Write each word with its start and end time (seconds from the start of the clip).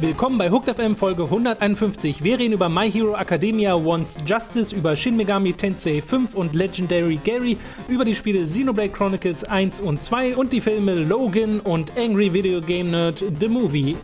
Willkommen 0.00 0.38
bei 0.38 0.50
Hooked 0.50 0.74
FM 0.76 0.94
Folge 0.94 1.24
151. 1.24 2.22
Wir 2.22 2.38
reden 2.38 2.52
über 2.52 2.68
My 2.68 2.90
Hero 2.90 3.16
Academia 3.16 3.74
Wants 3.74 4.16
Justice, 4.26 4.74
über 4.74 4.94
Shin 4.94 5.16
Megami 5.16 5.52
Tensei 5.52 6.00
5 6.00 6.34
und 6.34 6.54
Legendary 6.54 7.18
Gary, 7.24 7.56
über 7.88 8.04
die 8.04 8.14
Spiele 8.14 8.44
Xenoblade 8.44 8.90
Chronicles 8.90 9.44
1 9.44 9.80
und 9.80 10.02
2 10.02 10.36
und 10.36 10.52
die 10.52 10.60
Filme 10.60 10.94
Logan 10.94 11.60
und 11.60 11.90
Angry 11.98 12.32
Video 12.32 12.60
Game 12.60 12.90
Nerd 12.90 13.24
The 13.40 13.48
Movie. 13.48 13.96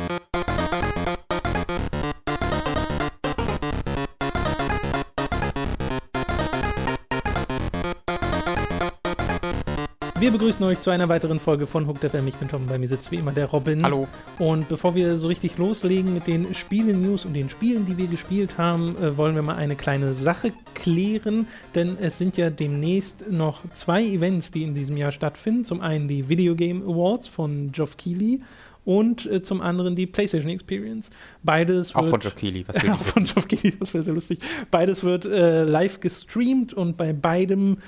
Wir 10.23 10.31
begrüßen 10.31 10.65
euch 10.65 10.79
zu 10.79 10.91
einer 10.91 11.09
weiteren 11.09 11.41
Folge 11.41 11.67
von 11.67 11.89
Hooked 11.89 12.09
FM. 12.09 12.29
Ich 12.29 12.37
bin 12.37 12.47
Tom, 12.47 12.65
bei 12.69 12.79
mir 12.79 12.87
sitzt 12.87 13.11
wie 13.11 13.17
immer 13.17 13.33
der 13.33 13.47
Robin. 13.47 13.83
Hallo. 13.83 14.07
Und 14.39 14.69
bevor 14.69 14.95
wir 14.95 15.17
so 15.17 15.27
richtig 15.27 15.59
loslegen 15.59 16.15
mit 16.15 16.29
den 16.29 16.55
Spielen-News 16.55 17.25
und 17.25 17.33
den 17.33 17.51
Spielen, 17.51 17.87
die 17.87 17.99
wir 17.99 18.07
gespielt 18.07 18.57
haben, 18.57 18.97
äh, 19.03 19.17
wollen 19.17 19.35
wir 19.35 19.43
mal 19.43 19.57
eine 19.57 19.75
kleine 19.75 20.15
Sache 20.15 20.53
klären, 20.75 21.49
denn 21.75 21.97
es 22.01 22.19
sind 22.19 22.37
ja 22.37 22.51
demnächst 22.51 23.33
noch 23.33 23.69
zwei 23.73 24.01
Events, 24.05 24.53
die 24.53 24.63
in 24.63 24.75
diesem 24.75 24.97
Jahr 24.97 25.11
stattfinden. 25.11 25.65
Zum 25.65 25.81
einen 25.81 26.07
die 26.07 26.29
Video 26.29 26.55
Game 26.55 26.85
Awards 26.85 27.27
von 27.27 27.73
Geoff 27.73 27.97
Keighley 27.97 28.43
und 28.85 29.27
äh, 29.27 29.43
zum 29.43 29.61
anderen 29.61 29.97
die 29.97 30.07
PlayStation 30.07 30.53
Experience. 30.53 31.11
Beides 31.43 31.97
Auch 31.97 32.03
wird, 32.03 32.11
von 32.11 32.21
Geoff 32.21 32.37
Keighley, 32.37 32.65
was 32.69 32.77
auch 32.89 33.03
von 33.03 33.25
Geoff 33.25 33.49
Keighley, 33.49 33.75
das 33.77 33.93
wäre 33.93 34.05
sehr 34.05 34.15
lustig. 34.15 34.39
Beides 34.71 35.03
wird 35.03 35.25
äh, 35.25 35.65
live 35.65 35.99
gestreamt 35.99 36.75
und 36.75 36.97
bei 36.97 37.13
beidem 37.13 37.79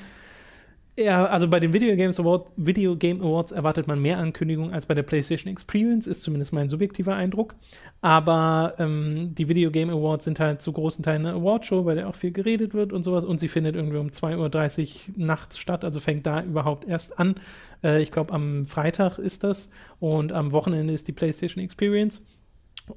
ja, 0.96 1.24
also 1.24 1.48
bei 1.48 1.58
den 1.58 1.72
Video, 1.72 1.96
Games 1.96 2.20
Award, 2.20 2.52
Video 2.56 2.94
Game 2.94 3.20
Awards 3.20 3.50
erwartet 3.50 3.88
man 3.88 4.00
mehr 4.00 4.18
Ankündigungen 4.18 4.72
als 4.72 4.86
bei 4.86 4.94
der 4.94 5.02
PlayStation 5.02 5.52
Experience, 5.52 6.06
ist 6.06 6.22
zumindest 6.22 6.52
mein 6.52 6.68
subjektiver 6.68 7.16
Eindruck. 7.16 7.56
Aber 8.00 8.74
ähm, 8.78 9.34
die 9.34 9.48
Video 9.48 9.72
Game 9.72 9.90
Awards 9.90 10.24
sind 10.24 10.38
halt 10.38 10.62
zu 10.62 10.72
großen 10.72 11.02
Teilen 11.02 11.26
eine 11.26 11.36
Awardshow, 11.36 11.82
bei 11.82 11.94
der 11.94 12.08
auch 12.08 12.14
viel 12.14 12.30
geredet 12.30 12.74
wird 12.74 12.92
und 12.92 13.02
sowas. 13.02 13.24
Und 13.24 13.40
sie 13.40 13.48
findet 13.48 13.74
irgendwie 13.74 13.96
um 13.96 14.08
2.30 14.08 14.82
Uhr 14.88 15.14
nachts 15.16 15.58
statt, 15.58 15.84
also 15.84 15.98
fängt 15.98 16.26
da 16.26 16.42
überhaupt 16.42 16.86
erst 16.86 17.18
an. 17.18 17.34
Äh, 17.82 18.00
ich 18.00 18.12
glaube, 18.12 18.32
am 18.32 18.64
Freitag 18.66 19.18
ist 19.18 19.42
das 19.42 19.70
und 19.98 20.32
am 20.32 20.52
Wochenende 20.52 20.92
ist 20.92 21.08
die 21.08 21.12
PlayStation 21.12 21.64
Experience. 21.64 22.22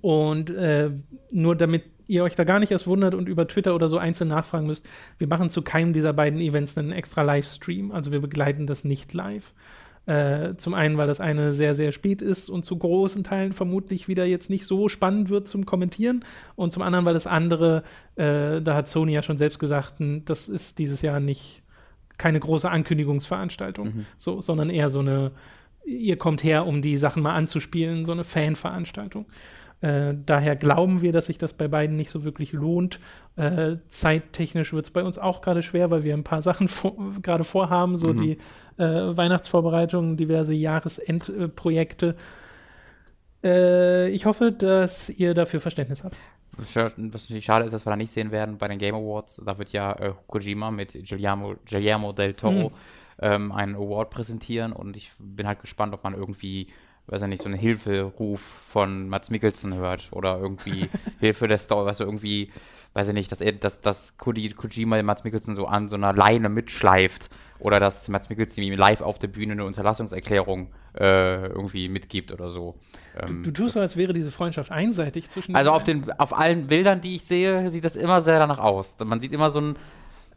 Und 0.01 0.51
äh, 0.51 0.91
nur 1.31 1.55
damit 1.55 1.83
ihr 2.07 2.23
euch 2.23 2.35
da 2.35 2.43
gar 2.43 2.59
nicht 2.59 2.71
erst 2.71 2.87
wundert 2.87 3.15
und 3.15 3.29
über 3.29 3.47
Twitter 3.47 3.75
oder 3.75 3.89
so 3.89 3.97
einzeln 3.97 4.29
nachfragen 4.29 4.67
müsst, 4.67 4.85
wir 5.17 5.27
machen 5.27 5.49
zu 5.49 5.61
keinem 5.61 5.93
dieser 5.93 6.13
beiden 6.13 6.39
Events 6.39 6.77
einen 6.77 6.91
extra 6.91 7.21
Livestream. 7.21 7.91
Also 7.91 8.11
wir 8.11 8.21
begleiten 8.21 8.67
das 8.67 8.83
nicht 8.83 9.13
live. 9.13 9.53
Äh, 10.07 10.55
zum 10.55 10.73
einen, 10.73 10.97
weil 10.97 11.07
das 11.07 11.19
eine 11.19 11.51
sehr, 11.51 11.75
sehr 11.75 11.91
spät 11.91 12.21
ist 12.21 12.49
und 12.49 12.63
zu 12.63 12.77
großen 12.77 13.25
Teilen 13.25 13.51
vermutlich 13.51 14.07
wieder 14.07 14.25
jetzt 14.25 14.49
nicht 14.49 14.65
so 14.65 14.87
spannend 14.87 15.29
wird 15.29 15.49
zum 15.49 15.65
Kommentieren. 15.65 16.23
Und 16.55 16.71
zum 16.71 16.81
anderen, 16.81 17.03
weil 17.03 17.13
das 17.13 17.27
andere, 17.27 17.83
äh, 18.15 18.61
da 18.61 18.75
hat 18.75 18.87
Sony 18.87 19.11
ja 19.11 19.21
schon 19.21 19.37
selbst 19.37 19.59
gesagt, 19.59 19.95
das 19.99 20.47
ist 20.47 20.79
dieses 20.79 21.01
Jahr 21.01 21.19
nicht 21.19 21.61
keine 22.17 22.39
große 22.39 22.69
Ankündigungsveranstaltung, 22.69 23.87
mhm. 23.87 24.05
so, 24.17 24.39
sondern 24.39 24.69
eher 24.69 24.89
so 24.89 24.99
eine, 24.99 25.31
ihr 25.85 26.17
kommt 26.17 26.41
her, 26.41 26.65
um 26.65 26.81
die 26.81 26.97
Sachen 26.97 27.21
mal 27.21 27.35
anzuspielen, 27.35 28.05
so 28.05 28.13
eine 28.13 28.23
Fanveranstaltung. 28.23 29.25
Äh, 29.81 30.15
daher 30.25 30.55
glauben 30.55 31.01
wir, 31.01 31.11
dass 31.11 31.27
sich 31.27 31.37
das 31.37 31.53
bei 31.53 31.67
beiden 31.67 31.95
nicht 31.95 32.09
so 32.09 32.23
wirklich 32.23 32.51
lohnt. 32.51 32.99
Äh, 33.35 33.77
zeittechnisch 33.87 34.73
wird 34.73 34.85
es 34.85 34.91
bei 34.91 35.03
uns 35.03 35.19
auch 35.19 35.41
gerade 35.41 35.61
schwer, 35.61 35.91
weil 35.91 36.03
wir 36.03 36.15
ein 36.15 36.23
paar 36.23 36.41
Sachen 36.41 36.67
vor, 36.67 36.95
gerade 37.21 37.43
vorhaben, 37.43 37.97
so 37.97 38.13
mhm. 38.13 38.21
die 38.21 38.31
äh, 38.77 39.17
Weihnachtsvorbereitungen, 39.17 40.17
diverse 40.17 40.53
Jahresendprojekte. 40.53 42.15
Äh, 43.43 44.09
ich 44.09 44.25
hoffe, 44.25 44.51
dass 44.51 45.09
ihr 45.09 45.35
dafür 45.35 45.59
Verständnis 45.59 46.03
habt. 46.03 46.17
Was 46.57 46.75
natürlich 46.97 47.45
schade 47.45 47.65
ist, 47.65 47.71
dass 47.71 47.85
wir 47.85 47.91
da 47.91 47.95
nicht 47.95 48.11
sehen 48.11 48.31
werden 48.31 48.57
bei 48.57 48.67
den 48.67 48.79
Game 48.79 48.95
Awards. 48.95 49.41
Da 49.45 49.59
wird 49.59 49.71
ja 49.73 49.93
äh, 49.93 50.13
Kojima 50.25 50.71
mit 50.71 50.93
Guillermo, 51.07 51.55
Guillermo 51.69 52.13
del 52.13 52.33
Toro 52.33 52.69
mhm. 52.69 52.75
ähm, 53.19 53.51
einen 53.51 53.75
Award 53.75 54.09
präsentieren 54.09 54.73
und 54.73 54.97
ich 54.97 55.11
bin 55.19 55.45
halt 55.45 55.61
gespannt, 55.61 55.93
ob 55.93 56.03
man 56.03 56.15
irgendwie 56.15 56.67
weiß 57.07 57.21
ich 57.21 57.27
nicht, 57.27 57.41
so 57.41 57.49
einen 57.49 57.57
Hilferuf 57.57 58.41
von 58.41 59.07
Mats 59.07 59.29
Mikkelsen 59.29 59.73
hört 59.73 60.09
oder 60.11 60.39
irgendwie 60.39 60.89
Hilfe 61.19 61.47
der 61.47 61.57
Story, 61.57 61.85
was 61.85 61.97
so 61.97 62.03
irgendwie, 62.03 62.51
weiß 62.93 63.07
ich 63.07 63.13
nicht, 63.13 63.31
dass 63.31 63.41
er, 63.41 63.53
dass, 63.53 63.81
dass 63.81 64.17
Kojima 64.17 65.01
Mats 65.03 65.23
Mikkelsen 65.23 65.55
so 65.55 65.67
an 65.67 65.87
so 65.87 65.95
einer 65.95 66.13
Leine 66.13 66.49
mitschleift 66.49 67.29
oder 67.59 67.79
dass 67.79 68.07
Mats 68.09 68.29
Mikkelsen 68.29 68.61
ihm 68.63 68.73
live 68.73 69.01
auf 69.01 69.19
der 69.19 69.29
Bühne 69.29 69.53
eine 69.53 69.65
Unterlassungserklärung 69.65 70.67
äh, 70.99 71.47
irgendwie 71.47 71.89
mitgibt 71.89 72.31
oder 72.31 72.49
so. 72.49 72.75
Ähm, 73.19 73.43
du, 73.43 73.51
du, 73.51 73.63
tust 73.63 73.75
so, 73.75 73.79
als 73.79 73.95
wäre 73.97 74.13
diese 74.13 74.31
Freundschaft 74.31 74.71
einseitig 74.71 75.29
zwischen 75.29 75.55
Also 75.55 75.71
auf 75.71 75.83
den, 75.83 76.11
auf 76.19 76.37
allen 76.37 76.67
Bildern, 76.67 77.01
die 77.01 77.15
ich 77.15 77.23
sehe, 77.23 77.69
sieht 77.69 77.85
das 77.85 77.95
immer 77.95 78.21
sehr 78.21 78.39
danach 78.39 78.59
aus. 78.59 78.97
Man 79.03 79.19
sieht 79.19 79.31
immer 79.31 79.49
so 79.49 79.61
ein, 79.61 79.75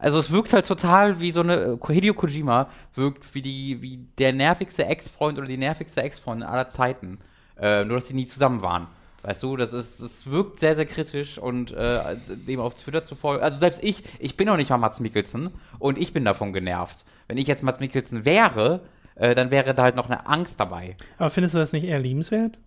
also 0.00 0.18
es 0.18 0.32
wirkt 0.32 0.52
halt 0.52 0.66
total 0.66 1.20
wie 1.20 1.30
so 1.30 1.40
eine 1.40 1.78
äh, 1.80 1.92
Hideo 1.92 2.14
Kojima 2.14 2.68
wirkt 2.94 3.34
wie 3.34 3.42
die 3.42 3.82
wie 3.82 3.98
der 4.18 4.32
nervigste 4.32 4.86
Ex-Freund 4.86 5.38
oder 5.38 5.46
die 5.46 5.58
nervigste 5.58 6.02
Ex-Freundin 6.02 6.48
aller 6.48 6.68
Zeiten. 6.68 7.18
Äh, 7.60 7.84
nur 7.84 7.98
dass 7.98 8.08
sie 8.08 8.14
nie 8.14 8.26
zusammen 8.26 8.62
waren. 8.62 8.86
Weißt 9.22 9.42
du, 9.42 9.56
das 9.56 9.74
ist, 9.74 10.00
es 10.00 10.30
wirkt 10.30 10.58
sehr, 10.58 10.74
sehr 10.74 10.86
kritisch 10.86 11.36
und 11.36 11.72
äh, 11.72 12.00
dem 12.48 12.58
auf 12.58 12.74
Twitter 12.74 13.04
zu 13.04 13.14
folgen. 13.14 13.44
Also 13.44 13.58
selbst 13.58 13.84
ich, 13.84 14.02
ich 14.18 14.38
bin 14.38 14.46
noch 14.46 14.56
nicht 14.56 14.70
mal 14.70 14.78
Mats 14.78 14.98
Mikkelsen 14.98 15.50
und 15.78 15.98
ich 15.98 16.14
bin 16.14 16.24
davon 16.24 16.54
genervt. 16.54 17.04
Wenn 17.28 17.36
ich 17.36 17.46
jetzt 17.46 17.62
Mats 17.62 17.80
Mikkelsen 17.80 18.24
wäre, 18.24 18.80
äh, 19.16 19.34
dann 19.34 19.50
wäre 19.50 19.74
da 19.74 19.82
halt 19.82 19.96
noch 19.96 20.08
eine 20.08 20.26
Angst 20.26 20.58
dabei. 20.58 20.96
Aber 21.18 21.28
findest 21.28 21.54
du 21.54 21.58
das 21.58 21.74
nicht 21.74 21.84
eher 21.84 21.98
liebenswert? 21.98 22.58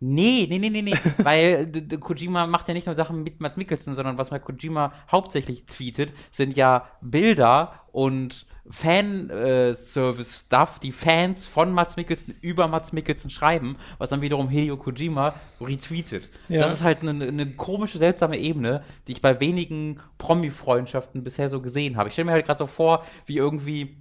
Nee, 0.00 0.46
nee, 0.48 0.58
nee, 0.58 0.70
nee, 0.70 0.82
nee. 0.82 0.94
Weil 1.18 1.70
Kojima 2.00 2.46
macht 2.46 2.68
ja 2.68 2.74
nicht 2.74 2.86
nur 2.86 2.94
Sachen 2.94 3.22
mit 3.22 3.40
Mats 3.40 3.58
Mikkelsen, 3.58 3.94
sondern 3.94 4.16
was 4.16 4.30
mal 4.30 4.40
Kojima 4.40 4.94
hauptsächlich 5.12 5.66
tweetet, 5.66 6.14
sind 6.30 6.56
ja 6.56 6.88
Bilder 7.02 7.84
und 7.92 8.46
Fanservice-Stuff, 8.70 10.78
die 10.78 10.92
Fans 10.92 11.46
von 11.46 11.72
Mats 11.72 11.96
Mikkelsen 11.96 12.36
über 12.40 12.68
Mats 12.68 12.92
Mikkelsen 12.92 13.30
schreiben, 13.30 13.76
was 13.98 14.10
dann 14.10 14.20
wiederum 14.20 14.48
Hideo 14.48 14.76
Kojima 14.76 15.34
retweetet. 15.60 16.30
Ja. 16.48 16.62
Das 16.62 16.72
ist 16.72 16.84
halt 16.84 17.02
eine, 17.02 17.26
eine, 17.26 17.46
komische, 17.50 17.98
seltsame 17.98 18.38
Ebene, 18.38 18.84
die 19.06 19.12
ich 19.12 19.20
bei 19.20 19.40
wenigen 19.40 20.00
Promi-Freundschaften 20.18 21.24
bisher 21.24 21.50
so 21.50 21.60
gesehen 21.60 21.96
habe. 21.96 22.08
Ich 22.08 22.14
stelle 22.14 22.26
mir 22.26 22.32
halt 22.32 22.46
gerade 22.46 22.58
so 22.58 22.66
vor, 22.66 23.04
wie 23.26 23.36
irgendwie 23.36 23.96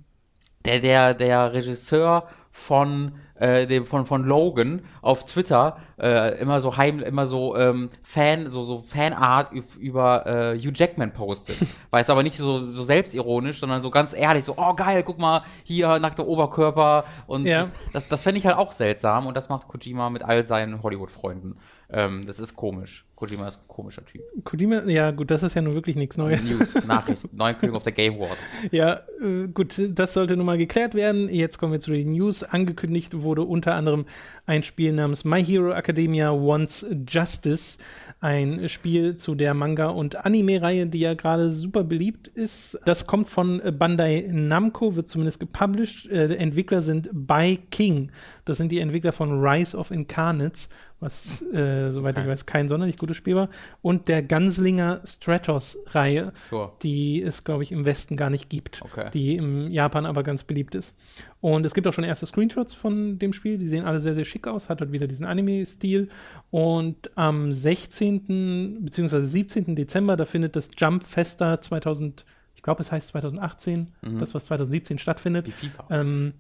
der, 0.65 0.79
der, 0.79 1.13
der 1.13 1.53
Regisseur 1.53 2.27
von, 2.51 3.13
äh, 3.35 3.67
dem, 3.67 3.85
von, 3.85 4.05
von 4.05 4.23
Logan 4.23 4.81
auf 5.01 5.23
Twitter 5.25 5.77
äh, 5.99 6.39
immer 6.39 6.61
so 6.61 6.77
heim, 6.77 6.99
immer 6.99 7.25
so 7.25 7.55
ähm, 7.55 7.89
Fan, 8.03 8.49
so, 8.49 8.63
so 8.63 8.79
Fanart 8.79 9.51
über 9.79 10.25
äh, 10.25 10.57
Hugh 10.57 10.73
Jackman 10.73 11.13
postet. 11.13 11.57
Weil 11.89 12.01
es 12.01 12.09
aber 12.09 12.23
nicht 12.23 12.37
so, 12.37 12.71
so 12.71 12.83
selbstironisch, 12.83 13.59
sondern 13.59 13.81
so 13.81 13.89
ganz 13.89 14.13
ehrlich, 14.13 14.45
so, 14.45 14.55
oh 14.57 14.73
geil, 14.73 15.03
guck 15.03 15.19
mal, 15.19 15.43
hier 15.63 15.99
nackter 15.99 16.27
Oberkörper. 16.27 17.05
Und 17.27 17.45
ja. 17.45 17.61
das, 17.61 17.71
das, 17.93 18.07
das 18.09 18.21
fände 18.21 18.39
ich 18.39 18.45
halt 18.45 18.57
auch 18.57 18.71
seltsam 18.71 19.27
und 19.27 19.35
das 19.35 19.49
macht 19.49 19.67
Kojima 19.67 20.09
mit 20.09 20.23
all 20.23 20.45
seinen 20.45 20.83
Hollywood-Freunden. 20.83 21.57
Ähm, 21.91 22.25
das 22.25 22.39
ist 22.39 22.55
komisch. 22.55 23.05
Kojima 23.15 23.47
ist 23.47 23.57
ein 23.57 23.67
komischer 23.67 24.05
Typ. 24.05 24.21
Kojima, 24.43 24.83
ja 24.83 25.11
gut, 25.11 25.29
das 25.31 25.43
ist 25.43 25.55
ja 25.55 25.61
nun 25.61 25.73
wirklich 25.73 25.95
nichts 25.95 26.17
Neues. 26.17 26.43
News, 26.43 26.87
Nachrichten, 26.87 27.29
Neuankündigung 27.35 27.75
auf 27.75 27.83
der 27.83 27.91
Game 27.91 28.15
Awards. 28.15 28.37
Ja, 28.71 29.01
äh, 29.21 29.47
gut, 29.53 29.81
das 29.89 30.13
sollte 30.13 30.37
nun 30.37 30.45
mal 30.45 30.57
geklärt 30.57 30.93
werden. 30.93 31.27
Jetzt 31.29 31.57
kommen 31.57 31.73
wir 31.73 31.79
zu 31.79 31.91
den 31.91 32.13
News. 32.13 32.43
Angekündigt 32.43 33.21
wurde 33.21 33.41
unter 33.41 33.73
anderem 33.75 34.05
ein 34.45 34.63
Spiel 34.63 34.93
namens 34.93 35.25
My 35.25 35.43
Hero 35.43 35.71
Academia 35.71 36.31
Wants 36.31 36.85
Justice 37.07 37.77
ein 38.21 38.67
Spiel 38.67 39.15
zu 39.15 39.33
der 39.33 39.53
Manga- 39.53 39.89
und 39.89 40.25
Anime-Reihe, 40.25 40.87
die 40.87 40.99
ja 40.99 41.13
gerade 41.13 41.51
super 41.51 41.83
beliebt 41.83 42.27
ist. 42.27 42.77
Das 42.83 43.07
kommt 43.07 43.29
von 43.29 43.61
Bandai 43.77 44.29
Namco, 44.31 44.95
wird 44.95 45.07
zumindest 45.07 45.39
gepublished. 45.39 46.09
Äh, 46.11 46.35
Entwickler 46.35 46.81
sind 46.81 47.09
By 47.13 47.59
King. 47.71 48.11
Das 48.43 48.57
sind 48.57 48.71
die 48.71 48.79
Entwickler 48.79 49.13
von 49.13 49.39
Rise 49.41 49.77
of 49.77 49.91
Incarnates, 49.91 50.67
was, 50.99 51.41
äh, 51.53 51.91
soweit 51.91 52.15
okay. 52.15 52.23
ich 52.23 52.29
weiß, 52.29 52.45
kein 52.45 52.67
sonderlich 52.67 52.97
gutes 52.97 53.15
Spiel 53.15 53.35
war. 53.35 53.49
Und 53.81 54.07
der 54.07 54.21
Gunslinger 54.21 55.01
Stratos-Reihe, 55.05 56.33
sure. 56.49 56.73
die 56.81 57.21
es, 57.21 57.43
glaube 57.43 57.63
ich, 57.63 57.71
im 57.71 57.85
Westen 57.85 58.17
gar 58.17 58.29
nicht 58.29 58.49
gibt, 58.49 58.81
okay. 58.81 59.09
die 59.13 59.35
im 59.35 59.71
Japan 59.71 60.05
aber 60.05 60.23
ganz 60.23 60.43
beliebt 60.43 60.75
ist. 60.75 60.95
Und 61.41 61.65
es 61.65 61.73
gibt 61.73 61.87
auch 61.87 61.93
schon 61.93 62.03
erste 62.03 62.25
Screenshots 62.25 62.73
von 62.73 63.17
dem 63.17 63.31
Spiel, 63.31 63.57
die 63.57 63.67
sehen 63.67 63.85
alle 63.85 64.01
sehr, 64.01 64.13
sehr 64.13 64.25
schick 64.25 64.47
aus, 64.47 64.67
hat 64.67 64.81
dort 64.81 64.91
wieder 64.91 65.07
diesen 65.07 65.25
Anime-Stil. 65.25 66.09
Und 66.51 67.11
am 67.15 67.53
16. 67.53 68.79
bzw. 68.81 69.23
17. 69.23 69.75
Dezember, 69.75 70.17
da 70.17 70.25
findet 70.25 70.55
das 70.55 70.69
Jump 70.77 71.03
Festa 71.03 71.61
2000, 71.61 72.25
ich 72.55 72.63
glaube, 72.63 72.81
es 72.81 72.91
heißt 72.91 73.09
2018, 73.09 73.87
mhm. 74.01 74.19
das, 74.19 74.33
was 74.33 74.45
2017 74.45 74.97
stattfindet. 74.97 75.47
Die 75.47 75.51
FIFA. 75.51 75.87
Ähm, 75.91 76.33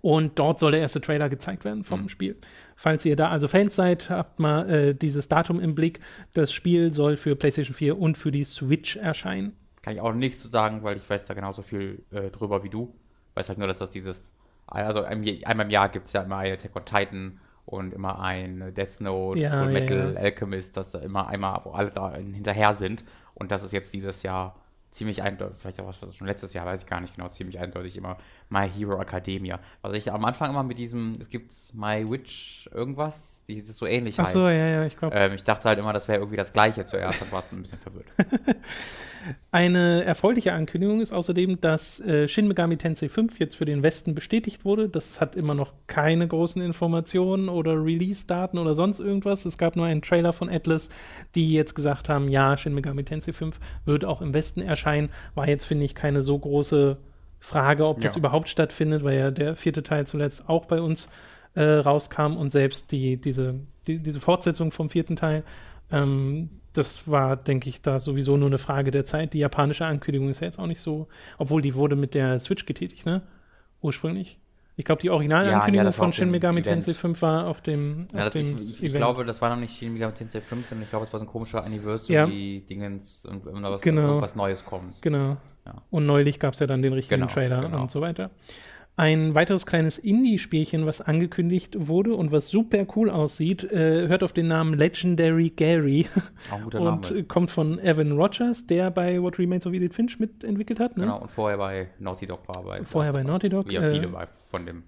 und 0.00 0.38
dort 0.38 0.58
soll 0.58 0.72
der 0.72 0.80
erste 0.80 1.00
Trailer 1.00 1.28
gezeigt 1.28 1.64
werden 1.64 1.84
vom 1.84 2.02
mhm. 2.02 2.08
Spiel. 2.08 2.36
Falls 2.74 3.04
ihr 3.04 3.16
da 3.16 3.30
also 3.30 3.48
Fans 3.48 3.74
seid, 3.74 4.10
habt 4.10 4.38
mal 4.40 4.68
äh, 4.68 4.94
dieses 4.94 5.28
Datum 5.28 5.60
im 5.60 5.74
Blick. 5.74 6.00
Das 6.34 6.52
Spiel 6.52 6.92
soll 6.92 7.16
für 7.16 7.36
PlayStation 7.36 7.74
4 7.74 7.98
und 7.98 8.18
für 8.18 8.30
die 8.30 8.44
Switch 8.44 8.96
erscheinen. 8.96 9.56
Kann 9.82 9.94
ich 9.94 10.00
auch 10.00 10.12
nichts 10.12 10.42
zu 10.42 10.48
sagen, 10.48 10.82
weil 10.82 10.96
ich 10.96 11.08
weiß 11.08 11.26
da 11.26 11.34
genauso 11.34 11.62
viel 11.62 12.04
äh, 12.10 12.30
drüber 12.30 12.62
wie 12.62 12.68
du. 12.68 12.94
Weiß 13.34 13.48
halt 13.48 13.58
nur, 13.58 13.68
dass 13.68 13.78
das 13.78 13.90
dieses 13.90 14.32
also 14.66 15.02
einmal 15.02 15.66
im 15.66 15.70
Jahr 15.70 15.88
gibt 15.88 16.06
es 16.06 16.12
ja 16.12 16.22
immer 16.22 16.38
ein 16.38 16.52
Attack 16.52 16.74
on 16.74 16.84
Titan 16.84 17.40
und 17.64 17.92
immer 17.92 18.20
ein 18.20 18.74
Death 18.74 19.00
Note, 19.00 19.40
Ja, 19.40 19.50
Full 19.50 19.72
ja, 19.72 19.80
Metal 19.80 20.14
ja. 20.14 20.20
Alchemist, 20.20 20.76
das 20.76 20.92
da 20.92 20.98
immer 21.00 21.28
einmal, 21.28 21.60
wo 21.64 21.70
alle 21.70 21.90
da 21.90 22.14
hinterher 22.14 22.74
sind. 22.74 23.04
Und 23.34 23.50
das 23.50 23.62
ist 23.62 23.72
jetzt 23.72 23.92
dieses 23.94 24.22
Jahr 24.22 24.56
ziemlich 24.90 25.22
eindeutig, 25.22 25.56
vielleicht 25.58 25.80
auch 25.80 25.86
was 25.86 26.16
schon 26.16 26.26
letztes 26.26 26.52
Jahr, 26.54 26.64
weiß 26.66 26.82
ich 26.82 26.86
gar 26.86 27.00
nicht 27.00 27.16
genau, 27.16 27.28
ziemlich 27.28 27.58
eindeutig 27.58 27.96
immer 27.96 28.16
My 28.48 28.68
Hero 28.68 29.00
Academia. 29.00 29.60
Was 29.82 29.94
ich 29.94 30.10
am 30.10 30.24
Anfang 30.24 30.50
immer 30.50 30.62
mit 30.62 30.78
diesem, 30.78 31.12
es 31.20 31.28
gibt 31.28 31.54
My 31.74 32.04
Witch 32.08 32.68
irgendwas, 32.72 33.44
die 33.46 33.62
das 33.62 33.76
so 33.76 33.86
ähnlich 33.86 34.18
Ach 34.18 34.24
heißt. 34.24 34.32
so, 34.32 34.48
ja, 34.48 34.66
ja, 34.66 34.84
ich 34.86 34.96
glaube. 34.96 35.14
Ähm, 35.14 35.34
ich 35.34 35.44
dachte 35.44 35.68
halt 35.68 35.78
immer, 35.78 35.92
das 35.92 36.08
wäre 36.08 36.18
irgendwie 36.18 36.36
das 36.36 36.52
gleiche 36.52 36.84
zuerst, 36.84 37.22
dann 37.22 37.32
war 37.32 37.40
es 37.40 37.52
ein 37.52 37.62
bisschen 37.62 37.78
verwirrt. 37.78 38.06
Eine 39.50 40.04
erfreuliche 40.04 40.52
Ankündigung 40.52 41.00
ist 41.00 41.12
außerdem, 41.12 41.60
dass 41.60 41.98
äh, 42.00 42.28
Shin 42.28 42.46
Megami 42.46 42.76
Tensei 42.76 43.08
5 43.08 43.40
jetzt 43.40 43.56
für 43.56 43.64
den 43.64 43.82
Westen 43.82 44.14
bestätigt 44.14 44.64
wurde. 44.64 44.88
Das 44.88 45.20
hat 45.20 45.34
immer 45.34 45.54
noch 45.54 45.72
keine 45.88 46.28
großen 46.28 46.62
Informationen 46.62 47.48
oder 47.48 47.72
Release-Daten 47.72 48.56
oder 48.58 48.76
sonst 48.76 49.00
irgendwas. 49.00 49.44
Es 49.44 49.58
gab 49.58 49.74
nur 49.74 49.86
einen 49.86 50.00
Trailer 50.00 50.32
von 50.32 50.48
Atlas, 50.48 50.90
die 51.34 51.52
jetzt 51.52 51.74
gesagt 51.74 52.08
haben, 52.08 52.28
ja, 52.28 52.56
Shin 52.56 52.74
Megami 52.74 53.04
Tensei 53.04 53.32
5 53.32 53.58
wird 53.84 54.04
auch 54.04 54.22
im 54.22 54.32
Westen 54.32 54.60
erscheinen. 54.60 54.75
War 55.34 55.48
jetzt, 55.48 55.64
finde 55.64 55.84
ich, 55.84 55.94
keine 55.94 56.22
so 56.22 56.38
große 56.38 56.96
Frage, 57.40 57.86
ob 57.86 58.00
das 58.00 58.14
Ja. 58.14 58.18
überhaupt 58.18 58.48
stattfindet, 58.48 59.04
weil 59.04 59.18
ja 59.18 59.30
der 59.30 59.56
vierte 59.56 59.82
Teil 59.82 60.06
zuletzt 60.06 60.48
auch 60.48 60.66
bei 60.66 60.80
uns 60.80 61.08
äh, 61.54 61.62
rauskam 61.62 62.36
und 62.36 62.50
selbst 62.50 62.92
die, 62.92 63.18
diese, 63.20 63.54
die, 63.86 63.98
diese 63.98 64.20
Fortsetzung 64.20 64.72
vom 64.72 64.90
vierten 64.90 65.16
Teil 65.16 65.42
ähm, 65.90 66.50
das 66.72 67.08
war, 67.08 67.36
denke 67.36 67.68
ich, 67.68 67.80
da 67.80 67.98
sowieso 68.00 68.36
nur 68.36 68.48
eine 68.48 68.58
Frage 68.58 68.90
der 68.90 69.04
Zeit. 69.04 69.32
Die 69.32 69.38
japanische 69.38 69.86
Ankündigung 69.86 70.28
ist 70.28 70.40
ja 70.40 70.46
jetzt 70.46 70.58
auch 70.58 70.66
nicht 70.66 70.80
so, 70.80 71.08
obwohl 71.38 71.62
die 71.62 71.74
wurde 71.74 71.96
mit 71.96 72.12
der 72.14 72.38
Switch 72.38 72.66
getätigt, 72.66 73.06
ne? 73.06 73.22
Ursprünglich. 73.80 74.38
Ich 74.78 74.84
glaube, 74.84 75.00
die 75.00 75.06
Ja, 75.06 75.14
Originalankündigung 75.14 75.74
ja, 75.76 75.84
war 75.86 75.92
von 75.92 76.12
Shin 76.12 76.30
Megami. 76.30 76.60
Tensei 76.62 76.92
5 76.92 77.22
war 77.22 77.46
auf 77.46 77.62
dem, 77.62 78.08
Ja, 78.14 78.26
auf 78.26 78.32
dem 78.34 78.58
ich, 78.58 78.74
ich, 78.74 78.82
ich 78.84 78.94
glaube, 78.94 79.24
das 79.24 79.40
war 79.40 79.48
noch 79.50 79.56
nicht 79.56 79.76
Shin 79.76 79.94
Megami 79.94 80.12
Tensei 80.12 80.40
5, 80.42 80.66
sondern 80.66 80.82
ich 80.84 80.90
glaube, 80.90 81.06
es 81.06 81.12
war 81.12 81.20
so 81.20 81.24
ein 81.24 81.28
komischer 81.28 81.64
Anniversary-Dingens 81.64 83.24
und 83.26 83.46
immer 83.46 83.70
was, 83.72 83.82
Genau. 83.82 84.06
irgendwas 84.08 84.36
Neues 84.36 84.64
kommt. 84.64 85.00
Genau. 85.02 85.36
Ja. 85.64 85.82
Und 85.90 86.06
neulich 86.06 86.38
gab 86.38 86.54
es 86.54 86.60
ja 86.60 86.66
dann 86.66 86.82
den 86.82 86.92
richtigen 86.92 87.22
Genau, 87.22 87.32
Trailer 87.32 87.62
genau. 87.62 87.82
und 87.82 87.90
so 87.90 88.00
weiter. 88.00 88.30
Ein 88.98 89.34
weiteres 89.34 89.66
kleines 89.66 89.98
Indie-Spielchen, 89.98 90.86
was 90.86 91.02
angekündigt 91.02 91.76
wurde 91.78 92.14
und 92.14 92.32
was 92.32 92.48
super 92.48 92.86
cool 92.96 93.10
aussieht, 93.10 93.62
äh, 93.64 94.08
hört 94.08 94.22
auf 94.22 94.32
den 94.32 94.48
Namen 94.48 94.72
Legendary 94.72 95.50
Gary 95.50 96.06
und 96.72 97.10
äh, 97.10 97.22
kommt 97.24 97.50
von 97.50 97.78
Evan 97.78 98.12
Rogers, 98.12 98.66
der 98.66 98.90
bei 98.90 99.20
What 99.20 99.38
Remains 99.38 99.66
of 99.66 99.74
Edith 99.74 99.94
Finch 99.94 100.18
mitentwickelt 100.18 100.80
hat. 100.80 100.96
Ne? 100.96 101.04
Genau, 101.04 101.20
und 101.20 101.30
vorher 101.30 101.58
bei 101.58 101.88
Naughty 101.98 102.26
Dog 102.26 102.48
war 102.48 102.64
bei. 102.64 102.84
Vorher 102.84 103.12
bei. 103.12 103.22
Naughty 103.22 103.50
Dog, 103.50 103.68
Wie 103.68 103.74
ja 103.74 103.82
äh, 103.82 103.92
viele 103.92 104.08
bei, 104.08 104.26
von 104.46 104.64
dem 104.64 104.84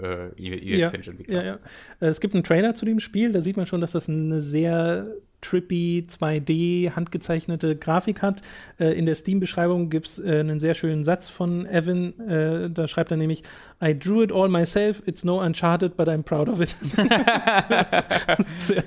äh, 0.00 0.28
Edith 0.38 0.78
Ja, 0.78 0.88
Finch 0.88 1.08
Entwickler. 1.08 1.34
Ja, 1.34 1.44
ja. 1.44 1.58
Äh, 2.00 2.06
Es 2.06 2.20
gibt 2.20 2.32
einen 2.32 2.44
Trailer 2.44 2.74
zu 2.74 2.86
dem 2.86 2.98
Spiel, 2.98 3.30
da 3.30 3.42
sieht 3.42 3.58
man 3.58 3.66
schon, 3.66 3.82
dass 3.82 3.92
das 3.92 4.08
eine 4.08 4.40
sehr 4.40 5.06
trippy 5.40 6.06
2D 6.08 6.94
handgezeichnete 6.94 7.76
Grafik 7.76 8.22
hat. 8.22 8.40
Äh, 8.78 8.92
in 8.98 9.06
der 9.06 9.14
Steam-Beschreibung 9.14 9.90
gibt 9.90 10.06
es 10.06 10.18
äh, 10.18 10.40
einen 10.40 10.60
sehr 10.60 10.74
schönen 10.74 11.04
Satz 11.04 11.28
von 11.28 11.66
Evan. 11.66 12.18
Äh, 12.28 12.70
da 12.70 12.88
schreibt 12.88 13.10
er 13.10 13.16
nämlich: 13.16 13.42
I 13.82 13.98
drew 13.98 14.22
it 14.22 14.32
all 14.32 14.48
myself. 14.48 15.02
It's 15.06 15.24
no 15.24 15.40
Uncharted, 15.40 15.96
but 15.96 16.08
I'm 16.08 16.22
proud 16.22 16.48
of 16.48 16.60
it. 16.60 16.70
sehr 18.58 18.84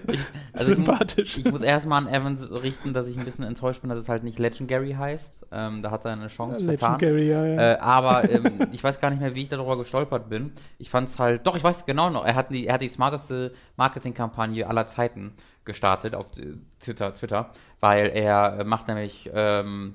Also 0.54 0.74
ich 0.74 0.78
mu- 0.80 0.86
sympathisch. 0.86 1.38
Ich 1.38 1.46
muss 1.46 1.62
erstmal 1.62 2.06
an 2.06 2.08
Evans 2.08 2.48
richten, 2.52 2.94
dass 2.94 3.08
ich 3.08 3.18
ein 3.18 3.26
bisschen 3.26 3.44
enttäuscht 3.44 3.82
bin, 3.82 3.90
dass 3.90 4.00
es 4.00 4.10
halt 4.10 4.24
nicht 4.24 4.40
Legendary 4.40 4.94
heißt. 4.94 5.48
Ähm, 5.52 5.82
da 5.82 5.92
hat 5.92 6.06
er 6.06 6.12
eine 6.12 6.28
Chance 6.28 6.64
vertan. 6.64 7.00
Legendary, 7.00 7.30
ja, 7.30 7.46
ja. 7.46 7.74
Äh, 7.74 7.78
aber 7.80 8.30
ähm, 8.30 8.68
ich 8.72 8.84
weiß 8.84 9.00
gar 9.00 9.10
nicht 9.10 9.22
mehr, 9.22 9.36
wie 9.36 9.42
ich 9.44 9.50
darüber 9.50 9.78
gestolpert 9.78 10.30
bin. 10.30 10.52
Ich 10.78 10.90
fand 10.90 11.10
es 11.10 11.20
halt, 11.20 11.46
doch, 11.48 11.56
ich 11.56 11.64
weiß 11.64 11.86
genau 11.86 12.10
noch, 12.10 12.26
er 12.26 12.36
hat 12.36 12.52
die, 12.52 12.68
er 12.68 12.76
hat 12.76 12.82
die 12.82 12.90
smarteste 12.90 13.54
Marketingkampagne 13.78 14.68
aller 14.68 14.88
Zeiten 14.88 15.34
gestartet 15.66 16.16
auf 16.16 16.32
Twitter, 16.80 17.14
Twitter 17.14 17.52
weil 17.80 18.08
er 18.14 18.60
äh, 18.60 18.64
macht 18.64 18.88
nämlich 18.88 19.30
ähm, 19.34 19.94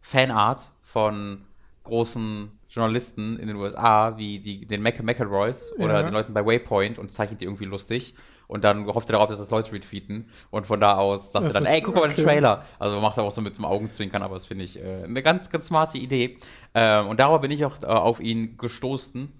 Fanart 0.00 0.70
von 0.82 1.42
großen 1.84 2.50
Journalisten 2.68 3.38
in 3.38 3.48
den 3.48 3.56
USA, 3.56 4.16
wie 4.16 4.38
die, 4.38 4.66
den 4.66 4.82
Mac 4.82 5.02
McElroys 5.02 5.72
oder 5.78 5.94
Ja. 6.00 6.02
den 6.02 6.12
Leuten 6.12 6.34
bei 6.34 6.44
Waypoint 6.44 6.98
und 6.98 7.12
zeichnet 7.12 7.40
die 7.40 7.44
irgendwie 7.46 7.64
lustig. 7.64 8.14
Und 8.46 8.64
dann 8.64 8.86
hofft 8.86 9.08
er 9.08 9.12
darauf, 9.12 9.28
dass 9.28 9.38
das 9.38 9.50
Leute 9.50 9.72
retweeten. 9.72 10.28
Und 10.50 10.66
von 10.66 10.80
da 10.80 10.96
aus 10.96 11.30
sagt 11.30 11.46
Das 11.46 11.54
er 11.54 11.60
dann, 11.60 11.72
ey, 11.72 11.80
guck 11.82 11.94
mal 11.94 12.08
den. 12.08 12.24
Trailer. 12.24 12.64
Also 12.80 13.00
macht 13.00 13.16
er 13.16 13.22
auch 13.22 13.30
so 13.30 13.40
mit 13.40 13.54
zum 13.54 13.64
Augenzwinkern, 13.64 14.22
aber 14.22 14.34
das 14.34 14.46
finde 14.46 14.64
ich 14.64 14.78
äh, 14.82 15.04
eine 15.04 15.22
ganz, 15.22 15.50
ganz 15.50 15.68
smarte 15.68 15.98
Idee. 15.98 16.36
Ähm, 16.74 17.06
und 17.06 17.20
darüber 17.20 17.38
bin 17.38 17.52
ich 17.52 17.64
auch 17.64 17.80
äh, 17.82 17.86
auf 17.86 18.18
ihn 18.20 18.56
gestoßen 18.56 19.32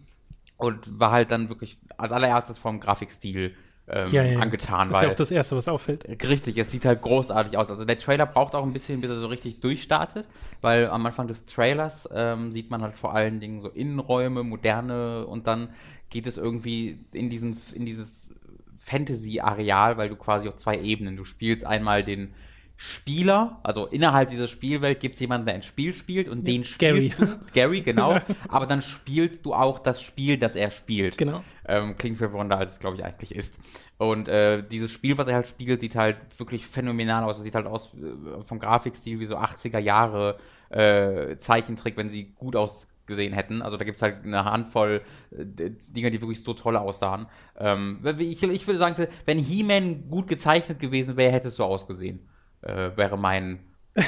und 0.59 1.01
war 1.01 1.11
halt 1.11 1.33
dann 1.33 1.49
wirklich 1.49 1.79
als 1.97 2.13
allererstes 2.13 2.57
vom 2.59 2.79
Grafikstil 2.79 3.57
ähm, 3.93 4.07
ja, 4.11 4.23
ja. 4.23 4.39
angetan, 4.39 4.89
Das 4.89 4.99
ist 4.99 5.03
ja 5.03 5.11
auch 5.11 5.17
das 5.17 5.31
Erste, 5.31 5.57
was 5.57 5.69
auffällt. 5.69 6.05
Richtig, 6.29 6.57
es 6.59 6.71
sieht 6.71 6.85
halt 6.85 7.03
großartig 7.03 7.57
aus. 7.57 7.71
Also 7.71 7.85
der 7.85 7.99
Trailer 7.99 8.27
braucht 8.27 8.55
auch 8.55 8.65
ein 8.65 8.73
bisschen, 8.73 9.01
bis 9.01 9.11
er 9.11 9.19
so 9.19 9.27
richtig 9.27 9.61
durchstartet, 9.61 10.27
weil 10.61 10.89
am 10.89 11.05
Anfang 11.05 11.27
des 11.27 11.47
Trailers 11.47 12.09
ähm, 12.15 12.53
sieht 12.53 12.71
man 12.71 12.83
halt 12.83 12.97
vor 12.97 13.15
allen 13.15 13.41
Dingen 13.41 13.61
so 13.61 13.69
Innenräume, 13.69 14.45
moderne 14.45 15.27
und 15.27 15.47
dann 15.47 15.71
geht 16.09 16.27
es 16.27 16.39
irgendwie 16.39 16.99
in 17.13 17.31
diesen, 17.31 17.57
in 17.75 17.85
dieses 17.85 18.29
Fantasy-Areal, 18.79 19.97
weil 19.97 20.09
du 20.09 20.17
quasi 20.17 20.49
auf 20.49 20.57
zwei 20.57 20.79
Ebenen, 20.81 21.17
du 21.17 21.25
spielst 21.25 21.67
einmal 21.67 22.03
den 22.03 22.33
Spieler, 22.83 23.61
also 23.63 23.85
innerhalb 23.85 24.31
dieser 24.31 24.49
Spielwelt 24.49 25.01
gibt 25.01 25.13
es 25.13 25.21
jemanden, 25.21 25.45
der 25.45 25.55
ein 25.55 25.63
Spiel 25.63 25.93
spielt 25.93 26.29
und 26.29 26.47
den 26.47 26.65
Gary. 26.79 27.11
spielst 27.11 27.21
du. 27.21 27.27
Gary, 27.53 27.81
genau. 27.83 28.19
aber 28.49 28.65
dann 28.65 28.81
spielst 28.81 29.45
du 29.45 29.53
auch 29.53 29.81
das 29.81 30.01
Spiel, 30.01 30.39
das 30.39 30.57
er 30.57 30.71
spielt. 30.71 31.19
Genau. 31.19 31.45
Ähm, 31.69 31.99
klingt 31.99 32.17
verwirrender, 32.17 32.57
als 32.57 32.73
es, 32.73 32.81
glaube 32.81 32.97
ich, 32.97 33.05
eigentlich 33.05 33.35
ist. 33.35 33.59
Und 33.99 34.29
äh, 34.29 34.67
dieses 34.67 34.91
Spiel, 34.91 35.19
was 35.19 35.29
er 35.29 35.35
halt 35.35 35.47
spielt, 35.47 35.83
sieht 35.83 35.95
halt 35.95 36.17
wirklich 36.39 36.67
phänomenal 36.67 37.23
aus. 37.25 37.37
Es 37.37 37.45
sieht 37.45 37.55
halt 37.55 37.67
aus 37.67 37.93
äh, 37.93 38.43
vom 38.45 38.59
Grafikstil 38.59 39.21
wie 39.21 39.27
so 39.27 39.37
80er 39.37 39.79
Jahre 39.79 40.39
äh, 40.71 41.37
Zeichentrick, 41.37 41.99
wenn 41.99 42.09
sie 42.09 42.33
gut 42.33 42.57
ausgesehen 42.57 43.35
hätten. 43.35 43.61
Also 43.61 43.77
da 43.77 43.85
gibt 43.85 43.97
es 43.97 44.03
halt 44.03 44.25
eine 44.25 44.47
Handvoll 44.47 45.03
äh, 45.33 45.45
Dinge, 45.45 46.11
die 46.11 46.23
wirklich 46.23 46.43
so 46.43 46.55
toll 46.55 46.79
aussahen. 46.79 47.27
Ähm, 47.59 48.01
ich, 48.21 48.43
ich 48.43 48.67
würde 48.67 48.79
sagen, 48.79 49.07
wenn 49.27 49.39
He-Man 49.39 50.09
gut 50.09 50.29
gezeichnet 50.29 50.79
gewesen 50.79 51.19
wäre, 51.19 51.31
hätte 51.31 51.49
es 51.49 51.57
so 51.57 51.65
ausgesehen. 51.65 52.27
Äh, 52.63 52.91
wäre 52.97 53.17
mein 53.19 53.61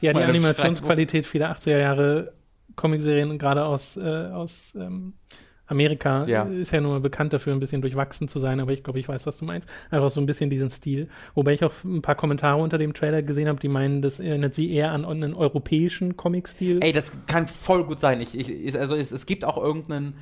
Ja, 0.00 0.12
die 0.12 0.22
Animationsqualität 0.22 1.26
vieler 1.26 1.52
80er 1.52 1.78
Jahre 1.78 2.32
Comicserien, 2.76 3.38
gerade 3.38 3.64
aus, 3.64 3.96
äh, 3.96 4.00
aus 4.32 4.72
ähm, 4.76 5.14
Amerika, 5.66 6.24
Ja. 6.26 6.44
ist 6.44 6.70
ja 6.72 6.80
nur 6.80 7.00
bekannt 7.00 7.32
dafür, 7.32 7.52
ein 7.52 7.60
bisschen 7.60 7.82
durchwachsen 7.82 8.26
zu 8.28 8.38
sein, 8.38 8.58
aber 8.60 8.72
ich 8.72 8.82
glaube, 8.82 8.98
ich 9.00 9.08
weiß, 9.08 9.26
was 9.26 9.36
du 9.36 9.44
meinst. 9.44 9.68
Einfach 9.90 10.10
so 10.10 10.20
ein 10.20 10.26
bisschen 10.26 10.48
diesen 10.48 10.70
Stil. 10.70 11.08
Wobei 11.34 11.52
ich 11.54 11.62
auch 11.64 11.72
ein 11.84 12.00
paar 12.02 12.14
Kommentare 12.14 12.60
unter 12.60 12.78
dem 12.78 12.94
Trailer 12.94 13.22
gesehen 13.22 13.48
habe, 13.48 13.60
die 13.60 13.68
meinen, 13.68 14.00
das 14.00 14.18
erinnert 14.18 14.54
sie 14.54 14.72
eher 14.72 14.92
an 14.92 15.04
einen 15.04 15.34
europäischen 15.34 16.16
Comic-Stil. 16.16 16.80
Ey, 16.82 16.92
das 16.92 17.12
kann 17.26 17.46
voll 17.48 17.84
gut 17.84 18.00
sein. 18.00 18.20
Ich, 18.20 18.38
ich, 18.38 18.78
also 18.78 18.94
es, 18.94 19.12
es 19.12 19.26
gibt 19.26 19.44
auch 19.44 19.58
irgendeinen, 19.62 20.14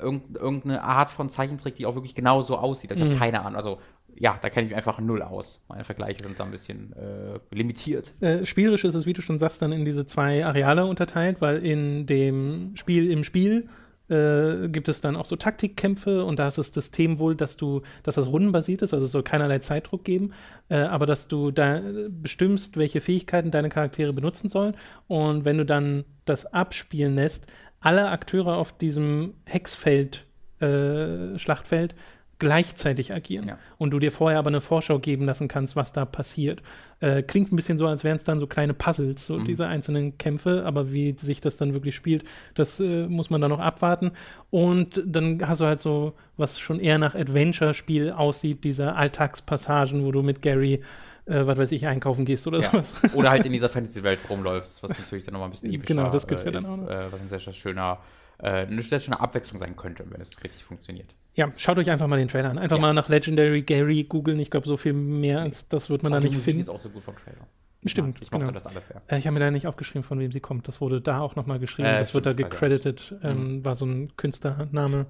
irgend- 0.00 0.36
irgendeine 0.36 0.82
Art 0.82 1.10
von 1.10 1.28
Zeichentrick, 1.28 1.74
die 1.74 1.84
auch 1.86 1.96
wirklich 1.96 2.14
genau 2.14 2.40
so 2.42 2.56
aussieht. 2.56 2.90
Ich 2.92 2.98
Mhm. 2.98 3.04
habe 3.10 3.16
keine 3.16 3.40
Ahnung. 3.42 3.56
Also 3.56 3.78
ja, 4.16 4.38
da 4.40 4.50
kenne 4.50 4.66
ich 4.66 4.70
mich 4.70 4.76
einfach 4.76 5.00
null 5.00 5.22
aus. 5.22 5.60
Meine 5.68 5.84
Vergleiche 5.84 6.22
sind 6.22 6.38
da 6.38 6.44
ein 6.44 6.50
bisschen 6.50 6.92
äh, 6.92 7.38
limitiert. 7.54 8.12
Äh, 8.20 8.46
spielerisch 8.46 8.84
ist 8.84 8.94
es, 8.94 9.06
wie 9.06 9.12
du 9.12 9.22
schon 9.22 9.38
sagst, 9.38 9.62
dann 9.62 9.72
in 9.72 9.84
diese 9.84 10.06
zwei 10.06 10.44
Areale 10.44 10.86
unterteilt, 10.86 11.40
weil 11.40 11.64
in 11.64 12.06
dem 12.06 12.72
Spiel 12.76 13.10
im 13.10 13.24
Spiel 13.24 13.68
äh, 14.08 14.68
gibt 14.68 14.88
es 14.88 15.00
dann 15.00 15.16
auch 15.16 15.24
so 15.24 15.36
Taktikkämpfe 15.36 16.24
und 16.24 16.38
da 16.38 16.48
ist 16.48 16.58
das 16.58 16.68
System 16.68 17.18
wohl, 17.18 17.34
dass 17.34 17.56
du, 17.56 17.82
dass 18.02 18.16
das 18.16 18.26
rundenbasiert 18.26 18.82
ist, 18.82 18.92
also 18.92 19.06
es 19.06 19.12
soll 19.12 19.22
keinerlei 19.22 19.58
Zeitdruck 19.60 20.04
geben, 20.04 20.32
äh, 20.68 20.76
aber 20.76 21.06
dass 21.06 21.26
du 21.28 21.50
da 21.50 21.80
bestimmst, 22.10 22.76
welche 22.76 23.00
Fähigkeiten 23.00 23.50
deine 23.50 23.70
Charaktere 23.70 24.12
benutzen 24.12 24.48
sollen 24.48 24.76
und 25.08 25.44
wenn 25.44 25.58
du 25.58 25.64
dann 25.64 26.04
das 26.26 26.46
abspielen 26.46 27.14
lässt, 27.14 27.46
alle 27.80 28.08
Akteure 28.10 28.56
auf 28.56 28.76
diesem 28.76 29.34
Hexfeld, 29.46 30.26
äh, 30.60 31.38
Schlachtfeld 31.38 31.94
gleichzeitig 32.38 33.12
agieren 33.12 33.46
Ja. 33.46 33.58
und 33.78 33.90
du 33.90 33.98
dir 33.98 34.10
vorher 34.12 34.38
aber 34.38 34.48
eine 34.48 34.60
Vorschau 34.60 34.98
geben 34.98 35.24
lassen 35.26 35.48
kannst, 35.48 35.76
was 35.76 35.92
da 35.92 36.04
passiert. 36.04 36.62
Äh, 37.00 37.22
klingt 37.22 37.52
ein 37.52 37.56
bisschen 37.56 37.78
so, 37.78 37.86
als 37.86 38.04
wären 38.04 38.16
es 38.16 38.24
dann 38.24 38.38
so 38.38 38.46
kleine 38.46 38.74
Puzzles, 38.74 39.26
so 39.26 39.38
diese 39.38 39.66
einzelnen 39.66 40.18
Kämpfe, 40.18 40.64
aber 40.66 40.92
wie 40.92 41.14
sich 41.18 41.40
das 41.40 41.56
dann 41.56 41.72
wirklich 41.74 41.94
spielt, 41.94 42.24
das 42.54 42.80
äh, 42.80 43.06
muss 43.06 43.30
man 43.30 43.40
dann 43.40 43.50
noch 43.50 43.60
abwarten. 43.60 44.12
Und 44.50 45.02
dann 45.06 45.46
hast 45.46 45.60
du 45.60 45.64
halt 45.66 45.80
so, 45.80 46.14
was 46.36 46.58
schon 46.58 46.80
eher 46.80 46.98
nach 46.98 47.14
Adventure-Spiel 47.14 48.10
aussieht, 48.12 48.64
diese 48.64 48.94
Alltagspassagen, 48.94 50.04
wo 50.04 50.12
du 50.12 50.22
mit 50.22 50.42
Gary, 50.42 50.80
äh, 51.26 51.46
was 51.46 51.58
weiß 51.58 51.72
ich, 51.72 51.86
einkaufen 51.86 52.24
gehst 52.24 52.46
oder 52.46 52.60
Ja. 52.60 52.70
sowas. 52.70 53.02
Oder 53.14 53.30
halt 53.30 53.46
in 53.46 53.52
dieser 53.52 53.68
Fantasy-Welt 53.68 54.20
rumläufst, 54.28 54.82
was 54.82 54.90
natürlich 54.98 55.24
dann 55.24 55.32
nochmal 55.34 55.48
ein 55.48 55.52
bisschen 55.52 55.72
epischer 55.72 55.94
Genau, 55.94 56.10
das 56.10 56.26
gibt's 56.26 56.44
ja 56.44 56.50
äh, 56.50 56.52
dann 56.52 56.62
ist, 56.64 56.68
auch 56.70 56.76
noch. 56.76 56.88
Äh, 56.90 57.12
was 57.12 57.20
ein 57.20 57.28
sehr, 57.28 57.40
sehr 57.40 57.52
schöner, 57.52 57.98
äh, 58.38 58.48
eine 58.66 58.82
sehr 58.82 59.00
schöne 59.00 59.20
Abwechslung 59.20 59.58
sein 59.60 59.76
könnte, 59.76 60.04
wenn 60.10 60.20
es 60.20 60.42
richtig 60.42 60.62
funktioniert. 60.64 61.14
Ja, 61.34 61.52
schaut 61.56 61.78
euch 61.78 61.90
einfach 61.90 62.06
mal 62.06 62.18
den 62.18 62.28
Trailer 62.28 62.50
an. 62.50 62.58
Einfach 62.58 62.76
Ja. 62.76 62.82
mal 62.82 62.94
nach 62.94 63.08
Legendary 63.08 63.62
Gary 63.62 64.04
googeln. 64.04 64.38
Ich 64.38 64.50
glaube, 64.50 64.68
so 64.68 64.76
viel 64.76 64.92
mehr 64.92 65.40
als 65.40 65.66
das 65.68 65.90
wird 65.90 66.02
man 66.02 66.12
da 66.12 66.18
die 66.20 66.26
nicht 66.26 66.34
Musik 66.34 66.44
finden. 66.44 66.62
ist 66.62 66.68
auch 66.68 66.78
so 66.78 66.88
gut 66.90 67.02
vom 67.02 67.16
Trailer. 67.16 67.46
Stimmt. 67.86 68.16
Ja, 68.16 68.22
ich 68.22 68.30
mochte 68.30 68.46
genau. 68.46 68.54
das 68.54 68.66
alles, 68.66 68.88
ja. 68.88 69.02
Äh, 69.08 69.18
ich 69.18 69.26
habe 69.26 69.34
mir 69.34 69.40
da 69.40 69.50
nicht 69.50 69.66
aufgeschrieben, 69.66 70.04
von 70.04 70.18
wem 70.18 70.32
sie 70.32 70.40
kommt. 70.40 70.66
Das 70.68 70.80
wurde 70.80 71.00
da 71.02 71.20
auch 71.20 71.36
nochmal 71.36 71.58
geschrieben. 71.58 71.88
Äh, 71.88 71.98
das 71.98 72.14
wird 72.14 72.24
da 72.24 72.32
stimmt, 72.32 72.50
gecredited. 72.50 73.14
Ähm, 73.22 73.62
War 73.64 73.76
so 73.76 73.84
ein 73.84 74.16
Künstlername. 74.16 75.06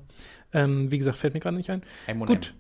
Ähm, 0.52 0.90
wie 0.90 0.98
gesagt, 0.98 1.18
fällt 1.18 1.34
mir 1.34 1.40
gerade 1.40 1.56
nicht 1.56 1.70
ein. 1.70 1.82
M 2.08 2.20
und 2.22 2.26
Gut. 2.28 2.54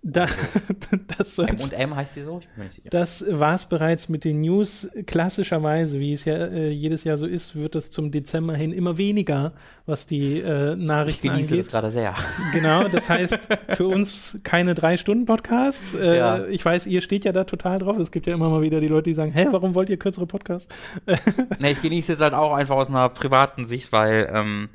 Da, 0.00 0.26
das 1.18 1.38
M. 1.38 1.46
M 1.46 1.58
soll's. 1.58 1.64
und 1.64 1.72
M 1.72 1.96
heißt 1.96 2.14
sie 2.14 2.22
so? 2.22 2.40
Ich. 2.40 2.82
Das 2.90 3.24
war 3.28 3.56
es 3.56 3.64
bereits 3.64 4.08
mit 4.08 4.24
den 4.24 4.42
News. 4.42 4.88
Klassischerweise, 5.06 5.98
wie 5.98 6.12
es 6.12 6.24
ja 6.24 6.36
äh, 6.36 6.70
jedes 6.70 7.02
Jahr 7.04 7.16
so 7.18 7.26
ist, 7.26 7.56
wird 7.56 7.74
es 7.74 7.90
zum 7.90 8.12
Dezember 8.12 8.54
hin 8.54 8.72
immer 8.72 8.96
weniger, 8.96 9.52
was 9.86 10.06
die 10.06 10.40
äh, 10.40 10.74
Ich 10.74 10.78
Nachrichten 10.78 11.28
genieße 11.28 11.50
angeht. 11.54 11.66
das 11.66 11.72
gerade 11.72 11.90
sehr. 11.90 12.14
Genau, 12.52 12.84
das 12.88 13.08
heißt 13.08 13.48
für 13.70 13.88
uns 13.88 14.38
keine 14.44 14.74
drei 14.74 14.96
Stunden 14.96 15.26
Podcasts. 15.26 15.94
Äh, 15.94 16.16
Ja. 16.18 16.44
Ich 16.46 16.64
weiß, 16.64 16.86
ihr 16.86 17.00
steht 17.02 17.24
ja 17.24 17.32
da 17.32 17.44
total 17.44 17.78
drauf. 17.80 17.98
Es 17.98 18.12
gibt 18.12 18.26
ja 18.28 18.34
immer 18.34 18.48
mal 18.50 18.62
wieder 18.62 18.80
die 18.80 18.88
Leute, 18.88 19.10
die 19.10 19.14
sagen, 19.14 19.32
hä, 19.32 19.48
warum 19.50 19.74
wollt 19.74 19.90
ihr 19.90 19.98
kürzere 19.98 20.26
Podcasts? 20.26 20.72
nee, 21.58 21.72
ich 21.72 21.82
genieße 21.82 22.12
es 22.12 22.20
halt 22.20 22.34
auch 22.34 22.54
einfach 22.54 22.76
aus 22.76 22.88
einer 22.88 23.08
privaten 23.08 23.64
Sicht, 23.64 23.90
weil 23.92 24.30
ähm, 24.32 24.68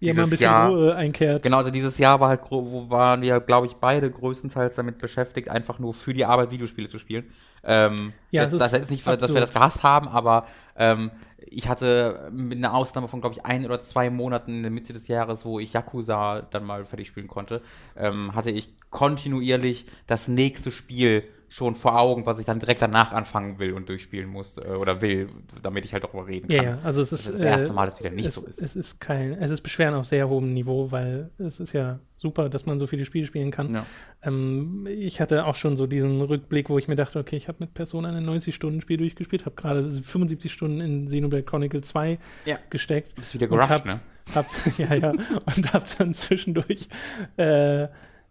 Ihr 0.00 0.14
mal 0.14 0.22
ein 0.22 0.30
dieses 0.30 0.30
bisschen 0.30 0.44
Jahr 0.44 0.68
Ruhe 0.70 0.94
einkehrt. 0.94 1.42
Genau, 1.42 1.56
also 1.58 1.70
dieses 1.70 1.96
Jahr 1.98 2.20
war 2.20 2.28
halt, 2.28 2.42
wo 2.50 2.90
waren 2.90 3.22
wir, 3.22 3.40
glaube 3.40 3.66
ich, 3.66 3.76
beide 3.76 4.10
größtenteils 4.10 4.74
damit 4.74 4.98
beschäftigt, 4.98 5.48
einfach 5.48 5.78
nur 5.78 5.94
für 5.94 6.12
die 6.12 6.24
Arbeit 6.24 6.50
Videospiele 6.50 6.88
zu 6.88 6.98
spielen. 6.98 7.30
Ähm, 7.64 8.12
Ja, 8.30 8.42
das, 8.42 8.52
das 8.52 8.72
ist 8.74 8.82
ist 8.82 8.90
nicht, 8.90 9.06
dass 9.06 9.34
wir 9.34 9.42
absurd. 9.42 9.42
das 9.42 9.52
gehasst 9.52 9.82
haben, 9.82 10.08
aber 10.08 10.46
ähm, 10.76 11.10
ich 11.38 11.68
hatte 11.68 12.28
mit 12.32 12.58
einer 12.58 12.74
Ausnahme 12.74 13.08
von, 13.08 13.20
glaube 13.20 13.34
ich, 13.36 13.44
ein 13.44 13.64
oder 13.64 13.80
zwei 13.80 14.10
Monaten 14.10 14.56
in 14.56 14.62
der 14.62 14.72
Mitte 14.72 14.92
des 14.92 15.08
Jahres, 15.08 15.44
wo 15.46 15.58
ich 15.60 15.72
Yakuza 15.72 16.42
dann 16.42 16.64
mal 16.64 16.84
fertig 16.84 17.08
spielen 17.08 17.28
konnte, 17.28 17.62
ähm, 17.96 18.34
hatte 18.34 18.50
ich 18.50 18.74
kontinuierlich 18.90 19.86
das 20.06 20.28
nächste 20.28 20.70
Spiel 20.70 21.24
schon 21.48 21.74
vor 21.76 21.98
Augen, 21.98 22.26
was 22.26 22.38
ich 22.40 22.46
dann 22.46 22.58
direkt 22.58 22.82
danach 22.82 23.12
anfangen 23.12 23.58
will 23.58 23.72
und 23.72 23.88
durchspielen 23.88 24.28
muss 24.28 24.58
äh, 24.58 24.62
oder 24.70 25.00
will, 25.00 25.28
damit 25.62 25.84
ich 25.84 25.92
halt 25.92 26.02
darüber 26.04 26.26
reden 26.26 26.50
Ja, 26.50 26.58
kann. 26.62 26.78
ja, 26.78 26.78
also 26.82 27.00
es 27.02 27.12
ist 27.12 27.26
Das 27.28 27.34
ist 27.34 27.40
das 27.44 27.46
erste 27.50 27.68
äh, 27.68 27.72
Mal, 27.72 27.84
dass 27.86 27.94
es 27.94 28.00
wieder 28.00 28.10
nicht 28.10 28.28
es, 28.28 28.34
so 28.34 28.44
ist. 28.46 28.60
Es 28.60 28.74
ist 28.76 29.00
kein, 29.00 29.32
es 29.34 29.50
ist 29.50 29.60
Beschweren 29.62 29.94
auf 29.94 30.06
sehr 30.06 30.28
hohem 30.28 30.52
Niveau, 30.52 30.90
weil 30.90 31.30
es 31.38 31.60
ist 31.60 31.72
ja 31.72 32.00
super, 32.16 32.48
dass 32.48 32.66
man 32.66 32.78
so 32.78 32.86
viele 32.86 33.04
Spiele 33.04 33.26
spielen 33.26 33.50
kann. 33.50 33.74
Ja. 33.74 33.86
Ähm, 34.22 34.86
ich 34.90 35.20
hatte 35.20 35.44
auch 35.46 35.54
schon 35.56 35.76
so 35.76 35.86
diesen 35.86 36.20
Rückblick, 36.20 36.68
wo 36.68 36.78
ich 36.78 36.88
mir 36.88 36.96
dachte, 36.96 37.18
okay, 37.18 37.36
ich 37.36 37.46
habe 37.48 37.58
mit 37.60 37.74
Persona 37.74 38.08
ein 38.10 38.28
90-Stunden-Spiel 38.28 38.96
durchgespielt, 38.96 39.44
habe 39.46 39.54
gerade 39.54 39.88
75 39.88 40.52
Stunden 40.52 40.80
in 40.80 41.06
Xenoblade 41.06 41.44
Chronicle 41.44 41.80
2 41.82 42.18
Ja. 42.44 42.58
gesteckt. 42.70 43.12
Du 43.12 43.16
bist 43.20 43.34
wieder 43.34 43.46
gerusht, 43.46 43.68
hab- 43.68 43.84
ne? 43.86 44.00
Hab, 44.34 44.46
ja, 44.78 44.94
ja, 44.94 45.10
und 45.10 45.72
habe 45.72 45.84
dann 45.98 46.12
zwischendurch 46.12 46.88
äh, 47.36 47.86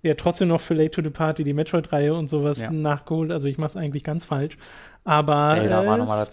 ja 0.06 0.14
trotzdem 0.16 0.48
noch 0.48 0.62
für 0.62 0.74
Late 0.74 0.92
to 0.92 1.02
the 1.04 1.10
Party 1.10 1.44
die 1.44 1.54
Metroid-Reihe 1.54 2.14
und 2.14 2.30
sowas 2.30 2.62
Ja. 2.62 2.72
nachgeholt. 2.72 3.32
Also 3.32 3.48
ich 3.48 3.58
mache 3.58 3.70
es 3.70 3.76
eigentlich 3.78 4.04
ganz 4.04 4.24
falsch. 4.26 4.58
Aber 5.08 5.56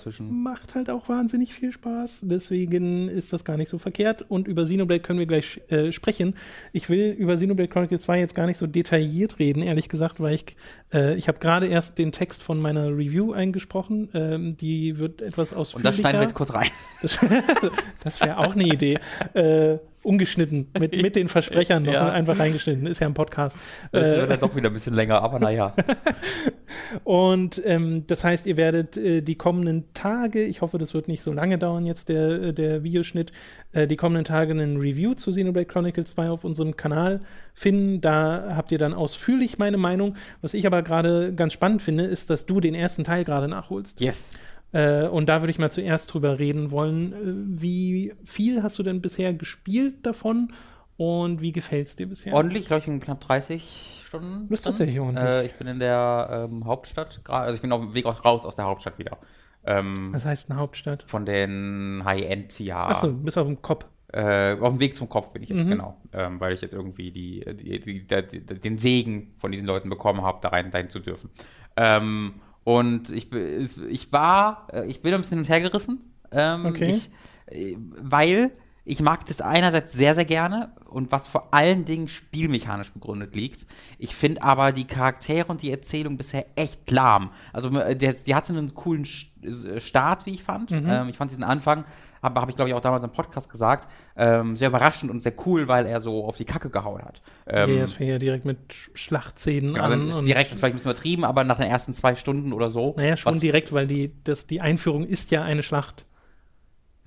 es 0.07 0.21
macht 0.21 0.75
halt 0.75 0.89
auch 0.89 1.07
wahnsinnig 1.07 1.53
viel 1.53 1.73
Spaß. 1.73 2.21
Deswegen 2.23 3.07
ist 3.11 3.31
das 3.35 3.45
gar 3.45 3.59
nicht 3.59 3.69
so 3.69 3.77
verkehrt. 3.79 4.25
Und 4.31 4.49
über 4.49 4.65
Xenoblade 4.65 5.01
können 5.03 5.19
wir 5.19 5.27
gleich 5.27 5.61
äh, 5.69 5.93
sprechen. 5.93 6.37
Ich 6.73 6.89
will 6.89 7.11
über 7.11 7.35
Xenoblade 7.35 7.69
Chronicle 7.69 8.01
2 8.01 8.19
jetzt 8.21 8.35
gar 8.35 8.47
nicht 8.47 8.57
so 8.57 8.67
detailliert 8.67 9.39
reden, 9.39 9.63
ehrlich 9.63 9.91
gesagt, 9.91 10.21
weil 10.21 10.37
ich, 10.37 10.57
äh, 10.95 11.17
ich 11.17 11.29
habe 11.29 11.39
gerade 11.39 11.67
erst 11.67 11.99
den 11.99 12.13
Text 12.13 12.43
von 12.43 12.59
meiner 12.63 12.87
Review 12.89 13.33
eingesprochen. 13.33 14.09
Ähm, 14.15 14.57
die 14.57 14.99
wird 14.99 15.21
etwas 15.21 15.53
Und 15.53 15.59
ausführlicher. 15.59 15.91
das 15.91 15.99
schneiden 16.01 16.21
wir 16.21 16.23
jetzt 16.27 16.35
kurz 16.35 16.55
rein. 16.55 16.69
Das, 17.03 17.19
das 18.05 18.21
wäre 18.23 18.39
auch 18.39 18.55
eine 18.55 18.65
Idee. 18.65 18.99
Äh, 19.35 19.79
ungeschnitten, 20.05 20.69
mit, 20.79 21.01
mit 21.01 21.17
den 21.17 21.29
Versprechern 21.29 21.83
noch 21.85 21.93
Ja. 21.93 22.11
einfach 22.11 22.39
reingeschnitten. 22.39 22.87
Ist 22.87 23.01
ja 23.01 23.07
ein 23.07 23.15
Podcast. 23.15 23.57
Das 23.93 24.03
Äh, 24.03 24.17
wird 24.19 24.31
dann 24.31 24.41
doch 24.41 24.57
wieder 24.57 24.69
ein 24.71 24.73
bisschen 24.75 24.95
länger, 24.95 25.23
aber 25.23 25.39
naja. 25.39 25.75
und 27.05 27.61
ähm, 27.65 28.05
das 28.07 28.25
heißt, 28.25 28.47
ihr 28.47 28.57
werdet 28.57 28.97
äh, 28.97 29.23
die 29.23 29.35
kommenden 29.35 29.85
Tage, 29.95 30.43
ich 30.43 30.61
hoffe, 30.61 30.79
das 30.79 30.95
wird 30.95 31.09
nicht 31.09 31.23
so 31.23 31.33
lange 31.33 31.59
dauern 31.59 31.85
jetzt, 31.85 32.09
der, 32.09 32.53
der 32.53 32.83
Videoschnitt, 32.83 33.33
äh, 33.73 33.87
die 33.87 33.97
kommenden 33.97 34.25
Tage 34.25 34.53
einen 34.53 34.77
Review 34.79 35.15
zu 35.15 35.31
Xenoblade 35.31 35.67
Chronicles 35.67 36.11
2 36.11 36.31
auf 36.31 36.45
unserem 36.45 36.77
Kanal 36.77 37.21
finden. 37.55 38.01
Da 38.01 38.55
habt 38.57 38.73
ihr 38.73 38.79
dann 38.79 38.95
ausführlich 38.95 39.59
meine 39.59 39.77
Meinung. 39.79 40.17
Was 40.41 40.55
ich 40.55 40.67
aber 40.67 40.83
gerade 40.83 41.35
ganz 41.35 41.53
spannend 41.53 41.83
finde, 41.83 42.05
ist, 42.05 42.31
dass 42.31 42.47
du 42.47 42.61
den 42.61 42.75
ersten 42.75 43.05
Teil 43.05 43.25
gerade 43.25 43.49
nachholst. 43.49 44.01
Yes. 44.01 44.33
Äh, 44.73 45.07
und 45.09 45.29
da 45.29 45.43
würde 45.43 45.51
ich 45.51 45.59
mal 45.59 45.71
zuerst 45.71 46.13
drüber 46.13 46.39
reden 46.39 46.71
wollen. 46.71 47.13
Äh, 47.13 47.61
wie 47.63 48.15
viel 48.25 48.63
hast 48.63 48.79
du 48.79 48.83
denn 48.83 49.01
bisher 49.03 49.35
gespielt 49.35 50.07
davon 50.07 50.53
und 50.97 51.41
wie 51.41 51.53
gefällt 51.53 51.89
es 51.89 51.97
dir 51.97 52.09
bisher? 52.09 52.33
Ordentlich, 52.35 52.67
glaube 52.67 52.81
ich, 52.83 52.89
in 52.89 53.01
knapp 53.01 53.21
30 53.21 54.03
Stunden. 54.05 54.43
Du 54.45 54.49
bist 54.49 54.65
drin. 54.65 54.73
tatsächlich 54.73 55.01
ordentlich. 55.01 55.25
Äh, 55.25 55.47
ich 55.47 55.55
bin 55.55 55.67
in 55.67 55.79
der 55.79 56.49
ähm, 56.51 56.65
Hauptstadt 56.65 57.23
gerade, 57.25 57.45
also 57.47 57.57
ich 57.57 57.63
bin 57.63 57.73
auf 57.73 57.81
dem 57.83 57.95
Weg 57.95 58.07
raus 58.25 58.45
aus 58.47 58.57
der 58.57 58.65
Hauptstadt 58.67 58.99
wieder. 58.99 59.19
Ähm, 59.65 60.13
Was 60.13 60.25
heißt 60.25 60.51
eine 60.51 60.59
Hauptstadt? 60.59 61.05
von 61.07 61.25
den 61.25 62.03
High-End-CA. 62.05 62.89
Achso, 62.89 63.09
du 63.09 63.23
bist 63.23 63.39
auf 63.39 63.47
dem 63.47 63.63
Kopf. 63.63 63.87
Äh, 64.13 64.57
auf 64.61 64.71
dem 64.75 64.81
Weg 64.81 64.95
zum 64.97 65.09
Kopf 65.09 65.33
bin 65.33 65.43
ich 65.43 65.49
jetzt, 65.49 65.65
Mhm. 65.67 65.71
genau. 65.71 65.97
Ähm, 66.15 66.39
weil 66.41 66.53
ich 66.53 66.61
jetzt 66.61 66.75
irgendwie 66.75 67.11
die, 67.13 67.45
die, 67.55 67.79
die, 67.81 68.07
die, 68.07 68.27
die, 68.45 68.61
den 68.61 68.77
Segen 68.77 69.33
von 69.39 69.53
diesen 69.53 69.67
Leuten 69.67 69.89
bekommen 69.89 70.21
habe, 70.23 70.39
da 70.43 70.49
rein, 70.49 70.69
rein 70.71 70.91
zu 70.91 70.99
dürfen. 71.01 71.31
Ähm, 71.77 72.35
und 72.65 73.11
ich, 73.11 73.33
ich 73.33 74.13
war, 74.13 74.69
äh, 74.73 74.87
ich 74.87 75.03
bin 75.03 75.13
ein 75.15 75.21
bisschen 75.21 75.39
hin 75.39 75.45
und 75.45 75.49
her 75.49 75.61
gerissen. 75.61 76.05
Ähm, 76.31 76.67
Okay. 76.67 76.87
ich, 76.97 77.11
äh, 77.47 77.77
weil 77.79 78.53
ich 78.85 79.01
mag 79.01 79.25
das 79.27 79.41
einerseits 79.41 79.93
sehr, 79.93 80.15
sehr 80.15 80.25
gerne 80.25 80.73
und 80.87 81.13
was 81.13 81.29
vor 81.29 81.55
allen 81.55 81.85
Dingen 81.85 82.09
spielmechanisch 82.09 82.93
begründet 82.93 83.35
liegt. 83.37 83.67
Ich 83.99 84.13
finde 84.15 84.43
aber 84.43 84.73
die 84.73 84.87
Charaktere 84.87 85.47
und 85.49 85.63
die 85.63 85.71
Erzählung 85.71 86.17
bisher 86.17 86.47
echt 86.57 86.91
lahm. 86.91 87.31
Also 87.53 87.71
äh, 87.79 87.95
der, 87.95 88.13
die 88.13 88.35
hatte 88.35 88.53
einen 88.53 88.75
coolen 88.75 89.05
Start, 89.05 90.27
wie 90.27 90.35
ich 90.35 90.43
fand. 90.43 90.73
Ähm, 90.73 91.09
ich 91.09 91.17
fand 91.17 91.31
diesen 91.31 91.45
Anfang, 91.45 91.85
habe 92.23 92.41
hab 92.41 92.49
ich 92.49 92.55
glaube 92.55 92.69
ich 92.71 92.75
auch 92.75 92.81
damals 92.81 93.03
im 93.05 93.11
Podcast 93.11 93.51
gesagt, 93.51 93.89
ähm, 94.17 94.57
sehr 94.57 94.69
überraschend 94.69 95.11
und 95.11 95.23
sehr 95.23 95.33
cool, 95.45 95.67
weil 95.69 95.87
er 95.87 96.01
so 96.01 96.25
auf 96.25 96.37
die 96.37 96.45
Kacke 96.45 96.71
gehauen 96.71 97.03
hat. 97.03 97.21
Ähm, 97.47 97.77
ja, 97.77 97.83
es 97.85 97.93
fängt 97.93 98.11
ja 98.11 98.19
direkt 98.19 98.45
mit 98.45 98.59
Sch- 98.71 98.91
Schlachtszenen 98.95 99.77
an. 99.77 99.93
also 99.93 100.19
und- 100.19 100.27
direkt 100.27 100.53
ist 100.53 100.59
vielleicht 100.59 100.75
ein 100.75 100.77
bisschen 100.77 100.91
übertrieben, 100.93 101.25
aber 101.25 101.45
nach 101.45 101.59
den 101.59 101.69
ersten 101.69 101.93
zwei 101.93 102.15
Stunden 102.15 102.53
oder 102.53 102.71
so. 102.71 102.95
Naja, 102.97 103.17
schon 103.17 103.41
direkt, 103.41 103.73
weil 103.73 103.87
die, 103.87 104.13
das, 104.25 104.47
die 104.47 104.61
Einführung 104.61 105.05
ist 105.05 105.31
ja 105.33 105.43
eine 105.43 105.63
Schlacht. 105.63 106.05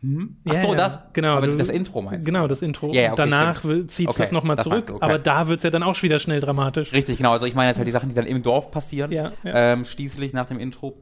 Hm? 0.01 0.37
Ja, 0.45 0.53
Ach 0.57 0.61
so, 0.61 0.67
ja, 0.69 0.75
das, 0.75 0.99
genau, 1.13 1.37
aber 1.37 1.47
das 1.47 1.69
Intro 1.69 2.01
meinst 2.01 2.27
du? 2.27 2.31
Genau, 2.31 2.47
das 2.47 2.61
Intro. 2.61 2.91
Ja, 2.91 3.01
ja, 3.03 3.07
Und 3.11 3.19
okay, 3.19 3.29
danach 3.29 3.61
zieht 3.61 3.89
es 3.89 3.99
Okay, 4.15 4.23
das 4.23 4.31
nochmal 4.33 4.57
das 4.57 4.65
zurück, 4.65 4.89
okay. 4.89 4.97
aber 5.01 5.17
da 5.17 5.47
wird 5.47 5.59
es 5.59 5.63
ja 5.63 5.69
dann 5.71 5.81
auch 5.83 5.99
wieder 6.03 6.19
schnell 6.19 6.41
dramatisch. 6.41 6.91
Richtig, 6.91 7.17
genau. 7.17 7.31
Also 7.31 7.45
ich 7.45 7.55
meine 7.55 7.69
jetzt 7.69 7.77
halt 7.77 7.87
die 7.87 7.91
Sachen, 7.91 8.09
die 8.09 8.15
dann 8.15 8.27
im 8.27 8.43
Dorf 8.43 8.69
passieren, 8.69 9.11
Ja, 9.11 9.31
ja. 9.43 9.53
Ähm, 9.73 9.85
schließlich 9.85 10.33
nach 10.33 10.45
dem 10.47 10.59
Intro. 10.59 11.01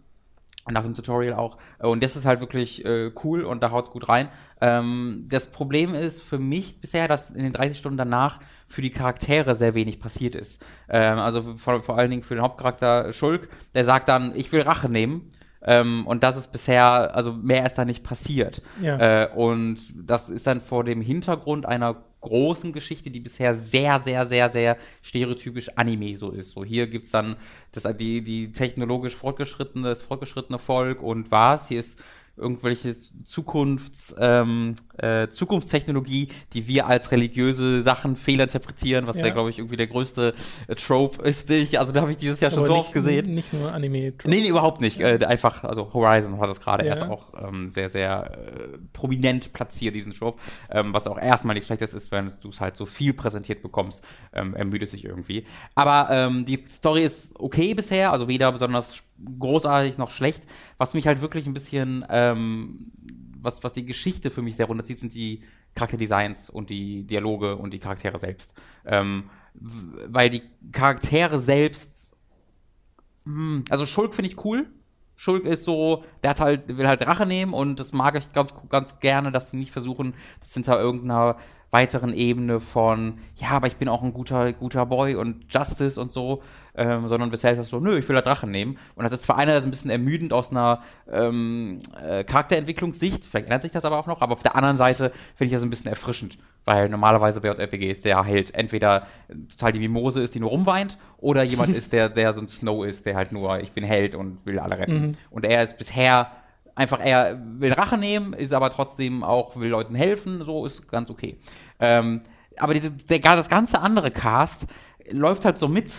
Nach 0.70 0.84
dem 0.84 0.94
Tutorial 0.94 1.34
auch. 1.34 1.58
Und 1.80 2.02
das 2.02 2.16
ist 2.16 2.26
halt 2.26 2.40
wirklich 2.40 2.86
äh, 2.86 3.12
cool 3.24 3.44
und 3.44 3.62
da 3.62 3.72
haut's 3.72 3.92
gut 3.92 4.08
rein. 4.08 4.30
Ähm, 4.62 5.26
das 5.28 5.48
Problem 5.48 5.94
ist 5.94 6.22
für 6.22 6.40
mich 6.40 6.80
bisher, 6.80 7.10
dass 7.10 7.32
in 7.32 7.44
den 7.44 7.52
30 7.52 7.78
Stunden 7.78 7.98
danach 7.98 8.40
für 8.66 8.82
die 8.82 8.90
Charaktere 8.90 9.56
sehr 9.56 9.76
wenig 9.76 10.00
passiert 10.00 10.36
ist. 10.36 10.66
Ähm, 10.88 11.20
also 11.20 11.58
vor, 11.58 11.82
vor 11.82 11.98
allen 11.98 12.12
Dingen 12.12 12.24
für 12.24 12.36
den 12.36 12.44
Hauptcharakter 12.44 13.12
Schulk, 13.12 13.50
der 13.74 13.84
sagt 13.84 14.08
dann, 14.08 14.34
ich 14.36 14.52
will 14.54 14.62
Rache 14.62 14.88
nehmen. 14.88 15.30
Ähm, 15.66 16.08
und 16.08 16.24
das 16.24 16.38
ist 16.38 16.52
bisher, 16.52 17.16
also 17.16 17.34
mehr 17.34 17.66
ist 17.66 17.76
da 17.76 17.86
nicht 17.86 18.04
passiert. 18.04 18.62
Ja. 18.82 19.24
Äh, 19.24 19.30
und 19.34 19.80
das 19.96 20.30
ist 20.30 20.48
dann 20.48 20.62
vor 20.62 20.84
dem 20.84 21.02
Hintergrund 21.02 21.66
einer 21.66 22.04
großen 22.24 22.74
Geschichte, 22.74 23.12
die 23.12 23.20
bisher 23.20 23.54
sehr, 23.54 24.00
sehr, 24.00 24.26
sehr, 24.26 24.50
sehr 24.50 24.78
stereotypisch 25.02 25.70
Anime 25.76 26.18
so 26.18 26.32
ist. 26.32 26.52
So 26.52 26.66
hier 26.66 26.88
gibt's 26.88 27.12
dann 27.12 27.36
das, 27.72 27.84
die, 27.98 28.22
die 28.22 28.52
technologisch 28.52 29.16
fortgeschrittene, 29.16 29.90
das 29.90 30.02
fortgeschrittene 30.02 30.58
Volk 30.58 31.04
und 31.04 31.30
was. 31.32 31.68
Hier 31.68 31.80
ist 31.80 32.00
irgendwelche 32.36 32.96
Zukunfts, 33.24 34.16
ähm, 34.20 34.76
äh, 34.98 35.28
Zukunftstechnologie, 35.28 36.30
die 36.54 36.68
wir 36.68 36.88
als 36.88 37.12
religiöse 37.12 37.82
Sachen 37.82 38.16
fehlinterpretieren, 38.16 39.06
was 39.06 39.20
ja, 39.20 39.28
Ja. 39.28 39.34
glaube 39.34 39.50
ich, 39.50 39.60
irgendwie 39.60 39.78
der 39.78 39.88
größte 39.88 40.34
äh, 40.68 40.76
Trope 40.76 41.22
ist. 41.22 41.50
Ich, 41.52 41.80
also 41.80 41.92
da 41.92 42.02
habe 42.02 42.12
ich 42.12 42.18
dieses 42.18 42.40
Jahr 42.40 42.50
schon 42.52 42.60
Aber 42.60 42.68
so 42.68 42.74
nicht, 42.74 42.86
oft 42.86 42.94
gesehen. 42.94 43.34
Nicht 43.36 43.54
nur 43.54 43.72
Anime. 43.72 44.14
Nee, 44.26 44.42
nee, 44.42 44.48
überhaupt 44.48 44.82
nicht. 44.82 45.00
Äh, 45.00 45.20
einfach, 45.26 45.64
also 45.64 45.94
Horizon 45.94 46.40
hat 46.40 46.50
das 46.50 46.60
gerade 46.62 46.84
Ja. 46.86 46.90
erst 46.90 47.04
auch 47.04 47.34
ähm, 47.40 47.70
sehr, 47.70 47.90
sehr 47.90 48.32
äh, 48.32 48.78
prominent 48.94 49.54
platziert, 49.54 49.94
diesen 49.94 50.14
Trope. 50.14 50.40
Ähm, 50.72 50.94
was 50.94 51.06
auch 51.08 51.20
erstmal 51.20 51.54
nicht 51.56 51.66
schlecht 51.68 51.82
ist, 51.84 52.12
wenn 52.12 52.34
du 52.42 52.50
es 52.50 52.60
halt 52.62 52.76
so 52.78 52.86
viel 52.86 53.14
präsentiert 53.14 53.62
bekommst, 53.62 54.04
ähm, 54.34 54.56
ermüdet 54.56 54.90
sich 54.90 55.04
irgendwie. 55.06 55.46
Aber 55.76 56.08
ähm, 56.12 56.46
die 56.46 56.64
Story 56.68 57.04
ist 57.04 57.40
okay 57.40 57.74
bisher, 57.74 58.12
also 58.12 58.28
weder 58.28 58.52
besonders 58.52 58.96
sch- 58.96 59.04
großartig 59.40 59.98
noch 59.98 60.12
schlecht. 60.12 60.46
Was 60.78 60.94
mich 60.94 61.08
halt 61.08 61.22
wirklich 61.22 61.46
ein 61.46 61.54
bisschen, 61.54 62.06
ähm, 62.10 62.92
was, 63.40 63.64
was 63.64 63.74
die 63.74 63.86
Geschichte 63.86 64.30
für 64.30 64.42
mich 64.42 64.56
sehr 64.56 64.68
runterzieht, 64.68 65.00
sind 65.00 65.14
die 65.14 65.42
Charakterdesigns 65.76 66.50
und 66.50 66.70
die 66.70 67.04
Dialoge 67.06 67.56
und 67.56 67.74
die 67.74 67.80
Charaktere 67.80 68.20
selbst. 68.20 68.54
Ähm, 68.86 69.30
weil 69.54 70.30
die 70.30 70.44
Charaktere 70.72 71.40
selbst 71.40 72.04
hm, 73.26 73.64
also 73.70 73.86
Schulk 73.86 74.16
finde 74.16 74.30
ich 74.30 74.44
cool. 74.46 74.68
Schulk 75.16 75.46
ist 75.46 75.64
so, 75.64 76.04
der 76.24 76.32
hat 76.32 76.40
halt, 76.40 76.78
will 76.78 76.88
halt 76.88 77.06
Rache 77.06 77.26
nehmen 77.26 77.54
und 77.54 77.80
das 77.80 77.94
mag 77.94 78.16
ich 78.16 78.32
ganz, 78.34 78.54
ganz 78.70 79.00
gerne, 79.00 79.32
dass 79.32 79.52
sie 79.52 79.58
nicht 79.58 79.72
versuchen, 79.72 80.16
das 80.42 80.54
hinter 80.54 80.80
irgendeiner 80.80 81.38
weiteren 81.74 82.14
Ebene 82.14 82.60
von, 82.60 83.16
ja, 83.36 83.50
aber 83.50 83.66
ich 83.66 83.78
bin 83.78 83.90
auch 83.90 84.04
ein 84.04 84.14
guter, 84.14 84.54
guter 84.54 84.86
Boy 84.86 85.16
und 85.16 85.52
Justice 85.52 86.00
und 86.00 86.12
so, 86.12 86.44
ähm, 86.76 87.08
sondern 87.08 87.32
bisher 87.32 87.52
ist 87.52 87.58
das 87.58 87.70
so, 87.70 87.80
nö, 87.80 87.98
ich 87.98 88.08
will 88.08 88.16
da 88.16 88.22
Drachen 88.22 88.52
nehmen. 88.52 88.78
Und 88.96 89.04
das 89.04 89.12
ist 89.12 89.24
zwar 89.24 89.38
einerseits 89.38 89.66
ein 89.66 89.72
bisschen 89.72 89.90
ermüdend 89.90 90.34
aus 90.34 90.52
einer 90.52 90.82
ähm, 91.12 91.80
äh, 92.00 92.24
Charakterentwicklungssicht, 92.24 93.26
vielleicht 93.26 93.48
ändert 93.48 93.64
sich 93.64 93.72
das 93.72 93.86
aber 93.86 93.98
auch 93.98 94.06
noch, 94.06 94.22
aber 94.22 94.34
auf 94.34 94.44
der 94.44 94.56
anderen 94.56 94.78
Seite 94.78 95.12
finde 95.36 95.48
ich 95.48 95.52
das 95.52 95.64
ein 95.64 95.72
bisschen 95.72 95.90
erfrischend, 95.90 96.38
weil 96.64 96.90
normalerweise 96.90 97.42
bei 97.42 97.48
JRPGs 97.48 98.02
der 98.02 98.24
halt 98.24 98.54
entweder 98.54 99.08
total 99.50 99.72
die 99.72 99.80
Mimose 99.80 100.22
ist, 100.22 100.36
die 100.36 100.40
nur 100.40 100.52
rumweint, 100.52 101.00
oder 101.18 101.42
jemand 101.42 101.70
ist, 101.76 101.92
der, 101.92 102.08
der 102.10 102.34
so 102.34 102.42
ein 102.42 102.48
Snow 102.48 102.86
ist, 102.86 103.08
der 103.08 103.16
halt 103.16 103.32
nur, 103.32 103.60
ich 103.60 103.72
bin 103.72 103.84
Held 103.84 104.14
und 104.14 104.46
will 104.46 104.60
alle 104.60 104.78
retten. 104.78 105.08
Mhm. 105.08 105.12
Und 105.32 105.44
er 105.44 105.64
ist 105.64 105.78
bisher 105.80 106.32
einfach, 106.76 107.00
er 107.00 107.40
will 107.60 107.74
Rache 107.74 107.98
nehmen, 107.98 108.34
ist 108.34 108.54
aber 108.54 108.70
trotzdem 108.70 109.24
auch, 109.24 109.56
will 109.56 109.70
Leuten 109.70 109.96
helfen, 109.96 110.44
so 110.44 110.66
ist 110.66 110.88
ganz 110.88 111.10
okay. 111.10 111.38
Ähm, 111.80 112.22
aber 112.58 112.74
diese, 112.74 112.92
der, 112.92 113.20
das 113.20 113.50
ganze 113.50 113.80
andere 113.80 114.12
Cast 114.12 114.68
läuft 115.12 115.46
halt 115.46 115.58
so 115.58 115.68
mit. 115.68 115.92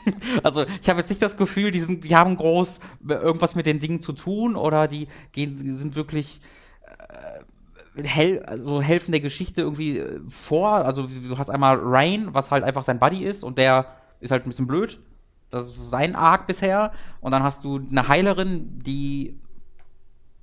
also 0.42 0.64
ich 0.80 0.88
habe 0.88 1.00
jetzt 1.00 1.08
nicht 1.08 1.22
das 1.22 1.36
Gefühl, 1.36 1.70
die, 1.70 1.80
sind, 1.80 2.04
die 2.04 2.16
haben 2.16 2.36
groß 2.36 2.80
irgendwas 3.08 3.54
mit 3.54 3.66
den 3.66 3.78
Dingen 3.78 4.00
zu 4.00 4.12
tun 4.12 4.56
oder 4.56 4.88
die 4.88 5.08
gehen, 5.32 5.58
sind 5.58 5.96
wirklich 5.96 6.40
äh, 7.96 8.02
hel 8.02 8.42
also 8.44 8.80
helfen 8.80 9.12
der 9.12 9.20
Geschichte 9.20 9.62
irgendwie 9.62 9.98
äh, 9.98 10.20
vor. 10.28 10.72
Also 10.72 11.06
du 11.06 11.38
hast 11.38 11.50
einmal 11.50 11.78
Rain, 11.80 12.28
was 12.32 12.50
halt 12.50 12.64
einfach 12.64 12.84
sein 12.84 12.98
Buddy 12.98 13.24
ist 13.24 13.42
und 13.42 13.58
der 13.58 13.86
ist 14.20 14.30
halt 14.30 14.46
ein 14.46 14.50
bisschen 14.50 14.66
blöd. 14.66 15.00
Das 15.50 15.68
ist 15.68 15.90
sein 15.90 16.16
Arc 16.16 16.46
bisher. 16.46 16.92
Und 17.20 17.32
dann 17.32 17.42
hast 17.42 17.64
du 17.64 17.78
eine 17.78 18.08
Heilerin, 18.08 18.80
die 18.84 19.38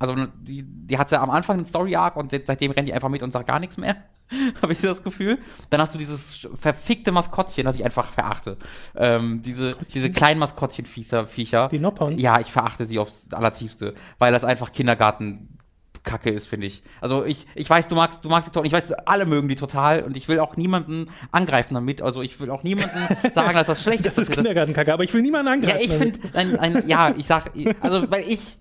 also 0.00 0.14
die, 0.40 0.64
die 0.64 0.98
hatte 0.98 1.20
am 1.20 1.30
Anfang 1.30 1.58
einen 1.58 1.66
Story-Arc 1.66 2.16
und 2.16 2.30
seitdem 2.30 2.72
rennt 2.72 2.88
die 2.88 2.94
einfach 2.94 3.10
mit 3.10 3.22
und 3.22 3.32
sagt 3.32 3.46
gar 3.46 3.60
nichts 3.60 3.76
mehr. 3.76 3.96
Habe 4.62 4.72
ich 4.72 4.80
das 4.80 5.02
Gefühl. 5.02 5.38
Dann 5.68 5.80
hast 5.80 5.94
du 5.94 5.98
dieses 5.98 6.48
verfickte 6.54 7.12
Maskottchen, 7.12 7.66
das 7.66 7.76
ich 7.76 7.84
einfach 7.84 8.10
verachte. 8.10 8.56
Ähm, 8.96 9.42
diese, 9.42 9.76
diese 9.92 10.10
kleinen 10.10 10.40
Maskottchen-Viecher. 10.40 11.68
Die 11.68 11.78
Noppern? 11.78 12.18
Ja, 12.18 12.40
ich 12.40 12.50
verachte 12.50 12.86
sie 12.86 12.98
aufs 12.98 13.30
Allertiefste, 13.34 13.94
weil 14.18 14.32
das 14.32 14.42
einfach 14.42 14.72
Kindergarten 14.72 15.58
Kacke 16.02 16.30
ist, 16.30 16.46
finde 16.48 16.66
ich. 16.66 16.82
Also 17.02 17.26
ich, 17.26 17.46
ich 17.54 17.68
weiß, 17.68 17.88
du 17.88 17.94
magst, 17.94 18.24
du 18.24 18.30
magst 18.30 18.48
die 18.48 18.52
total, 18.52 18.66
ich 18.66 18.72
weiß, 18.72 18.92
alle 19.04 19.26
mögen 19.26 19.48
die 19.48 19.54
total 19.54 20.02
und 20.02 20.16
ich 20.16 20.28
will 20.28 20.40
auch 20.40 20.56
niemanden 20.56 21.10
angreifen 21.30 21.74
damit. 21.74 22.00
Also 22.00 22.22
ich 22.22 22.40
will 22.40 22.48
auch 22.48 22.62
niemanden 22.62 22.98
sagen, 23.32 23.52
dass 23.52 23.66
das 23.66 23.82
schlecht 23.82 24.06
ist. 24.06 24.16
Das 24.16 24.30
ist 24.30 24.34
Kindergartenkacke, 24.34 24.94
aber 24.94 25.04
ich 25.04 25.12
will 25.12 25.20
niemanden 25.20 25.48
angreifen. 25.48 25.78
Ja, 25.78 25.84
ich 25.84 25.92
finde, 25.92 26.84
ja, 26.86 27.14
ich 27.18 27.26
sag, 27.26 27.50
also 27.82 28.10
weil 28.10 28.22
ich 28.26 28.56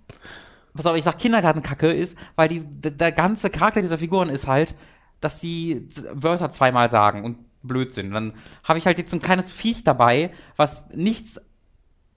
pass 0.74 0.86
auf, 0.86 0.96
ich 0.96 1.04
sag 1.04 1.18
Kindergartenkacke 1.18 1.92
ist, 1.92 2.18
weil 2.36 2.48
die, 2.48 2.64
der 2.66 3.12
ganze 3.12 3.50
Charakter 3.50 3.82
dieser 3.82 3.98
Figuren 3.98 4.30
ist 4.30 4.48
halt, 4.48 4.76
dass 5.20 5.42
sie 5.42 5.88
Wörter 6.14 6.50
zweimal 6.50 6.90
sagen 6.90 7.24
und 7.24 7.38
blöd 7.62 7.94
sind. 7.94 8.12
Dann 8.12 8.34
habe 8.64 8.80
ich 8.80 8.86
halt 8.86 8.98
jetzt 8.98 9.14
ein 9.14 9.22
kleines 9.22 9.52
Viech 9.52 9.84
dabei, 9.84 10.32
was 10.56 10.90
nichts 10.90 11.42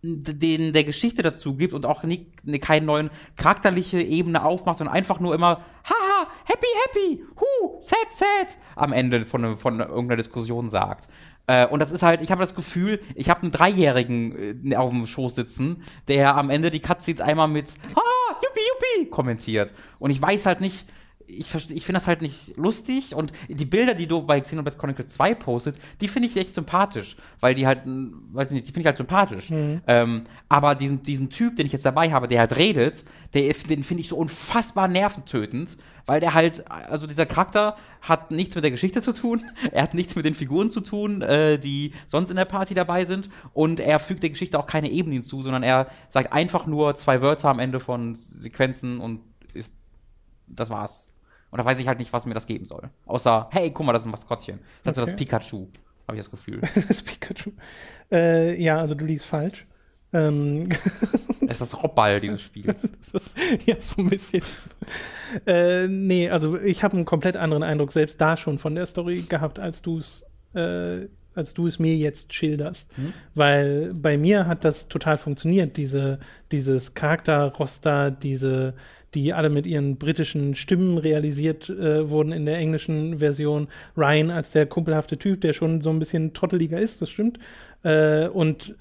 den 0.04 0.72
der 0.72 0.82
Geschichte 0.82 1.22
dazu 1.22 1.56
gibt 1.56 1.72
und 1.72 1.86
auch 1.86 2.02
nie, 2.02 2.26
ne, 2.42 2.58
keine 2.58 2.84
neuen 2.84 3.10
charakterliche 3.36 4.00
Ebene 4.00 4.44
aufmacht 4.44 4.80
und 4.80 4.88
einfach 4.88 5.20
nur 5.20 5.32
immer 5.32 5.64
haha 5.84 6.26
happy 6.44 6.66
happy 6.84 7.24
hu 7.36 7.80
sad 7.80 8.10
sad 8.10 8.58
am 8.74 8.92
Ende 8.92 9.24
von, 9.24 9.56
von 9.56 9.78
irgendeiner 9.78 10.16
Diskussion 10.16 10.70
sagt. 10.70 11.08
Äh, 11.46 11.66
und 11.66 11.78
das 11.78 11.92
ist 11.92 12.02
halt, 12.02 12.20
ich 12.20 12.32
habe 12.32 12.40
das 12.40 12.56
Gefühl, 12.56 13.00
ich 13.14 13.30
habe 13.30 13.42
einen 13.42 13.52
Dreijährigen 13.52 14.72
äh, 14.72 14.76
auf 14.76 14.90
dem 14.90 15.06
Schoß 15.06 15.36
sitzen, 15.36 15.84
der 16.08 16.36
am 16.36 16.50
Ende 16.50 16.72
die 16.72 16.80
Cutscenes 16.80 17.20
einmal 17.20 17.48
mit 17.48 17.70
yuppie 17.70 18.11
kommentiert. 19.10 19.72
Und 19.98 20.10
ich 20.10 20.20
weiß 20.20 20.46
halt 20.46 20.60
nicht, 20.60 20.86
ich, 21.26 21.54
ich 21.54 21.86
finde 21.86 21.98
das 21.98 22.06
halt 22.06 22.22
nicht 22.22 22.56
lustig 22.56 23.14
und 23.14 23.32
die 23.48 23.64
Bilder, 23.64 23.94
die 23.94 24.06
du 24.06 24.22
bei 24.22 24.40
Xenoblade 24.40 24.76
Chronicles 24.76 25.14
2 25.14 25.34
postet, 25.34 25.76
die 26.00 26.08
finde 26.08 26.28
ich 26.28 26.36
echt 26.36 26.54
sympathisch, 26.54 27.16
weil 27.40 27.54
die 27.54 27.66
halt, 27.66 27.82
weiß 27.84 28.48
ich 28.48 28.54
nicht, 28.54 28.68
die 28.68 28.72
finde 28.72 28.80
ich 28.80 28.86
halt 28.86 28.96
sympathisch. 28.96 29.50
Mhm. 29.50 29.82
Ähm, 29.86 30.24
aber 30.48 30.74
diesen, 30.74 31.02
diesen 31.02 31.30
Typ, 31.30 31.56
den 31.56 31.66
ich 31.66 31.72
jetzt 31.72 31.86
dabei 31.86 32.12
habe, 32.12 32.28
der 32.28 32.40
halt 32.40 32.56
redet, 32.56 33.04
der, 33.34 33.52
den 33.52 33.84
finde 33.84 34.02
ich 34.02 34.08
so 34.08 34.16
unfassbar 34.16 34.88
nerventötend, 34.88 35.76
weil 36.06 36.20
der 36.20 36.34
halt, 36.34 36.70
also 36.70 37.06
dieser 37.06 37.26
Charakter 37.26 37.76
hat 38.00 38.30
nichts 38.30 38.54
mit 38.54 38.64
der 38.64 38.70
Geschichte 38.70 39.00
zu 39.00 39.12
tun, 39.12 39.42
er 39.72 39.82
hat 39.82 39.94
nichts 39.94 40.16
mit 40.16 40.24
den 40.24 40.34
Figuren 40.34 40.70
zu 40.70 40.80
tun, 40.80 41.22
äh, 41.22 41.58
die 41.58 41.92
sonst 42.08 42.30
in 42.30 42.36
der 42.36 42.44
Party 42.44 42.74
dabei 42.74 43.04
sind 43.04 43.30
und 43.52 43.80
er 43.80 43.98
fügt 43.98 44.22
der 44.22 44.30
Geschichte 44.30 44.58
auch 44.58 44.66
keine 44.66 44.90
Ebene 44.90 45.14
hinzu, 45.14 45.42
sondern 45.42 45.62
er 45.62 45.88
sagt 46.08 46.32
einfach 46.32 46.66
nur 46.66 46.94
zwei 46.94 47.22
Wörter 47.22 47.48
am 47.48 47.58
Ende 47.58 47.80
von 47.80 48.18
Sequenzen 48.38 48.98
und 48.98 49.20
ist, 49.54 49.72
das 50.46 50.70
war's. 50.70 51.11
Und 51.52 51.58
da 51.58 51.64
weiß 51.66 51.78
ich 51.78 51.86
halt 51.86 51.98
nicht, 51.98 52.12
was 52.14 52.24
mir 52.24 52.32
das 52.32 52.46
geben 52.46 52.64
soll. 52.64 52.88
Außer, 53.04 53.48
hey, 53.52 53.70
guck 53.70 53.84
mal, 53.84 53.92
das 53.92 54.02
ist 54.02 54.06
ein 54.06 54.10
Maskottchen. 54.10 54.58
Das 54.82 54.96
ist 54.96 54.98
okay. 54.98 55.10
so 55.10 55.12
das 55.12 55.16
Pikachu, 55.16 55.68
habe 56.08 56.16
ich 56.16 56.24
das 56.24 56.30
Gefühl. 56.30 56.60
das 56.88 57.02
Pikachu. 57.02 57.52
Äh, 58.10 58.60
ja, 58.60 58.78
also 58.78 58.94
du 58.94 59.04
liegst 59.04 59.26
falsch. 59.26 59.66
Ähm. 60.14 60.68
es 61.42 61.42
ist 61.42 61.60
das 61.60 61.82
Robball 61.82 62.20
dieses 62.20 62.40
Spiels. 62.40 62.88
ja, 63.66 63.78
so 63.78 64.00
ein 64.00 64.08
bisschen. 64.08 64.42
äh, 65.46 65.86
nee, 65.88 66.30
also 66.30 66.58
ich 66.58 66.82
habe 66.82 66.96
einen 66.96 67.04
komplett 67.04 67.36
anderen 67.36 67.62
Eindruck 67.62 67.92
selbst 67.92 68.18
da 68.18 68.38
schon 68.38 68.58
von 68.58 68.74
der 68.74 68.86
Story 68.86 69.22
gehabt, 69.28 69.58
als 69.58 69.82
du 69.82 69.98
es 69.98 70.24
äh, 70.54 71.06
als 71.34 71.54
du 71.54 71.66
es 71.66 71.78
mir 71.78 71.96
jetzt 71.96 72.32
schilderst. 72.32 72.96
Mhm. 72.96 73.12
Weil 73.34 73.92
bei 73.94 74.16
mir 74.18 74.46
hat 74.46 74.64
das 74.64 74.88
total 74.88 75.18
funktioniert, 75.18 75.76
diese, 75.76 76.18
dieses 76.50 76.94
Charakterroster, 76.94 78.10
diese, 78.10 78.74
die 79.14 79.32
alle 79.32 79.50
mit 79.50 79.66
ihren 79.66 79.96
britischen 79.96 80.54
Stimmen 80.54 80.98
realisiert 80.98 81.68
äh, 81.68 82.08
wurden 82.08 82.32
in 82.32 82.46
der 82.46 82.58
englischen 82.58 83.18
Version. 83.18 83.68
Ryan 83.96 84.30
als 84.30 84.50
der 84.50 84.66
kumpelhafte 84.66 85.18
Typ, 85.18 85.40
der 85.40 85.52
schon 85.52 85.80
so 85.82 85.90
ein 85.90 85.98
bisschen 85.98 86.32
trotteliger 86.32 86.78
ist, 86.78 87.02
das 87.02 87.10
stimmt. 87.10 87.38
Äh, 87.82 88.28
und 88.28 88.74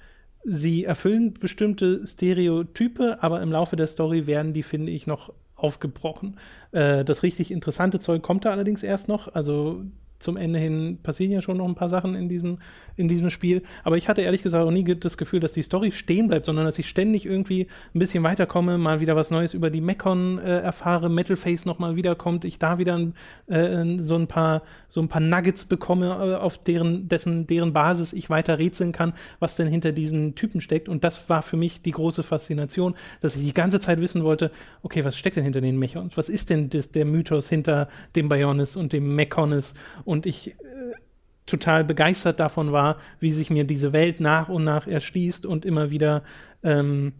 sie 0.44 0.84
erfüllen 0.84 1.34
bestimmte 1.34 2.06
Stereotype, 2.06 3.22
aber 3.22 3.42
im 3.42 3.52
Laufe 3.52 3.76
der 3.76 3.86
Story 3.86 4.26
werden 4.26 4.52
die, 4.52 4.62
finde 4.62 4.92
ich, 4.92 5.06
noch 5.06 5.32
aufgebrochen. 5.54 6.38
Äh, 6.72 7.04
das 7.04 7.22
richtig 7.22 7.50
interessante 7.50 8.00
Zeug 8.00 8.22
kommt 8.22 8.44
da 8.44 8.50
allerdings 8.50 8.82
erst 8.82 9.08
noch. 9.08 9.32
Also 9.34 9.82
zum 10.22 10.36
Ende 10.36 10.58
hin 10.58 10.98
passieren 11.02 11.32
ja 11.32 11.42
schon 11.42 11.56
noch 11.56 11.66
ein 11.66 11.74
paar 11.74 11.88
Sachen 11.88 12.14
in 12.14 12.28
diesem, 12.28 12.58
in 12.96 13.08
diesem 13.08 13.30
Spiel. 13.30 13.62
Aber 13.84 13.96
ich 13.96 14.08
hatte 14.08 14.22
ehrlich 14.22 14.42
gesagt 14.42 14.64
auch 14.64 14.70
nie 14.70 14.84
das 14.84 15.16
Gefühl, 15.16 15.40
dass 15.40 15.52
die 15.52 15.62
Story 15.62 15.92
stehen 15.92 16.28
bleibt, 16.28 16.46
sondern 16.46 16.64
dass 16.64 16.78
ich 16.78 16.88
ständig 16.88 17.26
irgendwie 17.26 17.66
ein 17.94 17.98
bisschen 17.98 18.22
weiterkomme, 18.22 18.78
mal 18.78 19.00
wieder 19.00 19.16
was 19.16 19.30
Neues 19.30 19.54
über 19.54 19.70
die 19.70 19.80
Mekon 19.80 20.38
äh, 20.38 20.60
erfahre, 20.60 21.08
Metal 21.08 21.36
Face 21.36 21.64
nochmal 21.64 21.96
wiederkommt, 21.96 22.44
ich 22.44 22.58
da 22.58 22.78
wieder 22.78 22.98
äh, 23.48 23.98
so 23.98 24.16
ein 24.16 24.26
paar, 24.26 24.62
so 24.88 25.00
ein 25.00 25.08
paar 25.08 25.20
Nuggets 25.20 25.64
bekomme, 25.64 26.06
äh, 26.06 26.34
auf 26.36 26.58
deren, 26.58 27.08
dessen, 27.08 27.46
deren 27.46 27.72
Basis 27.72 28.12
ich 28.12 28.30
weiter 28.30 28.58
rätseln 28.58 28.92
kann, 28.92 29.12
was 29.40 29.56
denn 29.56 29.68
hinter 29.68 29.92
diesen 29.92 30.34
Typen 30.34 30.60
steckt. 30.60 30.88
Und 30.88 31.04
das 31.04 31.28
war 31.28 31.42
für 31.42 31.56
mich 31.56 31.80
die 31.80 31.90
große 31.90 32.22
Faszination, 32.22 32.94
dass 33.20 33.36
ich 33.36 33.42
die 33.42 33.54
ganze 33.54 33.80
Zeit 33.80 34.00
wissen 34.00 34.22
wollte, 34.22 34.50
okay, 34.82 35.04
was 35.04 35.16
steckt 35.16 35.36
denn 35.36 35.44
hinter 35.44 35.60
den 35.60 35.78
Mechons? 35.78 36.16
Was 36.16 36.28
ist 36.28 36.50
denn 36.50 36.70
das, 36.70 36.90
der 36.90 37.04
Mythos 37.04 37.48
hinter 37.48 37.88
dem 38.16 38.28
Bionis 38.28 38.76
und 38.76 38.92
dem 38.92 39.14
Mekonis? 39.14 39.74
Ich 40.26 40.50
äh, 40.50 40.54
total 41.46 41.84
begeistert 41.84 42.40
davon 42.40 42.72
war, 42.72 42.98
wie 43.20 43.32
sich 43.32 43.50
mir 43.50 43.64
diese 43.64 43.92
Welt 43.92 44.20
nach 44.20 44.48
und 44.48 44.64
nach 44.64 44.86
erschließt 44.86 45.46
und 45.46 45.64
immer 45.64 45.90
wieder 45.90 46.22
ähm, 46.62 47.12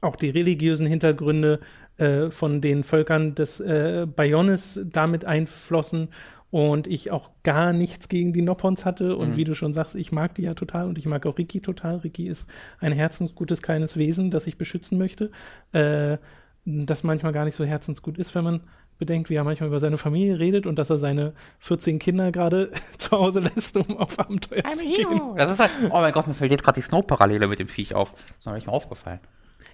auch 0.00 0.16
die 0.16 0.30
religiösen 0.30 0.86
Hintergründe 0.86 1.60
äh, 1.96 2.30
von 2.30 2.60
den 2.60 2.84
Völkern 2.84 3.34
des 3.34 3.60
äh, 3.60 4.06
Bayones 4.06 4.80
damit 4.84 5.24
einflossen 5.24 6.08
und 6.50 6.86
ich 6.86 7.10
auch 7.10 7.30
gar 7.44 7.72
nichts 7.72 8.08
gegen 8.08 8.34
die 8.34 8.42
Noppons 8.42 8.84
hatte. 8.84 9.16
Und 9.16 9.30
mhm. 9.30 9.36
wie 9.36 9.44
du 9.44 9.54
schon 9.54 9.72
sagst, 9.72 9.94
ich 9.94 10.12
mag 10.12 10.34
die 10.34 10.42
ja 10.42 10.54
total 10.54 10.86
und 10.86 10.98
ich 10.98 11.06
mag 11.06 11.24
auch 11.24 11.38
Ricky 11.38 11.60
total. 11.60 11.96
Ricky 11.98 12.26
ist 12.26 12.46
ein 12.78 12.92
herzensgutes 12.92 13.62
kleines 13.62 13.96
Wesen, 13.96 14.30
das 14.30 14.46
ich 14.46 14.58
beschützen 14.58 14.98
möchte. 14.98 15.30
Äh, 15.72 16.18
das 16.64 17.02
manchmal 17.02 17.32
gar 17.32 17.44
nicht 17.44 17.56
so 17.56 17.64
herzensgut 17.64 18.18
ist, 18.18 18.34
wenn 18.34 18.44
man 18.44 18.60
bedenkt, 18.98 19.30
wie 19.30 19.34
er 19.34 19.44
manchmal 19.44 19.68
über 19.68 19.80
seine 19.80 19.96
Familie 19.98 20.38
redet 20.38 20.66
und 20.66 20.78
dass 20.78 20.90
er 20.90 20.98
seine 20.98 21.32
14 21.58 21.98
Kinder 21.98 22.30
gerade 22.30 22.70
zu 22.98 23.10
Hause 23.12 23.40
lässt, 23.40 23.76
um 23.76 23.96
auf 23.96 24.18
Abenteuer 24.18 24.64
I'm 24.64 24.74
zu 24.74 24.84
gehen. 24.84 25.20
Das 25.36 25.50
ist 25.50 25.58
halt, 25.58 25.70
oh 25.90 26.00
mein 26.00 26.12
Gott, 26.12 26.28
mir 26.28 26.34
fällt 26.34 26.52
jetzt 26.52 26.62
gerade 26.62 26.80
die 26.80 26.86
Snow-Parallele 26.86 27.48
mit 27.48 27.58
dem 27.58 27.66
Viech 27.66 27.94
auf. 27.94 28.12
Das 28.12 28.38
ist 28.38 28.46
mir 28.46 28.54
nicht 28.54 28.66
mal 28.66 28.72
aufgefallen. 28.72 29.20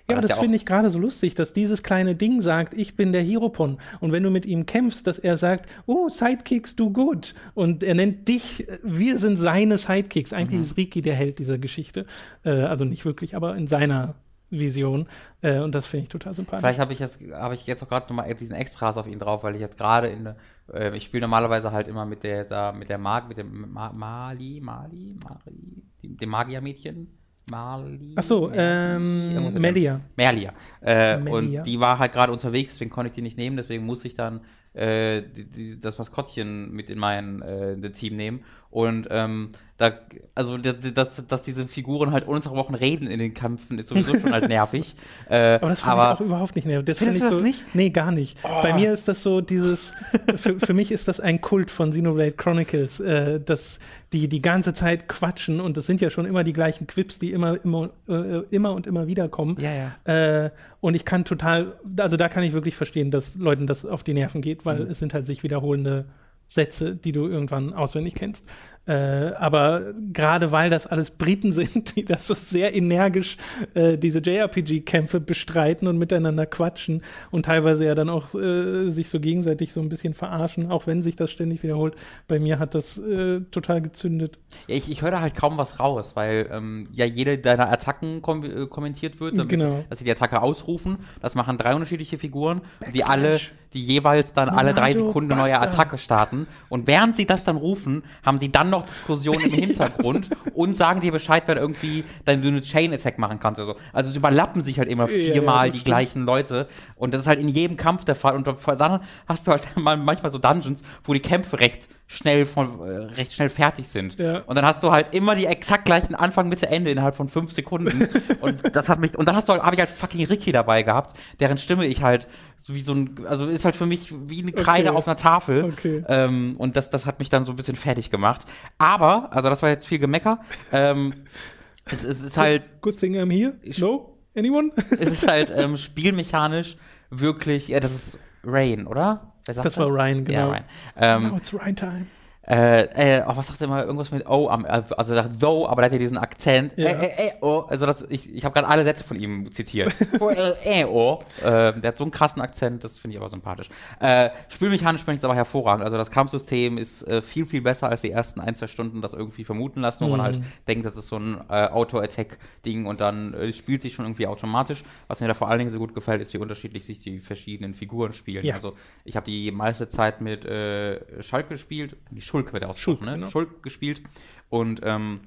Ja, 0.09 0.17
aber 0.17 0.23
das, 0.23 0.31
das 0.31 0.39
finde 0.39 0.57
ich 0.57 0.65
gerade 0.65 0.91
so 0.91 0.99
lustig, 0.99 1.35
dass 1.35 1.53
dieses 1.53 1.83
kleine 1.83 2.15
Ding 2.15 2.41
sagt, 2.41 2.73
ich 2.73 2.97
bin 2.97 3.13
der 3.13 3.21
Hiropon. 3.21 3.79
Und 4.01 4.11
wenn 4.11 4.23
du 4.23 4.31
mit 4.31 4.47
ihm 4.47 4.65
kämpfst, 4.65 5.07
dass 5.07 5.19
er 5.19 5.37
sagt, 5.37 5.69
oh, 5.85 6.09
Sidekicks 6.09 6.77
do 6.77 6.89
good. 6.89 7.35
Und 7.53 7.83
er 7.83 7.95
nennt 7.95 8.27
dich, 8.27 8.67
wir 8.83 9.19
sind 9.19 9.37
seine 9.37 9.77
Sidekicks. 9.77 10.33
Eigentlich 10.33 10.61
mhm. 10.61 10.65
ist 10.65 10.77
Riki 10.79 11.03
der 11.03 11.15
Held 11.15 11.39
dieser 11.39 11.59
Geschichte. 11.59 12.07
Äh, 12.43 12.63
also 12.63 12.87
nicht 12.87 13.05
wirklich, 13.05 13.37
aber 13.37 13.55
in 13.57 13.67
seiner 13.67 14.15
Vision. 14.51 15.09
Äh, 15.43 15.61
und 15.61 15.75
das 15.75 15.87
finde 15.87 16.05
ich 16.05 16.09
total 16.09 16.35
sympathisch. 16.35 16.61
Vielleicht 16.61 16.81
habe 16.81 16.93
ich 16.93 16.99
jetzt, 16.99 17.21
habe 17.33 17.55
ich 17.55 17.67
jetzt 17.67 17.83
auch 17.83 17.89
gerade 17.89 18.07
nochmal 18.07 18.33
diesen 18.35 18.57
Extras 18.57 18.97
auf 18.97 19.07
ihn 19.07 19.19
drauf, 19.19 19.45
weil 19.45 19.55
ich 19.55 19.61
jetzt 19.61 19.79
gerade 19.79 20.09
in 20.09 20.35
äh, 20.73 20.97
ich 20.97 21.05
spiele 21.05 21.23
normalerweise 21.23 21.73
halt 21.73 21.89
immer 21.89 22.05
mit 22.05 22.23
der, 22.23 22.73
mit 22.73 22.89
der 22.89 22.99
Mag, 22.99 23.29
mit 23.29 23.39
dem 23.39 23.73
Ma 23.73 23.93
Mali, 23.93 24.61
Mali, 24.63 25.17
Mari, 25.23 25.83
dem 26.03 26.29
Magiermädchen. 26.29 27.15
Mali. 27.51 28.13
Ach 28.17 28.23
so, 28.23 28.51
ähm, 28.53 29.55
Melia. 29.55 30.03
Melia. 30.17 30.53
Äh. 30.83 31.17
Und 31.17 31.65
die 31.65 31.81
war 31.81 31.99
halt 31.99 32.13
gerade 32.13 32.31
unterwegs, 32.31 32.75
deswegen 32.75 32.91
konnte 32.91 33.09
ich 33.09 33.15
die 33.15 33.23
nicht 33.23 33.39
nehmen, 33.39 33.57
deswegen 33.57 33.87
muss 33.87 34.05
ich 34.05 34.15
dann 34.15 34.43
äh, 34.75 35.23
die, 35.23 35.49
die, 35.49 35.81
das 35.81 35.97
Maskottchen 35.97 36.71
mit 36.73 36.91
in 36.91 36.99
mein 36.99 37.41
äh, 37.41 37.91
Team 37.91 38.17
nehmen. 38.17 38.45
Und 38.71 39.09
ähm, 39.11 39.51
da, 39.79 39.93
also 40.35 40.59
dass, 40.59 41.27
dass 41.29 41.43
diese 41.45 41.69
Figuren 41.69 42.11
halt 42.11 42.27
ununterbrochen 42.27 42.75
reden 42.75 43.07
in 43.07 43.21
den 43.21 43.33
Kämpfen, 43.33 43.79
ist 43.79 43.89
sowieso 43.89 44.19
schon 44.19 44.33
halt 44.33 44.49
nervig. 44.49 44.97
Äh, 45.31 45.55
aber 45.55 45.69
das 45.69 45.81
finde 45.81 45.97
ich 45.97 46.03
auch 46.03 46.21
überhaupt 46.21 46.57
nicht 46.57 46.67
nervig. 46.67 46.87
Das 46.87 46.99
finde 46.99 47.17
ich 47.17 47.23
so. 47.23 47.39
Nicht? 47.39 47.65
Nee, 47.75 47.91
gar 47.91 48.11
nicht. 48.11 48.37
Oh. 48.43 48.61
Bei 48.61 48.75
mir 48.75 48.93
ist 48.93 49.07
das 49.07 49.23
so 49.23 49.41
dieses, 49.41 49.93
für, 50.35 50.59
für 50.59 50.75
mich 50.75 50.91
ist 50.91 51.07
das 51.07 51.21
ein 51.21 51.41
Kult 51.41 51.71
von 51.71 51.93
Xenoblade 51.93 52.33
Chronicles, 52.33 52.99
äh, 52.99 53.39
dass 53.41 53.79
die 54.13 54.29
die 54.29 54.43
ganze 54.43 54.75
Zeit 54.75 55.07
quatschen 55.09 55.61
und 55.61 55.77
das 55.77 55.87
sind 55.87 56.01
ja 56.01 56.11
schon 56.11 56.25
immer 56.25 56.43
die 56.43 56.53
gleichen 56.53 56.89
Quips, 56.89 57.21
die 57.21 57.31
immer, 57.31 57.63
immer, 57.65 57.91
äh, 58.09 58.41
immer 58.51 58.73
und 58.73 58.89
immer 58.89 59.07
wieder 59.07 59.29
kommen. 59.29 59.59
Ja, 59.61 59.71
ja. 60.07 60.45
Äh, 60.45 60.51
und 60.81 60.95
ich 60.95 61.05
kann 61.05 61.25
total, 61.25 61.79
also 61.99 62.17
da 62.17 62.29
kann 62.29 62.43
ich 62.43 62.53
wirklich 62.53 62.75
verstehen, 62.75 63.13
dass 63.13 63.37
Leuten 63.37 63.69
das 63.69 63.87
auf 63.87 64.03
die 64.03 64.15
Nerven 64.15 64.41
geht, 64.41 64.67
weil 64.67 64.81
mhm. 64.81 64.91
es 64.91 64.99
sind 64.99 65.15
halt 65.15 65.25
sich 65.25 65.45
wiederholende 65.45 66.07
Sätze, 66.49 66.97
die 66.97 67.13
du 67.13 67.29
irgendwann 67.29 67.75
auswendig 67.75 68.15
kennst. 68.15 68.47
Äh, 68.89 69.35
aber 69.39 69.93
gerade 70.15 70.51
weil 70.51 70.71
das 70.71 70.87
alles 70.87 71.11
Briten 71.11 71.53
sind, 71.59 71.97
die 71.97 72.05
das 72.05 72.27
so 72.27 72.35
sehr 72.35 72.75
energisch 72.75 73.37
äh, 73.75 73.99
diese 73.99 74.21
JRPG-Kämpfe 74.21 75.21
bestreiten 75.21 75.87
und 75.89 75.99
miteinander 75.99 76.47
quatschen 76.47 77.03
und 77.31 77.45
teilweise 77.45 77.85
ja 77.85 77.95
dann 77.95 78.09
auch 78.09 78.35
äh, 78.35 78.91
sich 78.91 79.11
so 79.11 79.21
gegenseitig 79.21 79.73
so 79.73 79.81
ein 79.81 79.89
bisschen 79.91 80.15
verarschen, 80.15 80.71
auch 80.71 80.87
wenn 80.87 81.03
sich 81.03 81.17
das 81.17 81.31
ständig 81.31 81.63
wiederholt. 81.63 81.95
Bei 82.27 82.39
mir 82.39 82.59
hat 82.59 82.75
das 82.75 82.97
äh, 82.97 83.41
total 83.51 83.83
gezündet. 83.83 84.39
Ja, 84.67 84.77
ich, 84.77 84.91
ich 84.91 85.03
höre 85.03 85.11
da 85.11 85.21
halt 85.21 85.35
kaum 85.35 85.59
was 85.59 85.79
raus, 85.79 86.13
weil 86.15 86.49
ähm, 86.51 86.89
ja 86.93 87.05
jede 87.05 87.39
deiner 87.39 87.71
Attacken 87.71 88.23
kom 88.23 88.45
äh, 88.45 88.67
kommentiert 88.67 89.21
wird, 89.21 89.35
damit, 89.35 89.49
genau. 89.51 89.85
dass 89.91 89.99
sie 89.99 90.05
die 90.05 90.11
Attacke 90.11 90.41
ausrufen. 90.41 90.99
Das 91.21 91.35
machen 91.35 91.59
drei 91.59 91.75
unterschiedliche 91.75 92.17
Figuren, 92.17 92.63
Backslash. 92.81 92.93
die 92.93 93.05
alle, 93.05 93.41
die 93.75 93.85
jeweils 93.85 94.33
dann 94.33 94.49
alle 94.49 94.73
drei 94.73 94.95
Sekunden 94.95 95.33
eine 95.33 95.43
neue 95.43 95.61
Attacke 95.61 95.99
starten. 95.99 96.47
Und 96.69 96.87
während 96.87 97.17
sie 97.17 97.27
das 97.27 97.45
dann 97.45 97.57
rufen, 97.57 98.03
haben 98.25 98.39
sie 98.39 98.51
dann 98.51 98.71
noch 98.71 98.78
noch 98.79 98.87
Diskussionen 98.87 99.41
im 99.41 99.53
Hintergrund 99.53 100.31
und 100.55 100.77
sagen 100.77 101.01
dir 101.01 101.13
Bescheid, 101.13 101.45
wenn 101.47 101.59
irgendwie 101.59 102.05
dann 102.25 102.43
du 102.43 102.49
eine 102.49 102.63
Chain 102.63 102.93
Attack 102.93 103.19
machen 103.19 103.39
kannst 103.41 103.61
oder 103.61 103.75
so. 103.75 103.81
Also 103.93 104.11
es 104.11 104.17
überlappen 104.17 104.63
sich 104.65 104.79
halt 104.79 104.89
immer 104.89 105.09
viermal 105.09 105.67
ja, 105.67 105.73
die 105.73 105.79
stimmt. 105.79 105.85
gleichen 105.85 106.25
Leute 106.25 106.69
und 106.97 107.15
das 107.15 107.23
ist 107.23 107.27
halt 107.27 107.41
in 107.41 107.49
jedem 107.49 107.77
Kampf 107.77 108.05
der 108.05 108.15
Fall 108.15 108.37
und 108.37 108.47
dann 108.47 109.01
hast 109.27 109.47
du 109.47 109.51
halt 109.51 109.67
manchmal 109.77 110.31
so 110.31 110.39
Dungeons, 110.39 110.83
wo 111.05 111.13
die 111.13 111.21
Kämpfe 111.21 111.61
recht 111.61 111.89
schnell 112.09 112.47
von 112.47 112.81
äh, 112.81 112.97
recht 113.15 113.35
schnell 113.35 113.51
fertig 113.51 113.87
sind. 113.87 114.19
Ja. 114.19 114.41
Und 114.47 114.57
dann 114.57 114.65
hast 114.65 114.83
du 114.83 114.91
halt 114.91 115.15
immer 115.15 115.35
die 115.35 115.45
exakt 115.45 115.85
gleichen 115.85 116.15
Anfang, 116.15 116.49
Mitte, 116.49 116.67
Ende 116.67 116.91
innerhalb 116.91 117.15
von 117.15 117.29
fünf 117.29 117.53
Sekunden. 117.53 118.09
und 118.41 118.75
das 118.75 118.89
hat 118.89 118.99
mich. 118.99 119.17
Und 119.17 119.29
dann 119.29 119.37
hast 119.37 119.49
du 119.49 119.53
halt, 119.53 119.63
habe 119.63 119.75
ich 119.77 119.81
halt 119.81 119.91
fucking 119.91 120.25
Ricky 120.27 120.51
dabei 120.51 120.83
gehabt, 120.83 121.17
deren 121.39 121.59
Stimme 121.59 121.85
ich 121.87 122.03
halt 122.03 122.27
so 122.61 122.75
wie 122.75 122.81
so 122.81 122.93
ein, 122.93 123.27
also 123.27 123.47
ist 123.47 123.65
halt 123.65 123.77
für 123.77 123.87
mich 123.87 124.13
wie 124.27 124.43
eine 124.43 124.53
Kreide 124.53 124.89
okay. 124.89 124.99
auf 124.99 125.07
einer 125.07 125.17
Tafel. 125.17 125.65
Okay. 125.65 126.05
Ähm, 126.09 126.57
und 126.59 126.77
das, 126.77 126.91
das 126.91 127.07
hat 127.07 127.21
mich 127.21 127.29
dann 127.29 127.45
so 127.45 127.53
ein 127.53 127.57
bisschen 127.57 127.77
fertig 127.77 128.11
gemacht. 128.11 128.47
Aber, 128.79 129.33
also 129.33 129.49
das 129.49 129.63
war 129.63 129.71
jetzt 129.71 129.87
viel 129.87 129.99
Gemecker. 129.99 130.41
ähm, 130.73 131.15
es, 131.85 132.05
es 132.05 132.21
ist 132.21 132.37
halt. 132.37 132.83
Good 132.83 132.99
thing 132.99 133.17
I'm 133.17 133.33
here. 133.33 133.55
No? 133.79 134.19
Anyone? 134.37 134.73
es 134.91 135.09
ist 135.09 135.29
halt 135.29 135.53
ähm, 135.55 135.77
spielmechanisch 135.77 136.77
wirklich, 137.11 137.69
ja, 137.69 137.81
das 137.81 137.93
ist 137.93 138.19
Rain, 138.45 138.87
oder? 138.87 139.33
das, 139.47 139.79
war 139.79 139.87
Ryan, 139.87 140.25
genau. 140.25 140.39
Ja, 140.39 140.47
Ryan. 140.49 140.65
Ähm, 140.97 141.29
Now 141.29 141.37
it's 141.37 141.55
Ryan 141.55 141.77
time. 141.77 142.07
Äh, 142.49 143.19
äh, 143.19 143.25
oh, 143.27 143.37
was 143.37 143.49
sagt 143.49 143.61
er 143.61 143.67
immer? 143.67 143.85
Irgendwas 143.85 144.11
mit 144.11 144.27
Oh, 144.27 144.47
also, 144.47 144.97
also 144.97 145.15
sagt 145.15 145.39
so, 145.39 145.69
aber 145.69 145.83
der 145.83 145.87
hat 145.87 145.93
ja 145.93 145.99
diesen 145.99 146.17
Akzent. 146.17 146.79
Ja. 146.79 146.89
Äh, 146.89 147.07
äh, 147.07 147.27
äh, 147.29 147.33
oh, 147.43 147.65
also 147.69 147.85
das, 147.85 148.07
ich, 148.09 148.35
ich 148.35 148.45
habe 148.45 148.55
gerade 148.55 148.69
alle 148.69 148.85
Sätze 148.85 149.05
von 149.05 149.19
ihm 149.19 149.53
zitiert. 149.53 149.95
oh, 150.21 150.31
äh, 150.31 150.85
oh. 150.85 151.21
Der 151.43 151.83
hat 151.83 151.99
so 151.99 152.05
einen 152.05 152.11
krassen 152.11 152.41
Akzent, 152.41 152.85
das 152.85 152.99
finde 152.99 153.17
ich 153.17 153.21
aber 153.21 153.29
sympathisch. 153.29 153.69
Äh, 154.01 154.31
spielmechanisch 154.49 155.03
finde 155.03 155.17
ich 155.17 155.19
es 155.19 155.25
aber 155.25 155.35
hervorragend. 155.35 155.85
Also 155.85 155.99
das 155.99 156.11
Kampfsystem 156.11 156.79
ist 156.79 157.07
äh, 157.07 157.21
viel, 157.21 157.45
viel 157.45 157.61
besser 157.61 157.91
als 157.91 158.01
die 158.01 158.11
ersten 158.11 158.41
ein, 158.41 158.55
zwei 158.55 158.67
Stunden 158.67 159.03
das 159.03 159.13
irgendwie 159.13 159.45
vermuten 159.45 159.83
lassen, 159.83 160.05
wo 160.05 160.07
mhm. 160.07 160.17
man 160.17 160.23
halt 160.23 160.41
denkt, 160.67 160.87
das 160.87 160.97
ist 160.97 161.09
so 161.09 161.17
ein 161.17 161.39
äh, 161.51 161.67
Auto-Attack-Ding 161.67 162.87
und 162.87 163.01
dann 163.03 163.35
spielt 163.53 163.83
sich 163.83 163.93
schon 163.93 164.07
irgendwie 164.07 164.27
automatisch. 164.27 164.85
Was 165.07 165.21
mir 165.21 165.29
da 165.29 165.35
vor 165.35 165.49
allen 165.49 165.59
Dingen 165.59 165.71
so 165.71 165.79
gut 165.79 165.95
gefällt, 165.95 166.23
ist, 166.23 166.33
wie 166.33 166.39
unterschiedlich 166.39 166.87
sich 166.87 167.01
die 167.01 167.19
verschiedenen 167.19 167.75
Figuren 167.75 168.15
spielen. 168.15 168.45
Ja. 168.45 168.55
Also 168.55 168.75
ich 169.05 169.17
habe 169.17 169.27
die 169.27 169.51
meiste 169.51 169.89
Zeit 169.89 170.23
mit 170.23 170.45
Schalke 170.45 171.51
gespielt, 171.51 171.97
die 172.11 172.23
Schuld 172.23 172.38
Schulk 172.39 172.53
wird 172.53 172.63
er 172.63 172.71
ausgesprochen, 172.71 172.99
Schulk, 172.99 173.11
ne? 173.11 173.15
Genau. 173.19 173.31
Schulk 173.31 173.63
gespielt. 173.63 174.03
Und 174.49 174.81
ähm, 174.85 175.21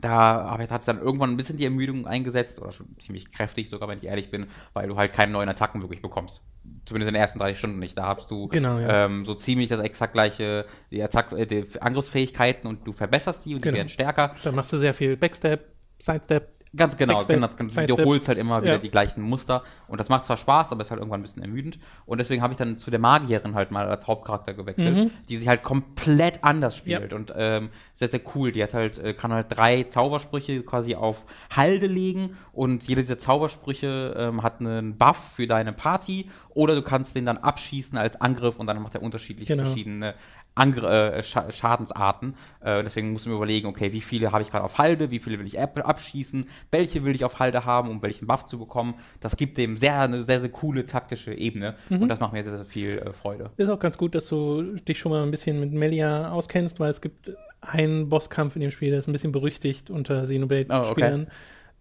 da 0.00 0.58
hat 0.58 0.80
es 0.80 0.86
dann 0.86 1.00
irgendwann 1.00 1.30
ein 1.30 1.36
bisschen 1.36 1.58
die 1.58 1.64
Ermüdung 1.64 2.06
eingesetzt, 2.06 2.60
oder 2.60 2.72
schon 2.72 2.98
ziemlich 2.98 3.30
kräftig 3.30 3.68
sogar, 3.68 3.88
wenn 3.88 3.98
ich 3.98 4.04
ehrlich 4.04 4.30
bin, 4.30 4.46
weil 4.72 4.88
du 4.88 4.96
halt 4.96 5.12
keine 5.12 5.32
neuen 5.32 5.48
Attacken 5.48 5.82
wirklich 5.82 6.00
bekommst. 6.00 6.40
Zumindest 6.84 7.08
in 7.08 7.14
den 7.14 7.20
ersten 7.20 7.38
30 7.38 7.58
Stunden 7.58 7.78
nicht. 7.78 7.98
Da 7.98 8.16
hast 8.16 8.30
du 8.30 8.48
genau, 8.48 8.78
ja. 8.78 9.04
ähm, 9.04 9.24
so 9.24 9.34
ziemlich 9.34 9.68
das 9.68 9.80
exakt 9.80 10.14
gleiche, 10.14 10.64
die, 10.90 11.02
Attack, 11.02 11.32
äh, 11.32 11.46
die 11.46 11.64
Angriffsfähigkeiten 11.80 12.68
und 12.68 12.86
du 12.86 12.92
verbesserst 12.92 13.44
die 13.44 13.54
und 13.54 13.62
genau. 13.62 13.72
die 13.72 13.78
werden 13.78 13.88
stärker. 13.88 14.34
Dann 14.44 14.54
machst 14.54 14.72
du 14.72 14.78
sehr 14.78 14.94
viel 14.94 15.16
Backstep, 15.16 15.66
Sidestep, 15.98 16.48
Ganz 16.74 16.96
genau, 16.96 17.22
ganz, 17.22 17.56
ganz, 17.56 17.74
du 17.74 17.82
wiederholst 17.82 18.28
halt 18.28 18.38
immer 18.38 18.62
wieder 18.62 18.74
ja. 18.74 18.78
die 18.78 18.90
gleichen 18.90 19.22
Muster 19.22 19.62
und 19.88 20.00
das 20.00 20.08
macht 20.08 20.24
zwar 20.24 20.38
Spaß, 20.38 20.72
aber 20.72 20.80
ist 20.80 20.90
halt 20.90 21.00
irgendwann 21.00 21.20
ein 21.20 21.22
bisschen 21.22 21.42
ermüdend 21.42 21.78
und 22.06 22.16
deswegen 22.16 22.40
habe 22.40 22.54
ich 22.54 22.56
dann 22.56 22.78
zu 22.78 22.90
der 22.90 22.98
Magierin 22.98 23.54
halt 23.54 23.70
mal 23.70 23.86
als 23.88 24.06
Hauptcharakter 24.06 24.54
gewechselt, 24.54 24.96
mhm. 24.96 25.10
die 25.28 25.36
sich 25.36 25.48
halt 25.48 25.62
komplett 25.62 26.42
anders 26.42 26.74
spielt 26.74 27.12
ja. 27.12 27.16
und 27.16 27.32
ähm, 27.36 27.68
sehr, 27.92 28.08
sehr 28.08 28.20
cool. 28.34 28.52
Die 28.52 28.62
hat 28.62 28.72
halt, 28.72 28.98
äh, 28.98 29.12
kann 29.12 29.32
halt 29.32 29.46
drei 29.50 29.82
Zaubersprüche 29.82 30.62
quasi 30.62 30.94
auf 30.94 31.26
Halde 31.54 31.86
legen 31.86 32.36
und 32.52 32.88
jede 32.88 33.02
dieser 33.02 33.18
Zaubersprüche 33.18 34.14
ähm, 34.16 34.42
hat 34.42 34.60
einen 34.60 34.96
Buff 34.96 35.34
für 35.34 35.46
deine 35.46 35.74
Party 35.74 36.30
oder 36.54 36.74
du 36.74 36.82
kannst 36.82 37.14
den 37.14 37.26
dann 37.26 37.36
abschießen 37.36 37.98
als 37.98 38.18
Angriff 38.20 38.56
und 38.56 38.66
dann 38.66 38.80
macht 38.80 38.94
er 38.94 39.02
unterschiedliche 39.02 39.54
genau. 39.54 39.66
verschiedene 39.66 40.14
Angr 40.54 41.14
äh, 41.14 41.22
Sch 41.22 41.38
Schadensarten. 41.50 42.34
Äh, 42.60 42.82
deswegen 42.82 43.12
muss 43.12 43.26
man 43.26 43.36
überlegen, 43.36 43.66
okay, 43.68 43.92
wie 43.92 44.00
viele 44.00 44.32
habe 44.32 44.42
ich 44.42 44.50
gerade 44.50 44.64
auf 44.64 44.78
Halde, 44.78 45.10
wie 45.10 45.18
viele 45.18 45.38
will 45.38 45.46
ich 45.46 45.58
abschießen, 45.58 46.46
welche 46.70 47.04
will 47.04 47.14
ich 47.14 47.24
auf 47.24 47.38
Halde 47.38 47.64
haben, 47.64 47.90
um 47.90 48.02
welchen 48.02 48.26
Buff 48.26 48.44
zu 48.46 48.58
bekommen. 48.58 48.94
Das 49.20 49.36
gibt 49.36 49.58
dem 49.58 49.76
sehr, 49.76 50.00
eine 50.00 50.22
sehr, 50.22 50.40
sehr 50.40 50.50
coole 50.50 50.86
taktische 50.86 51.34
Ebene 51.34 51.76
mhm. 51.88 52.02
und 52.02 52.08
das 52.08 52.20
macht 52.20 52.32
mir 52.32 52.44
sehr, 52.44 52.56
sehr 52.56 52.64
viel 52.64 52.98
äh, 52.98 53.12
Freude. 53.12 53.50
Ist 53.56 53.70
auch 53.70 53.80
ganz 53.80 53.98
gut, 53.98 54.14
dass 54.14 54.28
du 54.28 54.62
dich 54.76 54.98
schon 54.98 55.12
mal 55.12 55.22
ein 55.22 55.30
bisschen 55.30 55.60
mit 55.60 55.72
Melia 55.72 56.30
auskennst, 56.30 56.80
weil 56.80 56.90
es 56.90 57.00
gibt 57.00 57.32
einen 57.60 58.08
Bosskampf 58.08 58.56
in 58.56 58.62
dem 58.62 58.70
Spiel, 58.70 58.90
der 58.90 58.98
ist 58.98 59.08
ein 59.08 59.12
bisschen 59.12 59.32
berüchtigt 59.32 59.90
unter 59.90 60.22
Xenoblade-Spielern. 60.24 60.88
Oh, 60.88 60.90
okay 60.90 61.26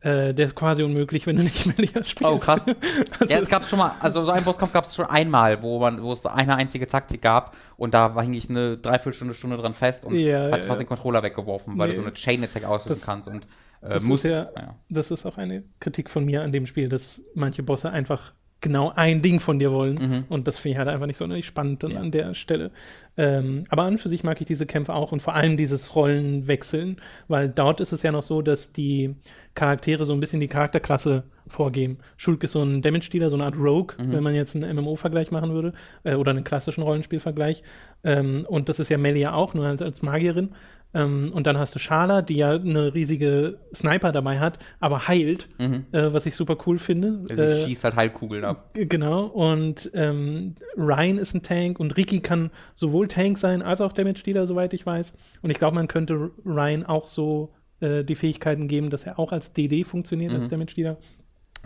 äh, 0.01 0.33
der 0.33 0.47
ist 0.47 0.55
quasi 0.55 0.83
unmöglich, 0.83 1.27
wenn 1.27 1.37
du 1.37 1.43
nicht 1.43 1.65
Melia 1.77 2.03
spielst. 2.03 2.23
Oh, 2.23 2.37
krass. 2.37 2.65
also 3.19 3.33
ja, 3.33 3.39
es 3.39 3.49
gab 3.49 3.63
schon 3.63 3.79
mal, 3.79 3.93
also 3.99 4.25
so 4.25 4.31
einen 4.31 4.43
Bosskampf 4.43 4.73
gab 4.73 4.85
es 4.85 4.95
schon 4.95 5.05
einmal, 5.05 5.61
wo 5.61 5.79
man, 5.79 6.01
wo 6.01 6.11
es 6.13 6.25
eine 6.25 6.55
einzige 6.55 6.87
Taktik 6.87 7.21
gab 7.21 7.55
und 7.77 7.93
da 7.93 8.15
war 8.15 8.23
ich 8.27 8.49
eine 8.49 8.77
Dreiviertelstunde, 8.77 9.33
Stunde 9.33 9.57
dran 9.57 9.73
fest 9.73 10.03
und 10.03 10.15
ja, 10.15 10.51
hat 10.51 10.61
ja, 10.61 10.65
fast 10.65 10.81
den 10.81 10.87
Controller 10.87 11.21
weggeworfen, 11.21 11.77
weil 11.77 11.89
nee. 11.89 11.95
du 11.95 12.01
so 12.01 12.07
eine 12.07 12.15
Chain-Attack 12.15 12.65
auslösen 12.65 13.03
kannst 13.05 13.27
und 13.27 13.45
äh, 13.81 13.89
das 13.89 14.03
musst. 14.03 14.25
Ist 14.25 14.31
ja, 14.31 14.75
Das 14.89 15.11
ist 15.11 15.25
auch 15.25 15.37
eine 15.37 15.63
Kritik 15.79 16.09
von 16.09 16.25
mir 16.25 16.41
an 16.41 16.51
dem 16.51 16.65
Spiel, 16.65 16.89
dass 16.89 17.21
manche 17.35 17.61
Bosse 17.61 17.91
einfach 17.91 18.33
genau 18.61 18.91
ein 18.95 19.21
Ding 19.21 19.39
von 19.39 19.59
dir 19.59 19.71
wollen. 19.71 19.95
Mhm. 19.95 20.23
Und 20.29 20.47
das 20.47 20.59
finde 20.59 20.73
ich 20.73 20.77
halt 20.77 20.87
einfach 20.87 21.07
nicht 21.07 21.17
sonderlich 21.17 21.45
spannend 21.45 21.83
dann 21.83 21.91
ja. 21.91 21.99
an 21.99 22.11
der 22.11 22.33
Stelle. 22.35 22.71
Ähm, 23.17 23.65
aber 23.69 23.83
an 23.83 23.93
und 23.93 23.99
für 23.99 24.07
sich 24.07 24.23
mag 24.23 24.39
ich 24.39 24.47
diese 24.47 24.65
Kämpfe 24.65 24.93
auch 24.93 25.11
und 25.11 25.21
vor 25.21 25.35
allem 25.35 25.57
dieses 25.57 25.95
Rollenwechseln, 25.95 26.97
weil 27.27 27.49
dort 27.49 27.81
ist 27.81 27.91
es 27.91 28.03
ja 28.03 28.11
noch 28.11 28.23
so, 28.23 28.41
dass 28.41 28.71
die 28.71 29.15
Charaktere 29.55 30.05
so 30.05 30.13
ein 30.13 30.19
bisschen 30.19 30.39
die 30.39 30.47
Charakterklasse 30.47 31.23
vorgeben. 31.47 31.97
Schulk 32.15 32.43
ist 32.43 32.53
so 32.53 32.63
ein 32.63 32.81
Damage-Dealer, 32.81 33.29
so 33.29 33.35
eine 33.35 33.45
Art 33.45 33.57
Rogue, 33.57 33.95
mhm. 33.97 34.13
wenn 34.13 34.23
man 34.23 34.35
jetzt 34.35 34.55
einen 34.55 34.75
MMO-Vergleich 34.75 35.31
machen 35.31 35.53
würde, 35.53 35.73
äh, 36.03 36.15
oder 36.15 36.31
einen 36.31 36.43
klassischen 36.45 36.83
Rollenspielvergleich. 36.83 37.63
Ähm, 38.03 38.45
und 38.47 38.69
das 38.69 38.79
ist 38.79 38.89
ja 38.89 38.97
Melia 38.97 39.33
auch, 39.33 39.53
nur 39.53 39.65
als, 39.65 39.81
als 39.81 40.01
Magierin. 40.01 40.51
Ähm, 40.93 41.31
und 41.33 41.47
dann 41.47 41.57
hast 41.57 41.73
du 41.73 41.79
Schala, 41.79 42.21
die 42.21 42.35
ja 42.35 42.51
eine 42.51 42.93
riesige 42.93 43.59
Sniper 43.73 44.11
dabei 44.11 44.39
hat, 44.39 44.59
aber 44.79 45.07
heilt, 45.07 45.47
mhm. 45.57 45.85
äh, 45.91 46.11
was 46.11 46.25
ich 46.25 46.35
super 46.35 46.57
cool 46.65 46.79
finde. 46.79 47.21
Sie 47.25 47.33
äh, 47.33 47.65
schießt 47.65 47.83
halt 47.83 47.95
Heilkugeln 47.95 48.43
ab. 48.43 48.71
Genau. 48.73 49.25
Und 49.25 49.89
ähm, 49.93 50.55
Ryan 50.77 51.17
ist 51.17 51.33
ein 51.33 51.43
Tank 51.43 51.79
und 51.79 51.95
Ricky 51.97 52.19
kann 52.19 52.51
sowohl 52.75 53.07
Tank 53.07 53.37
sein 53.37 53.61
als 53.61 53.79
auch 53.79 53.93
Damage 53.93 54.23
Dealer, 54.23 54.45
soweit 54.47 54.73
ich 54.73 54.85
weiß. 54.85 55.13
Und 55.41 55.49
ich 55.49 55.57
glaube, 55.57 55.75
man 55.75 55.87
könnte 55.87 56.31
Ryan 56.45 56.85
auch 56.85 57.07
so 57.07 57.53
äh, 57.79 58.03
die 58.03 58.15
Fähigkeiten 58.15 58.67
geben, 58.67 58.89
dass 58.89 59.05
er 59.05 59.17
auch 59.17 59.31
als 59.31 59.53
DD 59.53 59.83
funktioniert, 59.85 60.33
mhm. 60.33 60.39
als 60.39 60.49
Damage 60.49 60.75
Dealer. 60.75 60.97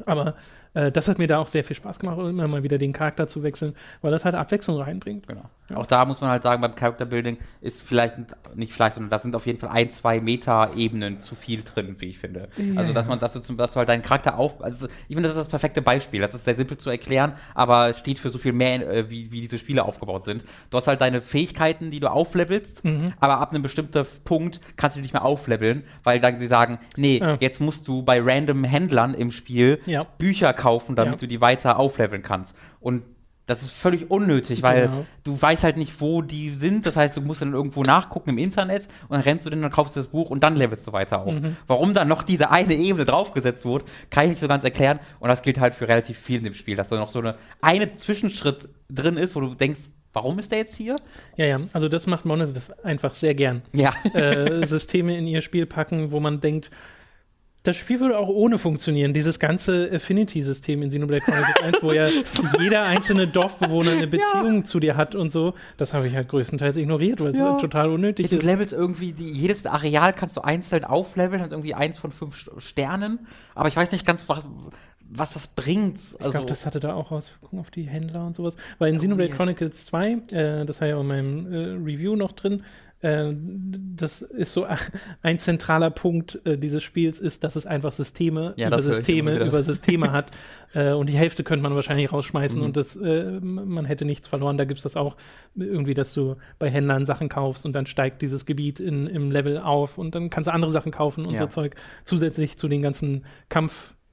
Aber 0.05 0.35
äh, 0.75 0.91
das 0.91 1.07
hat 1.07 1.17
mir 1.17 1.27
da 1.27 1.39
auch 1.39 1.47
sehr 1.47 1.63
viel 1.63 1.75
Spaß 1.75 1.99
gemacht, 1.99 2.19
immer 2.19 2.47
mal 2.47 2.63
wieder 2.63 2.77
den 2.77 2.93
Charakter 2.93 3.27
zu 3.27 3.41
wechseln, 3.43 3.73
weil 4.01 4.11
das 4.11 4.25
halt 4.25 4.35
Abwechslung 4.35 4.79
reinbringt. 4.79 5.27
Genau. 5.27 5.49
Ja. 5.69 5.77
Auch 5.77 5.87
da 5.87 6.05
muss 6.05 6.21
man 6.21 6.29
halt 6.29 6.43
sagen, 6.43 6.61
beim 6.61 6.75
Character 6.75 7.05
Building 7.05 7.37
ist 7.59 7.81
vielleicht, 7.81 8.17
nicht 8.53 8.71
vielleicht, 8.71 8.95
sondern 8.95 9.09
da 9.09 9.17
sind 9.17 9.35
auf 9.35 9.47
jeden 9.47 9.57
Fall 9.57 9.69
ein, 9.69 9.89
zwei 9.89 10.19
Meta-Ebenen 10.19 11.21
zu 11.21 11.33
viel 11.33 11.63
drin, 11.63 11.95
wie 11.99 12.09
ich 12.09 12.19
finde. 12.19 12.49
Yeah. 12.59 12.77
Also, 12.77 12.93
dass 12.93 13.07
man, 13.07 13.19
dass 13.19 13.33
du, 13.33 13.39
zum, 13.39 13.57
dass 13.57 13.73
du 13.73 13.77
halt 13.77 13.89
deinen 13.89 14.03
Charakter 14.03 14.37
auf, 14.37 14.61
also 14.63 14.87
ich 15.07 15.15
finde, 15.15 15.23
das 15.23 15.37
ist 15.37 15.45
das 15.45 15.49
perfekte 15.49 15.81
Beispiel. 15.81 16.21
Das 16.21 16.35
ist 16.35 16.45
sehr 16.45 16.53
simpel 16.53 16.77
zu 16.77 16.91
erklären, 16.91 17.33
aber 17.55 17.93
steht 17.95 18.19
für 18.19 18.29
so 18.29 18.37
viel 18.37 18.53
mehr, 18.53 18.87
äh, 18.87 19.09
wie, 19.09 19.31
wie 19.31 19.41
diese 19.41 19.57
Spiele 19.57 19.83
aufgebaut 19.83 20.23
sind. 20.23 20.45
Du 20.69 20.77
hast 20.77 20.87
halt 20.87 21.01
deine 21.01 21.21
Fähigkeiten, 21.21 21.89
die 21.89 21.99
du 21.99 22.11
auflevelst, 22.11 22.85
mhm. 22.85 23.13
aber 23.19 23.39
ab 23.39 23.51
einem 23.51 23.63
bestimmten 23.63 24.05
Punkt 24.23 24.61
kannst 24.75 24.95
du 24.95 24.99
dich 24.99 25.05
nicht 25.05 25.13
mehr 25.13 25.25
aufleveln, 25.25 25.83
weil 26.03 26.19
dann 26.19 26.37
sie 26.37 26.47
sagen, 26.47 26.77
nee, 26.95 27.17
ja. 27.17 27.37
jetzt 27.39 27.59
musst 27.59 27.87
du 27.87 28.03
bei 28.03 28.21
random 28.21 28.65
Händlern 28.65 29.15
im 29.15 29.31
Spiel 29.31 29.79
ja. 29.87 30.05
Bücher 30.19 30.53
kaufen, 30.53 30.64
damit 30.95 31.13
ja. 31.13 31.17
du 31.17 31.27
die 31.27 31.41
weiter 31.41 31.77
aufleveln 31.79 32.21
kannst. 32.21 32.55
Und 32.79 33.03
Das 33.47 33.61
ist 33.61 33.73
völlig 33.73 34.09
unnötig, 34.09 34.63
weil 34.63 34.87
Genau. 34.87 35.05
du 35.23 35.39
weißt 35.39 35.63
halt 35.63 35.77
nicht, 35.77 36.01
wo 36.01 36.23
die 36.23 36.49
sind. 36.49 36.83
Das 36.87 36.95
heißt, 36.95 37.15
du 37.15 37.21
musst 37.21 37.43
dann 37.43 37.53
irgendwo 37.53 37.83
nachgucken 37.83 38.31
im 38.31 38.39
Internet 38.39 38.87
und 39.03 39.11
dann 39.11 39.21
rennst 39.21 39.45
du 39.45 39.51
dann, 39.51 39.61
dann 39.61 39.69
kaufst 39.69 39.95
du 39.95 39.99
das 39.99 40.07
Buch 40.07 40.31
und 40.31 40.41
dann 40.41 40.55
levelst 40.55 40.87
du 40.87 40.93
weiter 40.93 41.21
auf. 41.21 41.35
Mhm. 41.35 41.55
Warum 41.67 41.93
dann 41.93 42.07
noch 42.07 42.23
diese 42.23 42.49
eine 42.49 42.73
Ebene 42.73 43.05
draufgesetzt 43.05 43.63
wurde, 43.63 43.85
kann 44.09 44.23
ich 44.23 44.29
nicht 44.31 44.39
so 44.41 44.47
ganz 44.47 44.63
erklären. 44.63 44.97
Und 45.19 45.29
das 45.29 45.43
gilt 45.43 45.59
halt 45.59 45.75
für 45.75 45.87
relativ 45.87 46.17
viel 46.17 46.39
in 46.39 46.43
dem 46.45 46.55
Spiel, 46.55 46.75
dass 46.75 46.89
da 46.89 46.95
noch 46.95 47.09
so 47.09 47.19
eine, 47.19 47.35
eine 47.61 47.93
Zwischenschritt 47.93 48.67
drin 48.89 49.15
ist, 49.15 49.35
wo 49.35 49.41
du 49.41 49.53
denkst, 49.53 49.81
warum 50.11 50.39
ist 50.39 50.51
der 50.51 50.57
jetzt 50.57 50.75
hier? 50.75 50.95
Ja, 51.37 51.45
ja, 51.45 51.59
also 51.71 51.87
das 51.87 52.07
macht 52.07 52.25
Monolith 52.25 52.71
einfach 52.83 53.13
sehr 53.13 53.35
gern. 53.35 53.61
Ja. 53.73 53.91
äh, 54.15 54.65
Systeme 54.65 55.15
in 55.15 55.27
ihr 55.27 55.43
Spiel 55.43 55.67
packen, 55.67 56.09
wo 56.11 56.19
man 56.19 56.41
denkt, 56.41 56.71
das 57.65 57.75
Spiel 57.75 57.99
würde 57.99 58.17
auch 58.17 58.29
ohne 58.29 58.57
funktionieren. 58.57 59.13
Dieses 59.13 59.39
ganze 59.39 59.89
Affinity-System 59.93 60.81
in 60.81 60.89
Xenoblade 60.89 61.21
Chronicles 61.25 61.63
1, 61.63 61.83
wo 61.83 61.91
ja 61.91 62.07
jeder 62.61 62.83
einzelne 62.83 63.27
Dorfbewohner 63.27 63.91
eine 63.91 64.07
Beziehung 64.07 64.63
zu 64.65 64.79
dir 64.79 64.95
hat 64.95 65.15
und 65.15 65.31
so, 65.31 65.53
das 65.77 65.93
habe 65.93 66.07
ich 66.07 66.15
halt 66.15 66.29
größtenteils 66.29 66.77
ignoriert, 66.77 67.19
weil 67.21 67.33
es 67.33 67.39
Ja. 67.39 67.57
total 67.59 67.89
unnötig 67.89 68.29
Du 68.29 68.37
ist. 68.37 68.43
Levels 68.43 68.71
irgendwie, 68.73 69.11
die, 69.11 69.25
jedes 69.29 69.65
Areal 69.65 70.13
kannst 70.13 70.37
du 70.37 70.41
einzeln 70.41 70.85
aufleveln, 70.85 71.41
hat 71.41 71.51
irgendwie 71.51 71.73
eins 71.73 71.97
von 71.97 72.11
fünf 72.11 72.35
St- 72.35 72.59
Sternen. 72.61 73.19
Aber 73.55 73.67
ich 73.67 73.75
weiß 73.75 73.91
nicht 73.91 74.05
ganz, 74.05 74.29
was, 74.29 74.39
was 75.09 75.33
das 75.33 75.47
bringt. 75.47 75.97
Ich 75.97 76.19
Also, 76.19 76.31
glaube, 76.31 76.45
das 76.47 76.65
hatte 76.65 76.79
da 76.79 76.93
auch 76.93 77.11
Auswirkungen 77.11 77.59
auf 77.61 77.71
die 77.71 77.83
Händler 77.83 78.25
und 78.25 78.35
sowas. 78.35 78.55
Weil 78.79 78.91
in 78.91 78.97
Xenoblade 78.97 79.29
ja. 79.31 79.35
Chronicles 79.35 79.85
2, 79.85 80.17
äh, 80.31 80.65
das 80.65 80.81
war 80.81 80.87
ja 80.87 80.99
in 81.01 81.07
meinem 81.07 81.53
äh, 81.53 81.57
Review 81.83 82.15
noch 82.15 82.31
drin, 82.33 82.63
das 83.95 84.21
ist 84.21 84.53
so 84.53 84.65
ein 85.21 85.39
zentraler 85.39 85.89
Punkt 85.89 86.39
äh, 86.45 86.57
dieses 86.57 86.83
Spiels, 86.83 87.19
ist, 87.19 87.43
dass 87.43 87.55
es 87.55 87.65
einfach 87.65 87.91
Systeme 87.93 88.53
Ja, 88.57 88.67
über 88.67 88.81
Systeme 88.81 89.37
über 89.45 89.63
Systeme 89.63 90.11
hat. 90.11 90.31
Äh, 90.73 90.91
und 90.91 91.07
die 91.07 91.13
Hälfte 91.13 91.45
könnte 91.45 91.63
man 91.63 91.73
wahrscheinlich 91.73 92.11
rausschmeißen 92.11 92.59
Mhm. 92.59 92.65
und 92.65 92.75
das, 92.75 92.97
äh, 92.97 93.39
man 93.39 93.85
hätte 93.85 94.03
nichts 94.03 94.27
verloren. 94.27 94.57
Da 94.57 94.65
gibt 94.65 94.79
es 94.79 94.83
das 94.83 94.97
auch 94.97 95.15
irgendwie, 95.55 95.93
dass 95.93 96.13
du 96.13 96.35
bei 96.59 96.69
Händlern 96.69 97.05
Sachen 97.05 97.29
kaufst 97.29 97.65
und 97.65 97.71
dann 97.71 97.85
steigt 97.85 98.21
dieses 98.21 98.45
Gebiet 98.45 98.81
in, 98.81 99.07
im 99.07 99.31
Level 99.31 99.57
auf 99.57 99.97
und 99.97 100.15
dann 100.15 100.29
kannst 100.29 100.47
du 100.47 100.53
andere 100.53 100.69
Sachen 100.71 100.91
kaufen 100.91 101.25
und 101.25 101.35
Ja. 101.35 101.43
so 101.43 101.47
Zeug. 101.47 101.75
Zusätzlich 102.03 102.57
zu 102.57 102.67
den 102.67 102.81
ganzen 102.81 103.23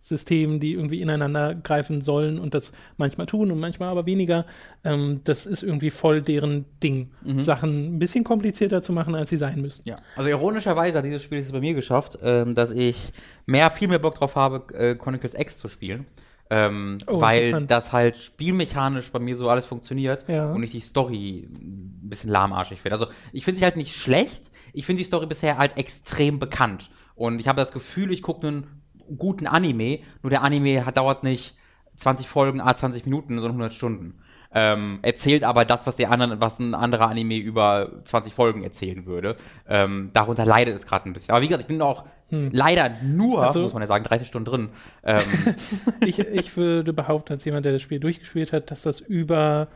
Kampfsystemen, 0.02 0.58
die 0.58 0.72
irgendwie 0.72 1.00
ineinander 1.00 1.54
greifen 1.54 2.02
sollen 2.02 2.38
und 2.40 2.54
das 2.54 2.72
manchmal 2.96 3.26
tun 3.26 3.52
und 3.52 3.60
manchmal 3.60 3.88
aber 3.88 4.04
weniger. 4.04 4.46
Ähm, 4.84 5.20
das 5.24 5.46
ist 5.46 5.62
irgendwie 5.62 5.90
voll 5.90 6.22
deren 6.22 6.64
Ding, 6.82 7.10
Sachen 7.38 7.94
ein 7.94 7.98
bisschen 8.00 8.24
komplizierter 8.24 8.82
zu 8.82 8.92
machen, 8.92 9.14
als 9.14 9.30
sie 9.30 9.36
sein 9.36 9.60
müssen. 9.60 9.82
ja. 9.86 9.98
also 10.16 10.28
ironischerweise 10.28 10.98
hat 10.98 11.04
dieses 11.04 11.22
Spiel 11.22 11.38
es 11.38 11.52
bei 11.52 11.60
mir 11.60 11.74
geschafft, 11.74 12.18
ähm, 12.22 12.54
dass 12.56 12.72
ich 12.72 13.12
mehr, 13.46 13.70
viel 13.70 13.86
mehr 13.88 14.00
Bock 14.00 14.16
drauf 14.16 14.34
habe, 14.34 14.74
äh, 14.74 14.94
Chronicles 14.96 15.34
X 15.34 15.58
zu 15.58 15.68
spielen. 15.68 16.06
Ähm, 16.50 16.98
Oh, 17.06 17.20
weil 17.20 17.64
das 17.66 17.92
halt 17.92 18.18
spielmechanisch 18.18 19.10
bei 19.10 19.18
mir 19.20 19.36
so 19.36 19.48
alles 19.48 19.64
funktioniert 19.64 20.24
Ja. 20.28 20.52
und 20.52 20.62
ich 20.64 20.72
die 20.72 20.80
Story 20.80 21.48
ein 21.50 22.00
bisschen 22.10 22.28
lahmarschig 22.30 22.80
finde. 22.80 22.94
Also 22.94 23.06
ich 23.32 23.44
finde 23.44 23.58
sie 23.60 23.64
halt 23.64 23.76
nicht 23.76 23.94
schlecht, 23.94 24.50
ich 24.74 24.84
finde 24.84 24.98
die 25.00 25.04
Story 25.06 25.26
bisher 25.26 25.56
halt 25.56 25.78
extrem 25.78 26.38
bekannt. 26.38 26.90
Und 27.14 27.38
ich 27.40 27.46
habe 27.48 27.60
das 27.60 27.72
Gefühl, 27.72 28.12
ich 28.12 28.20
gucke 28.22 28.46
einen 28.48 28.81
guten 29.16 29.46
Anime, 29.46 30.00
nur 30.22 30.30
der 30.30 30.42
Anime 30.42 30.84
hat, 30.86 30.96
dauert 30.96 31.24
nicht 31.24 31.56
20 31.96 32.26
Folgen, 32.26 32.60
a 32.60 32.74
20 32.74 33.04
Minuten, 33.04 33.34
sondern 33.36 33.52
100 33.52 33.72
Stunden. 33.74 34.14
Ähm, 34.54 34.98
erzählt 35.00 35.44
aber 35.44 35.64
das, 35.64 35.86
was, 35.86 35.96
der 35.96 36.10
anderen, 36.10 36.40
was 36.40 36.58
ein 36.58 36.74
anderer 36.74 37.08
Anime 37.08 37.36
über 37.38 38.02
20 38.04 38.34
Folgen 38.34 38.62
erzählen 38.62 39.06
würde. 39.06 39.36
Ähm, 39.66 40.10
darunter 40.12 40.44
leidet 40.44 40.74
es 40.76 40.86
gerade 40.86 41.08
ein 41.08 41.14
bisschen. 41.14 41.30
Aber 41.32 41.42
wie 41.42 41.48
gesagt, 41.48 41.62
ich 41.62 41.68
bin 41.68 41.80
auch 41.80 42.04
leider 42.30 42.90
nur, 43.02 43.44
Also- 43.44 43.60
muss 43.60 43.72
man 43.74 43.82
ja 43.82 43.86
sagen, 43.86 44.04
30 44.04 44.26
Stunden 44.28 44.50
drin. 44.50 44.68
Ähm, 45.04 45.22
ich, 46.06 46.18
ich 46.18 46.56
würde 46.56 46.92
behaupten, 46.92 47.32
als 47.34 47.44
jemand, 47.44 47.64
der 47.66 47.72
das 47.72 47.82
Spiel 47.82 48.00
durchgespielt 48.00 48.52
hat, 48.52 48.70
dass 48.70 48.82
das 48.82 49.00
über 49.00 49.68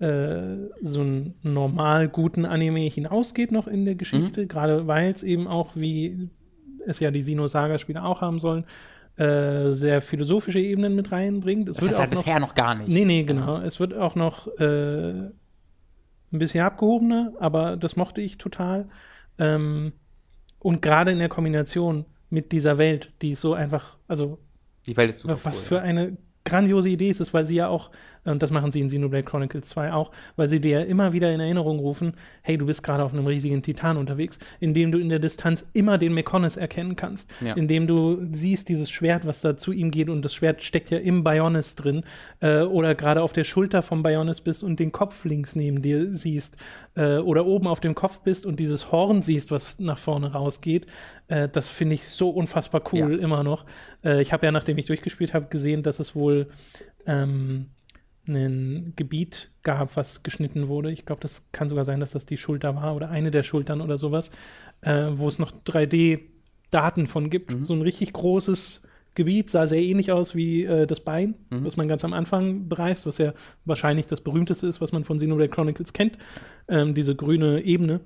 äh, 0.00 0.56
so 0.80 1.00
einen 1.00 1.34
normal 1.42 2.08
guten 2.08 2.44
Anime 2.44 2.80
hinausgeht 2.80 3.52
noch 3.52 3.66
in 3.68 3.84
der 3.84 3.94
Geschichte, 3.94 4.46
gerade 4.48 4.86
weil 4.88 5.12
es 5.12 5.22
eben 5.22 5.46
auch, 5.46 5.70
wie 5.76 6.28
es 6.86 7.00
ja 7.00 7.10
die 7.10 7.22
Sino-Saga-Spiele 7.22 8.02
auch 8.02 8.20
haben 8.20 8.38
sollen, 8.38 8.64
äh, 9.16 9.72
sehr 9.72 10.00
philosophische 10.00 10.58
Ebenen 10.58 10.96
mit 10.96 11.12
reinbringt. 11.12 11.68
Es 11.68 11.76
das 11.76 11.82
wird 11.82 11.92
ist 11.92 11.98
auch 11.98 12.04
noch, 12.04 12.10
bisher 12.10 12.40
noch 12.40 12.54
gar 12.54 12.74
nicht. 12.74 12.88
Nee, 12.88 13.04
nee, 13.04 13.24
genau. 13.24 13.58
Es 13.60 13.78
wird 13.78 13.94
auch 13.94 14.14
noch 14.14 14.46
äh, 14.58 15.12
ein 16.32 16.38
bisschen 16.38 16.64
abgehobener, 16.64 17.32
aber 17.38 17.76
das 17.76 17.96
mochte 17.96 18.20
ich 18.20 18.38
total. 18.38 18.88
Ähm, 19.38 19.92
und 20.60 20.80
gerade 20.80 21.10
in 21.10 21.18
der 21.18 21.28
Kombination 21.28 22.06
mit 22.30 22.52
dieser 22.52 22.78
Welt, 22.78 23.12
die 23.20 23.32
ist 23.32 23.42
so 23.42 23.52
einfach, 23.52 23.96
also 24.08 24.38
Die 24.86 24.96
Welt 24.96 25.10
ist 25.10 25.20
super 25.20 25.38
was 25.42 25.58
cool, 25.58 25.64
für 25.64 25.74
ja. 25.76 25.82
eine 25.82 26.16
grandiose 26.44 26.88
Idee 26.88 27.08
ist 27.10 27.20
es, 27.20 27.32
weil 27.32 27.46
sie 27.46 27.54
ja 27.56 27.68
auch, 27.68 27.90
und 28.24 28.42
das 28.42 28.50
machen 28.50 28.70
sie 28.72 28.80
in 28.80 28.86
Xenoblade 28.88 29.24
Chronicles 29.24 29.68
2 29.70 29.92
auch, 29.92 30.10
weil 30.36 30.48
sie 30.48 30.60
dir 30.60 30.80
ja 30.80 30.84
immer 30.86 31.12
wieder 31.12 31.32
in 31.32 31.40
Erinnerung 31.40 31.78
rufen, 31.78 32.14
hey, 32.42 32.56
du 32.58 32.66
bist 32.66 32.82
gerade 32.82 33.02
auf 33.04 33.12
einem 33.12 33.26
riesigen 33.26 33.62
Titan 33.62 33.96
unterwegs, 33.96 34.38
indem 34.60 34.92
du 34.92 34.98
in 34.98 35.08
der 35.08 35.18
Distanz 35.18 35.66
immer 35.72 35.98
den 35.98 36.14
Mekonis 36.14 36.56
erkennen 36.56 36.96
kannst, 36.96 37.30
Ja. 37.44 37.54
indem 37.54 37.86
du 37.86 38.18
siehst 38.32 38.68
dieses 38.68 38.90
Schwert, 38.90 39.26
was 39.26 39.40
da 39.40 39.56
zu 39.56 39.72
ihm 39.72 39.90
geht 39.90 40.08
und 40.08 40.22
das 40.24 40.34
Schwert 40.34 40.62
steckt 40.64 40.90
ja 40.90 40.98
im 40.98 41.24
Bionis 41.24 41.74
drin 41.74 42.02
äh, 42.40 42.62
oder 42.62 42.94
gerade 42.94 43.22
auf 43.22 43.32
der 43.32 43.44
Schulter 43.44 43.82
vom 43.82 44.02
Bionis 44.02 44.40
bist 44.40 44.62
und 44.62 44.78
den 44.80 44.92
Kopf 44.92 45.24
links 45.24 45.56
neben 45.56 45.82
dir 45.82 46.06
siehst 46.06 46.56
äh, 46.96 47.16
oder 47.18 47.46
oben 47.46 47.66
auf 47.66 47.80
dem 47.80 47.94
Kopf 47.94 48.20
bist 48.20 48.46
und 48.46 48.58
dieses 48.60 48.90
Horn 48.92 49.22
siehst, 49.22 49.50
was 49.50 49.78
nach 49.80 49.98
vorne 49.98 50.32
rausgeht, 50.32 50.86
äh, 51.28 51.48
das 51.48 51.68
finde 51.68 51.94
ich 51.94 52.08
so 52.08 52.30
unfassbar 52.30 52.82
cool 52.92 52.98
Ja. 53.16 53.18
immer 53.22 53.42
noch. 53.42 53.64
Äh, 54.04 54.22
ich 54.22 54.32
habe 54.32 54.46
ja, 54.46 54.52
nachdem 54.52 54.78
ich 54.78 54.86
durchgespielt 54.86 55.34
habe, 55.34 55.46
gesehen, 55.46 55.82
dass 55.82 55.98
es 56.00 56.14
wohl 56.14 56.31
ähm, 57.06 57.66
ein 58.26 58.92
Gebiet 58.96 59.50
gab, 59.62 59.96
was 59.96 60.22
geschnitten 60.22 60.68
wurde. 60.68 60.92
Ich 60.92 61.04
glaube, 61.04 61.20
das 61.20 61.42
kann 61.52 61.68
sogar 61.68 61.84
sein, 61.84 62.00
dass 62.00 62.12
das 62.12 62.24
die 62.26 62.36
Schulter 62.36 62.76
war 62.76 62.94
oder 62.94 63.10
eine 63.10 63.30
der 63.30 63.42
Schultern 63.42 63.80
oder 63.80 63.98
sowas, 63.98 64.30
äh, 64.82 65.06
wo 65.12 65.26
es 65.28 65.38
noch 65.38 65.52
3D-Daten 65.52 67.06
von 67.06 67.30
gibt. 67.30 67.52
Mhm. 67.52 67.66
So 67.66 67.74
ein 67.74 67.82
richtig 67.82 68.12
großes 68.12 68.82
Gebiet, 69.14 69.50
sah 69.50 69.66
sehr 69.66 69.82
ähnlich 69.82 70.10
aus 70.12 70.34
wie 70.34 70.64
äh, 70.64 70.86
das 70.86 71.00
Bein, 71.00 71.34
Mhm. 71.50 71.64
was 71.64 71.76
man 71.76 71.88
ganz 71.88 72.04
am 72.04 72.12
Anfang 72.12 72.68
bereist, 72.68 73.06
was 73.06 73.18
ja 73.18 73.34
wahrscheinlich 73.64 74.06
das 74.06 74.20
berühmteste 74.20 74.66
ist, 74.66 74.80
was 74.80 74.92
man 74.92 75.04
von 75.04 75.18
Xenoblade 75.18 75.50
Chronicles 75.50 75.92
kennt, 75.92 76.16
ähm, 76.68 76.94
diese 76.94 77.14
grüne 77.14 77.62
Ebene. 77.62 78.00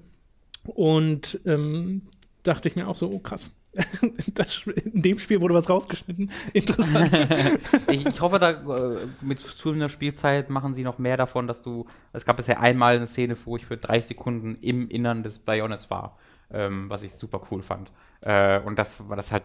Und 0.64 1.38
ähm, 1.44 2.02
dachte 2.42 2.68
ich 2.68 2.74
mir 2.76 2.88
auch 2.88 2.96
so, 2.96 3.08
oh 3.10 3.18
krass, 3.20 3.52
das, 4.34 4.62
in 4.66 5.02
dem 5.02 5.18
Spiel 5.18 5.40
wurde 5.40 5.54
was 5.54 5.68
rausgeschnitten. 5.68 6.30
Interessant. 6.52 7.28
ich, 7.90 8.06
ich 8.06 8.20
hoffe, 8.20 8.38
da 8.38 8.50
äh, 8.50 9.06
mit 9.20 9.38
zunehmender 9.38 9.88
Spielzeit 9.88 10.50
machen 10.50 10.74
sie 10.74 10.82
noch 10.82 10.98
mehr 10.98 11.16
davon, 11.16 11.46
dass 11.46 11.60
du. 11.60 11.86
Es 12.12 12.24
gab 12.24 12.36
bisher 12.36 12.60
einmal 12.60 12.96
eine 12.96 13.06
Szene, 13.06 13.36
wo 13.44 13.56
ich 13.56 13.66
für 13.66 13.76
30 13.76 14.06
Sekunden 14.06 14.56
im 14.56 14.88
Innern 14.88 15.22
des 15.22 15.38
Bionis 15.38 15.90
war, 15.90 16.16
ähm, 16.50 16.88
was 16.88 17.02
ich 17.02 17.14
super 17.14 17.40
cool 17.50 17.62
fand. 17.62 17.90
Äh, 18.22 18.60
und 18.60 18.78
das 18.78 19.08
war 19.08 19.16
das 19.16 19.32
halt, 19.32 19.44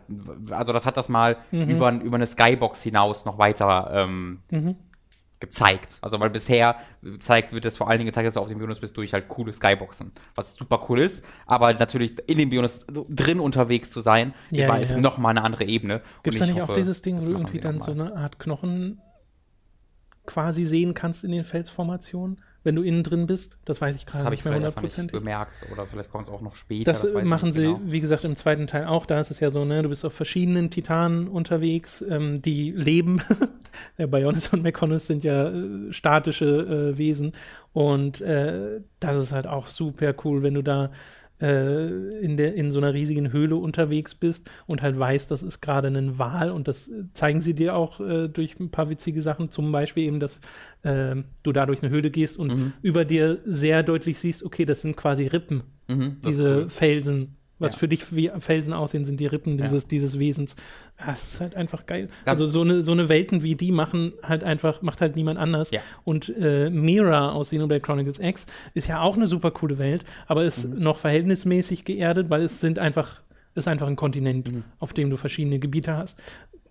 also 0.50 0.74
das 0.74 0.86
hat 0.86 0.98
das 0.98 1.10
mal 1.10 1.38
über, 1.52 1.92
über 1.92 2.16
eine 2.16 2.26
Skybox 2.26 2.84
hinaus 2.84 3.26
noch 3.26 3.38
weiter 3.38 3.92
ähm, 3.94 4.40
gezeigt. 5.42 5.98
Also 6.02 6.20
weil 6.22 6.30
bisher 6.30 6.78
gezeigt 7.02 7.52
wird 7.52 7.66
es 7.66 7.76
vor 7.76 7.90
allen 7.90 7.98
Dingen 7.98 8.10
gezeigt, 8.10 8.28
dass 8.28 8.36
du 8.36 8.40
auf 8.40 8.48
dem 8.48 8.60
Bionis 8.60 8.80
bist 8.80 8.96
durch 8.96 9.12
halt 9.12 9.28
coole 9.28 9.52
Skyboxen, 9.52 10.14
was 10.36 10.56
super 10.56 10.86
cool 10.88 11.00
ist, 11.00 11.26
aber 11.46 11.74
natürlich 11.74 12.18
in 12.30 12.38
dem 12.38 12.50
Bionis 12.50 12.86
drin 13.10 13.42
unterwegs 13.42 13.90
zu 13.90 14.00
sein, 14.00 14.34
Ja, 14.52 14.68
ja, 14.68 14.76
ist 14.78 14.92
ja. 14.92 15.00
noch 15.00 15.18
mal 15.18 15.32
eine 15.32 15.44
andere 15.44 15.66
Ebene. 15.66 16.02
Gibt 16.24 16.36
es 16.36 16.40
da 16.40 16.46
ich 16.46 16.54
nicht 16.54 16.62
auch 16.62 16.70
hoffe, 16.70 16.80
dieses 16.80 17.02
Ding, 17.02 17.20
wo 17.20 17.26
du 17.26 17.32
irgendwie 17.32 17.60
dann 17.60 17.82
so 17.82 17.92
eine 17.92 18.16
Art 18.16 18.40
Knochen 18.40 19.02
quasi 20.26 20.66
sehen 20.66 20.94
kannst 20.94 21.24
in 21.24 21.32
den 21.32 21.44
Felsformationen, 21.44 22.40
wenn 22.64 22.76
du 22.76 22.82
innen 22.82 23.04
drin 23.04 23.28
bist? 23.28 23.58
Das 23.66 23.82
weiß 23.82 23.96
ich 23.96 24.06
Das 24.06 24.14
gerade 24.14 24.30
nicht 24.30 24.46
mehr 24.46 24.56
hundertprozentig. 24.56 25.18
bemerkt 25.18 25.66
oder 25.72 25.86
vielleicht 25.86 26.12
kommt 26.12 26.28
es 26.28 26.34
auch 26.34 26.42
noch 26.42 26.56
später. 26.56 26.92
Das, 26.92 27.04
weiß 27.04 27.24
äh, 27.24 27.26
machen 27.26 27.54
sie, 27.54 27.64
genau. 27.64 27.80
wie 27.86 28.02
gesagt, 28.02 28.24
im 28.24 28.36
zweiten 28.36 28.68
Teil 28.68 28.86
auch. 28.86 29.06
Da 29.06 29.20
ist 29.20 29.32
es 29.32 29.40
ja 29.40 29.52
so, 29.52 29.66
ne, 29.66 29.82
du 29.82 29.90
bist 29.90 30.06
auf 30.06 30.14
verschiedenen 30.14 30.70
Titanen 30.70 31.28
unterwegs, 31.28 32.04
ähm, 32.08 32.42
die 32.42 32.72
leben. 32.72 33.22
Der 33.98 34.08
Bionis 34.08 34.50
und 34.50 34.64
Mekonis 34.64 35.08
sind 35.08 35.24
ja 35.24 35.48
äh, 35.48 35.94
statische 35.94 36.92
äh, 36.94 36.98
Wesen. 36.98 37.32
Und 37.74 38.20
äh, 38.22 38.82
das 39.00 39.16
ist 39.16 39.32
halt 39.32 39.48
auch 39.48 39.68
super 39.68 40.14
cool, 40.24 40.44
wenn 40.44 40.56
du 40.56 40.62
da 40.62 40.92
in, 41.46 42.38
der, 42.38 42.54
in 42.56 42.72
so 42.72 42.80
einer 42.80 42.94
riesigen 42.94 43.32
Höhle 43.34 43.56
unterwegs 43.56 44.16
bist 44.16 44.50
und 44.68 44.82
halt 44.82 44.98
weißt, 44.98 45.30
das 45.32 45.42
ist 45.44 45.62
gerade 45.62 45.88
ein 45.88 46.20
Wal 46.20 46.52
und 46.52 46.68
das 46.68 46.88
äh, 46.88 47.04
zeigen 47.14 47.42
sie 47.42 47.54
dir 47.56 47.76
auch 47.76 48.00
äh, 48.00 48.28
durch 48.28 48.60
ein 48.60 48.70
paar 48.70 48.90
witzige 48.90 49.22
Sachen, 49.22 49.50
zum 49.52 49.72
Beispiel 49.72 50.04
eben, 50.04 50.20
dass 50.20 50.40
äh, 50.84 51.16
du 51.44 51.52
da 51.52 51.66
durch 51.66 51.82
eine 51.82 51.92
Höhle 51.92 52.12
gehst 52.12 52.38
und 52.38 52.52
Mhm. 52.56 52.74
über 52.82 53.06
dir 53.06 53.40
sehr 53.46 53.84
deutlich 53.84 54.20
siehst, 54.20 54.44
okay, 54.44 54.66
das 54.66 54.82
sind 54.82 54.96
quasi 54.98 55.28
Rippen, 55.28 55.64
Mhm, 55.88 56.18
diese 56.24 56.56
cool. 56.64 56.70
Felsen. 56.70 57.36
Was 57.62 57.74
Ja. 57.74 57.78
für 57.78 57.88
dich 57.88 58.16
wie 58.16 58.30
Felsen 58.40 58.74
aussehen, 58.74 59.06
sind 59.06 59.20
die 59.20 59.28
Rippen 59.28 59.58
Ja. 59.58 59.64
dieses, 59.66 59.88
dieses 59.88 60.20
Wesens. 60.20 60.56
Das 61.06 61.34
ist 61.34 61.42
halt 61.42 61.56
einfach 61.56 61.86
geil. 61.86 62.10
Ganz- 62.26 62.42
also 62.42 62.46
so 62.52 62.62
eine, 62.62 62.84
so 62.84 62.92
eine 62.92 63.08
Welten 63.08 63.44
wie 63.44 63.56
die 63.56 63.72
machen 63.72 64.14
halt 64.24 64.44
einfach, 64.44 64.82
macht 64.82 65.00
halt 65.02 65.16
niemand 65.16 65.40
anders. 65.40 65.72
Ja. 65.72 65.80
Und 66.04 66.30
äh, 66.38 66.70
Mira 66.70 67.32
aus 67.32 67.48
Xenoblade 67.50 67.82
Chronicles 67.82 68.20
X 68.20 68.46
ist 68.74 68.88
ja 68.88 69.02
auch 69.02 69.16
eine 69.16 69.28
super 69.28 69.52
coole 69.52 69.78
Welt, 69.80 70.04
aber 70.28 70.44
ist 70.44 70.68
Mhm. 70.68 70.80
noch 70.80 71.00
verhältnismäßig 71.00 71.86
geerdet, 71.86 72.30
weil 72.30 72.42
es 72.44 72.60
sind 72.60 72.80
einfach, 72.80 73.22
ist 73.56 73.68
einfach 73.68 73.88
ein 73.88 73.96
Kontinent, 73.96 74.52
Mhm. 74.52 74.64
auf 74.80 74.94
dem 74.94 75.10
du 75.10 75.18
verschiedene 75.18 75.60
Gebiete 75.60 75.96
hast. 75.96 76.20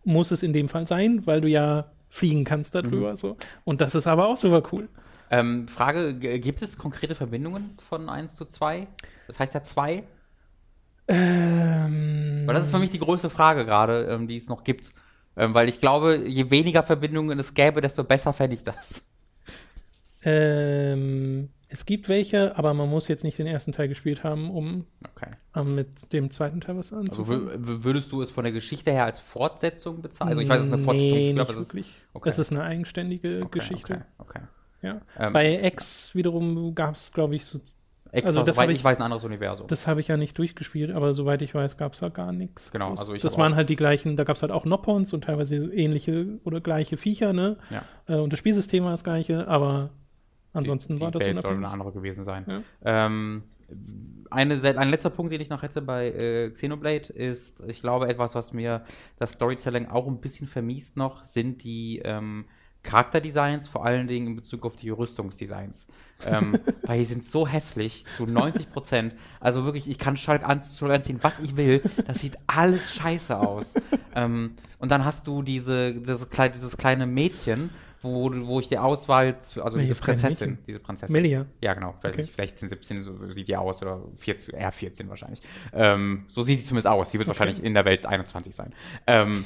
Muss 0.04 0.30
es 0.30 0.42
in 0.42 0.52
dem 0.52 0.68
Fall 0.68 0.86
sein, 0.86 1.22
weil 1.26 1.40
du 1.40 1.48
ja 1.48 1.90
fliegen 2.08 2.44
kannst 2.44 2.74
darüber. 2.74 3.16
So. 3.16 3.36
Und 3.64 3.80
das 3.80 3.94
ist 3.94 4.06
aber 4.06 4.26
auch 4.28 4.36
super 4.36 4.62
cool. 4.72 4.88
Ähm, 5.30 5.68
Frage: 5.68 6.14
Gibt 6.14 6.60
es 6.62 6.76
konkrete 6.76 7.14
Verbindungen 7.14 7.70
von 7.88 8.08
1 8.08 8.34
zu 8.34 8.44
2? 8.46 8.88
Das 9.28 9.38
heißt 9.38 9.54
ja 9.54 9.62
2? 9.62 10.02
Ähm, 11.10 12.42
Weil 12.46 12.54
das 12.54 12.66
ist 12.66 12.70
für 12.70 12.78
mich 12.78 12.90
die 12.90 12.98
größte 12.98 13.30
Frage 13.30 13.64
gerade, 13.64 14.04
ähm, 14.04 14.28
die 14.28 14.36
es 14.36 14.48
noch 14.48 14.64
gibt. 14.64 14.92
Ähm, 15.36 15.54
weil 15.54 15.68
ich 15.68 15.80
glaube, 15.80 16.16
je 16.26 16.50
weniger 16.50 16.82
Verbindungen 16.82 17.38
es 17.38 17.54
gäbe, 17.54 17.80
desto 17.80 18.04
besser 18.04 18.32
fände 18.32 18.54
ich 18.56 18.62
das. 18.64 19.04
ähm, 20.24 21.48
es 21.68 21.86
gibt 21.86 22.08
welche, 22.08 22.56
aber 22.58 22.74
man 22.74 22.88
muss 22.88 23.06
jetzt 23.08 23.22
nicht 23.22 23.38
den 23.38 23.46
ersten 23.46 23.70
Teil 23.72 23.86
gespielt 23.88 24.24
haben, 24.24 24.50
um 24.50 24.86
Okay. 25.14 25.64
mit 25.64 26.12
dem 26.12 26.30
zweiten 26.32 26.60
Teil 26.60 26.76
was 26.76 26.92
Also 26.92 26.98
anzufangen. 27.22 27.64
wür- 27.64 27.84
würdest 27.84 28.10
du 28.10 28.20
es 28.22 28.28
von 28.30 28.42
der 28.44 28.52
Geschichte 28.52 28.90
her 28.90 29.04
als 29.04 29.20
Fortsetzung 29.20 30.02
bezahlen? 30.02 30.30
Also 30.30 30.42
ich 30.42 30.48
weiß, 30.48 30.60
es 30.62 30.66
ist 30.66 30.72
eine 30.72 30.82
Fortsetzung, 30.82 31.16
nee, 31.16 31.28
ich 31.30 31.34
glaub, 31.36 31.48
nicht 31.48 31.56
es 31.56 31.62
ist- 31.62 31.68
wirklich. 31.74 31.94
okay. 32.12 32.28
Es 32.28 32.38
ist 32.38 32.50
eine 32.50 32.62
eigenständige 32.64 33.40
okay, 33.44 33.58
Geschichte. 33.60 34.04
Okay, 34.18 34.40
okay. 34.40 34.40
Ja. 34.82 35.00
Ähm, 35.18 35.32
Bei 35.32 35.62
X 35.64 36.14
wiederum 36.14 36.74
gab 36.74 36.96
es, 36.96 37.12
glaube 37.12 37.36
ich, 37.36 37.44
so, 37.44 37.60
Extra, 38.12 38.28
also 38.28 38.42
das 38.42 38.56
soweit 38.56 38.70
ich, 38.70 38.78
ich- 38.78 38.84
weiß, 38.84 38.98
ein 38.98 39.04
anderes 39.04 39.24
Universum. 39.24 39.66
das 39.68 39.86
habe 39.86 40.00
ich 40.00 40.08
ja 40.08 40.16
nicht 40.16 40.36
durchgespielt, 40.36 40.90
aber 40.90 41.12
soweit 41.12 41.42
ich 41.42 41.54
weiß, 41.54 41.76
gab 41.76 41.92
es 41.94 42.00
da 42.00 42.08
gar 42.08 42.32
nichts. 42.32 42.72
Genau, 42.72 42.90
also 42.94 43.14
ich 43.14 43.22
das 43.22 43.38
waren 43.38 43.54
halt 43.54 43.68
die 43.68 43.76
gleichen, 43.76 44.16
da 44.16 44.24
gab 44.24 44.36
es 44.36 44.42
halt 44.42 44.52
auch 44.52 44.64
Noppons 44.64 45.12
und 45.12 45.24
teilweise 45.24 45.56
ähnliche 45.56 46.38
oder 46.44 46.60
gleiche 46.60 46.96
Viecher, 46.96 47.32
ne? 47.32 47.56
ja. 47.70 47.82
Äh, 48.08 48.18
und 48.18 48.32
das 48.32 48.38
Spielsystem 48.40 48.84
war 48.84 48.90
das 48.90 49.04
gleiche, 49.04 49.46
aber 49.46 49.90
ansonsten 50.52 50.96
die, 50.96 51.00
war 51.00 51.10
die 51.10 51.18
das 51.18 51.26
Welt 51.26 51.40
soll 51.40 51.54
eine 51.54 51.68
andere 51.68 51.92
gewesen 51.92 52.24
sein. 52.24 52.44
Ja. 52.48 52.62
Ähm, 53.08 53.44
eine, 54.30 54.78
ein 54.78 54.88
letzter 54.88 55.10
Punkt, 55.10 55.32
den 55.32 55.40
ich 55.40 55.50
noch 55.50 55.62
hätte 55.62 55.82
bei 55.82 56.08
äh, 56.08 56.50
Xenoblade, 56.50 57.12
ist, 57.12 57.62
ich 57.68 57.80
glaube, 57.80 58.08
etwas, 58.08 58.34
was 58.34 58.52
mir 58.52 58.82
das 59.18 59.32
Storytelling 59.32 59.86
auch 59.86 60.06
ein 60.06 60.20
bisschen 60.20 60.46
vermiest 60.46 60.96
noch, 60.96 61.24
sind 61.24 61.62
die 61.64 62.00
ähm, 62.04 62.46
Charakterdesigns, 62.82 63.68
vor 63.68 63.84
allen 63.84 64.08
Dingen 64.08 64.28
in 64.28 64.36
Bezug 64.36 64.64
auf 64.64 64.76
die 64.76 64.90
Rüstungsdesigns. 64.90 65.86
ähm, 66.26 66.58
weil 66.82 66.98
die 66.98 67.04
sind 67.04 67.24
so 67.24 67.46
hässlich, 67.46 68.04
zu 68.16 68.26
90 68.26 68.70
Prozent. 68.72 69.14
Also 69.40 69.64
wirklich, 69.64 69.88
ich 69.88 69.98
kann 69.98 70.16
Schalk 70.16 70.44
anziehen, 70.44 71.18
was 71.22 71.40
ich 71.40 71.56
will. 71.56 71.82
Das 72.06 72.20
sieht 72.20 72.36
alles 72.46 72.94
scheiße 72.94 73.38
aus. 73.38 73.74
ähm, 74.14 74.54
und 74.78 74.90
dann 74.90 75.04
hast 75.04 75.26
du 75.26 75.42
diese, 75.42 75.94
dieses, 75.94 76.28
dieses 76.28 76.76
kleine 76.76 77.06
Mädchen, 77.06 77.70
wo, 78.02 78.30
du- 78.30 78.46
wo 78.46 78.60
ich 78.60 78.68
die 78.68 78.78
Auswahl, 78.78 79.36
also 79.62 79.76
diese 79.78 79.94
Prinzessin, 80.00 80.56
diese 80.66 80.78
Prinzessin. 80.78 81.12
Melia. 81.12 81.44
Ja, 81.60 81.74
genau. 81.74 81.94
Okay. 82.02 82.22
nicht, 82.22 82.34
16, 82.34 82.68
17, 82.70 83.02
so 83.02 83.28
sieht 83.28 83.46
die 83.48 83.56
aus 83.56 83.82
oder 83.82 84.00
14, 84.16 84.54
eher 84.54 84.72
14 84.72 85.08
wahrscheinlich. 85.10 85.40
Ähm, 85.74 86.24
so 86.26 86.42
sieht 86.42 86.60
sie 86.60 86.64
zumindest 86.64 86.86
aus. 86.86 87.10
Die 87.10 87.18
wird 87.18 87.28
wahrscheinlich 87.28 87.62
in 87.62 87.74
der 87.74 87.84
Welt 87.84 88.06
21 88.06 88.54
sein. 88.54 88.72
Ähm, 89.06 89.44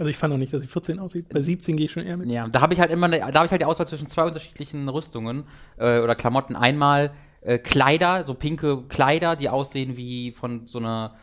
Also 0.00 0.08
ich 0.08 0.16
fand 0.16 0.32
auch 0.32 0.38
nicht, 0.38 0.50
dass 0.50 0.62
sie 0.62 0.66
14 0.66 0.98
aussieht. 0.98 1.28
Bei 1.28 1.42
17 1.42 1.76
gehe 1.76 1.84
ich 1.84 1.92
schon 1.92 2.06
eher 2.06 2.16
mit. 2.16 2.30
ja, 2.30 2.48
da 2.48 2.62
habe 2.62 2.72
ich 2.72 2.80
halt 2.80 2.90
immer, 2.90 3.06
ne, 3.06 3.18
da 3.18 3.34
habe 3.34 3.44
ich 3.44 3.50
halt 3.50 3.60
die 3.60 3.66
Auswahl 3.66 3.86
zwischen 3.86 4.06
zwei 4.06 4.24
unterschiedlichen 4.24 4.88
Rüstungen 4.88 5.44
äh, 5.76 6.00
oder 6.00 6.14
Klamotten. 6.14 6.56
Einmal 6.56 7.10
äh, 7.42 7.58
Kleider, 7.58 8.24
so 8.24 8.32
pinke 8.32 8.84
Kleider, 8.88 9.36
die 9.36 9.50
aussehen 9.50 9.98
wie 9.98 10.32
von 10.32 10.66
so 10.66 10.78
einer 10.78 11.16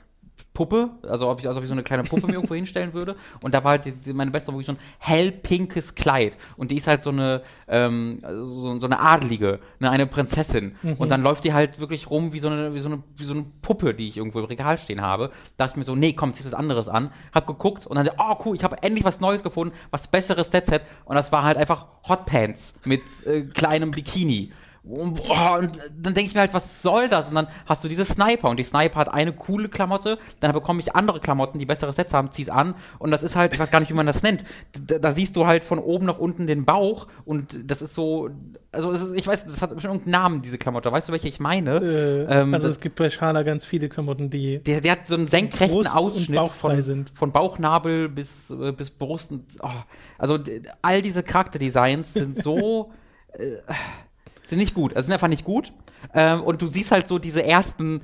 Puppe, 0.53 0.89
also 1.07 1.29
ob 1.29 1.39
ich, 1.39 1.47
also 1.47 1.59
ob 1.59 1.63
ich 1.63 1.67
so 1.67 1.73
eine 1.73 1.83
kleine 1.83 2.03
Puppe 2.03 2.25
mir 2.25 2.33
irgendwo 2.33 2.55
hinstellen 2.55 2.93
würde. 2.93 3.15
Und 3.43 3.53
da 3.53 3.63
war 3.63 3.71
halt 3.71 3.85
die, 3.85 3.91
die, 3.91 4.13
meine 4.13 4.31
beste 4.31 4.51
wirklich 4.51 4.65
so 4.65 4.73
ein 4.73 4.79
hellpinkes 4.97 5.93
Kleid. 5.93 6.35
Und 6.57 6.71
die 6.71 6.77
ist 6.77 6.87
halt 6.87 7.03
so 7.03 7.11
eine, 7.11 7.43
ähm, 7.67 8.19
so, 8.23 8.79
so 8.79 8.85
eine 8.87 8.99
Adelige, 8.99 9.59
ne, 9.79 9.91
eine 9.91 10.07
Prinzessin. 10.07 10.75
Und 10.97 11.09
dann 11.09 11.21
läuft 11.21 11.43
die 11.43 11.53
halt 11.53 11.79
wirklich 11.79 12.09
rum 12.09 12.33
wie 12.33 12.39
so, 12.39 12.47
eine, 12.47 12.73
wie, 12.73 12.79
so 12.79 12.89
eine, 12.89 13.03
wie 13.15 13.23
so 13.23 13.35
eine 13.35 13.45
Puppe, 13.61 13.93
die 13.93 14.07
ich 14.07 14.17
irgendwo 14.17 14.39
im 14.39 14.45
Regal 14.45 14.79
stehen 14.79 15.01
habe. 15.01 15.29
Da 15.57 15.65
dachte 15.65 15.73
ich 15.73 15.77
mir 15.77 15.83
so, 15.83 15.95
nee, 15.95 16.13
komm, 16.13 16.33
zieh 16.33 16.43
was 16.43 16.55
anderes 16.55 16.89
an. 16.89 17.11
Hab 17.33 17.45
geguckt 17.45 17.85
und 17.85 17.95
dann, 17.95 18.09
oh 18.17 18.35
cool, 18.45 18.55
ich 18.55 18.63
habe 18.63 18.81
endlich 18.81 19.05
was 19.05 19.19
Neues 19.19 19.43
gefunden, 19.43 19.75
was 19.91 20.07
besseres 20.07 20.49
Set-Set. 20.49 20.81
Und 21.05 21.15
das 21.15 21.31
war 21.31 21.43
halt 21.43 21.57
einfach 21.57 21.85
Hotpants 22.07 22.79
mit 22.83 23.01
äh, 23.27 23.41
kleinem 23.41 23.91
Bikini. 23.91 24.51
Und, 24.89 25.21
oh, 25.27 25.57
und 25.59 25.79
dann 25.97 26.13
denke 26.13 26.21
ich 26.21 26.33
mir 26.33 26.41
halt, 26.41 26.53
was 26.53 26.81
soll 26.81 27.09
das? 27.09 27.29
Und 27.29 27.35
dann 27.35 27.47
hast 27.65 27.83
du 27.83 27.87
diese 27.87 28.05
Sniper 28.05 28.49
und 28.49 28.57
die 28.57 28.63
Sniper 28.63 28.99
hat 28.99 29.13
eine 29.13 29.33
coole 29.33 29.69
Klamotte, 29.69 30.17
dann 30.39 30.51
bekomme 30.53 30.79
ich 30.79 30.95
andere 30.95 31.19
Klamotten, 31.19 31.59
die 31.59 31.65
bessere 31.65 31.91
Sets 31.91 32.13
haben, 32.13 32.31
zieh's 32.31 32.49
an 32.49 32.73
und 32.99 33.11
das 33.11 33.23
ist 33.23 33.35
halt, 33.35 33.53
ich 33.53 33.59
weiß 33.59 33.71
gar 33.71 33.79
nicht, 33.79 33.89
wie 33.89 33.95
man 33.95 34.05
das 34.07 34.23
nennt. 34.23 34.43
Da, 34.87 34.99
da 34.99 35.11
siehst 35.11 35.35
du 35.35 35.45
halt 35.45 35.65
von 35.65 35.79
oben 35.79 36.05
nach 36.05 36.17
unten 36.19 36.47
den 36.47 36.65
Bauch 36.65 37.07
und 37.25 37.59
das 37.69 37.81
ist 37.81 37.95
so, 37.95 38.29
also 38.71 38.91
ist, 38.91 39.13
ich 39.13 39.25
weiß, 39.27 39.45
das 39.45 39.61
hat 39.61 39.69
schon 39.81 39.91
irgendeinen 39.91 40.11
Namen, 40.11 40.41
diese 40.41 40.57
Klamotte. 40.57 40.91
Weißt 40.91 41.07
du, 41.09 41.11
welche 41.11 41.27
ich 41.27 41.39
meine? 41.39 41.77
Äh, 41.77 42.37
Ähm, 42.37 42.53
also 42.53 42.67
es 42.67 42.79
gibt 42.79 42.95
bei 42.97 43.09
Schala 43.09 43.43
ganz 43.43 43.65
viele 43.65 43.89
Klamotten, 43.89 44.29
die 44.29 44.59
Der, 44.59 44.81
der 44.81 44.91
hat 44.93 45.07
so 45.07 45.15
einen 45.15 45.27
senkrechten 45.27 45.75
Brust 45.75 45.95
Ausschnitt 45.95 46.49
von, 46.51 46.81
sind. 46.81 47.11
von 47.13 47.31
Bauchnabel 47.31 48.09
bis, 48.09 48.49
äh, 48.51 48.71
bis 48.71 48.89
Brust. 48.89 49.31
Und, 49.31 49.43
oh, 49.61 49.69
also 50.17 50.37
all 50.81 51.01
diese 51.01 51.23
Charakterdesigns 51.23 52.13
sind 52.13 52.41
so. 52.41 52.91
äh, 53.33 53.55
sind 54.49 54.59
nicht 54.59 54.73
gut. 54.73 54.95
Also 54.95 55.07
sind 55.07 55.13
einfach 55.13 55.27
nicht 55.27 55.43
gut. 55.43 55.73
Ähm, 56.13 56.41
und 56.41 56.61
du 56.61 56.67
siehst 56.67 56.91
halt 56.91 57.07
so 57.07 57.19
diese 57.19 57.43
ersten 57.43 58.01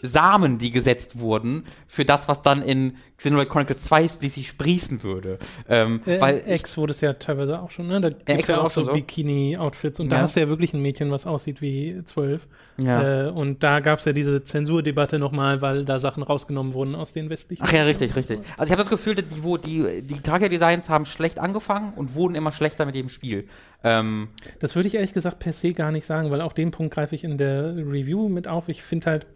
Samen, 0.00 0.58
die 0.58 0.70
gesetzt 0.70 1.18
wurden, 1.18 1.64
für 1.88 2.04
das, 2.04 2.28
was 2.28 2.42
dann 2.42 2.62
in 2.62 2.96
Xenoblade 3.16 3.50
Chronicles 3.50 3.80
2 3.82 4.06
schließlich 4.06 4.46
sprießen 4.46 5.02
würde. 5.02 5.40
Ähm, 5.68 6.02
Äh, 6.06 6.20
weil 6.20 6.38
ich, 6.46 6.52
X 6.60 6.76
wurde 6.76 6.92
es 6.92 7.00
ja 7.00 7.14
teilweise 7.14 7.60
auch 7.60 7.72
schon, 7.72 7.88
ne? 7.88 8.00
Da 8.00 8.08
gibt 8.10 8.42
es 8.42 8.46
ja 8.46 8.60
auch 8.60 8.70
so 8.70 8.84
so. 8.84 8.92
Bikini-Outfits 8.92 9.98
und 9.98 10.06
Ja. 10.12 10.18
da 10.18 10.22
hast 10.22 10.36
du 10.36 10.40
ja 10.40 10.48
wirklich 10.48 10.72
ein 10.72 10.82
Mädchen, 10.82 11.10
was 11.10 11.26
aussieht 11.26 11.60
wie 11.60 12.00
zwölf. 12.04 12.46
Ja. 12.80 13.26
Äh, 13.26 13.30
und 13.30 13.64
da 13.64 13.80
gab 13.80 13.98
es 13.98 14.04
ja 14.04 14.12
diese 14.12 14.44
Zensurdebatte 14.44 15.18
nochmal, 15.18 15.62
weil 15.62 15.84
da 15.84 15.98
Sachen 15.98 16.22
rausgenommen 16.22 16.74
wurden 16.74 16.94
aus 16.94 17.12
den 17.12 17.28
westlichen. 17.28 17.64
Ach 17.66 17.72
ja, 17.72 17.82
richtig, 17.82 18.14
richtig. 18.14 18.38
Also 18.56 18.66
ich 18.66 18.70
habe 18.70 18.82
das 18.82 18.90
Gefühl, 18.90 19.16
die, 19.16 19.24
wo 19.42 19.56
die, 19.56 20.02
die 20.02 20.20
Charakterdesigns 20.20 20.88
haben 20.88 21.06
schlecht 21.06 21.40
angefangen 21.40 21.92
und 21.96 22.14
wurden 22.14 22.36
immer 22.36 22.52
schlechter 22.52 22.86
mit 22.86 22.94
jedem 22.94 23.08
Spiel. 23.08 23.48
Ähm, 23.84 24.28
Das 24.60 24.74
würde 24.76 24.88
ich 24.88 24.94
ehrlich 24.94 25.12
gesagt 25.12 25.38
per 25.38 25.52
se 25.52 25.72
gar 25.72 25.92
nicht 25.92 26.06
sagen, 26.06 26.30
weil 26.30 26.40
auch 26.40 26.52
den 26.52 26.70
Punkt 26.70 26.94
greife 26.94 27.14
ich 27.14 27.24
in 27.24 27.38
der 27.38 27.76
Review 27.76 28.28
mit 28.28 28.48
auf. 28.48 28.68
Ich 28.68 28.82
finde 28.82 29.06
halt, 29.10 29.26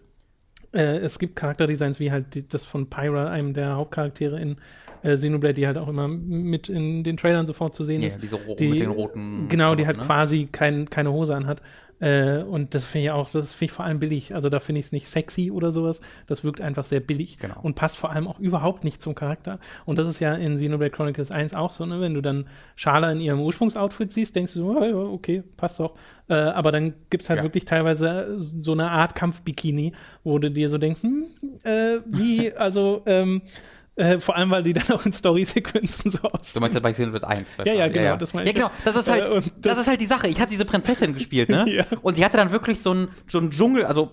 äh, 0.75 0.99
es 0.99 1.19
gibt 1.19 1.37
Charakterdesigns 1.37 2.01
wie 2.01 2.11
halt 2.11 2.53
das 2.53 2.65
von 2.65 2.89
Pyra, 2.91 3.29
einem 3.31 3.55
der 3.55 3.77
Hauptcharaktere 3.77 4.41
in 4.41 4.57
äh, 5.03 5.15
Xenoblade, 5.17 5.55
die 5.55 5.67
halt 5.67 5.79
auch 5.79 5.89
immer 5.89 6.09
mit 6.09 6.69
in 6.69 7.05
den 7.05 7.17
Trailern 7.17 7.47
sofort 7.47 7.75
zu 7.75 7.85
sehen 7.85 8.01
ja, 8.03 8.09
ist. 8.09 8.23
diese 8.23 8.39
die- 8.59 8.69
mit 8.69 8.81
den 8.81 8.91
roten. 8.91 9.49
Genau, 9.49 9.75
die 9.75 9.87
halt 9.87 9.99
ne? 9.99 10.03
quasi 10.05 10.49
kein, 10.51 10.89
keine 10.91 11.13
Hose 11.13 11.35
anhat. 11.35 11.61
Äh, 12.03 12.43
und 12.43 12.75
das 12.75 12.85
finde 12.85 13.05
ich 13.07 13.11
auch, 13.13 13.31
das 13.31 13.53
finde 13.53 13.67
ich 13.67 13.73
vor 13.73 13.85
allem 13.85 14.01
billig. 14.01 14.35
Also 14.35 14.49
da 14.49 14.59
finde 14.59 14.81
ich 14.81 14.87
es 14.87 14.93
nicht 14.93 15.09
sexy 15.09 15.53
oder 15.53 15.71
sowas. 15.71 16.01
Das 16.27 16.43
wirkt 16.43 16.61
einfach 16.61 16.85
sehr 16.85 16.99
billig 16.99 17.37
Genau. 17.39 17.55
und 17.63 17.75
passt 17.77 17.97
vor 17.97 18.11
allem 18.11 18.27
auch 18.27 18.41
überhaupt 18.41 18.83
nicht 18.83 19.01
zum 19.01 19.15
Charakter. 19.15 19.61
Und 19.87 19.99
das 20.01 20.09
ist 20.09 20.19
ja 20.19 20.35
in 20.35 20.57
Xenoblade 20.57 20.91
Chronicles 20.91 21.31
1 21.31 21.55
auch 21.55 21.71
so, 21.71 21.87
ne? 21.87 22.01
Wenn 22.01 22.15
du 22.15 22.21
dann 22.21 22.47
Schala 22.75 23.13
in 23.13 23.21
ihrem 23.21 23.41
Ursprungsoutfit 23.41 24.11
siehst, 24.13 24.35
denkst 24.35 24.55
du 24.55 24.59
so, 24.61 24.81
oh, 24.81 25.13
okay, 25.15 25.45
passt 25.57 25.79
doch. 25.79 25.95
Äh, 26.29 26.35
aber 26.35 26.73
dann 26.73 26.93
gibt 27.09 27.23
es 27.23 27.29
halt 27.31 27.39
Ja. 27.39 27.45
wirklich 27.45 27.67
teilweise 27.67 28.37
so 28.41 28.73
eine 28.73 28.91
Art 28.91 29.15
Kampfbikini, 29.15 29.93
wo 30.25 30.39
du 30.41 30.51
dir 30.51 30.69
so 30.69 30.79
denkst, 30.79 31.03
hm, 31.05 31.25
äh, 31.63 31.99
wie, 32.07 32.53
also, 32.53 33.03
ähm, 33.07 33.43
äh, 33.97 34.19
vor 34.21 34.37
allem, 34.37 34.51
weil 34.51 34.63
die 34.63 34.73
dann 34.73 34.91
auch 34.91 35.05
in 35.05 35.13
Story-Sequenzen 35.13 36.11
so 36.11 36.19
Du 36.19 36.29
aussehen. 36.29 36.61
meinst 36.61 36.75
ja 36.75 36.81
bei 36.81 36.93
Xenoblade 36.93 37.27
1. 37.29 37.51
Ja, 37.65 37.73
ja, 37.75 37.89
genau, 37.89 38.17
das 38.17 38.33
meine 38.35 38.47
Ja, 38.47 38.51
ich. 38.51 38.57
genau, 38.57 38.71
das 38.85 38.97
ist 38.97 39.09
halt, 39.11 39.29
Äh, 39.29 39.35
das, 39.35 39.51
das- 39.61 39.79
ist 39.79 39.87
halt 39.89 40.01
die 40.01 40.07
Sache. 40.07 40.29
Ich 40.29 40.41
hatte 40.41 40.51
diese 40.51 40.65
Prinzessin 40.65 41.15
gespielt, 41.15 41.49
ne? 41.49 41.65
Ja. 41.73 41.85
Und 42.03 42.17
die 42.17 42.25
hatte 42.25 42.37
dann 42.37 42.51
wirklich 42.51 42.81
so 42.81 42.91
einen 42.93 43.09
so 43.29 43.39
einen 43.39 43.51
Dschungel, 43.51 43.85
also 43.85 44.11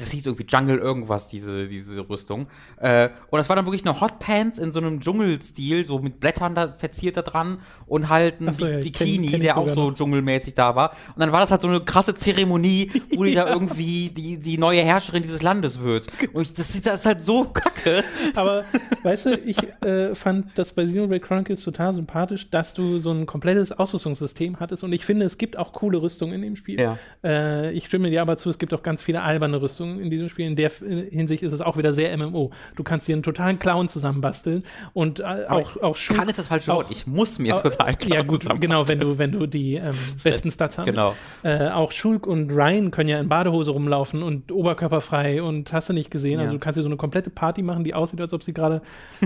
das 0.00 0.10
hieß 0.12 0.26
irgendwie 0.26 0.46
Jungle 0.48 0.78
irgendwas, 0.78 1.28
diese, 1.28 1.66
diese 1.66 2.08
Rüstung. 2.08 2.46
Äh, 2.78 3.08
und 3.30 3.38
das 3.38 3.48
war 3.48 3.56
dann 3.56 3.66
wirklich 3.66 3.84
eine 3.86 4.00
Hotpants 4.00 4.58
in 4.58 4.72
so 4.72 4.80
einem 4.80 5.00
Dschungelstil, 5.00 5.86
so 5.86 5.98
mit 5.98 6.20
Blättern 6.20 6.54
da 6.54 6.72
verziert 6.72 7.16
da 7.16 7.22
dran 7.22 7.58
und 7.86 8.08
halt 8.08 8.40
ein 8.40 8.52
so, 8.54 8.66
ja, 8.66 8.76
kenn- 8.78 8.82
Bikini, 8.82 9.26
kenn 9.28 9.40
ich 9.40 9.46
der 9.46 9.56
auch 9.56 9.68
so 9.68 9.90
noch. 9.90 9.94
dschungelmäßig 9.96 10.54
da 10.54 10.74
war. 10.74 10.90
Und 11.14 11.20
dann 11.20 11.32
war 11.32 11.40
das 11.40 11.50
halt 11.50 11.62
so 11.62 11.68
eine 11.68 11.80
krasse 11.80 12.14
Zeremonie, 12.14 12.90
wo 13.16 13.24
die 13.24 13.34
da 13.34 13.48
irgendwie 13.52 14.10
die, 14.10 14.38
die 14.38 14.58
neue 14.58 14.82
Herrscherin 14.82 15.22
dieses 15.22 15.42
Landes 15.42 15.80
wird. 15.82 16.06
Und 16.32 16.42
ich, 16.42 16.52
das, 16.54 16.74
ist- 16.74 16.86
das 16.86 17.00
ist 17.00 17.06
halt 17.06 17.22
so 17.22 17.44
kacke. 17.44 18.02
Aber 18.34 18.64
weißt 19.02 19.26
du, 19.26 19.34
ich 19.44 19.58
äh, 19.82 20.14
fand 20.14 20.56
das 20.58 20.72
bei 20.72 20.84
Xenoblade 20.84 21.20
Chronicles 21.20 21.62
total 21.62 21.94
sympathisch, 21.94 22.50
dass 22.50 22.74
du 22.74 22.98
so 22.98 23.10
ein 23.10 23.26
komplettes 23.26 23.72
Ausrüstungssystem 23.72 24.60
hattest. 24.60 24.84
Und 24.84 24.92
ich 24.92 25.04
finde, 25.04 25.26
es 25.26 25.38
gibt 25.38 25.56
auch 25.56 25.72
coole 25.72 26.00
Rüstungen 26.02 26.34
in 26.34 26.42
dem 26.42 26.56
Spiel. 26.56 26.80
Ja. 26.80 26.98
Äh, 27.24 27.72
ich 27.72 27.86
stimme 27.86 28.10
dir 28.10 28.22
aber 28.22 28.36
zu, 28.36 28.50
es 28.50 28.58
gibt 28.58 28.72
auch 28.74 28.82
ganz 28.82 29.02
viele 29.02 29.22
alberne 29.22 29.60
Rüstungen 29.60 29.87
in 30.00 30.10
diesem 30.10 30.28
Spiel. 30.28 30.46
In 30.46 30.56
der 30.56 30.70
Hinsicht 31.10 31.42
ist 31.42 31.52
es 31.52 31.60
auch 31.60 31.76
wieder 31.76 31.92
sehr 31.94 32.16
MMO. 32.16 32.50
Du 32.76 32.82
kannst 32.82 33.08
dir 33.08 33.14
einen 33.14 33.22
totalen 33.22 33.58
Clown 33.58 33.88
zusammenbasteln 33.88 34.64
und 34.92 35.20
äh, 35.20 35.24
auch, 35.48 35.76
auch 35.82 35.96
Schuh- 35.96 36.14
Kann 36.14 36.28
ist 36.28 36.38
das 36.38 36.48
falsche 36.48 36.72
auch- 36.72 36.78
Wort. 36.78 36.90
Ich 36.90 37.06
muss 37.06 37.38
mir 37.38 37.56
total 37.56 37.94
klar 37.94 38.18
Ja, 38.18 38.22
gut, 38.22 38.46
genau, 38.60 38.86
wenn 38.88 39.00
du, 39.00 39.18
wenn 39.18 39.32
du 39.32 39.46
die 39.46 39.74
ähm, 39.76 39.94
besten 40.22 40.50
Stats 40.50 40.78
hast. 40.78 40.86
Genau. 40.86 41.14
Äh, 41.42 41.68
auch 41.68 41.92
Schulk 41.92 42.26
und 42.26 42.50
Ryan 42.50 42.90
können 42.90 43.08
ja 43.08 43.18
in 43.18 43.28
Badehose 43.28 43.70
rumlaufen 43.70 44.22
und 44.22 44.52
oberkörperfrei 44.52 45.42
und 45.42 45.72
hast 45.72 45.88
du 45.88 45.92
nicht 45.92 46.10
gesehen. 46.10 46.34
Ja. 46.34 46.40
Also 46.40 46.54
du 46.54 46.58
kannst 46.58 46.76
dir 46.76 46.82
so 46.82 46.88
eine 46.88 46.96
komplette 46.96 47.30
Party 47.30 47.62
machen, 47.62 47.84
die 47.84 47.94
aussieht, 47.94 48.20
als 48.20 48.32
ob 48.32 48.42
sie 48.42 48.52
gerade 48.52 48.82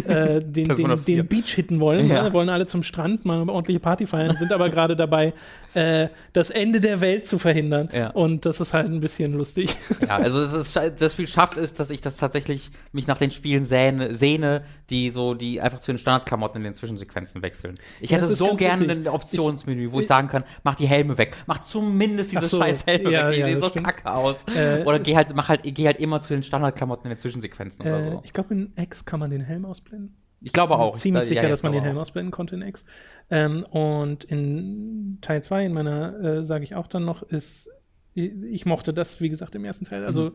äh, 0.06 0.40
den, 0.44 0.68
den, 0.68 1.04
den, 1.06 1.26
Beach 1.26 1.52
hitten 1.54 1.80
wollen. 1.80 2.08
Ja. 2.08 2.24
Ne? 2.24 2.32
Wollen 2.32 2.48
alle 2.48 2.66
zum 2.66 2.82
Strand 2.82 3.24
mal 3.24 3.48
ordentliche 3.48 3.80
Party 3.80 4.06
feiern, 4.06 4.36
sind 4.36 4.52
aber 4.52 4.70
gerade 4.70 4.96
dabei, 4.96 5.32
äh, 5.74 6.08
das 6.32 6.50
Ende 6.50 6.80
der 6.80 7.00
Welt 7.00 7.26
zu 7.26 7.38
verhindern. 7.38 7.88
Ja. 7.92 8.10
Und 8.10 8.46
das 8.46 8.60
ist 8.60 8.74
halt 8.74 8.86
ein 8.86 9.00
bisschen 9.00 9.36
lustig. 9.36 9.74
Ja, 10.06 10.16
also 10.16 10.40
ist, 10.54 10.76
das 10.76 11.12
Spiel 11.12 11.28
schafft 11.28 11.56
es, 11.56 11.74
dass 11.74 11.90
ich 11.90 12.00
das 12.00 12.16
tatsächlich 12.16 12.70
mich 12.92 13.06
nach 13.06 13.18
den 13.18 13.30
Spielen 13.30 13.64
sehne, 13.64 14.14
sehne 14.14 14.64
die 14.90 15.10
so, 15.10 15.34
die 15.34 15.60
einfach 15.60 15.80
zu 15.80 15.92
den 15.92 15.98
Standardklamotten 15.98 16.58
in 16.58 16.64
den 16.64 16.74
Zwischensequenzen 16.74 17.42
wechseln. 17.42 17.74
Ich 18.00 18.10
ja, 18.10 18.18
hätte 18.18 18.34
so 18.34 18.54
gerne 18.56 18.90
ein 18.92 19.08
Optionsmenü, 19.08 19.92
wo 19.92 19.98
ich, 19.98 20.02
ich, 20.02 20.08
sagen 20.08 20.28
kann, 20.28 20.44
mach 20.64 20.74
die 20.74 20.86
Helme 20.86 21.18
weg, 21.18 21.36
mach 21.46 21.60
zumindest 21.62 22.32
diese 22.32 22.46
so, 22.46 22.58
scheiß 22.58 22.86
Helme 22.86 23.10
ja, 23.10 23.28
weg, 23.28 23.36
die 23.36 23.42
sehen 23.42 23.60
so 23.60 23.68
stimmt. 23.68 23.86
kacke 23.86 24.12
aus. 24.12 24.44
Äh, 24.54 24.82
oder 24.84 24.98
geh 24.98 25.16
halt, 25.16 25.34
mach 25.34 25.48
halt, 25.48 25.62
geh 25.62 25.86
halt 25.86 25.98
immer 25.98 26.20
zu 26.20 26.34
den 26.34 26.42
Standardklamotten 26.42 27.04
in 27.06 27.16
den 27.16 27.18
Zwischensequenzen 27.18 27.86
äh, 27.86 27.88
oder 27.88 28.02
so. 28.02 28.20
Ich 28.24 28.32
glaube, 28.32 28.54
in 28.54 28.72
X 28.76 29.04
kann 29.04 29.20
man 29.20 29.30
den 29.30 29.40
Helm 29.40 29.64
ausblenden. 29.64 30.16
Ich 30.42 30.52
glaube 30.52 30.76
auch. 30.78 30.96
Ziemlich 30.96 31.22
ich, 31.24 31.28
sicher, 31.30 31.44
ja, 31.44 31.48
dass 31.48 31.62
man 31.62 31.72
den 31.72 31.82
Helm 31.82 31.98
ausblenden 31.98 32.32
konnte 32.32 32.56
in 32.56 32.62
X. 32.62 32.84
Ähm, 33.30 33.64
und 33.70 34.24
in 34.24 35.18
Teil 35.20 35.42
2, 35.42 35.66
in 35.66 35.72
meiner, 35.72 36.18
äh, 36.20 36.44
sage 36.44 36.64
ich 36.64 36.74
auch 36.74 36.86
dann 36.86 37.04
noch, 37.04 37.22
ist, 37.22 37.70
ich 38.14 38.66
mochte 38.66 38.92
das, 38.92 39.20
wie 39.20 39.28
gesagt, 39.28 39.54
im 39.54 39.64
ersten 39.64 39.84
Teil. 39.84 40.04
Also, 40.04 40.30
mhm. 40.30 40.34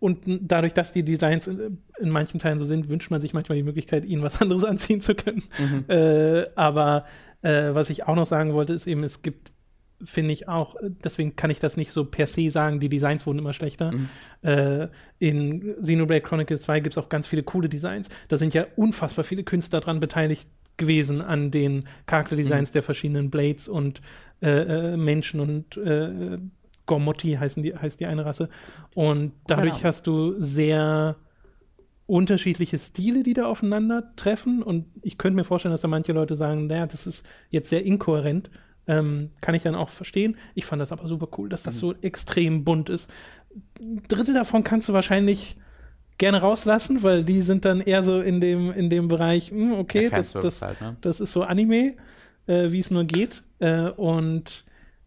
und 0.00 0.18
dadurch, 0.42 0.74
dass 0.74 0.92
die 0.92 1.04
Designs 1.04 1.46
in, 1.46 1.78
in, 1.98 2.10
manchen 2.10 2.40
Teilen 2.40 2.58
so 2.58 2.64
sind, 2.64 2.88
wünscht 2.88 3.10
man 3.10 3.20
sich 3.20 3.32
manchmal 3.32 3.56
die 3.56 3.64
Möglichkeit, 3.64 4.04
ihnen 4.04 4.22
was 4.22 4.40
anderes 4.42 4.64
anziehen 4.64 5.00
zu 5.00 5.14
können. 5.14 5.42
Mhm. 5.58 5.84
Äh, 5.88 6.46
aber 6.54 7.04
äh, 7.42 7.74
was 7.74 7.90
ich 7.90 8.04
auch 8.04 8.16
noch 8.16 8.26
sagen 8.26 8.52
wollte, 8.52 8.72
ist 8.72 8.86
eben, 8.86 9.04
es 9.04 9.22
gibt 9.22 9.52
finde 10.02 10.32
ich 10.32 10.48
auch, 10.48 10.76
deswegen 10.82 11.36
kann 11.36 11.50
ich 11.50 11.60
das 11.60 11.76
nicht 11.76 11.92
so 11.92 12.04
per 12.04 12.26
se 12.26 12.50
sagen, 12.50 12.80
die 12.80 12.88
Designs 12.88 13.26
wurden 13.26 13.38
immer 13.38 13.52
schlechter. 13.52 13.92
Mhm. 13.92 14.08
Äh, 14.42 14.88
in 15.18 15.76
Xenoblade 15.80 16.20
Chronicles 16.20 16.62
2 16.62 16.80
gibt 16.80 16.96
es 16.96 16.98
auch 17.02 17.08
ganz 17.08 17.26
viele 17.26 17.42
coole 17.42 17.68
Designs. 17.68 18.08
Da 18.28 18.36
sind 18.36 18.54
ja 18.54 18.66
unfassbar 18.76 19.24
viele 19.24 19.44
Künstler 19.44 19.80
dran 19.80 20.00
beteiligt 20.00 20.48
gewesen 20.76 21.20
an 21.20 21.50
den 21.50 21.84
Charakterdesigns 22.06 22.70
mhm. 22.70 22.72
der 22.72 22.82
verschiedenen 22.82 23.30
Blades 23.30 23.68
und 23.68 24.00
äh, 24.42 24.48
äh, 24.92 24.96
Menschen 24.96 25.40
und 25.40 25.76
äh, 25.76 26.38
Gormotti 26.86 27.34
heißen 27.34 27.62
die, 27.62 27.76
heißt 27.76 28.00
die 28.00 28.06
eine 28.06 28.24
Rasse. 28.24 28.48
Und 28.94 29.32
dadurch 29.46 29.84
hast 29.84 30.06
du 30.06 30.34
sehr 30.40 31.16
unterschiedliche 32.06 32.78
Stile, 32.78 33.22
die 33.22 33.32
da 33.32 33.46
aufeinandertreffen. 33.46 34.62
Und 34.62 34.86
ich 35.02 35.16
könnte 35.18 35.36
mir 35.36 35.44
vorstellen, 35.44 35.72
dass 35.72 35.80
da 35.80 35.88
manche 35.88 36.12
Leute 36.12 36.36
sagen, 36.36 36.66
naja, 36.66 36.86
das 36.86 37.06
ist 37.06 37.24
jetzt 37.50 37.70
sehr 37.70 37.84
inkohärent. 37.84 38.50
Ähm, 38.86 39.30
kann 39.40 39.54
ich 39.54 39.62
dann 39.62 39.74
auch 39.74 39.88
verstehen. 39.88 40.36
Ich 40.54 40.66
fand 40.66 40.82
das 40.82 40.92
aber 40.92 41.06
super 41.06 41.28
cool, 41.38 41.48
dass 41.48 41.62
das 41.62 41.76
mhm. 41.76 41.80
so 41.80 41.94
extrem 42.02 42.64
bunt 42.64 42.90
ist. 42.90 43.08
Ein 43.80 44.02
Drittel 44.08 44.34
davon 44.34 44.62
kannst 44.62 44.88
du 44.90 44.92
wahrscheinlich 44.92 45.56
gerne 46.18 46.40
rauslassen, 46.40 47.02
weil 47.02 47.24
die 47.24 47.40
sind 47.40 47.64
dann 47.64 47.80
eher 47.80 48.04
so 48.04 48.20
in 48.20 48.40
dem, 48.40 48.72
in 48.72 48.90
dem 48.90 49.08
Bereich, 49.08 49.50
mh, 49.50 49.58
hm, 49.58 49.78
okay, 49.78 50.10
das, 50.10 50.32
das, 50.32 50.62
halt, 50.62 50.80
ne? 50.80 50.96
das 51.00 51.20
ist 51.20 51.32
so 51.32 51.42
Anime, 51.42 51.94
äh, 52.46 52.70
wie 52.70 52.80
es 52.80 52.90
nur 52.90 53.04
geht. 53.04 53.42
Äh, 53.58 53.88
und 53.90 54.64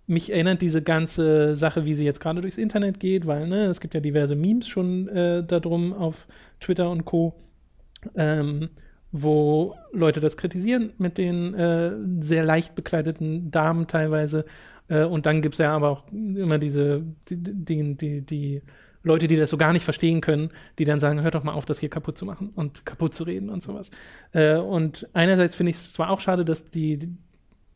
mich 0.07 0.31
erinnert 0.31 0.61
diese 0.61 0.81
ganze 0.81 1.55
Sache, 1.55 1.85
wie 1.85 1.93
sie 1.93 2.05
jetzt 2.05 2.19
gerade 2.19 2.41
durchs 2.41 2.57
Internet 2.57 2.99
geht, 2.99 3.27
weil 3.27 3.47
ne, 3.47 3.65
es 3.65 3.81
gibt 3.81 3.93
ja 3.93 3.99
diverse 3.99 4.35
Memes 4.35 4.67
schon 4.67 5.07
äh, 5.09 5.43
darum 5.43 5.93
auf 5.93 6.27
Twitter 6.59 6.89
und 6.89 7.05
Co. 7.05 7.35
Ähm, 8.15 8.69
wo 9.11 9.75
Leute 9.93 10.19
das 10.19 10.37
kritisieren 10.37 10.93
mit 10.97 11.17
den 11.17 11.53
äh, 11.53 11.91
sehr 12.19 12.43
leicht 12.43 12.75
bekleideten 12.75 13.51
Damen 13.51 13.87
teilweise. 13.87 14.45
Äh, 14.89 15.03
und 15.03 15.25
dann 15.25 15.41
gibt 15.41 15.55
es 15.55 15.59
ja 15.59 15.75
aber 15.75 15.89
auch 15.89 16.11
immer 16.11 16.57
diese, 16.57 17.03
die, 17.29 17.95
die, 17.95 18.21
die, 18.21 18.61
Leute, 19.03 19.27
die 19.27 19.37
das 19.37 19.49
so 19.49 19.57
gar 19.57 19.71
nicht 19.73 19.85
verstehen 19.85 20.21
können, 20.21 20.51
die 20.79 20.85
dann 20.85 20.99
sagen, 20.99 21.21
hört 21.21 21.35
doch 21.35 21.43
mal 21.43 21.53
auf, 21.53 21.65
das 21.65 21.79
hier 21.79 21.89
kaputt 21.89 22.17
zu 22.17 22.25
machen 22.25 22.51
und 22.55 22.85
kaputt 22.85 23.13
zu 23.13 23.23
reden 23.23 23.49
und 23.49 23.63
sowas. 23.63 23.89
Äh, 24.33 24.57
und 24.57 25.07
einerseits 25.13 25.55
finde 25.55 25.69
ich 25.71 25.77
es 25.77 25.93
zwar 25.93 26.09
auch 26.09 26.19
schade, 26.19 26.43
dass 26.43 26.65
die, 26.65 26.99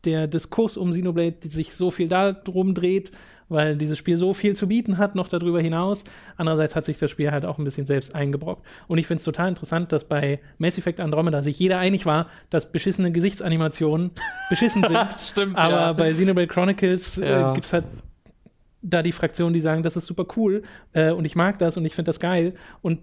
der 0.04 0.26
Diskurs 0.26 0.76
um 0.76 0.90
Xenoblade 0.90 1.36
sich 1.48 1.74
so 1.74 1.90
viel 1.90 2.08
darum 2.08 2.74
dreht, 2.74 3.12
weil 3.48 3.76
dieses 3.76 3.98
Spiel 3.98 4.16
so 4.16 4.34
viel 4.34 4.56
zu 4.56 4.66
bieten 4.66 4.98
hat, 4.98 5.14
noch 5.14 5.28
darüber 5.28 5.60
hinaus. 5.60 6.04
Andererseits 6.36 6.74
hat 6.74 6.84
sich 6.84 6.98
das 6.98 7.10
Spiel 7.10 7.30
halt 7.30 7.44
auch 7.44 7.58
ein 7.58 7.64
bisschen 7.64 7.86
selbst 7.86 8.14
eingebrockt. 8.14 8.66
Und 8.88 8.98
ich 8.98 9.06
finde 9.06 9.18
es 9.18 9.24
total 9.24 9.50
interessant, 9.50 9.92
dass 9.92 10.04
bei 10.04 10.40
Mass 10.58 10.78
Effect 10.78 11.00
Andromeda 11.00 11.42
sich 11.42 11.58
jeder 11.58 11.78
einig 11.78 12.06
war, 12.06 12.28
dass 12.50 12.72
beschissene 12.72 13.12
Gesichtsanimationen 13.12 14.10
beschissen 14.50 14.82
sind. 14.82 15.08
Stimmt, 15.20 15.56
Aber 15.56 15.72
ja. 15.72 15.92
bei 15.92 16.10
Xenoblade 16.10 16.48
Chronicles 16.48 17.18
äh, 17.18 17.30
ja. 17.30 17.52
gibt 17.52 17.66
es 17.66 17.72
halt 17.72 17.84
da 18.82 19.02
die 19.02 19.12
Fraktionen, 19.12 19.54
die 19.54 19.60
sagen, 19.60 19.82
das 19.82 19.96
ist 19.96 20.06
super 20.06 20.26
cool 20.36 20.62
äh, 20.92 21.12
und 21.12 21.24
ich 21.24 21.36
mag 21.36 21.58
das 21.58 21.76
und 21.76 21.84
ich 21.84 21.94
finde 21.94 22.08
das 22.08 22.18
geil. 22.18 22.54
Und 22.80 23.00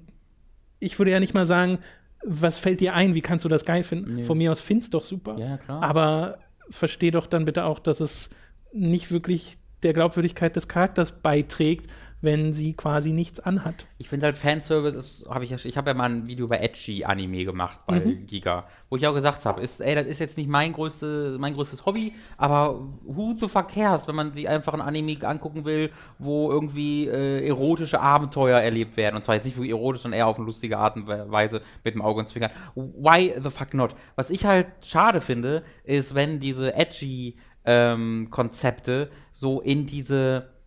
ich 0.79 0.97
würde 0.99 1.11
ja 1.11 1.19
nicht 1.19 1.33
mal 1.33 1.45
sagen, 1.45 1.79
was 2.25 2.57
fällt 2.57 2.81
dir 2.81 2.93
ein, 2.95 3.15
wie 3.15 3.21
kannst 3.21 3.45
du 3.45 3.49
das 3.49 3.63
geil 3.63 3.83
finden? 3.83 4.15
Nee. 4.15 4.23
Von 4.23 4.37
mir 4.37 4.51
aus 4.51 4.59
find's 4.59 4.89
doch 4.89 5.03
super. 5.03 5.37
Ja, 5.37 5.57
klar. 5.57 5.81
Aber 5.81 6.39
versteh 6.69 7.11
doch 7.11 7.27
dann 7.27 7.45
bitte 7.45 7.65
auch, 7.65 7.79
dass 7.79 7.99
es 7.99 8.29
nicht 8.73 9.11
wirklich 9.11 9.57
der 9.83 9.93
Glaubwürdigkeit 9.93 10.55
des 10.55 10.67
Charakters 10.67 11.11
beiträgt, 11.21 11.89
wenn 12.21 12.53
sie 12.53 12.73
quasi 12.73 13.11
nichts 13.11 13.39
anhat. 13.39 13.85
Ich 13.97 14.09
finde 14.09 14.25
halt 14.25 14.37
Fanservice 14.37 15.25
habe 15.29 15.45
ich 15.45 15.65
ich 15.65 15.77
habe 15.77 15.89
ja 15.89 15.93
mal 15.93 16.09
ein 16.09 16.27
Video 16.27 16.45
über 16.45 16.59
Edgy 16.59 17.05
Anime 17.05 17.45
gemacht 17.45 17.79
bei 17.85 17.99
mhm. 17.99 18.25
Giga, 18.25 18.67
wo 18.89 18.97
ich 18.97 19.07
auch 19.07 19.13
gesagt 19.13 19.45
habe, 19.45 19.61
ist 19.61 19.79
ey, 19.79 19.95
das 19.95 20.05
ist 20.05 20.19
jetzt 20.19 20.37
nicht 20.37 20.49
mein 20.49 20.73
größte, 20.73 21.37
mein 21.39 21.53
größtes 21.53 21.85
Hobby, 21.85 22.13
aber 22.37 22.87
who 23.03 23.35
the 23.39 23.47
fuck 23.47 23.69
cares, 23.69 24.07
wenn 24.07 24.15
man 24.15 24.33
sich 24.33 24.49
einfach 24.49 24.73
ein 24.73 24.81
Anime 24.81 25.17
angucken 25.21 25.65
will, 25.65 25.91
wo 26.17 26.51
irgendwie 26.51 27.07
äh, 27.07 27.47
erotische 27.47 28.01
Abenteuer 28.01 28.59
erlebt 28.59 28.97
werden 28.97 29.15
und 29.15 29.23
zwar 29.23 29.35
jetzt 29.35 29.45
nicht 29.45 29.55
wirklich 29.55 29.71
erotisch, 29.71 30.01
sondern 30.01 30.19
eher 30.19 30.27
auf 30.27 30.37
eine 30.37 30.45
lustige 30.45 30.77
Art 30.77 30.97
und 30.97 31.07
Weise 31.07 31.61
mit 31.83 31.93
dem 31.93 32.01
Auge 32.01 32.19
und 32.19 32.27
Zwinkern. 32.27 32.51
Why 32.75 33.33
the 33.41 33.49
fuck 33.49 33.73
not? 33.73 33.95
Was 34.15 34.29
ich 34.29 34.45
halt 34.45 34.67
schade 34.83 35.21
finde, 35.21 35.63
ist, 35.83 36.15
wenn 36.15 36.39
diese 36.39 36.73
Edgy 36.75 37.37
ähm, 37.65 38.27
Konzepte 38.29 39.09
so 39.31 39.61
in 39.61 39.85
diese 39.85 40.58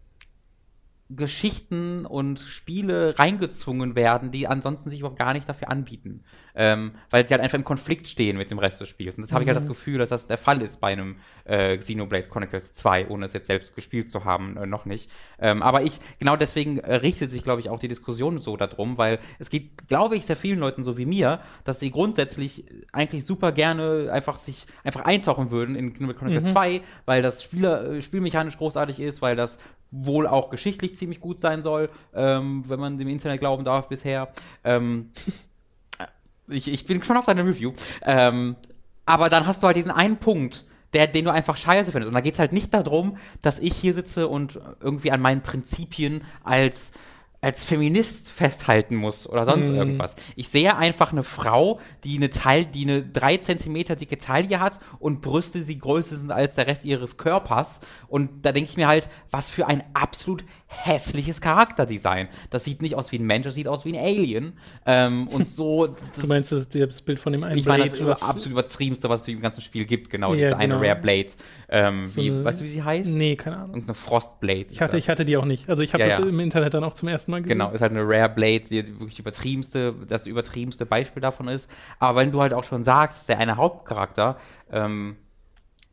Geschichten 1.11 2.07
und 2.07 2.41
Spiele 2.41 3.19
reingezwungen 3.19 3.95
werden, 3.95 4.31
die 4.31 4.47
ansonsten 4.47 4.91
sich 4.91 5.01
überhaupt 5.01 5.19
gar 5.19 5.33
nicht 5.35 5.49
dafür 5.49 5.69
anbieten. 5.69 6.25
Ähm, 6.55 6.93
weil 7.11 7.27
sie 7.27 7.33
halt 7.33 7.43
einfach 7.43 7.59
im 7.59 7.65
Konflikt 7.65 8.09
stehen 8.09 8.37
mit 8.37 8.51
dem 8.51 8.59
Rest 8.59 8.81
des 8.81 8.89
Spiels. 8.89 9.17
Und 9.17 9.23
das 9.23 9.31
mhm. 9.31 9.35
habe 9.35 9.45
ich 9.45 9.49
halt 9.49 9.57
das 9.57 9.65
mhm. 9.65 9.71
Gefühl, 9.71 9.99
dass 9.99 10.11
das 10.11 10.27
der 10.27 10.39
Fall 10.39 10.61
ist 10.61 10.81
bei 10.81 10.93
einem 10.93 11.17
äh, 11.45 11.77
Xenoblade 11.79 12.29
Chronicles 12.29 12.73
2, 12.75 13.09
ohne 13.09 13.27
es 13.27 13.33
jetzt 13.33 13.47
selbst 13.47 13.75
gespielt 13.75 14.11
zu 14.11 14.25
haben, 14.25 14.57
äh, 14.57 14.67
noch 14.67 14.85
nicht. 14.85 15.11
Ähm, 15.39 15.63
aber 15.63 15.83
ich, 15.83 15.99
genau 16.19 16.37
deswegen 16.37 16.79
äh, 16.79 16.97
richtet 16.97 17.31
sich, 17.31 17.43
glaube 17.43 17.61
ich, 17.61 17.71
auch 17.71 17.79
die 17.79 17.89
Diskussion 17.89 18.39
so 18.41 18.57
darum, 18.57 18.99
weil 18.99 19.19
es 19.39 19.49
geht, 19.49 19.89
glaube 19.89 20.17
ich, 20.17 20.27
sehr 20.27 20.37
vielen 20.37 20.59
Leuten 20.59 20.85
so 20.85 20.99
wie 20.99 21.07
mir, 21.07 21.41
dass 21.65 21.81
sie 21.81 21.91
grundsätzlich 21.91 22.65
eigentlich 22.93 23.25
super 23.25 23.53
gerne 23.53 24.11
einfach 24.13 24.39
sich 24.39 24.67
einfach 24.85 25.05
eintauchen 25.05 25.51
würden 25.51 25.75
in 25.75 25.93
Xenoblade 25.93 26.19
Chronicles 26.19 26.49
mhm. 26.49 26.53
2, 26.53 26.81
weil 27.07 27.23
das 27.23 27.43
Spieler, 27.43 27.93
äh, 27.93 28.03
spielmechanisch 28.03 28.59
großartig 28.59 29.01
ist, 29.01 29.23
weil 29.23 29.37
das 29.37 29.59
wohl 29.93 30.27
auch 30.27 30.51
geschichtlich 30.51 30.97
ziemlich 30.97 31.21
gut 31.21 31.39
sein 31.39 31.63
soll, 31.63 31.91
ähm, 32.15 32.65
wenn 32.67 32.81
man 32.81 32.99
dem 32.99 33.09
Internet 33.09 33.41
glauben 33.41 33.65
darf 33.65 33.89
bisher. 33.89 34.33
Ähm, 34.65 35.11
ich, 36.49 36.69
ich 36.69 36.87
bin 36.87 37.05
schon 37.05 37.17
auf 37.17 37.27
deiner 37.27 37.47
Review. 37.47 37.73
Ähm, 38.03 38.57
aber 39.07 39.29
dann 39.29 39.47
hast 39.47 39.63
du 39.63 39.67
halt 39.67 39.77
diesen 39.77 39.91
einen 39.91 40.17
Punkt, 40.17 40.65
der, 40.93 41.07
den 41.07 41.25
du 41.25 41.31
einfach 41.31 41.57
scheiße 41.57 41.93
findest. 41.93 42.09
Und 42.09 42.15
da 42.15 42.21
geht 42.21 42.35
es 42.35 42.41
halt 42.41 42.53
nicht 42.53 42.73
darum, 42.75 43.17
dass 43.43 43.59
ich 43.59 43.75
hier 43.75 43.95
sitze 43.95 44.29
und 44.29 44.59
irgendwie 44.81 45.13
an 45.13 45.21
meinen 45.21 45.43
Prinzipien 45.43 46.23
als 46.43 46.93
als 47.43 47.65
Feminist 47.65 48.31
festhalten 48.31 48.95
muss 48.95 49.29
oder 49.29 49.45
sonst 49.45 49.71
mm. 49.71 49.75
irgendwas. 49.75 50.15
Ich 50.37 50.49
sehe 50.49 50.77
einfach 50.77 51.11
eine 51.11 51.25
Frau, 51.25 51.81
die 52.05 52.17
eine 52.17 52.31
Teil, 52.31 52.65
die 52.65 52.85
eine 52.85 53.03
drei 53.03 53.37
Zentimeter 53.37 53.97
dicke 53.97 54.17
Taille 54.17 54.61
hat 54.61 54.79
und 55.01 55.23
Brüste, 55.23 55.59
die 55.61 55.77
größer 55.77 56.17
sind 56.17 56.31
als 56.31 56.55
der 56.55 56.69
Rest 56.69 56.85
ihres 56.85 57.17
Körpers. 57.17 57.81
Und 58.07 58.47
da 58.47 58.53
denke 58.53 58.71
ich 58.71 58.77
mir 58.77 58.87
halt, 58.87 59.09
was 59.33 59.51
für 59.51 59.67
ein 59.67 59.83
absolut 59.93 60.45
hässliches 60.69 61.41
Charakterdesign. 61.41 62.29
Das 62.51 62.63
sieht 62.63 62.81
nicht 62.81 62.95
aus 62.95 63.11
wie 63.11 63.19
ein 63.19 63.27
Mensch, 63.27 63.45
das 63.45 63.57
sieht 63.57 63.67
aus 63.67 63.85
wie 63.85 63.99
ein 63.99 64.05
Alien. 64.05 64.53
Ähm, 64.87 65.27
und 65.27 65.51
so. 65.51 65.89
du 66.21 66.27
meinst 66.29 66.53
das, 66.53 66.69
das 66.69 67.03
Bild 67.03 67.19
von 67.19 67.33
dem 67.33 67.43
einen 67.43 67.59
Ich 67.59 67.67
meine, 67.67 67.85
das 67.85 67.99
über, 67.99 68.13
absolut 68.13 68.53
übertriebenste, 68.53 69.09
was 69.09 69.23
es 69.23 69.29
im 69.29 69.41
ganzen 69.41 69.63
Spiel 69.63 69.85
gibt, 69.85 70.11
genau. 70.11 70.31
Ja, 70.33 70.37
diese 70.37 70.51
genau. 70.51 70.77
eine 70.77 70.89
Rare 70.89 71.01
Blade. 71.01 71.33
Ähm, 71.69 72.07
so 72.07 72.23
wie, 72.23 72.31
eine, 72.31 72.45
weißt 72.45 72.61
du, 72.61 72.65
wie 72.65 72.69
sie 72.69 72.85
heißt? 72.85 73.11
Nee, 73.11 73.35
keine 73.35 73.57
Ahnung. 73.57 73.71
Irgendeine 73.71 73.95
Frostblade. 73.95 74.67
Ich 74.71 74.81
hatte, 74.81 74.97
ich 74.97 75.09
hatte 75.09 75.25
die 75.25 75.37
auch 75.37 75.45
nicht. 75.45 75.69
Also 75.69 75.83
ich 75.83 75.93
habe 75.93 76.05
ja, 76.05 76.11
das 76.11 76.19
ja. 76.21 76.25
im 76.27 76.39
Internet 76.39 76.75
dann 76.75 76.85
auch 76.85 76.95
zum 76.95 77.09
ersten 77.09 77.32
Mal 77.33 77.43
gesehen. 77.43 77.59
Genau, 77.59 77.73
ist 77.73 77.81
halt 77.81 77.93
eine 77.93 78.03
Rare 78.03 78.29
Blade, 78.29 78.65
die 78.71 79.01
wirklich 79.01 79.19
übertriebenste, 79.19 79.95
das 80.09 80.27
übertriebenste 80.27 80.87
Beispiel 80.87 81.21
davon 81.21 81.49
ist. 81.49 81.71
Aber 81.99 82.21
wenn 82.21 82.31
du 82.31 82.41
halt 82.41 82.55
auch 82.55 82.65
schon 82.65 82.85
sagst, 82.85 83.29
der 83.29 83.39
eine 83.39 83.57
Hauptcharakter, 83.57 84.37
ähm, 84.71 85.17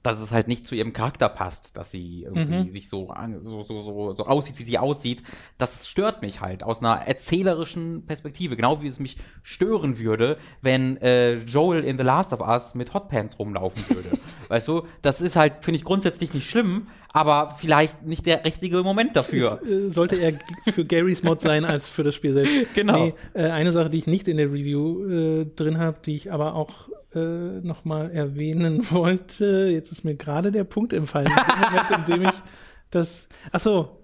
dass 0.03 0.21
es 0.21 0.31
halt 0.31 0.47
nicht 0.47 0.65
zu 0.65 0.75
ihrem 0.75 0.93
Charakter 0.93 1.27
passt, 1.27 1.75
dass 1.75 1.91
sie 1.91 2.23
irgendwie 2.23 2.63
mhm. 2.63 2.69
sich 2.69 2.87
so, 2.87 3.13
so, 3.39 3.61
so, 3.61 3.81
so, 3.81 4.13
so 4.13 4.25
aussieht, 4.25 4.57
wie 4.57 4.63
sie 4.63 4.77
aussieht. 4.77 5.23
Das 5.57 5.89
stört 5.89 6.21
mich 6.21 6.39
halt 6.39 6.63
aus 6.63 6.79
einer 6.79 6.95
erzählerischen 7.05 8.05
Perspektive. 8.05 8.55
Genau 8.55 8.81
wie 8.81 8.87
es 8.87 8.99
mich 8.99 9.17
stören 9.43 9.99
würde, 9.99 10.37
wenn 10.61 10.97
äh, 10.97 11.35
Joel 11.39 11.83
in 11.83 11.97
The 11.97 12.03
Last 12.03 12.31
of 12.31 12.39
Us 12.39 12.75
mit 12.75 12.93
Hotpants 12.93 13.39
rumlaufen 13.39 13.83
würde. 13.93 14.17
weißt 14.47 14.67
du, 14.69 14.83
das 15.01 15.19
ist 15.19 15.35
halt, 15.35 15.65
finde 15.65 15.77
ich 15.77 15.83
grundsätzlich 15.83 16.33
nicht 16.33 16.49
schlimm, 16.49 16.87
aber 17.11 17.55
vielleicht 17.57 18.05
nicht 18.05 18.25
der 18.25 18.45
richtige 18.45 18.83
Moment 18.83 19.15
dafür. 19.15 19.59
Es, 19.63 19.69
äh, 19.69 19.89
sollte 19.89 20.15
er 20.15 20.33
für 20.71 20.85
Garys 20.85 21.23
Mod 21.23 21.41
sein 21.41 21.65
als 21.65 21.87
für 21.87 22.03
das 22.03 22.15
Spiel 22.15 22.33
selbst. 22.33 22.49
Genau. 22.75 23.05
Nee, 23.05 23.13
äh, 23.33 23.49
eine 23.49 23.71
Sache, 23.71 23.89
die 23.89 23.97
ich 23.97 24.07
nicht 24.07 24.27
in 24.27 24.37
der 24.37 24.47
Review 24.47 25.05
äh, 25.05 25.45
drin 25.45 25.79
habe, 25.79 25.97
die 26.05 26.15
ich 26.15 26.31
aber 26.31 26.53
auch 26.53 26.89
äh, 27.15 27.19
nochmal 27.19 28.11
erwähnen 28.11 28.85
wollte, 28.91 29.69
jetzt 29.71 29.91
ist 29.91 30.03
mir 30.03 30.15
gerade 30.15 30.51
der 30.51 30.63
Punkt 30.63 30.93
entfallen, 30.93 31.27
in 31.27 31.35
dem 31.35 31.61
Moment, 31.61 31.91
in 31.91 32.05
dem 32.05 32.29
ich 32.29 32.43
das. 32.91 33.27
Achso. 33.51 33.97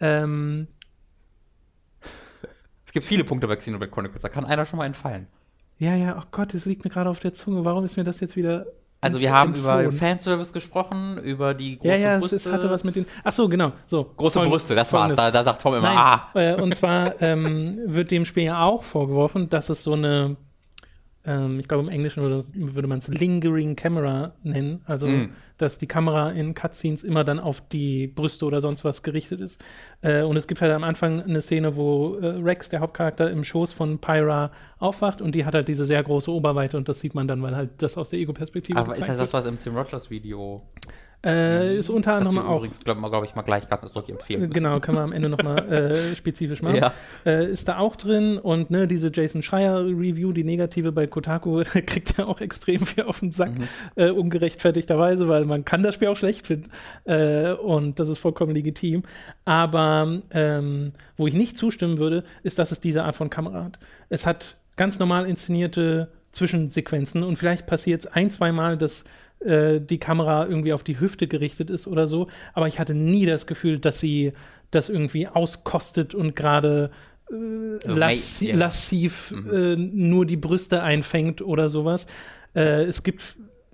Ähm, 0.00 0.68
es 2.86 2.92
gibt 2.92 3.04
viele 3.04 3.24
Punkte 3.24 3.46
bei 3.46 3.56
Xenoblade 3.56 3.92
Chronicles, 3.92 4.22
da 4.22 4.28
kann 4.28 4.44
einer 4.44 4.64
schon 4.64 4.78
mal 4.78 4.86
entfallen. 4.86 5.26
Ja, 5.78 5.94
ja, 5.94 6.18
oh 6.18 6.26
Gott, 6.32 6.54
es 6.54 6.66
liegt 6.66 6.84
mir 6.84 6.90
gerade 6.90 7.10
auf 7.10 7.20
der 7.20 7.32
Zunge. 7.32 7.64
Warum 7.64 7.84
ist 7.84 7.96
mir 7.96 8.04
das 8.04 8.18
jetzt 8.20 8.34
wieder 8.36 8.66
also 9.00 9.20
wir 9.20 9.32
haben 9.32 9.54
entflohen. 9.54 9.84
über 9.86 9.92
Fanservice 9.92 10.52
gesprochen, 10.52 11.18
über 11.18 11.54
die 11.54 11.78
große 11.78 11.88
ja, 11.88 11.96
ja, 11.96 12.18
Brüste. 12.18 12.36
Ja, 12.36 12.40
es 12.40 12.52
hatte 12.52 12.70
was 12.70 12.84
mit 12.84 12.96
den. 12.96 13.06
Ach 13.22 13.32
so, 13.32 13.48
genau. 13.48 13.72
So. 13.86 14.04
Große 14.16 14.34
Folgendes, 14.34 14.62
Brüste, 14.62 14.74
das 14.74 14.92
war's. 14.92 15.14
Da, 15.14 15.30
da, 15.30 15.44
sagt 15.44 15.62
Tom 15.62 15.74
immer, 15.74 15.88
Nein, 15.88 15.96
ah. 15.96 16.28
Äh, 16.34 16.60
und 16.60 16.74
zwar 16.74 17.20
ähm, 17.22 17.78
wird 17.86 18.10
dem 18.10 18.24
Spiel 18.24 18.44
ja 18.44 18.64
auch 18.64 18.82
vorgeworfen, 18.82 19.48
dass 19.48 19.68
es 19.68 19.84
so 19.84 19.92
eine 19.92 20.36
ähm, 21.28 21.60
ich 21.60 21.68
glaube 21.68 21.84
im 21.84 21.90
Englischen 21.90 22.22
würde, 22.22 22.42
würde 22.54 22.88
man 22.88 22.98
es 22.98 23.08
Lingering 23.08 23.76
Camera 23.76 24.32
nennen, 24.42 24.80
also 24.86 25.06
mm. 25.06 25.30
dass 25.58 25.76
die 25.76 25.86
Kamera 25.86 26.30
in 26.30 26.54
Cutscenes 26.54 27.04
immer 27.04 27.22
dann 27.22 27.38
auf 27.38 27.60
die 27.68 28.06
Brüste 28.06 28.46
oder 28.46 28.62
sonst 28.62 28.82
was 28.84 29.02
gerichtet 29.02 29.40
ist. 29.40 29.60
Äh, 30.00 30.22
und 30.22 30.36
es 30.36 30.46
gibt 30.46 30.62
halt 30.62 30.72
am 30.72 30.84
Anfang 30.84 31.22
eine 31.22 31.42
Szene, 31.42 31.76
wo 31.76 32.16
äh, 32.16 32.26
Rex, 32.26 32.70
der 32.70 32.80
Hauptcharakter, 32.80 33.30
im 33.30 33.44
Schoß 33.44 33.72
von 33.72 33.98
Pyra 33.98 34.50
aufwacht 34.78 35.20
und 35.20 35.34
die 35.34 35.44
hat 35.44 35.54
halt 35.54 35.68
diese 35.68 35.84
sehr 35.84 36.02
große 36.02 36.30
Oberweite 36.30 36.78
und 36.78 36.88
das 36.88 37.00
sieht 37.00 37.14
man 37.14 37.28
dann, 37.28 37.42
weil 37.42 37.54
halt 37.54 37.70
das 37.78 37.98
aus 37.98 38.10
der 38.10 38.18
Ego-Perspektive 38.20 38.78
Aber 38.78 38.92
ist 38.92 39.06
das 39.06 39.18
das, 39.18 39.32
was 39.34 39.44
im 39.44 39.58
Tim 39.58 39.76
Rogers 39.76 40.08
Video 40.08 40.62
äh, 41.26 41.76
ist 41.76 41.88
unter 41.88 42.14
anderem 42.14 42.38
auch. 42.38 42.58
Übrigens, 42.58 42.80
glaube 42.84 43.00
glaub 43.00 43.24
ich, 43.24 43.34
mal 43.34 43.42
gleich 43.42 43.64
das 43.66 43.92
Doki 43.92 44.12
empfehlen. 44.12 44.40
Müssen. 44.40 44.52
Genau, 44.52 44.78
können 44.78 44.98
wir 44.98 45.02
am 45.02 45.12
Ende 45.12 45.28
nochmal 45.28 45.58
äh, 45.72 46.16
spezifisch 46.16 46.62
machen. 46.62 46.76
Ja. 46.76 46.94
Äh, 47.26 47.50
ist 47.50 47.66
da 47.66 47.78
auch 47.78 47.96
drin 47.96 48.38
und 48.38 48.70
ne, 48.70 48.86
diese 48.86 49.10
Jason 49.12 49.42
Schreier 49.42 49.84
Review, 49.84 50.32
die 50.32 50.44
negative 50.44 50.92
bei 50.92 51.08
Kotaku, 51.08 51.62
kriegt 51.86 52.18
ja 52.18 52.26
auch 52.26 52.40
extrem 52.40 52.86
viel 52.86 53.04
auf 53.04 53.18
den 53.18 53.32
Sack, 53.32 53.58
mhm. 53.58 53.64
äh, 53.96 54.10
ungerechtfertigterweise, 54.10 55.28
weil 55.28 55.44
man 55.44 55.64
kann 55.64 55.82
das 55.82 55.96
Spiel 55.96 56.08
auch 56.08 56.16
schlecht 56.16 56.46
finden. 56.46 56.70
Äh, 57.04 57.52
und 57.52 57.98
das 57.98 58.08
ist 58.08 58.18
vollkommen 58.18 58.54
legitim. 58.54 59.02
Aber 59.44 60.20
ähm, 60.30 60.92
wo 61.16 61.26
ich 61.26 61.34
nicht 61.34 61.58
zustimmen 61.58 61.98
würde, 61.98 62.22
ist, 62.44 62.60
dass 62.60 62.70
es 62.70 62.80
diese 62.80 63.02
Art 63.02 63.16
von 63.16 63.28
Kamera 63.28 63.64
hat. 63.64 63.80
Es 64.08 64.24
hat 64.24 64.56
ganz 64.76 65.00
normal 65.00 65.26
inszenierte 65.26 66.12
Zwischensequenzen 66.32 67.24
und 67.24 67.36
vielleicht 67.36 67.66
passiert 67.66 68.02
es 68.02 68.06
ein, 68.06 68.30
zwei 68.30 68.52
Mal, 68.52 68.78
dass 68.78 69.04
äh, 69.40 69.80
die 69.80 69.98
Kamera 69.98 70.46
irgendwie 70.46 70.72
auf 70.72 70.82
die 70.82 71.00
Hüfte 71.00 71.28
gerichtet 71.28 71.70
ist 71.70 71.86
oder 71.86 72.08
so. 72.08 72.28
Aber 72.54 72.68
ich 72.68 72.78
hatte 72.78 72.94
nie 72.94 73.26
das 73.26 73.46
Gefühl, 73.46 73.78
dass 73.78 74.00
sie 74.00 74.32
das 74.70 74.88
irgendwie 74.88 75.28
auskostet 75.28 76.14
und 76.14 76.36
gerade 76.36 76.90
äh, 77.30 77.34
lassi 77.86 78.52
lassiv 78.52 79.30
mhm. 79.32 79.54
äh, 79.54 79.76
nur 79.76 80.26
die 80.26 80.36
Brüste 80.36 80.82
einfängt 80.82 81.42
oder 81.42 81.70
sowas. 81.70 82.06
Äh, 82.54 82.84
es 82.84 83.02
gibt 83.02 83.22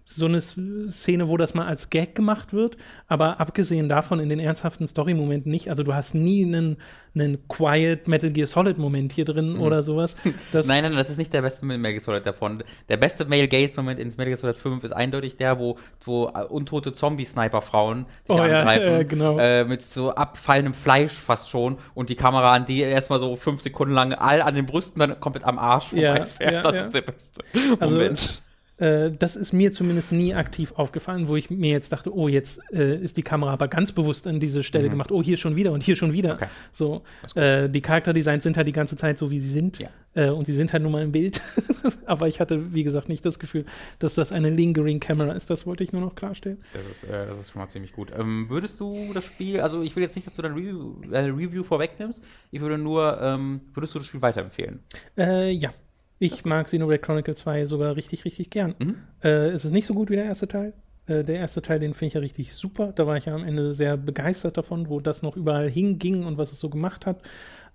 so 0.06 0.26
eine 0.26 0.40
Szene, 0.40 1.28
wo 1.28 1.38
das 1.38 1.54
mal 1.54 1.66
als 1.66 1.88
Gag 1.88 2.14
gemacht 2.14 2.52
wird, 2.52 2.76
aber 3.08 3.40
abgesehen 3.40 3.88
davon 3.88 4.20
in 4.20 4.28
den 4.28 4.38
ernsthaften 4.38 4.86
Story-Momenten 4.86 5.50
nicht. 5.50 5.70
Also 5.70 5.82
du 5.82 5.94
hast 5.94 6.14
nie 6.14 6.44
einen, 6.44 6.76
einen 7.14 7.48
Quiet 7.48 8.06
Metal 8.06 8.30
Gear 8.30 8.46
Solid-Moment 8.46 9.12
hier 9.12 9.24
drin 9.24 9.54
mhm. 9.54 9.62
oder 9.62 9.82
sowas. 9.82 10.16
nein, 10.52 10.82
nein, 10.82 10.94
das 10.94 11.08
ist 11.08 11.16
nicht 11.16 11.32
der 11.32 11.40
beste 11.40 11.64
Metal 11.64 11.92
Gear 11.92 12.00
Solid 12.02 12.26
davon. 12.26 12.62
Der 12.90 12.98
beste 12.98 13.24
Male 13.24 13.48
Gaze-Moment 13.48 13.98
in 13.98 14.08
Metal 14.08 14.26
Gear 14.26 14.36
Solid 14.36 14.56
5 14.56 14.84
ist 14.84 14.92
eindeutig 14.92 15.38
der, 15.38 15.58
wo, 15.58 15.78
wo 16.04 16.24
untote 16.50 16.92
Zombie-Sniper-Frauen 16.92 18.04
oh, 18.28 18.34
angreifen. 18.34 18.86
Ja, 18.86 18.98
äh, 18.98 19.04
genau. 19.06 19.38
äh, 19.38 19.64
mit 19.64 19.80
so 19.80 20.14
abfallendem 20.14 20.74
Fleisch 20.74 21.14
fast 21.14 21.48
schon 21.48 21.78
und 21.94 22.10
die 22.10 22.16
Kamera 22.16 22.52
an 22.52 22.66
die 22.66 22.80
erstmal 22.80 23.20
so 23.20 23.36
fünf 23.36 23.62
Sekunden 23.62 23.94
lang 23.94 24.12
all 24.12 24.42
an 24.42 24.54
den 24.54 24.66
Brüsten 24.66 25.00
dann 25.00 25.18
komplett 25.18 25.44
am 25.44 25.58
Arsch 25.58 25.88
vorbeifährt. 25.88 26.52
Ja, 26.52 26.58
ja, 26.58 26.62
das 26.62 26.76
ist 26.76 26.94
der 26.94 27.00
beste 27.00 27.42
also, 27.80 27.94
Moment. 27.94 28.42
Äh, 28.78 29.12
das 29.12 29.36
ist 29.36 29.52
mir 29.52 29.70
zumindest 29.70 30.10
nie 30.10 30.34
aktiv 30.34 30.72
aufgefallen, 30.76 31.28
wo 31.28 31.36
ich 31.36 31.50
mir 31.50 31.70
jetzt 31.70 31.92
dachte, 31.92 32.14
oh, 32.14 32.28
jetzt 32.28 32.60
äh, 32.72 32.96
ist 32.96 33.16
die 33.16 33.22
Kamera 33.22 33.52
aber 33.52 33.68
ganz 33.68 33.92
bewusst 33.92 34.26
an 34.26 34.40
diese 34.40 34.62
Stelle 34.62 34.86
mhm. 34.86 34.92
gemacht. 34.92 35.12
Oh, 35.12 35.22
hier 35.22 35.36
schon 35.36 35.54
wieder 35.54 35.72
und 35.72 35.82
hier 35.82 35.94
schon 35.94 36.12
wieder. 36.12 36.34
Okay. 36.34 36.46
So, 36.72 37.02
äh, 37.36 37.68
die 37.68 37.80
Charakterdesigns 37.80 38.42
sind 38.42 38.56
halt 38.56 38.66
die 38.66 38.72
ganze 38.72 38.96
Zeit 38.96 39.18
so, 39.18 39.30
wie 39.30 39.38
sie 39.38 39.48
sind. 39.48 39.78
Ja. 39.78 39.88
Äh, 40.14 40.30
und 40.30 40.46
sie 40.46 40.52
sind 40.52 40.72
halt 40.72 40.82
nun 40.82 40.90
mal 40.90 41.02
im 41.02 41.12
Bild. 41.12 41.40
aber 42.06 42.26
ich 42.26 42.40
hatte, 42.40 42.74
wie 42.74 42.82
gesagt, 42.82 43.08
nicht 43.08 43.24
das 43.24 43.38
Gefühl, 43.38 43.64
dass 44.00 44.14
das 44.14 44.32
eine 44.32 44.50
lingering 44.50 44.98
Camera 44.98 45.32
ist. 45.32 45.50
Das 45.50 45.66
wollte 45.66 45.84
ich 45.84 45.92
nur 45.92 46.02
noch 46.02 46.16
klarstellen. 46.16 46.58
Das 46.72 46.84
ist, 46.84 47.04
äh, 47.04 47.26
das 47.26 47.38
ist 47.38 47.52
schon 47.52 47.62
mal 47.62 47.68
ziemlich 47.68 47.92
gut. 47.92 48.12
Ähm, 48.16 48.50
würdest 48.50 48.80
du 48.80 49.12
das 49.14 49.24
Spiel, 49.24 49.60
also 49.60 49.82
ich 49.82 49.94
will 49.94 50.02
jetzt 50.02 50.16
nicht, 50.16 50.26
dass 50.26 50.34
du 50.34 50.42
dein 50.42 50.54
Review, 50.54 50.96
Review 51.10 51.62
vorwegnimmst, 51.62 52.22
ich 52.50 52.60
würde 52.60 52.78
nur, 52.78 53.20
ähm, 53.20 53.60
würdest 53.72 53.94
du 53.94 53.98
das 53.98 54.08
Spiel 54.08 54.22
weiterempfehlen? 54.22 54.80
ja, 55.16 55.72
ich 56.18 56.44
mag 56.44 56.66
Xenoblade 56.66 57.00
Chronicle 57.00 57.34
2 57.34 57.66
sogar 57.66 57.96
richtig, 57.96 58.24
richtig 58.24 58.50
gern. 58.50 58.74
Mhm. 58.78 58.96
Äh, 59.22 59.48
es 59.48 59.64
ist 59.64 59.72
nicht 59.72 59.86
so 59.86 59.94
gut 59.94 60.10
wie 60.10 60.16
der 60.16 60.24
erste 60.24 60.48
Teil. 60.48 60.72
Äh, 61.06 61.24
der 61.24 61.36
erste 61.36 61.62
Teil, 61.62 61.80
den 61.80 61.94
finde 61.94 62.08
ich 62.08 62.14
ja 62.14 62.20
richtig 62.20 62.54
super. 62.54 62.92
Da 62.92 63.06
war 63.06 63.16
ich 63.16 63.26
ja 63.26 63.34
am 63.34 63.44
Ende 63.44 63.74
sehr 63.74 63.96
begeistert 63.96 64.56
davon, 64.56 64.88
wo 64.88 65.00
das 65.00 65.22
noch 65.22 65.36
überall 65.36 65.68
hinging 65.68 66.24
und 66.24 66.38
was 66.38 66.52
es 66.52 66.60
so 66.60 66.70
gemacht 66.70 67.06
hat. 67.06 67.22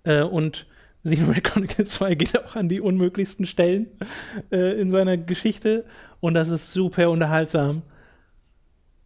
Äh, 0.04 0.22
und 0.22 0.66
Xenoblade 1.04 1.40
Chronicle 1.42 1.84
2 1.84 2.14
geht 2.14 2.42
auch 2.42 2.56
an 2.56 2.68
die 2.68 2.80
unmöglichsten 2.80 3.46
Stellen 3.46 3.88
äh, 4.50 4.80
in 4.80 4.90
seiner 4.90 5.16
Geschichte. 5.16 5.84
Und 6.20 6.34
das 6.34 6.48
ist 6.48 6.72
super 6.72 7.10
unterhaltsam 7.10 7.82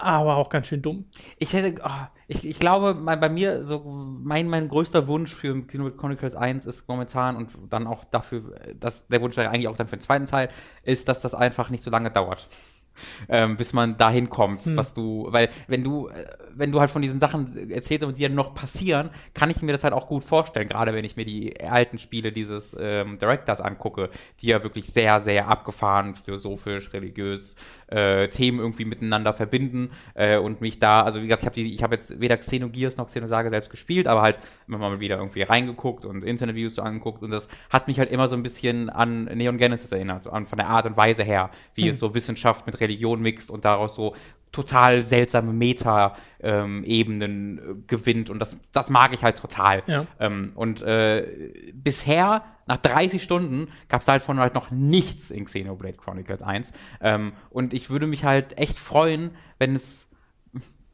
aber 0.05 0.37
auch 0.37 0.49
ganz 0.49 0.69
schön 0.69 0.83
dumm. 0.83 1.07
Ich 1.39 1.53
hätte, 1.53 1.81
oh, 1.85 1.91
ich, 2.29 2.47
ich 2.47 2.59
glaube, 2.59 2.95
mein, 2.95 3.21
bei 3.21 3.29
mir, 3.29 3.65
so 3.65 3.81
mein, 4.23 4.49
mein 4.49 4.69
größter 4.69 5.09
Wunsch 5.09 5.35
für 5.35 5.55
Xenoblade 5.67 5.97
Chronicles 5.97 6.35
1 6.35 6.67
ist 6.67 6.89
momentan 6.89 7.37
und 7.37 7.51
dann 7.71 7.87
auch 7.87 8.05
dafür, 8.05 8.55
dass 8.79 9.07
der 9.09 9.21
Wunsch 9.21 9.37
eigentlich 9.39 9.69
auch 9.69 9.77
dann 9.77 9.87
für 9.87 9.97
den 9.97 10.03
zweiten 10.03 10.27
Teil, 10.27 10.49
ist, 10.83 11.09
dass 11.09 11.21
das 11.21 11.35
einfach 11.35 11.71
nicht 11.71 11.83
so 11.83 11.91
lange 11.91 12.11
dauert 12.11 12.49
ähm, 13.29 13.57
bis 13.57 13.73
man 13.73 13.97
dahin 13.97 14.31
kommt, 14.31 14.65
hm. 14.65 14.77
was 14.77 14.95
du, 14.95 15.27
weil 15.31 15.49
wenn 15.67 15.85
du, 15.85 16.09
äh, 16.09 16.25
wenn 16.55 16.73
du 16.73 16.81
halt 16.81 16.91
von 16.91 17.03
diesen 17.03 17.21
Sachen 17.21 17.71
erzählst 17.71 18.05
und 18.05 18.19
die 18.19 18.23
ja 18.23 18.29
noch 18.29 18.55
passieren, 18.55 19.11
kann 19.33 19.51
ich 19.51 19.63
mir 19.63 19.73
das 19.73 19.85
halt 19.85 19.95
auch 19.95 20.07
gut 20.07 20.25
vorstellen, 20.25 20.69
gerade 20.69 20.95
wenn 20.95 21.05
ich 21.05 21.17
mir 21.17 21.25
die 21.25 21.61
alten 21.61 21.99
Spiele 21.99 22.33
dieses 22.33 22.77
ähm, 22.79 23.19
Directors 23.19 23.61
angucke, 23.61 24.11
die 24.41 24.49
ja 24.49 24.63
wirklich 24.63 24.87
sehr, 24.87 25.21
sehr 25.21 25.49
abgefahren, 25.49 26.15
philosophisch, 26.15 26.93
religiös 26.93 27.57
äh, 27.95 28.29
Themen 28.29 28.59
irgendwie 28.59 28.85
miteinander 28.85 29.33
verbinden 29.33 29.91
äh, 30.15 30.39
und 30.39 30.61
mich 30.61 30.79
da, 30.79 31.03
also 31.03 31.21
wie 31.21 31.27
gesagt, 31.27 31.43
ich 31.43 31.47
habe 31.47 31.55
die, 31.55 31.75
ich 31.75 31.83
habe 31.83 31.95
jetzt 31.95 32.21
weder 32.21 32.37
Xenogears 32.37 32.97
noch 32.97 33.07
Xenosaga 33.07 33.51
selbst 33.51 33.71
gespielt, 33.71 34.09
aber 34.09 34.23
halt 34.23 34.39
immer 34.67 34.79
mal 34.79 35.01
wieder 35.01 35.19
irgendwie 35.19 35.43
reingeguckt 35.43 36.05
und 36.05 36.25
Interviews 36.25 36.75
so 36.75 36.83
angeguckt 36.83 37.23
und 37.23 37.31
das 37.31 37.49
hat 37.71 37.89
mich 37.89 37.99
halt 37.99 38.11
immer 38.11 38.29
so 38.29 38.37
ein 38.37 38.43
bisschen 38.43 38.91
an 38.91 39.25
Neon 39.25 39.59
Genesis 39.59 39.93
erinnert, 39.93 40.25
so 40.25 40.31
an, 40.31 40.47
von 40.47 40.59
der 40.59 40.69
Art 40.69 40.87
und 40.87 40.97
Weise 40.97 41.23
her, 41.23 41.51
wie 41.75 41.83
hm. 41.83 41.91
es 41.91 41.99
so 41.99 42.15
Wissenschaft 42.15 42.67
mit 42.67 42.81
Religion 42.81 43.23
mixt 43.23 43.51
und 43.51 43.65
daraus 43.65 43.95
so 43.95 44.15
total 44.55 45.03
seltsame 45.03 45.53
Meta-Ebenen 45.53 47.59
ähm, 47.59 47.85
gewinnt 47.87 48.31
und 48.31 48.39
das, 48.39 48.57
das 48.73 48.89
mag 48.89 49.13
ich 49.13 49.25
halt 49.25 49.39
total. 49.39 49.83
Ja. 49.87 50.07
Ähm, 50.21 50.53
und 50.55 50.81
äh, 50.83 51.53
bisher, 51.75 52.45
nach 52.67 52.79
30 52.79 53.23
Stunden, 53.23 53.69
gab 53.89 54.01
es 54.01 54.09
halt 54.09 54.23
von 54.23 54.39
halt 54.39 54.55
noch 54.55 54.71
nichts 54.71 55.31
in 55.31 55.45
Xenoblade 55.45 55.97
Chronicles 55.97 56.43
1. 56.43 56.73
Ähm, 57.01 57.33
und 57.51 57.75
ich 57.75 57.91
würde 57.91 58.07
mich 58.07 58.25
halt 58.25 58.59
echt 58.59 58.79
freuen, 58.79 59.31
wenn 59.59 59.75
es 59.75 60.04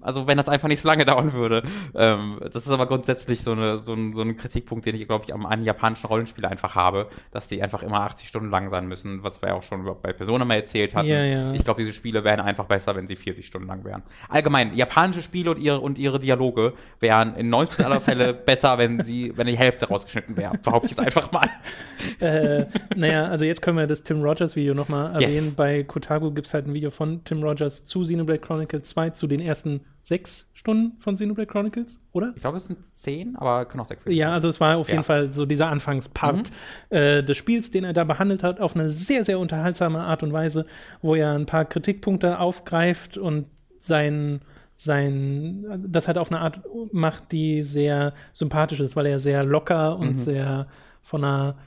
also 0.01 0.27
wenn 0.27 0.37
das 0.37 0.49
einfach 0.49 0.69
nicht 0.69 0.81
so 0.81 0.89
lange 0.89 1.05
dauern 1.11 1.33
würde. 1.33 1.63
Ähm, 1.95 2.39
das 2.41 2.67
ist 2.67 2.71
aber 2.71 2.87
grundsätzlich 2.87 3.43
so, 3.43 3.53
eine, 3.53 3.79
so, 3.79 3.93
ein, 3.93 4.13
so 4.13 4.23
ein 4.23 4.37
Kritikpunkt, 4.37 4.87
den 4.87 4.95
ich, 4.95 5.07
glaube 5.07 5.25
ich, 5.27 5.35
am, 5.35 5.47
an 5.47 5.63
japanischen 5.63 6.07
Rollenspiel 6.07 6.47
einfach 6.47 6.75
habe, 6.75 7.09
dass 7.31 7.49
die 7.49 7.63
einfach 7.63 7.83
immer 7.83 8.01
80 8.01 8.29
Stunden 8.29 8.51
lang 8.51 8.69
sein 8.69 8.87
müssen, 8.87 9.23
was 9.23 9.43
wir 9.43 9.55
auch 9.55 9.63
schon 9.63 9.85
bei 10.03 10.13
Persona 10.13 10.45
mal 10.45 10.55
erzählt 10.55 10.95
hatten. 10.95 11.09
Ja, 11.09 11.25
ja. 11.25 11.53
Ich 11.53 11.65
glaube, 11.65 11.83
diese 11.83 11.95
Spiele 11.95 12.25
wären 12.25 12.41
einfach 12.41 12.67
besser, 12.67 12.97
wenn 12.97 13.07
sie 13.07 13.17
40 13.17 13.47
Stunden 13.47 13.69
lang 13.69 13.85
wären. 13.85 14.03
Allgemein, 14.29 14.75
japanische 14.75 15.23
Spiele 15.23 15.51
und 15.51 15.59
ihre, 15.59 15.81
und 15.81 15.99
ihre 15.99 16.19
Dialoge 16.19 16.75
wären 17.01 17.35
in 17.37 17.49
19 17.49 17.85
aller 17.85 18.01
Fälle 18.01 18.35
besser, 18.51 18.79
wenn 18.79 19.03
sie, 19.03 19.33
wenn 19.37 19.47
die 19.47 19.59
Hälfte 19.59 19.89
rausgeschnitten 19.89 20.37
wäre. 20.37 20.59
Behaupte 20.59 20.87
ich 20.87 20.93
jetzt 20.93 21.01
einfach 21.01 21.33
mal. 21.33 21.49
äh, 22.21 22.67
naja, 22.97 23.25
also 23.25 23.45
jetzt 23.45 23.63
können 23.63 23.77
wir 23.77 23.87
das 23.87 24.03
Tim 24.03 24.23
Rogers 24.23 24.57
Video 24.57 24.75
nochmal 24.75 25.15
erwähnen. 25.15 25.47
Yes. 25.47 25.55
Bei 25.55 25.83
Kotaku 25.83 26.31
gibt 26.33 26.47
es 26.47 26.55
halt 26.55 26.67
ein 26.67 26.75
Video 26.75 26.91
von 26.91 27.25
Tim 27.25 27.43
Rogers 27.43 27.85
zu 27.85 28.03
Xenoblade 28.03 28.41
Chronicles 28.41 28.89
2, 28.89 29.11
zu 29.11 29.27
den 29.27 29.41
ersten 29.41 29.81
sechs 30.03 30.47
Stunden 30.55 31.01
von 31.01 31.15
Xenoblade 31.15 31.47
Chronicles, 31.47 32.01
oder? 32.13 32.33
Ich 32.35 32.43
glaube, 32.43 32.59
es 32.59 32.67
sind 32.67 32.79
zehn, 32.95 33.37
aber 33.37 33.65
können 33.65 33.81
auch 33.81 33.87
sechs 33.87 34.05
sein. 34.05 34.13
Ja, 34.13 34.33
also 34.33 34.49
es 34.49 34.61
war 34.61 34.77
auf 34.77 34.89
ja. 34.89 34.95
jeden 34.95 35.05
Fall 35.05 35.33
so 35.33 35.47
dieser 35.47 35.69
Anfangspart 35.69 36.51
mhm. 36.91 36.97
äh, 36.97 37.23
des 37.23 37.37
Spiels, 37.37 37.71
den 37.71 37.85
er 37.85 37.93
da 37.93 38.05
behandelt 38.05 38.43
hat, 38.43 38.61
auf 38.61 38.75
eine 38.75 38.91
sehr, 38.91 39.25
sehr 39.25 39.39
unterhaltsame 39.39 40.01
Art 40.01 40.23
und 40.23 40.33
Weise, 40.33 40.67
wo 41.03 41.15
er 41.15 41.33
ein 41.33 41.47
paar 41.47 41.65
Kritikpunkte 41.65 42.39
aufgreift 42.39 43.17
und 43.17 43.47
sein 43.79 44.41
sein, 44.83 45.85
das 45.87 46.07
halt 46.07 46.17
auf 46.17 46.33
eine 46.33 46.41
Art 46.41 46.61
macht, 46.91 47.33
die 47.33 47.63
sehr 47.63 48.15
sympathisch 48.33 48.81
ist, 48.81 48.97
weil 48.97 49.05
er 49.05 49.21
sehr 49.21 49.45
locker 49.45 49.99
und 49.99 50.13
mhm. 50.13 50.17
sehr 50.17 50.69
von 51.03 51.23
einer, 51.23 51.59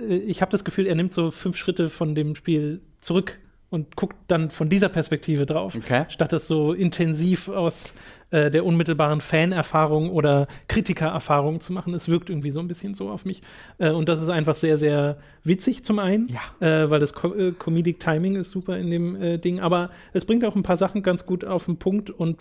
äh, 0.00 0.16
ich 0.16 0.40
habe 0.40 0.50
das 0.50 0.64
Gefühl, 0.64 0.86
er 0.86 0.94
nimmt 0.94 1.12
so 1.12 1.30
fünf 1.30 1.58
Schritte 1.58 1.90
von 1.90 2.14
dem 2.14 2.34
Spiel 2.34 2.80
zurück 3.02 3.38
und 3.74 3.96
guckt 3.96 4.16
dann 4.28 4.50
von 4.50 4.70
dieser 4.70 4.88
Perspektive 4.88 5.46
drauf, 5.46 5.74
Okay. 5.74 6.04
statt 6.08 6.32
es 6.32 6.46
so 6.46 6.72
intensiv 6.72 7.48
aus 7.48 7.92
äh, 8.30 8.48
der 8.50 8.64
unmittelbaren 8.64 9.20
Fanerfahrung 9.20 10.10
oder 10.10 10.46
Kritikererfahrung 10.68 11.60
zu 11.60 11.72
machen. 11.72 11.92
Es 11.92 12.08
wirkt 12.08 12.30
irgendwie 12.30 12.52
so 12.52 12.60
ein 12.60 12.68
bisschen 12.68 12.94
so 12.94 13.10
auf 13.10 13.24
mich. 13.24 13.42
Äh, 13.78 13.90
und 13.90 14.08
das 14.08 14.22
ist 14.22 14.28
einfach 14.28 14.54
sehr, 14.54 14.78
sehr 14.78 15.18
witzig 15.42 15.84
zum 15.84 15.98
einen, 15.98 16.28
äh, 16.60 16.88
weil 16.88 17.00
das 17.00 17.12
Co 17.14 17.34
äh, 17.34 17.50
Comedic 17.52 17.98
Timing 17.98 18.36
ist 18.36 18.52
super 18.52 18.78
in 18.78 18.90
dem 18.90 19.20
äh, 19.20 19.38
Ding, 19.38 19.58
aber 19.58 19.90
es 20.12 20.24
bringt 20.24 20.44
auch 20.44 20.54
ein 20.54 20.62
paar 20.62 20.76
Sachen 20.76 21.02
ganz 21.02 21.26
gut 21.26 21.44
auf 21.44 21.64
den 21.66 21.76
Punkt 21.76 22.10
und 22.10 22.38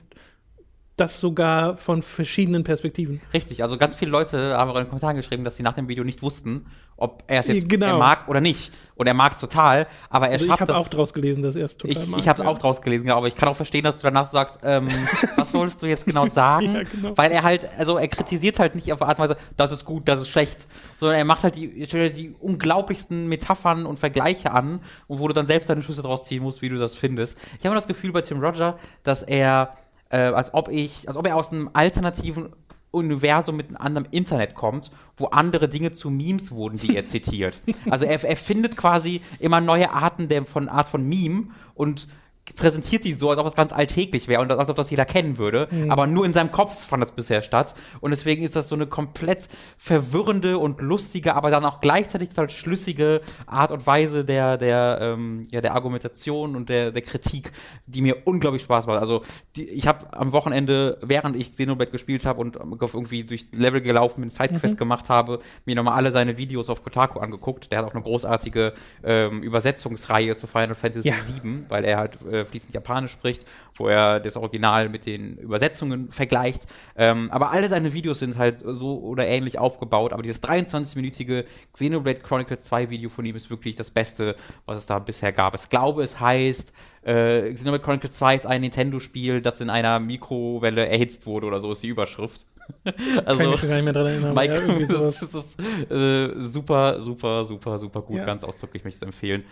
das 0.95 1.19
sogar 1.19 1.75
von 1.77 2.03
verschiedenen 2.03 2.63
Perspektiven. 2.63 3.19
Richtig, 3.33 3.63
also 3.63 3.77
ganz 3.79 3.95
viele 3.95 4.11
Leute 4.11 4.55
haben 4.55 4.69
auch 4.69 4.75
in 4.75 4.83
den 4.83 4.89
Kommentaren 4.89 5.15
geschrieben, 5.17 5.43
dass 5.43 5.55
sie 5.57 5.63
nach 5.63 5.73
dem 5.73 5.87
Video 5.87 6.03
nicht 6.03 6.21
wussten, 6.21 6.67
ob 6.97 7.23
er 7.27 7.41
es 7.41 7.47
jetzt 7.47 7.69
Genau. 7.69 7.85
er 7.87 7.97
mag 7.97 8.27
oder 8.27 8.41
nicht. 8.41 8.71
Und 8.95 9.07
er 9.07 9.15
mag 9.15 9.31
es 9.31 9.39
total, 9.39 9.87
aber 10.11 10.27
er 10.27 10.33
Also 10.33 10.45
ich 10.45 10.49
schafft 10.51 10.61
habe 10.61 10.73
das. 10.73 10.81
auch 10.81 10.87
draus 10.87 11.13
gelesen, 11.13 11.41
dass 11.41 11.55
er 11.55 11.65
es 11.65 11.77
total 11.77 11.97
ich 12.03 12.07
mag. 12.07 12.19
ich 12.19 12.27
habe 12.27 12.39
es 12.39 12.45
ja. 12.45 12.51
auch 12.51 12.59
draus 12.59 12.79
gelesen, 12.79 13.05
genau, 13.05 13.17
aber 13.17 13.27
ich 13.27 13.33
kann 13.33 13.49
auch 13.49 13.55
verstehen, 13.55 13.83
dass 13.83 13.95
du 13.95 14.03
danach 14.03 14.27
sagst, 14.29 14.59
ähm, 14.63 14.87
was 15.35 15.51
sollst 15.51 15.81
du 15.81 15.87
jetzt 15.87 16.05
genau 16.05 16.27
sagen? 16.27 16.75
Ja, 16.75 16.83
genau. 16.83 17.17
Weil 17.17 17.31
er 17.31 17.41
halt, 17.41 17.67
also 17.79 17.97
er 17.97 18.07
kritisiert 18.07 18.59
halt 18.59 18.75
nicht 18.75 18.93
auf 18.93 19.01
Art 19.01 19.17
und 19.17 19.23
Weise, 19.25 19.37
das 19.57 19.71
ist 19.71 19.83
gut, 19.85 20.07
das 20.07 20.21
ist 20.21 20.29
schlecht, 20.29 20.67
sondern 20.97 21.17
er 21.17 21.25
macht 21.25 21.43
halt 21.43 21.55
die, 21.55 21.83
stellt 21.87 22.15
die 22.15 22.35
unglaublichsten 22.39 23.27
Metaphern 23.27 23.87
und 23.87 23.99
Vergleiche 23.99 24.51
an 24.51 24.79
und 25.07 25.19
wo 25.19 25.27
du 25.27 25.33
dann 25.33 25.47
selbst 25.47 25.71
deine 25.71 25.81
Schlüsse 25.81 26.03
draus 26.03 26.25
ziehen 26.25 26.43
musst, 26.43 26.61
wie 26.61 26.69
du 26.69 26.77
das 26.77 26.93
findest. 26.93 27.35
Ich 27.59 27.65
habe 27.65 27.75
das 27.75 27.87
Gefühl 27.87 28.11
bei 28.11 28.21
Tim 28.21 28.39
Roger, 28.41 28.77
dass 29.01 29.23
er, 29.23 29.71
äh, 30.11 30.17
als 30.17 30.53
ob 30.53 30.69
ich, 30.69 31.07
als 31.07 31.17
ob 31.17 31.25
er 31.25 31.35
aus 31.35 31.51
einem 31.51 31.71
alternativen 31.73 32.49
Universum 32.93 33.57
mit 33.57 33.69
einem 33.69 33.77
anderen 33.77 34.07
Internet 34.11 34.53
kommt, 34.53 34.91
wo 35.17 35.25
andere 35.25 35.67
Dinge 35.67 35.91
zu 35.91 36.09
Memes 36.09 36.51
wurden, 36.51 36.77
die 36.77 36.95
er 36.95 37.05
zitiert. 37.05 37.59
Also 37.89 38.05
er, 38.05 38.23
er 38.23 38.37
findet 38.37 38.77
quasi 38.77 39.21
immer 39.39 39.59
neue 39.59 39.91
Arten 39.91 40.29
der, 40.29 40.45
von 40.45 40.69
Art 40.69 40.89
von 40.89 41.07
Meme 41.07 41.47
und 41.75 42.07
präsentiert 42.55 43.03
die 43.05 43.13
so, 43.13 43.29
als 43.29 43.39
ob 43.39 43.47
es 43.47 43.55
ganz 43.55 43.71
alltäglich 43.73 44.27
wäre 44.27 44.41
und 44.41 44.51
als 44.51 44.69
ob 44.69 44.75
das 44.75 44.89
jeder 44.89 45.05
kennen 45.05 45.37
würde. 45.37 45.67
Aber 45.89 46.07
nur 46.07 46.25
in 46.25 46.33
seinem 46.33 46.51
Kopf 46.51 46.87
fand 46.87 47.01
das 47.01 47.13
bisher 47.13 47.41
statt. 47.41 47.73
Und 48.01 48.11
deswegen 48.11 48.43
ist 48.43 48.55
das 48.55 48.67
so 48.67 48.75
eine 48.75 48.85
komplett 48.85 49.47
verwirrende 49.77 50.57
und 50.57 50.81
lustige, 50.81 51.35
aber 51.35 51.51
dann 51.51 51.65
auch 51.65 51.81
gleichzeitig 51.81 52.29
total 52.29 52.49
schlüssige 52.49 53.21
Art 53.47 53.71
und 53.71 53.87
Weise 53.87 54.25
der, 54.25 54.57
der, 54.57 54.99
ähm, 55.01 55.45
ja, 55.51 55.61
der 55.61 55.73
Argumentation 55.73 56.55
und 56.55 56.69
der, 56.69 56.91
der 56.91 57.01
Kritik, 57.01 57.51
die 57.85 58.01
mir 58.01 58.17
unglaublich 58.25 58.63
Spaß 58.63 58.87
macht. 58.87 58.99
Also 58.99 59.21
die, 59.55 59.69
ich 59.69 59.87
habe 59.87 60.11
am 60.13 60.31
Wochenende, 60.31 60.97
während 61.01 61.35
ich 61.35 61.51
Xenoblade 61.51 61.91
gespielt 61.91 62.25
habe 62.25 62.41
und 62.41 62.55
irgendwie 62.55 63.23
durch 63.23 63.47
Level 63.53 63.81
gelaufen 63.81 64.21
bin, 64.21 64.29
Sidequest 64.29 64.77
gemacht 64.77 65.09
habe, 65.09 65.39
mir 65.65 65.75
nochmal 65.75 65.95
alle 65.95 66.11
seine 66.11 66.37
Videos 66.37 66.69
auf 66.69 66.83
Kotaku 66.83 67.19
angeguckt. 67.19 67.71
Der 67.71 67.79
hat 67.79 67.85
auch 67.85 67.93
eine 67.93 68.03
großartige 68.03 68.73
ähm, 69.03 69.41
Übersetzungsreihe 69.41 70.35
zu 70.35 70.47
Final 70.47 70.75
Fantasy 70.75 71.07
Ja. 71.07 71.15
VII, 71.43 71.65
weil 71.69 71.85
er 71.85 71.97
halt 71.97 72.17
äh, 72.33 72.45
fließend 72.45 72.73
Japanisch 72.73 73.11
spricht, 73.11 73.45
wo 73.75 73.87
er 73.87 74.19
das 74.19 74.35
Original 74.35 74.89
mit 74.89 75.05
den 75.05 75.37
Übersetzungen 75.37 76.11
vergleicht. 76.11 76.67
Ähm, 76.95 77.29
aber 77.31 77.51
alle 77.51 77.69
seine 77.69 77.93
Videos 77.93 78.19
sind 78.19 78.37
halt 78.37 78.63
so 78.65 78.99
oder 79.01 79.25
ähnlich 79.27 79.59
aufgebaut. 79.59 80.13
Aber 80.13 80.23
dieses 80.23 80.41
23-minütige 80.43 81.45
Xenoblade 81.71 82.19
Chronicles 82.19 82.63
2 82.63 82.89
Video 82.89 83.09
von 83.09 83.25
ihm 83.25 83.35
ist 83.35 83.49
wirklich 83.49 83.75
das 83.75 83.91
Beste, 83.91 84.35
was 84.65 84.77
es 84.77 84.85
da 84.85 84.99
bisher 84.99 85.31
gab. 85.31 85.55
Ich 85.55 85.69
glaube, 85.69 86.03
es 86.03 86.19
heißt, 86.19 86.73
äh, 87.03 87.53
Xenoblade 87.53 87.83
Chronicles 87.83 88.13
2 88.13 88.35
ist 88.35 88.45
ein 88.45 88.61
Nintendo-Spiel, 88.61 89.41
das 89.41 89.61
in 89.61 89.69
einer 89.69 89.99
Mikrowelle 89.99 90.87
erhitzt 90.87 91.25
wurde 91.25 91.47
oder 91.47 91.59
so 91.59 91.71
ist 91.71 91.83
die 91.83 91.89
Überschrift. 91.89 92.45
also, 93.25 93.39
Kann 93.39 93.53
ich 93.53 93.61
mich 93.61 93.69
gar 93.69 93.75
nicht 93.75 93.83
mehr 93.83 93.93
dran 93.93 94.05
erinnern. 94.07 94.33
Mike, 94.33 94.53
ja, 94.53 94.85
sowas. 94.85 95.19
das 95.19 95.33
ist 95.33 95.91
äh, 95.91 96.29
super, 96.39 97.01
super, 97.01 97.43
super, 97.45 97.77
super 97.77 98.01
gut. 98.01 98.17
Ja. 98.17 98.25
Ganz 98.25 98.43
ausdrücklich 98.43 98.83
möchte 98.83 98.97
ich 98.97 99.01
es 99.01 99.07
empfehlen. 99.07 99.43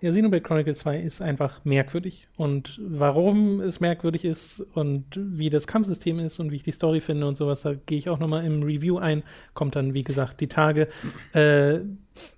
Ja, 0.00 0.10
Xenoblade 0.10 0.42
Chronicle 0.42 0.74
2 0.74 0.98
ist 0.98 1.20
einfach 1.20 1.64
merkwürdig. 1.64 2.28
Und 2.36 2.80
warum 2.82 3.60
es 3.60 3.80
merkwürdig 3.80 4.24
ist 4.24 4.60
und 4.74 5.04
wie 5.14 5.50
das 5.50 5.66
Kampfsystem 5.66 6.18
ist 6.20 6.40
und 6.40 6.50
wie 6.50 6.56
ich 6.56 6.62
die 6.62 6.72
Story 6.72 7.00
finde 7.00 7.26
und 7.26 7.36
sowas, 7.36 7.62
da 7.62 7.74
gehe 7.74 7.98
ich 7.98 8.08
auch 8.08 8.18
nochmal 8.18 8.44
im 8.46 8.62
Review 8.62 8.98
ein. 8.98 9.22
Kommt 9.52 9.76
dann, 9.76 9.92
wie 9.92 10.02
gesagt, 10.02 10.40
die 10.40 10.48
Tage. 10.48 10.88
Äh, 11.34 11.80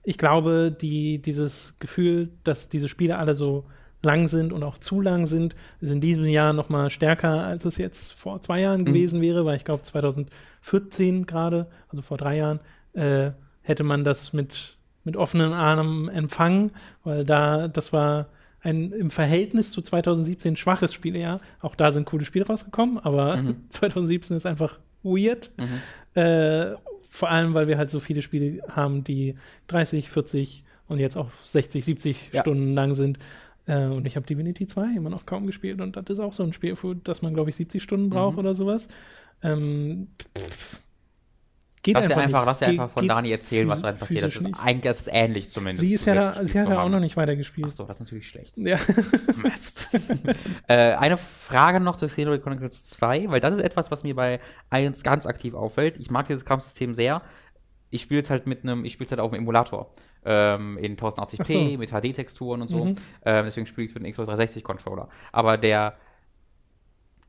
ich 0.02 0.18
glaube, 0.18 0.76
die, 0.78 1.22
dieses 1.22 1.78
Gefühl, 1.78 2.30
dass 2.44 2.68
diese 2.68 2.88
Spiele 2.88 3.18
alle 3.18 3.34
so 3.34 3.64
lang 4.02 4.28
sind 4.28 4.52
und 4.52 4.62
auch 4.62 4.78
zu 4.78 5.00
lang 5.00 5.26
sind, 5.26 5.54
ist 5.80 5.90
in 5.90 6.00
diesem 6.00 6.24
Jahr 6.24 6.52
nochmal 6.52 6.90
stärker, 6.90 7.44
als 7.44 7.64
es 7.64 7.76
jetzt 7.76 8.12
vor 8.12 8.40
zwei 8.40 8.60
Jahren 8.60 8.84
gewesen 8.84 9.20
wäre, 9.20 9.44
weil 9.44 9.56
ich 9.56 9.64
glaube 9.64 9.82
2014 9.82 11.26
gerade, 11.26 11.68
also 11.88 12.02
vor 12.02 12.18
drei 12.18 12.36
Jahren, 12.36 12.60
äh, 12.94 13.30
hätte 13.62 13.84
man 13.84 14.04
das 14.04 14.32
mit, 14.32 14.76
mit 15.04 15.16
offenen 15.16 15.52
Armen 15.52 16.08
empfangen, 16.08 16.70
weil 17.04 17.24
da, 17.24 17.68
das 17.68 17.92
war 17.92 18.26
ein 18.62 18.92
im 18.92 19.10
Verhältnis 19.10 19.72
zu 19.72 19.82
2017 19.82 20.56
schwaches 20.56 20.94
Spielejahr. 20.94 21.40
Auch 21.60 21.74
da 21.74 21.90
sind 21.90 22.06
coole 22.06 22.24
Spiele 22.24 22.46
rausgekommen, 22.46 22.98
aber 22.98 23.38
2017 23.70 24.36
ist 24.36 24.46
einfach 24.46 24.78
weird. 25.02 25.50
Äh, 26.14 26.76
vor 27.08 27.30
allem, 27.30 27.54
weil 27.54 27.66
wir 27.68 27.76
halt 27.78 27.90
so 27.90 28.00
viele 28.00 28.22
Spiele 28.22 28.62
haben, 28.68 29.02
die 29.04 29.34
30, 29.68 30.08
40 30.10 30.64
und 30.88 30.98
jetzt 30.98 31.16
auch 31.16 31.28
60, 31.44 31.84
70 31.84 32.30
Ja. 32.32 32.40
Stunden 32.42 32.74
lang 32.74 32.94
sind. 32.94 33.18
Äh, 33.66 33.86
und 33.86 34.06
ich 34.06 34.16
habe 34.16 34.26
Divinity 34.26 34.66
2 34.66 34.96
immer 34.96 35.10
noch 35.10 35.26
kaum 35.26 35.46
gespielt 35.46 35.80
und 35.80 35.96
das 35.96 36.04
ist 36.08 36.20
auch 36.20 36.32
so 36.32 36.42
ein 36.42 36.52
Spiel, 36.52 36.76
für 36.76 36.94
das 36.94 37.22
man, 37.22 37.34
glaube 37.34 37.50
ich, 37.50 37.56
70 37.56 37.82
Stunden 37.82 38.10
braucht 38.10 38.34
Mhm. 38.34 38.38
oder 38.40 38.54
sowas. 38.54 38.88
Ähm, 39.42 40.08
pff, 40.38 40.80
geht 41.82 41.94
Lass 41.94 42.06
dir 42.06 42.16
einfach, 42.16 42.22
einfach, 42.22 42.38
nicht. 42.40 42.46
lass 42.46 42.58
dir 42.60 42.66
einfach 42.66 42.90
von 42.90 43.08
Dani 43.08 43.30
erzählen, 43.32 43.68
was 43.68 43.82
da 43.82 43.92
passiert. 43.92 44.24
Das 44.24 44.36
ist 44.36 44.42
nicht. 44.42 44.58
eigentlich 44.58 44.82
das 44.82 45.00
ist 45.00 45.08
ähnlich 45.12 45.50
zumindest. 45.50 45.80
Sie 45.80 45.92
ist 45.92 46.04
ja 46.04 46.14
da, 46.14 46.46
sie 46.46 46.60
hat 46.60 46.68
ja 46.68 46.80
auch 46.80 46.88
noch 46.88 47.00
nicht 47.00 47.16
weitergespielt. 47.16 47.68
Ach 47.70 47.72
so, 47.72 47.84
das 47.84 47.96
ist 47.96 48.00
natürlich 48.00 48.28
schlecht. 48.28 48.56
Ja. 48.56 48.76
Mist. 49.42 49.88
äh, 50.68 50.94
eine 50.94 51.16
Frage 51.16 51.80
noch 51.80 51.96
zu 51.96 52.06
Xenoblade 52.06 52.42
Chronicles 52.42 52.84
2, 52.90 53.30
weil 53.30 53.40
das 53.40 53.54
ist 53.54 53.62
etwas, 53.62 53.90
was 53.90 54.04
mir 54.04 54.14
bei 54.14 54.38
1 54.70 55.02
ganz 55.02 55.26
aktiv 55.26 55.54
auffällt. 55.54 55.98
Ich 55.98 56.10
mag 56.10 56.28
dieses 56.28 56.44
Kampfsystem 56.44 56.94
sehr. 56.94 57.22
Ich 57.90 58.02
spiele 58.02 58.20
es 58.22 58.30
halt 58.30 58.46
mit 58.46 58.62
einem, 58.62 58.84
ich 58.84 58.92
spiele 58.92 59.06
es 59.06 59.10
halt 59.10 59.20
auf 59.20 59.32
dem 59.32 59.40
Emulator. 59.40 59.90
Ähm, 60.24 60.78
in 60.78 60.96
1080p, 60.96 61.40
Ach 61.40 61.46
so. 61.46 61.78
mit 61.78 61.90
HD-Texturen 61.90 62.62
und 62.62 62.68
so. 62.68 62.84
Mhm. 62.84 62.96
Ähm, 63.24 63.44
deswegen 63.44 63.66
spiele 63.66 63.86
ich 63.86 63.90
es 63.90 63.94
mit 63.96 64.04
einem 64.04 64.12
Xbox 64.12 64.28
360-Controller. 64.28 65.08
Aber 65.32 65.58
der 65.58 65.96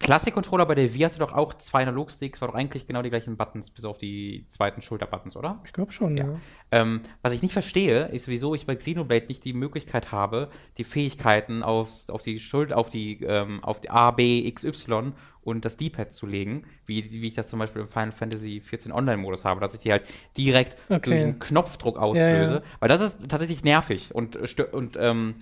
Classic-Controller 0.03 0.65
bei 0.65 0.75
der 0.75 0.93
Wii 0.93 1.01
hatte 1.01 1.19
doch 1.19 1.33
auch 1.33 1.53
zwei 1.55 1.81
Analogsticks, 1.81 2.41
war 2.41 2.49
doch 2.49 2.55
eigentlich 2.55 2.85
genau 2.85 3.01
die 3.01 3.09
gleichen 3.09 3.37
Buttons, 3.37 3.69
bis 3.69 3.85
auf 3.85 3.97
die 3.97 4.45
zweiten 4.47 4.81
Schulterbuttons, 4.81 5.35
oder? 5.35 5.61
Ich 5.65 5.73
glaube 5.73 5.91
schon, 5.91 6.17
ja. 6.17 6.25
Ähm, 6.71 7.01
was 7.21 7.33
ich 7.33 7.41
nicht 7.41 7.53
verstehe, 7.53 8.07
ist, 8.07 8.27
wieso 8.27 8.53
ich 8.53 8.65
bei 8.65 8.75
Xenoblade 8.75 9.27
nicht 9.27 9.43
die 9.45 9.53
Möglichkeit 9.53 10.11
habe, 10.11 10.49
die 10.77 10.83
Fähigkeiten 10.83 11.63
auf, 11.63 12.09
auf 12.09 12.21
die 12.23 12.39
Schuld, 12.39 12.73
auf 12.73 12.89
die, 12.89 13.23
ähm, 13.23 13.63
auf 13.63 13.79
die 13.81 13.89
A, 13.89 14.11
B, 14.11 14.45
X, 14.47 14.63
Y 14.63 15.13
und 15.41 15.65
das 15.65 15.77
D-Pad 15.77 16.13
zu 16.13 16.25
legen, 16.25 16.65
wie, 16.85 17.11
wie 17.11 17.27
ich 17.27 17.33
das 17.33 17.49
zum 17.49 17.59
Beispiel 17.59 17.81
im 17.81 17.87
Final 17.87 18.11
Fantasy 18.11 18.61
14 18.61 18.91
Online-Modus 18.91 19.45
habe, 19.45 19.59
dass 19.61 19.73
ich 19.73 19.79
die 19.81 19.91
halt 19.91 20.03
direkt 20.37 20.77
Okay. 20.89 20.99
durch 21.09 21.21
einen 21.21 21.39
Knopfdruck 21.39 21.97
auslöse. 21.97 22.53
Ja, 22.53 22.59
ja. 22.59 22.63
Weil 22.79 22.89
das 22.89 23.01
ist 23.01 23.29
tatsächlich 23.29 23.63
nervig 23.63 24.13
und, 24.13 24.37
stö- 24.43 24.69
und 24.69 24.97
ähm, 24.99 25.35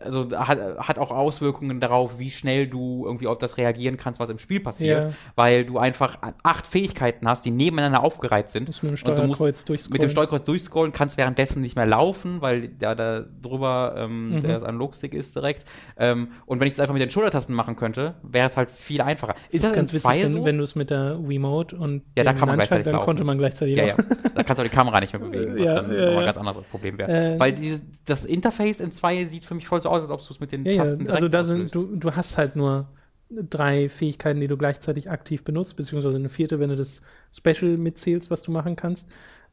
also 0.00 0.28
hat, 0.38 0.58
hat 0.78 0.98
auch 0.98 1.10
Auswirkungen 1.10 1.80
darauf, 1.80 2.18
wie 2.18 2.30
schnell 2.30 2.66
du 2.66 3.04
irgendwie 3.06 3.26
auf 3.26 3.38
das 3.38 3.56
reagieren 3.56 3.96
kannst, 3.96 4.20
was 4.20 4.28
im 4.28 4.38
Spiel 4.38 4.60
passiert, 4.60 5.04
Ja. 5.04 5.10
weil 5.34 5.64
du 5.64 5.78
einfach 5.78 6.18
acht 6.42 6.66
Fähigkeiten 6.66 7.26
hast, 7.26 7.44
die 7.46 7.50
nebeneinander 7.50 8.02
aufgereiht 8.02 8.50
sind. 8.50 8.68
Musst 8.68 8.82
mit 8.82 8.90
dem 8.90 8.94
du 8.96 8.96
Steuerkreuz 8.98 9.64
durchscrollen. 9.64 9.92
Mit 9.92 10.02
dem 10.02 10.10
Steuerkreuz 10.10 10.44
durchscrollen, 10.44 10.92
kannst 10.92 11.16
währenddessen 11.16 11.62
nicht 11.62 11.74
mehr 11.76 11.86
laufen, 11.86 12.40
weil 12.42 12.68
da, 12.68 12.94
da 12.94 13.20
drüber 13.42 13.94
ähm, 13.96 14.36
Mhm. 14.36 14.42
der 14.42 14.62
Analogstick 14.62 15.14
ist 15.14 15.34
direkt. 15.36 15.64
Ähm, 15.96 16.28
und 16.44 16.60
wenn 16.60 16.68
ich 16.68 16.74
das 16.74 16.80
einfach 16.80 16.92
mit 16.94 17.02
den 17.02 17.10
Schultertasten 17.10 17.54
machen 17.54 17.74
könnte, 17.76 18.14
wäre 18.22 18.46
es 18.46 18.56
halt 18.58 18.70
viel 18.70 19.00
einfacher. 19.00 19.34
Ist 19.50 19.64
das, 19.64 19.72
ganz 19.72 19.90
in 19.90 19.94
witzig, 19.96 20.02
zwei 20.02 20.22
wenn, 20.22 20.32
so? 20.32 20.44
wenn 20.44 20.58
du 20.58 20.64
es 20.64 20.74
mit 20.74 20.90
der 20.90 21.18
Wiimote 21.26 21.76
und 21.76 22.02
Ja, 22.16 22.24
da 22.24 22.34
kann 22.34 22.46
man 22.48 22.56
gleichzeitig 22.56 22.84
dann 22.84 22.92
laufen. 22.94 23.06
konnte 23.06 23.24
man 23.24 23.38
gleichzeitig 23.38 23.76
ja, 23.76 23.86
ja. 23.86 23.94
Da 24.34 24.42
kannst 24.42 24.58
du 24.58 24.62
auch 24.62 24.68
die 24.68 24.74
Kamera 24.74 25.00
nicht 25.00 25.12
mehr 25.12 25.22
bewegen, 25.28 25.54
was 25.54 25.64
Ja, 25.64 25.74
dann 25.76 25.90
ja, 25.92 25.96
nochmal 25.98 26.12
ja. 26.12 26.18
ein 26.20 26.24
ganz 26.26 26.36
anderes 26.38 26.62
Problem 26.66 26.98
wäre. 26.98 27.10
Äh, 27.36 27.38
weil 27.40 27.52
dieses, 27.52 27.86
das 28.04 28.24
Interface 28.26 28.80
in 28.80 28.92
2 28.92 29.24
sieht 29.24 29.44
für 29.46 29.54
mich 29.54 29.66
voll 29.66 29.77
so 29.80 29.88
aus, 29.88 30.02
als 30.02 30.10
ob 30.10 30.20
du 30.20 30.32
es 30.32 30.40
mit 30.40 30.52
den 30.52 30.64
Ja, 30.64 30.72
ja, 30.72 30.78
Tasten 30.78 30.98
direkt 31.00 31.14
also 31.14 31.28
da 31.28 31.44
sind, 31.44 31.74
du, 31.74 31.96
du 31.96 32.14
hast 32.14 32.38
halt 32.38 32.56
nur 32.56 32.88
drei 33.30 33.88
Fähigkeiten, 33.88 34.40
die 34.40 34.48
du 34.48 34.56
gleichzeitig 34.56 35.10
aktiv 35.10 35.44
benutzt, 35.44 35.76
beziehungsweise 35.76 36.16
eine 36.16 36.28
vierte, 36.28 36.60
wenn 36.60 36.70
du 36.70 36.76
das 36.76 37.02
Special 37.32 37.76
mitzählst, 37.76 38.30
was 38.30 38.42
du 38.42 38.50
machen 38.50 38.76
kannst. 38.76 39.08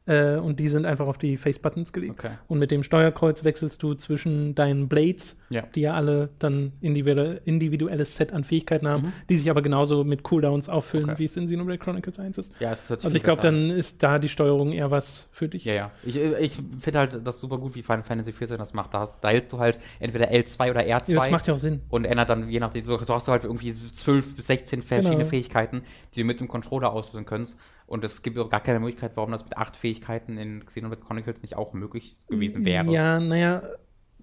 Äh, 0.06 0.36
und 0.36 0.60
die 0.60 0.68
sind 0.68 0.86
einfach 0.86 1.08
auf 1.08 1.18
die 1.18 1.36
Face-Buttons 1.36 1.92
gelegt. 1.92 2.12
Okay. 2.24 2.30
Und 2.46 2.60
mit 2.60 2.70
dem 2.70 2.84
Steuerkreuz 2.84 3.42
wechselst 3.42 3.82
du 3.82 3.94
zwischen 3.94 4.54
deinen 4.54 4.86
Blades, 4.88 5.36
Ja. 5.50 5.62
die 5.74 5.80
ja 5.80 5.94
alle 5.94 6.28
dann 6.38 6.72
individuelle, 6.80 7.40
individuelles 7.44 8.14
Set 8.16 8.32
an 8.32 8.44
Fähigkeiten 8.44 8.86
haben, 8.86 9.02
Mhm. 9.06 9.12
die 9.28 9.36
sich 9.36 9.50
aber 9.50 9.62
genauso 9.62 10.04
mit 10.04 10.22
Cooldowns 10.22 10.68
auffüllen, 10.68 11.10
Okay. 11.10 11.18
wie 11.18 11.24
es 11.24 11.36
in 11.36 11.46
Xenoblade 11.46 11.78
Chronicles 11.78 12.18
1 12.20 12.38
ist. 12.38 12.52
Ja, 12.60 12.72
es 12.72 12.88
hört 12.88 13.00
sich 13.00 13.04
Also 13.06 13.16
ich 13.16 13.24
glaube, 13.24 13.42
dann 13.42 13.70
ist 13.70 14.00
da 14.02 14.18
die 14.20 14.28
Steuerung 14.28 14.70
eher 14.72 14.92
was 14.92 15.26
für 15.32 15.48
dich. 15.48 15.64
Ja, 15.64 15.74
ja. 15.74 15.90
Ich, 16.04 16.16
ich 16.16 16.52
finde 16.78 16.98
halt 17.00 17.20
das 17.26 17.40
super 17.40 17.58
gut, 17.58 17.74
wie 17.74 17.82
Final 17.82 18.04
Fantasy 18.04 18.32
14 18.32 18.58
das 18.58 18.74
macht. 18.74 18.94
Da, 18.94 19.00
hast, 19.00 19.20
da 19.24 19.30
hältst 19.30 19.52
du 19.52 19.58
halt 19.58 19.78
entweder 19.98 20.30
L2 20.30 20.70
oder 20.70 20.82
R2 20.82 20.88
Ja, 20.88 20.98
das 21.22 21.30
macht 21.30 21.48
ja 21.48 21.54
auch 21.54 21.58
Sinn. 21.58 21.80
und 21.88 22.04
ändert 22.04 22.30
dann 22.30 22.48
je 22.48 22.60
nachdem, 22.60 22.84
so 22.84 22.96
so 23.02 23.12
hast 23.14 23.26
du 23.26 23.32
halt 23.32 23.42
irgendwie 23.44 23.72
12 23.74 24.36
bis 24.36 24.46
16 24.46 24.82
verschiedene 24.82 25.16
Genau. 25.18 25.28
Fähigkeiten, 25.28 25.82
die 26.14 26.20
du 26.20 26.26
mit 26.26 26.38
dem 26.38 26.46
Controller 26.46 26.92
auslösen 26.92 27.24
kannst. 27.26 27.56
Und 27.86 28.04
es 28.04 28.22
gibt 28.22 28.36
auch 28.38 28.50
gar 28.50 28.60
keine 28.60 28.80
Möglichkeit, 28.80 29.12
warum 29.14 29.30
das 29.30 29.44
mit 29.44 29.56
acht 29.56 29.76
Fähigkeiten 29.76 30.38
in 30.38 30.64
Xenoblade 30.64 31.02
Chronicles 31.02 31.42
nicht 31.42 31.56
auch 31.56 31.72
möglich 31.72 32.16
gewesen 32.28 32.64
wäre. 32.64 32.90
Ja, 32.90 33.20
naja, 33.20 33.62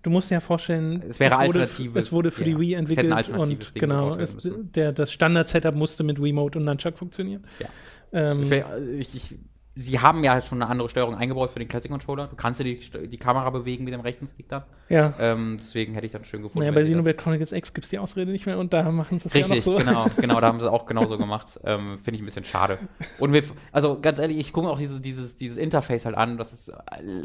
du 0.01 0.09
musst 0.09 0.29
dir 0.29 0.35
ja 0.35 0.39
vorstellen, 0.41 1.01
Es 1.07 1.19
wäre 1.19 1.35
wurde, 1.35 1.61
alternatives, 1.61 2.07
es 2.07 2.11
wurde 2.11 2.31
für 2.31 2.41
ja. 2.41 2.45
die 2.47 2.59
Wii 2.59 2.73
entwickelt 2.73 3.29
und 3.29 3.73
Ding 3.73 3.79
genau, 3.79 4.15
es, 4.15 4.37
der, 4.43 4.91
das 4.91 5.13
Standard-Setup 5.13 5.75
musste 5.75 6.03
mit 6.03 6.19
Remote 6.19 6.59
und 6.59 6.65
Nunchuck 6.65 6.97
funktionieren. 6.97 7.47
Ja. 7.59 7.67
Ähm, 8.11 8.49
wär, 8.49 8.77
ich, 8.99 9.15
ich, 9.15 9.39
sie 9.75 9.99
haben 9.99 10.23
ja 10.23 10.39
schon 10.41 10.61
eine 10.61 10.69
andere 10.69 10.87
Steuerung 10.87 11.15
eingebaut 11.15 11.49
für 11.49 11.59
den 11.59 11.67
Classic 11.67 11.89
Controller. 11.89 12.27
Du 12.27 12.35
kannst 12.35 12.59
ja 12.59 12.63
die, 12.63 12.79
die 13.07 13.17
Kamera 13.17 13.49
bewegen 13.49 13.83
mit 13.83 13.93
dem 13.93 14.01
rechten 14.01 14.27
Stick 14.27 14.47
dann. 14.49 14.63
ja. 14.89 15.13
Ähm, 15.19 15.57
deswegen 15.59 15.93
hätte 15.95 16.05
ich 16.05 16.11
dann 16.11 16.25
schön 16.25 16.43
gefunden. 16.43 16.59
Naja, 16.59 16.71
bei 16.71 16.83
Xenoblade 16.83 17.17
Chronicles 17.17 17.51
X 17.51 17.73
gibt 17.73 17.85
es 17.85 17.89
die 17.89 17.97
Ausrede 17.97 18.31
nicht 18.31 18.45
mehr 18.45 18.59
und 18.59 18.71
da 18.71 18.91
machen 18.91 19.19
sie 19.19 19.27
es 19.27 19.33
ja 19.33 19.41
noch 19.41 19.49
Richtig, 19.49 19.63
so. 19.63 19.77
genau, 19.77 20.05
genau, 20.17 20.39
da 20.41 20.47
haben 20.47 20.59
sie 20.59 20.71
auch 20.71 20.85
genauso 20.85 21.17
gemacht. 21.17 21.59
Ähm, 21.63 21.97
Finde 21.99 22.15
ich 22.15 22.21
ein 22.21 22.25
bisschen 22.25 22.45
schade. 22.45 22.77
Und 23.17 23.33
wir, 23.33 23.43
also 23.71 23.99
ganz 23.99 24.19
ehrlich, 24.19 24.37
ich 24.37 24.53
gucke 24.53 24.69
auch 24.69 24.77
dieses, 24.77 25.01
dieses, 25.01 25.35
dieses 25.35 25.57
Interface 25.57 26.05
halt 26.05 26.15
an. 26.15 26.37
Das 26.37 26.53
ist 26.53 26.69
äh, 26.69 26.73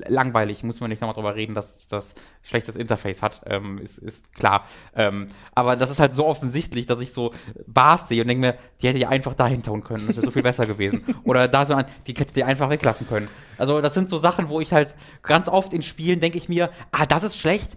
langweilig, 0.08 0.62
muss 0.64 0.80
man 0.80 0.88
nicht 0.88 1.00
nochmal 1.00 1.14
drüber 1.14 1.34
reden, 1.34 1.54
dass 1.54 1.86
das 1.86 2.14
schlechtes 2.42 2.76
Interface 2.76 3.20
hat. 3.22 3.42
Ähm, 3.46 3.78
ist, 3.78 3.98
ist 3.98 4.34
klar. 4.34 4.64
Ähm, 4.96 5.26
aber 5.54 5.76
das 5.76 5.90
ist 5.90 6.00
halt 6.00 6.14
so 6.14 6.26
offensichtlich, 6.26 6.86
dass 6.86 7.00
ich 7.00 7.12
so 7.12 7.32
Bars 7.66 8.08
sehe 8.08 8.22
und 8.22 8.28
denke 8.28 8.40
mir, 8.40 8.54
die 8.80 8.88
hätte 8.88 8.98
ich 8.98 9.06
einfach 9.06 9.34
dahin 9.34 9.62
tun 9.62 9.84
können. 9.84 10.06
Das 10.06 10.16
wäre 10.16 10.26
so 10.26 10.32
viel 10.32 10.42
besser 10.48 10.66
gewesen. 10.66 11.04
Oder 11.24 11.48
da 11.48 11.66
so 11.66 11.74
an, 11.74 11.84
die 12.06 12.14
hätte 12.14 12.37
die 12.38 12.44
einfach 12.44 12.70
weglassen 12.70 13.06
können. 13.06 13.28
Also, 13.58 13.80
das 13.80 13.94
sind 13.94 14.08
so 14.08 14.18
Sachen, 14.18 14.48
wo 14.48 14.60
ich 14.60 14.72
halt 14.72 14.94
ganz 15.22 15.48
oft 15.48 15.74
in 15.74 15.82
Spielen 15.82 16.20
denke 16.20 16.38
ich 16.38 16.48
mir, 16.48 16.70
ah, 16.92 17.06
das 17.06 17.24
ist 17.24 17.36
schlecht 17.36 17.76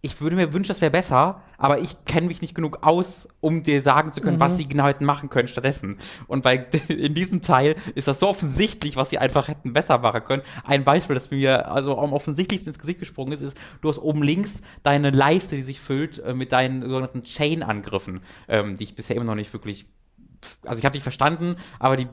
ich 0.00 0.20
würde 0.20 0.36
mir 0.36 0.52
wünschen, 0.52 0.68
das 0.68 0.80
wäre 0.80 0.92
besser, 0.92 1.42
aber 1.56 1.80
ich 1.80 2.04
kenne 2.04 2.28
mich 2.28 2.40
nicht 2.40 2.54
genug 2.54 2.78
aus, 2.82 3.28
um 3.40 3.64
dir 3.64 3.82
sagen 3.82 4.12
zu 4.12 4.20
können, 4.20 4.38
was 4.38 4.56
sie 4.56 4.68
genau 4.68 4.86
hätten 4.86 5.04
machen 5.04 5.28
können 5.28 5.48
stattdessen. 5.48 5.98
Und 6.28 6.44
bei 6.44 6.56
in 6.88 7.14
diesem 7.14 7.42
Teil 7.42 7.74
ist 7.96 8.06
das 8.06 8.20
so 8.20 8.28
offensichtlich, 8.28 8.94
was 8.94 9.10
sie 9.10 9.18
einfach 9.18 9.48
hätten 9.48 9.72
besser 9.72 9.98
machen 9.98 10.22
können. 10.22 10.42
Ein 10.64 10.84
Beispiel, 10.84 11.14
das 11.14 11.32
mir 11.32 11.68
also 11.68 11.98
am 11.98 12.12
offensichtlichsten 12.12 12.70
ins 12.70 12.78
Gesicht 12.78 13.00
gesprungen 13.00 13.32
ist, 13.32 13.40
ist, 13.40 13.56
du 13.80 13.88
hast 13.88 13.98
oben 13.98 14.22
links 14.22 14.62
deine 14.84 15.10
Leiste, 15.10 15.56
die 15.56 15.62
sich 15.62 15.80
füllt 15.80 16.20
äh, 16.20 16.32
mit 16.32 16.52
deinen 16.52 16.82
sogenannten 16.82 17.24
Chain-Angriffen, 17.24 18.20
ähm, 18.46 18.76
die 18.76 18.84
ich 18.84 18.94
bisher 18.94 19.16
immer 19.16 19.26
noch 19.26 19.34
nicht 19.34 19.52
wirklich 19.52 19.86
also 20.64 20.78
ich 20.78 20.84
habe 20.84 20.92
die 20.92 21.00
verstanden, 21.00 21.56
aber 21.80 21.96
die 21.96 22.06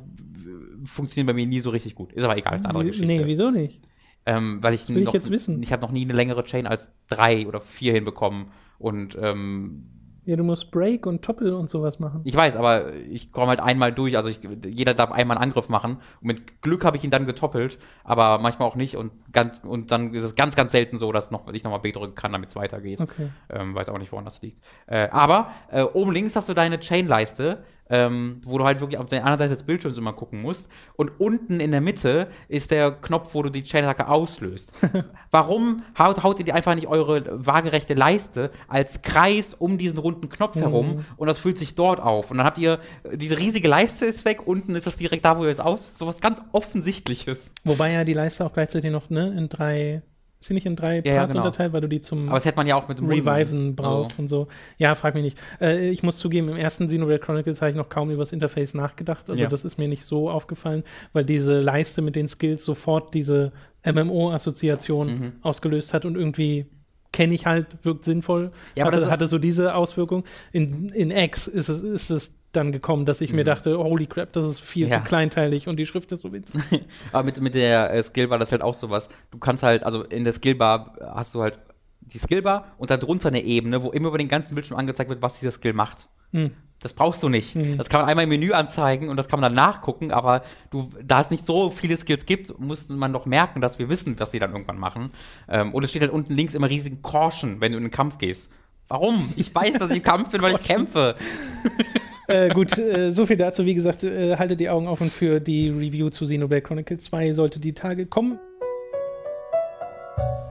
funktionieren 0.86 1.28
bei 1.28 1.34
mir 1.34 1.46
nie 1.46 1.60
so 1.60 1.70
richtig 1.70 1.96
gut. 1.96 2.14
Ist 2.14 2.24
aber 2.24 2.38
egal, 2.38 2.56
ist 2.56 2.62
eine 2.62 2.70
andere 2.70 2.86
Geschichte. 2.86 3.08
Nee, 3.08 3.26
wieso 3.26 3.52
nicht? 3.52 3.82
Ähm, 4.26 4.58
weil 4.62 4.74
ich 4.74 4.88
will 4.90 4.98
ich 5.00 5.06
noch, 5.06 5.14
jetzt 5.14 5.30
wissen. 5.30 5.62
Ich 5.62 5.72
habe 5.72 5.82
noch 5.84 5.92
nie 5.92 6.04
eine 6.04 6.14
längere 6.14 6.44
Chain 6.44 6.66
als 6.66 6.92
drei 7.08 7.46
oder 7.48 7.62
vier 7.62 7.94
hinbekommen. 7.94 8.48
Und 8.80 9.16
ähm, 9.22 9.86
Ja, 10.26 10.36
du 10.36 10.44
musst 10.44 10.72
Break 10.72 11.06
und 11.06 11.22
Toppel 11.22 11.54
und 11.54 11.70
sowas 11.70 12.00
machen. 12.00 12.22
ich 12.24 12.36
weiß, 12.36 12.56
aber 12.56 12.92
ich 12.96 13.32
komme 13.32 13.50
halt 13.50 13.60
einmal 13.60 13.94
durch. 13.94 14.18
Also 14.18 14.28
ich, 14.30 14.40
jeder 14.66 14.96
darf 14.96 15.12
einmal 15.12 15.38
einen 15.38 15.44
Angriff 15.44 15.70
machen. 15.70 15.98
Und 16.22 16.26
mit 16.28 16.64
Glück 16.64 16.84
habe 16.86 16.98
ich 16.98 17.04
ihn 17.04 17.12
dann 17.12 17.28
getoppelt, 17.28 17.78
aber 18.04 18.40
manchmal 18.40 18.68
auch 18.68 18.76
nicht. 18.76 18.98
Und 18.98 19.12
ganz 19.32 19.62
und 19.64 19.92
dann 19.92 20.16
ist 20.16 20.24
es 20.24 20.34
ganz, 20.34 20.56
ganz 20.56 20.72
selten 20.72 20.98
so, 20.98 21.12
dass 21.12 21.30
noch, 21.30 21.48
ich 21.54 21.64
nochmal 21.64 21.82
B 21.82 21.92
drücken 21.92 22.16
kann, 22.16 22.32
damit 22.32 22.50
es 22.50 22.56
weitergeht. 22.56 23.02
Okay. 23.02 23.30
Ähm, 23.52 23.76
weiß 23.76 23.90
auch 23.90 24.00
nicht, 24.00 24.12
woran 24.12 24.26
das 24.26 24.42
liegt. 24.42 24.60
Äh, 24.88 25.10
aber 25.10 25.52
äh, 25.70 25.84
oben 25.84 26.12
links 26.12 26.36
hast 26.36 26.50
du 26.50 26.56
deine 26.56 26.80
Chain-Leiste, 26.80 27.64
ähm, 27.90 28.42
wo 28.44 28.58
du 28.58 28.66
halt 28.66 28.80
wirklich 28.80 29.00
auf 29.00 29.10
der 29.10 29.24
anderen 29.24 29.38
Seite 29.38 29.54
des 29.54 29.64
Bildschirms 29.64 29.98
immer 29.98 30.14
gucken 30.14 30.42
musst. 30.42 30.70
Und 30.96 31.20
unten 31.20 31.60
in 31.60 31.72
der 31.72 31.82
Mitte 31.82 32.28
ist 32.48 32.72
der 32.72 32.92
Knopf, 32.92 33.34
wo 33.34 33.44
du 33.44 33.50
die 33.50 33.64
Chain-Attacke 33.64 34.08
auslöst. 34.08 34.82
Warum 35.32 35.84
haut, 35.98 36.24
haut 36.24 36.40
ihr 36.40 36.46
die 36.46 36.54
einfach 36.54 36.76
nicht 36.76 36.88
eure 36.88 37.46
waagerechte 37.46 37.94
Leiste 37.94 38.52
als 38.68 39.02
Kreis 39.02 39.54
um 39.54 39.78
diesen 39.78 40.00
runden 40.00 40.30
Knopf 40.30 40.56
herum 40.56 41.06
und 41.18 41.28
das 41.28 41.38
fühlt 41.38 41.58
sich 41.58 41.76
dort 41.76 42.00
auf? 42.00 42.32
Und 42.32 42.38
dann 42.38 42.46
habt 42.46 42.58
ihr, 42.58 42.80
diese 43.14 43.38
riesige 43.38 43.68
Leiste 43.68 44.06
ist 44.06 44.26
weg, 44.26 44.42
unten 44.46 44.76
ist 44.76 44.88
das 44.88 44.98
direkt 44.98 45.26
da, 45.26 45.38
wo 45.38 45.44
ihr 45.44 45.52
es 45.52 45.60
aus. 45.60 45.98
So 45.98 46.08
was 46.08 46.22
ganz 46.22 46.42
Offensichtliches. 46.52 47.52
Wobei 47.64 47.92
ja 47.92 48.04
die 48.04 48.14
Leiste 48.14 48.46
auch 48.46 48.54
gleichzeitig 48.54 48.92
noch 48.92 49.10
ne, 49.10 49.34
in 49.38 49.50
drei, 49.50 50.02
sie 50.46 50.54
nicht 50.54 50.66
in 50.66 50.76
drei 50.76 50.98
Ja, 51.06 51.14
ja, 51.14 51.20
Parts 51.20 51.34
genau. 51.34 51.46
unterteilt, 51.46 51.74
weil 51.74 51.82
du 51.82 51.88
die 51.90 52.02
zum 52.02 52.28
Aber 52.30 52.38
das 52.38 52.46
hätte 52.46 52.58
man 52.58 52.68
ja 52.68 52.76
auch 52.76 52.88
mit 52.88 53.00
dem 53.00 53.08
Reviven 53.08 53.76
brauchst 53.76 54.18
und 54.20 54.28
so. 54.28 54.48
Ja, 54.78 54.96
frag 54.96 55.14
mich 55.16 55.24
nicht. 55.24 55.38
Äh, 55.62 55.90
ich 55.90 56.04
muss 56.04 56.18
zugeben, 56.18 56.50
im 56.50 56.58
ersten 56.58 56.88
Xenoblade 56.88 57.20
Chronicles 57.20 57.62
habe 57.62 57.72
ich 57.72 57.78
noch 57.78 57.90
kaum 57.90 58.10
über 58.12 58.22
das 58.24 58.32
Interface 58.32 58.74
nachgedacht. 58.74 59.30
Also 59.30 59.42
Ja. 59.44 59.50
das 59.50 59.66
ist 59.66 59.78
mir 59.78 59.88
nicht 59.88 60.06
so 60.06 60.30
aufgefallen, 60.30 60.84
weil 61.14 61.26
diese 61.26 61.60
Leiste 61.60 62.02
mit 62.02 62.16
den 62.16 62.28
Skills 62.28 62.64
sofort 62.66 63.14
diese 63.14 63.52
MMO-Assoziation 63.86 65.08
Mhm. 65.08 65.32
ausgelöst 65.42 65.94
hat 65.94 66.06
und 66.06 66.16
irgendwie 66.16 66.66
kenne 67.12 67.34
ich 67.34 67.46
halt, 67.46 67.68
wirkt 67.84 68.04
sinnvoll. 68.06 68.52
Ja, 68.76 68.84
aber 68.86 68.94
hatte, 68.94 69.02
das- 69.04 69.12
hatte 69.12 69.28
so 69.28 69.38
diese 69.38 69.76
Auswirkung. 69.76 70.24
In, 70.52 70.90
in 70.90 71.12
X 71.12 71.48
ist 71.48 71.70
es, 71.70 71.82
ist 71.82 72.10
es 72.10 72.36
dann 72.56 72.72
gekommen, 72.72 73.06
dass 73.06 73.22
ich 73.22 73.32
mir 73.34 73.44
dachte, 73.44 73.78
holy 73.78 74.08
crap, 74.08 74.32
das 74.34 74.46
ist 74.46 74.60
viel 74.60 74.86
Mhm. 74.86 74.92
Ja. 74.92 74.98
zu 75.00 75.04
kleinteilig 75.06 75.68
und 75.68 75.78
die 75.78 75.86
Schrift 75.86 76.12
ist 76.12 76.22
so 76.22 76.32
winzig. 76.32 76.62
Aber 77.12 77.24
mit, 77.24 77.40
mit 77.42 77.56
der 77.56 77.94
äh, 77.94 78.04
Skillbar, 78.04 78.40
das 78.40 78.50
ist 78.50 78.52
halt 78.54 78.62
auch 78.62 78.74
sowas. 78.74 79.10
Du 79.32 79.38
kannst 79.38 79.64
halt, 79.64 79.84
also 79.84 80.04
in 80.04 80.24
der 80.24 80.34
Skillbar 80.34 80.96
hast 81.14 81.34
du 81.36 81.42
halt 81.42 81.58
die 82.02 82.20
Skillbar 82.20 82.74
und 82.78 82.90
darunter 82.92 83.30
eine 83.30 83.42
Ebene, 83.42 83.82
wo 83.82 83.90
immer 83.92 84.10
über 84.10 84.18
den 84.18 84.28
ganzen 84.28 84.54
Bildschirm 84.56 84.78
angezeigt 84.78 85.10
wird, 85.10 85.22
was 85.22 85.40
dieser 85.40 85.52
Skill 85.52 85.74
macht. 85.74 86.08
Hm. 86.32 86.52
Das 86.82 86.94
brauchst 86.94 87.24
du 87.24 87.30
nicht. 87.30 87.56
Das 87.78 87.90
kann 87.90 88.02
man 88.02 88.10
einmal 88.10 88.26
im 88.26 88.30
Menü 88.30 88.52
anzeigen 88.52 89.10
und 89.10 89.18
das 89.18 89.28
kann 89.28 89.40
man 89.40 89.50
dann 89.50 89.56
nachgucken, 89.56 90.12
aber 90.12 90.44
du, 90.70 90.92
da 91.04 91.20
es 91.22 91.32
nicht 91.32 91.44
so 91.44 91.72
viele 91.72 91.98
Skills 91.98 92.26
gibt, 92.28 92.60
muss 92.60 92.90
man 92.90 93.12
doch 93.14 93.26
merken, 93.26 93.60
dass 93.62 93.80
wir 93.80 93.90
wissen, 93.90 94.20
was 94.20 94.32
sie 94.32 94.40
dann 94.40 94.52
irgendwann 94.52 94.78
machen. 94.78 95.10
Ähm, 95.48 95.74
und 95.74 95.84
es 95.84 95.90
steht 95.90 96.02
halt 96.04 96.12
unten 96.12 96.34
links 96.34 96.54
immer 96.54 96.70
riesigen 96.70 97.02
Caution, 97.02 97.60
wenn 97.62 97.72
du 97.72 97.78
in 97.80 97.86
den 97.86 97.92
Kampf 97.92 98.18
gehst. 98.20 98.52
Warum? 98.88 99.34
Ich 99.36 99.56
weiß, 99.56 99.74
dass 99.80 99.90
ich 99.90 99.98
im 99.98 100.04
Kampf 100.04 100.30
bin, 100.30 100.42
weil 100.44 100.54
ich 100.56 100.62
kämpfe. 100.64 101.16
äh, 102.28 102.50
gut, 102.50 102.78
äh, 102.78 103.12
so 103.12 103.26
viel 103.26 103.38
dazu. 103.38 103.66
Wie 103.66 103.74
gesagt, 103.76 104.04
äh, 104.04 104.36
haltet 104.38 104.60
die 104.60 104.70
Augen 104.70 104.88
offen 104.88 105.10
für 105.10 105.40
die 105.40 105.70
Review 105.70 106.10
zu 106.10 106.26
Xenoblade 106.26 106.62
Chronicles 106.62 107.04
2, 107.06 107.34
sollte 107.34 107.60
die 107.60 107.74
Tage 107.74 108.06
kommen. 108.06 108.40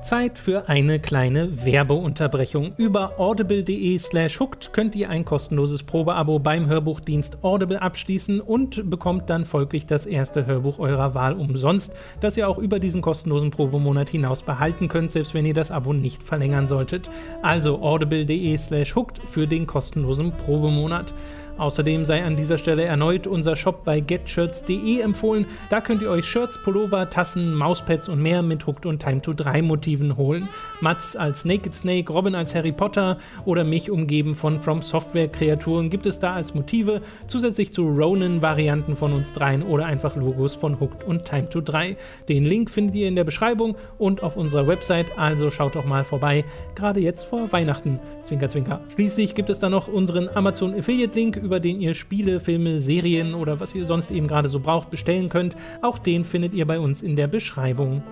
Zeit 0.05 0.39
für 0.39 0.69
eine 0.69 1.01
kleine 1.01 1.65
Werbeunterbrechung. 1.65 2.75
Über 2.77 3.19
audible.de 3.19 3.99
slash 3.99 4.39
hooked 4.39 4.75
könnt 4.75 4.95
ihr 4.95 5.09
ein 5.09 5.25
kostenloses 5.25 5.83
Probeabo 5.83 6.39
beim 6.39 6.67
Hörbuchdienst 6.67 7.43
Audible 7.43 7.81
abschließen 7.81 8.43
und 8.43 8.91
bekommt 8.91 9.31
dann 9.31 9.47
folglich 9.47 9.87
das 9.87 10.05
erste 10.05 10.45
Hörbuch 10.45 10.79
eurer 10.79 11.15
Wahl 11.15 11.33
umsonst, 11.33 11.95
das 12.21 12.37
ihr 12.37 12.51
auch 12.51 12.59
über 12.59 12.81
diesen 12.81 13.01
kostenlosen 13.01 13.51
Probemonat 13.51 14.11
hinaus 14.11 14.43
behalten 14.43 14.89
könnt, 14.89 15.11
selbst 15.11 15.33
wenn 15.33 15.47
ihr 15.47 15.55
das 15.55 15.71
Abo 15.71 15.95
nicht 15.95 16.23
verlängern 16.23 16.67
solltet. 16.67 17.09
Also 17.41 17.81
audible.de 17.81 18.59
slash 18.59 18.95
hooked 18.95 19.21
für 19.27 19.47
den 19.47 19.67
kostenlosen 19.67 20.33
Probemonat. 20.33 21.15
Außerdem 21.57 22.05
sei 22.05 22.25
an 22.25 22.37
dieser 22.37 22.59
Stelle 22.59 22.85
erneut 22.85 23.27
unser 23.27 23.55
Shop 23.55 23.85
bei 23.85 24.01
getshirts.de 24.01 25.01
empfohlen. 25.01 25.47
Da 25.71 25.81
könnt 25.81 26.03
ihr 26.03 26.11
euch 26.11 26.25
Shirts, 26.25 26.59
Pullover, 26.63 27.09
Tassen, 27.11 27.55
Mauspads 27.55 28.09
und 28.09 28.21
mehr 28.21 28.43
mit 28.43 28.67
Hooked 28.67 28.87
und 28.87 29.01
Time 29.01 29.23
to 29.23 29.33
3 29.33 29.63
Motiven 29.63 30.17
holen. 30.17 30.49
Mats 30.81 31.15
als 31.15 31.45
Naked 31.45 31.75
Snake, 31.75 32.13
Robin 32.13 32.35
als 32.35 32.55
Harry 32.55 32.73
Potter 32.73 33.19
oder 33.45 33.63
mich 33.63 33.91
umgeben 33.91 34.35
von 34.35 34.59
From 34.59 34.83
Software 34.83 35.29
Kreaturen 35.29 35.91
gibt 35.91 36.07
es 36.07 36.19
da 36.19 36.35
als 36.35 36.55
Motive, 36.55 37.03
zusätzlich 37.29 37.73
zu 37.73 37.87
Ronin-Varianten 37.87 38.97
von 38.97 39.13
uns 39.13 39.33
dreien 39.33 39.63
oder 39.63 39.87
einfach 39.87 40.17
Logos 40.17 40.57
von 40.57 40.81
Hooked 40.81 41.05
und 41.05 41.25
Time 41.25 41.49
to 41.49 41.61
3. 41.61 41.97
Den 42.29 42.45
Link 42.45 42.69
findet 42.69 42.97
ihr 42.97 43.07
in 43.07 43.15
der 43.15 43.25
Beschreibung 43.25 43.77
und 43.99 44.25
auf 44.25 44.37
unserer 44.37 44.67
Website, 44.67 45.07
also 45.17 45.51
schaut 45.51 45.77
doch 45.77 45.85
mal 45.85 46.03
vorbei, 46.03 46.45
gerade 46.75 47.01
jetzt 47.01 47.25
vor 47.25 47.53
Weihnachten. 47.53 48.01
Zwinker, 48.25 48.49
zwinker. 48.49 48.81
Schließlich 48.95 49.35
gibt 49.35 49.51
es 49.51 49.61
da 49.61 49.69
noch 49.69 49.87
unseren 49.87 50.29
Amazon 50.35 50.75
Affiliate 50.75 51.17
Link, 51.17 51.44
über 51.45 51.61
den 51.61 51.81
ihr 51.81 51.95
Spiele, 51.95 52.41
Filme, 52.41 52.81
Serien 52.81 53.35
oder 53.35 53.61
was 53.61 53.75
ihr 53.75 53.87
sonst 53.87 54.11
eben 54.11 54.27
gerade 54.27 54.49
so 54.49 54.61
braucht 54.61 54.91
bestellen 54.91 55.29
könnt. 55.29 55.57
Auch 55.83 55.99
den 55.99 56.25
findet 56.25 56.55
ihr 56.55 56.67
bei 56.67 56.81
uns 56.81 57.03
in 57.03 57.15
der 57.17 57.29
Beschreibung. 57.29 58.03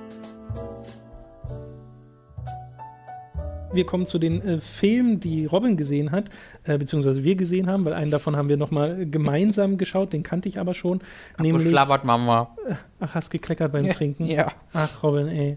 Wir 3.73 3.87
kommen 3.87 4.07
zu 4.07 4.19
den 4.19 4.43
äh, 4.43 4.61
Filmen, 4.61 5.19
die 5.19 5.47
Robin 5.47 5.79
gesehen 5.79 6.13
hat, 6.13 6.27
äh, 6.65 6.77
beziehungsweise 6.77 7.25
wir 7.25 7.37
gesehen 7.37 7.69
haben, 7.69 7.85
weil 7.87 7.95
einen 7.95 8.11
davon 8.11 8.37
haben 8.37 8.51
wir 8.51 8.59
nochmal 8.59 9.07
gemeinsam 9.07 9.79
geschaut, 9.79 10.13
den 10.13 10.23
kannte 10.23 10.49
ich 10.49 10.61
aber 10.61 10.75
schon. 10.75 11.01
nämlich, 11.39 11.69
Schlabbert, 11.69 12.05
Mama. 12.05 12.55
ach, 13.01 13.15
hast 13.15 13.31
gekleckert 13.31 13.73
beim 13.73 13.91
Trinken. 13.91 14.27
Ja. 14.27 14.53
Ach, 14.75 15.03
Robin, 15.03 15.29
ey. 15.29 15.57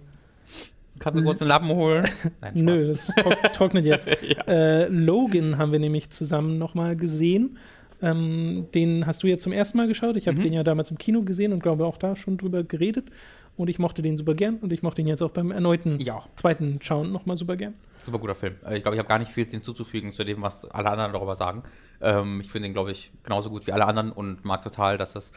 Kannst 0.99 1.19
du 1.19 1.23
kurz 1.23 1.41
einen 1.41 1.49
Lappen 1.49 1.69
holen? 1.69 2.07
Nein. 2.41 2.51
Nö, 2.55 2.87
das 2.87 3.07
trock, 3.07 3.37
trocknet 3.53 3.85
jetzt. 3.85 4.07
äh, 4.47 4.87
Logan 4.87 5.57
haben 5.57 5.71
wir 5.71 5.79
nämlich 5.79 6.09
zusammen 6.09 6.57
nochmal 6.57 6.95
gesehen. 6.95 7.57
Ähm, 8.01 8.67
den 8.73 9.05
hast 9.05 9.23
du 9.23 9.27
jetzt 9.27 9.43
zum 9.43 9.51
ersten 9.53 9.77
Mal 9.77 9.87
geschaut. 9.87 10.11
Mhm. 10.13 10.17
Ich 10.17 10.27
habe 10.27 10.39
den 10.39 10.53
ja 10.53 10.63
damals 10.63 10.91
im 10.91 10.97
Kino 10.97 11.23
gesehen 11.23 11.53
und 11.53 11.61
glaube 11.63 11.85
auch 11.85 11.97
da 11.97 12.15
schon 12.15 12.37
drüber 12.37 12.63
geredet. 12.63 13.09
Und 13.57 13.69
ich 13.69 13.79
mochte 13.79 14.01
den 14.01 14.17
super 14.17 14.33
gern 14.33 14.57
und 14.57 14.73
ich 14.73 14.83
mochte 14.83 14.99
ihn 15.01 15.07
jetzt 15.07 15.21
auch 15.21 15.31
beim 15.31 15.51
erneuten 15.51 15.97
Ja. 15.99 16.23
zweiten 16.35 16.79
Schauen 16.81 17.13
nochmal 17.13 17.37
super 17.37 17.55
gern. 17.55 17.73
Super 18.03 18.19
guter 18.19 18.35
Film. 18.35 18.55
Äh, 18.65 18.77
Ich 18.77 18.83
glaube, 18.83 18.95
ich 18.95 18.99
habe 18.99 19.07
gar 19.07 19.17
nicht 19.19 19.31
viel 19.31 19.45
hinzuzufügen 19.45 20.11
zu 20.11 20.25
dem, 20.25 20.41
was 20.41 20.65
alle 20.65 20.89
anderen 20.91 21.13
darüber 21.13 21.35
sagen. 21.35 21.63
Ähm, 22.01 22.41
ich 22.41 22.49
finde 22.51 22.67
ihn, 22.67 22.73
glaube 22.73 22.91
ich, 22.91 23.11
genauso 23.23 23.49
gut 23.49 23.65
wie 23.65 23.71
alle 23.71 23.85
anderen 23.85 24.11
und 24.11 24.43
mag 24.43 24.61
total, 24.61 24.97
dass 24.97 25.13
das 25.13 25.31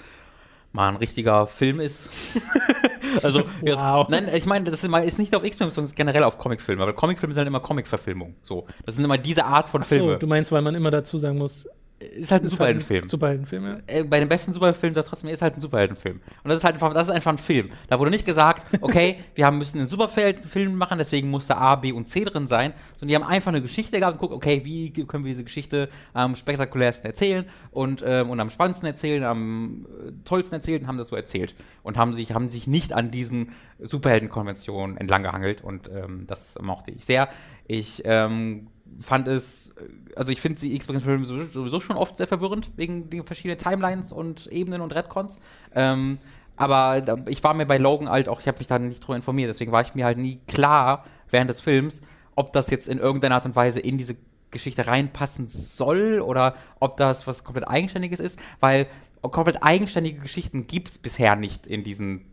mal 0.72 0.88
ein 0.88 0.96
richtiger 0.96 1.46
Film 1.46 1.80
ist. 1.80 2.40
also, 3.22 3.40
jetzt, 3.62 3.80
Wow. 3.80 4.08
nein, 4.08 4.28
ich 4.32 4.46
meine, 4.46 4.64
das 4.70 4.82
ist, 4.82 4.88
mal, 4.90 5.02
ist 5.04 5.18
nicht 5.18 5.34
auf 5.34 5.44
X-Men, 5.44 5.70
sondern 5.70 5.94
generell 5.94 6.24
auf 6.24 6.38
Comicfilme. 6.38 6.82
Aber 6.82 6.92
Comicfilme 6.92 7.34
sind 7.34 7.38
halt 7.38 7.48
immer 7.48 7.60
Comic-Verfilmung. 7.60 8.34
So. 8.42 8.66
Das 8.84 8.94
sind 8.96 9.04
immer 9.04 9.18
diese 9.18 9.44
Art 9.44 9.68
von 9.68 9.82
So, 9.82 9.88
Filme. 9.88 10.18
du 10.18 10.26
meinst, 10.26 10.52
weil 10.52 10.62
man 10.62 10.74
immer 10.74 10.90
dazu 10.90 11.18
sagen 11.18 11.38
muss, 11.38 11.66
ist 12.00 12.30
halt 12.30 12.44
ein 12.44 12.48
Superheldenfilm. 12.48 13.08
Superheldenfilm, 13.08 13.64
ja. 13.64 13.76
Äh, 13.86 14.04
bei 14.04 14.20
den 14.20 14.28
besten 14.28 14.52
Superheldenfilmen 14.52 14.94
sagt 14.94 15.08
trotzdem, 15.08 15.30
ist 15.30 15.42
halt 15.42 15.56
ein 15.56 15.60
Superheldenfilm. 15.60 16.20
Und 16.44 16.48
das 16.48 16.58
ist 16.58 16.64
halt 16.64 16.74
einfach, 16.74 16.92
das 16.92 17.08
ist 17.08 17.14
einfach 17.14 17.32
ein 17.32 17.38
Film. 17.38 17.70
Da 17.88 17.98
wurde 17.98 18.10
nicht 18.12 18.24
gesagt, 18.24 18.64
okay, 18.80 19.18
wir 19.34 19.46
haben 19.46 19.58
müssen 19.58 19.80
einen 19.80 19.88
Superheldenfilm 19.88 20.76
machen, 20.76 20.98
deswegen 20.98 21.28
musste 21.28 21.56
A, 21.56 21.74
B 21.74 21.90
und 21.92 22.08
C 22.08 22.24
drin 22.24 22.46
sein, 22.46 22.72
sondern 22.94 23.08
die 23.08 23.14
haben 23.16 23.28
einfach 23.28 23.50
eine 23.50 23.62
Geschichte 23.62 23.98
gehabt 23.98 24.14
und 24.14 24.20
guckt, 24.20 24.32
okay, 24.32 24.64
wie 24.64 24.92
können 24.92 25.24
wir 25.24 25.30
diese 25.30 25.44
Geschichte 25.44 25.88
am 26.12 26.36
spektakulärsten 26.36 27.10
erzählen 27.10 27.46
und, 27.72 28.04
ähm, 28.06 28.30
und 28.30 28.38
am 28.38 28.50
spannendsten 28.50 28.86
erzählen, 28.86 29.24
am 29.24 29.86
äh, 29.86 30.12
tollsten 30.24 30.54
erzählen 30.54 30.82
und 30.82 30.88
haben 30.88 30.98
das 30.98 31.08
so 31.08 31.16
erzählt. 31.16 31.54
Und 31.82 31.96
haben 31.96 32.12
sich, 32.12 32.32
haben 32.32 32.48
sich 32.48 32.66
nicht 32.66 32.92
an 32.92 33.10
diesen 33.10 33.52
Superheldenkonventionen 33.80 34.96
entlang 34.98 35.22
gehangelt 35.22 35.64
und 35.64 35.88
ähm, 35.88 36.26
das 36.26 36.56
mochte 36.60 36.90
ich 36.90 37.04
sehr. 37.04 37.28
Ich 37.66 38.02
ähm, 38.04 38.68
fand 39.00 39.28
es, 39.28 39.74
also 40.16 40.32
ich 40.32 40.40
finde 40.40 40.60
die 40.60 40.74
X-Men-Filme 40.76 41.24
sowieso 41.26 41.80
schon 41.80 41.96
oft 41.96 42.16
sehr 42.16 42.26
verwirrend, 42.26 42.70
wegen 42.76 43.10
den 43.10 43.24
verschiedenen 43.24 43.58
Timelines 43.58 44.12
und 44.12 44.46
Ebenen 44.48 44.80
und 44.80 44.94
Redcons. 44.94 45.38
Ähm, 45.74 46.18
aber 46.56 47.22
ich 47.28 47.44
war 47.44 47.54
mir 47.54 47.66
bei 47.66 47.78
Logan 47.78 48.08
halt 48.08 48.28
auch, 48.28 48.40
ich 48.40 48.48
habe 48.48 48.58
mich 48.58 48.66
da 48.66 48.78
nicht 48.78 49.00
drüber 49.00 49.16
informiert, 49.16 49.48
deswegen 49.48 49.70
war 49.70 49.82
ich 49.82 49.94
mir 49.94 50.04
halt 50.04 50.18
nie 50.18 50.40
klar 50.48 51.04
während 51.30 51.48
des 51.48 51.60
Films, 51.60 52.02
ob 52.34 52.52
das 52.52 52.70
jetzt 52.70 52.88
in 52.88 52.98
irgendeiner 52.98 53.36
Art 53.36 53.44
und 53.44 53.54
Weise 53.54 53.78
in 53.80 53.98
diese 53.98 54.16
Geschichte 54.50 54.86
reinpassen 54.86 55.46
soll 55.46 56.20
oder 56.20 56.54
ob 56.80 56.96
das 56.96 57.26
was 57.26 57.44
komplett 57.44 57.68
Eigenständiges 57.68 58.18
ist, 58.18 58.40
weil 58.60 58.86
komplett 59.22 59.62
eigenständige 59.62 60.20
Geschichten 60.20 60.66
gibt 60.66 60.88
es 60.88 60.98
bisher 60.98 61.36
nicht 61.36 61.66
in 61.66 61.84
diesen 61.84 62.24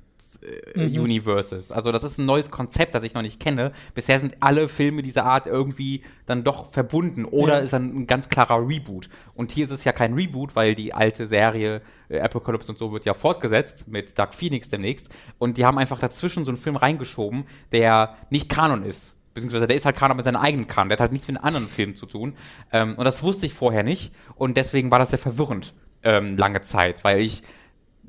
äh, 0.75 0.87
mhm. 0.87 1.01
Universes. 1.01 1.71
Also 1.71 1.91
das 1.91 2.03
ist 2.03 2.17
ein 2.17 2.25
neues 2.25 2.51
Konzept, 2.51 2.95
das 2.95 3.03
ich 3.03 3.13
noch 3.13 3.21
nicht 3.21 3.39
kenne. 3.39 3.71
Bisher 3.93 4.19
sind 4.19 4.35
alle 4.39 4.67
Filme 4.67 5.01
dieser 5.01 5.25
Art 5.25 5.47
irgendwie 5.47 6.01
dann 6.25 6.43
doch 6.43 6.71
verbunden 6.71 7.25
oder 7.25 7.55
ja. 7.55 7.59
ist 7.59 7.73
dann 7.73 7.83
ein 7.83 8.07
ganz 8.07 8.29
klarer 8.29 8.67
Reboot. 8.67 9.09
Und 9.33 9.51
hier 9.51 9.65
ist 9.65 9.71
es 9.71 9.83
ja 9.83 9.91
kein 9.91 10.13
Reboot, 10.13 10.55
weil 10.55 10.75
die 10.75 10.93
alte 10.93 11.27
Serie 11.27 11.81
äh, 12.09 12.19
Apocalypse 12.19 12.71
und 12.71 12.77
so 12.77 12.91
wird 12.91 13.05
ja 13.05 13.13
fortgesetzt 13.13 13.87
mit 13.87 14.17
Dark 14.17 14.33
Phoenix 14.33 14.69
demnächst. 14.69 15.09
Und 15.37 15.57
die 15.57 15.65
haben 15.65 15.77
einfach 15.77 15.99
dazwischen 15.99 16.45
so 16.45 16.51
einen 16.51 16.57
Film 16.57 16.75
reingeschoben, 16.75 17.45
der 17.71 18.15
nicht 18.29 18.49
Kanon 18.49 18.83
ist 18.83 19.15
beziehungsweise 19.33 19.67
der 19.67 19.75
ist 19.75 19.85
halt 19.85 19.97
Kanon 19.97 20.15
mit 20.15 20.23
seinem 20.23 20.37
eigenen 20.37 20.65
Kanon, 20.65 20.87
der 20.87 20.95
hat 20.95 21.01
halt 21.01 21.11
nichts 21.11 21.27
mit 21.27 21.35
einem 21.35 21.45
anderen 21.45 21.67
Film 21.67 21.97
zu 21.97 22.05
tun. 22.05 22.35
Ähm, 22.71 22.93
und 22.95 23.03
das 23.03 23.21
wusste 23.21 23.45
ich 23.45 23.53
vorher 23.53 23.83
nicht 23.83 24.13
und 24.35 24.55
deswegen 24.57 24.89
war 24.91 24.97
das 24.97 25.09
sehr 25.09 25.19
verwirrend 25.19 25.73
ähm, 26.03 26.37
lange 26.37 26.61
Zeit, 26.61 27.03
weil 27.03 27.19
ich 27.19 27.43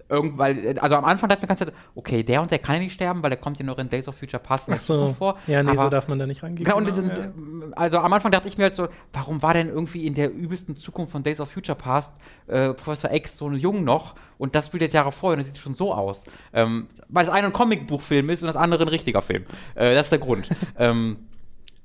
irgendwann, 0.08 0.78
also 0.78 0.96
am 0.96 1.04
Anfang 1.04 1.28
dachte 1.28 1.44
ich 1.44 1.48
mir 1.48 1.56
ganz 1.56 1.72
okay, 1.94 2.22
der 2.22 2.42
und 2.42 2.50
der 2.50 2.58
kann 2.58 2.76
ja 2.76 2.82
nicht 2.82 2.92
sterben, 2.92 3.22
weil 3.22 3.30
der 3.30 3.38
kommt 3.38 3.58
ja 3.58 3.64
nur 3.64 3.78
in 3.78 3.88
Days 3.88 4.08
of 4.08 4.16
Future 4.16 4.42
Past 4.42 4.68
Ach 4.70 4.80
so. 4.80 5.12
vor. 5.12 5.38
Ja, 5.46 5.62
nee, 5.62 5.70
aber, 5.70 5.82
so 5.82 5.90
darf 5.90 6.08
man 6.08 6.18
da 6.18 6.26
nicht 6.26 6.42
rangehen. 6.42 6.64
Genau, 6.64 6.78
und, 6.78 6.94
genau, 6.94 7.08
ja. 7.08 7.32
also 7.76 7.98
am 7.98 8.12
Anfang 8.12 8.32
dachte 8.32 8.48
ich 8.48 8.58
mir 8.58 8.64
halt 8.64 8.76
so, 8.76 8.88
warum 9.12 9.42
war 9.42 9.54
denn 9.54 9.68
irgendwie 9.68 10.06
in 10.06 10.14
der 10.14 10.32
übelsten 10.32 10.76
Zukunft 10.76 11.12
von 11.12 11.22
Days 11.22 11.40
of 11.40 11.50
Future 11.50 11.76
Past 11.76 12.16
äh, 12.46 12.74
Professor 12.74 13.12
X 13.12 13.36
so 13.36 13.50
jung 13.50 13.84
noch 13.84 14.14
und 14.38 14.54
das 14.54 14.66
spielt 14.66 14.82
jetzt 14.82 14.92
Jahre 14.92 15.12
vorher 15.12 15.38
und 15.38 15.46
das 15.46 15.52
sieht 15.52 15.62
schon 15.62 15.74
so 15.74 15.92
aus. 15.92 16.24
Ähm, 16.52 16.88
weil 17.08 17.24
das 17.24 17.34
eine 17.34 17.48
ein 17.48 17.52
Comicbuchfilm 17.52 18.30
ist 18.30 18.42
und 18.42 18.48
das 18.48 18.56
andere 18.56 18.84
ein 18.84 18.88
richtiger 18.88 19.22
Film. 19.22 19.44
Äh, 19.74 19.94
das 19.94 20.06
ist 20.06 20.12
der 20.12 20.18
Grund. 20.18 20.48
ähm, 20.78 21.16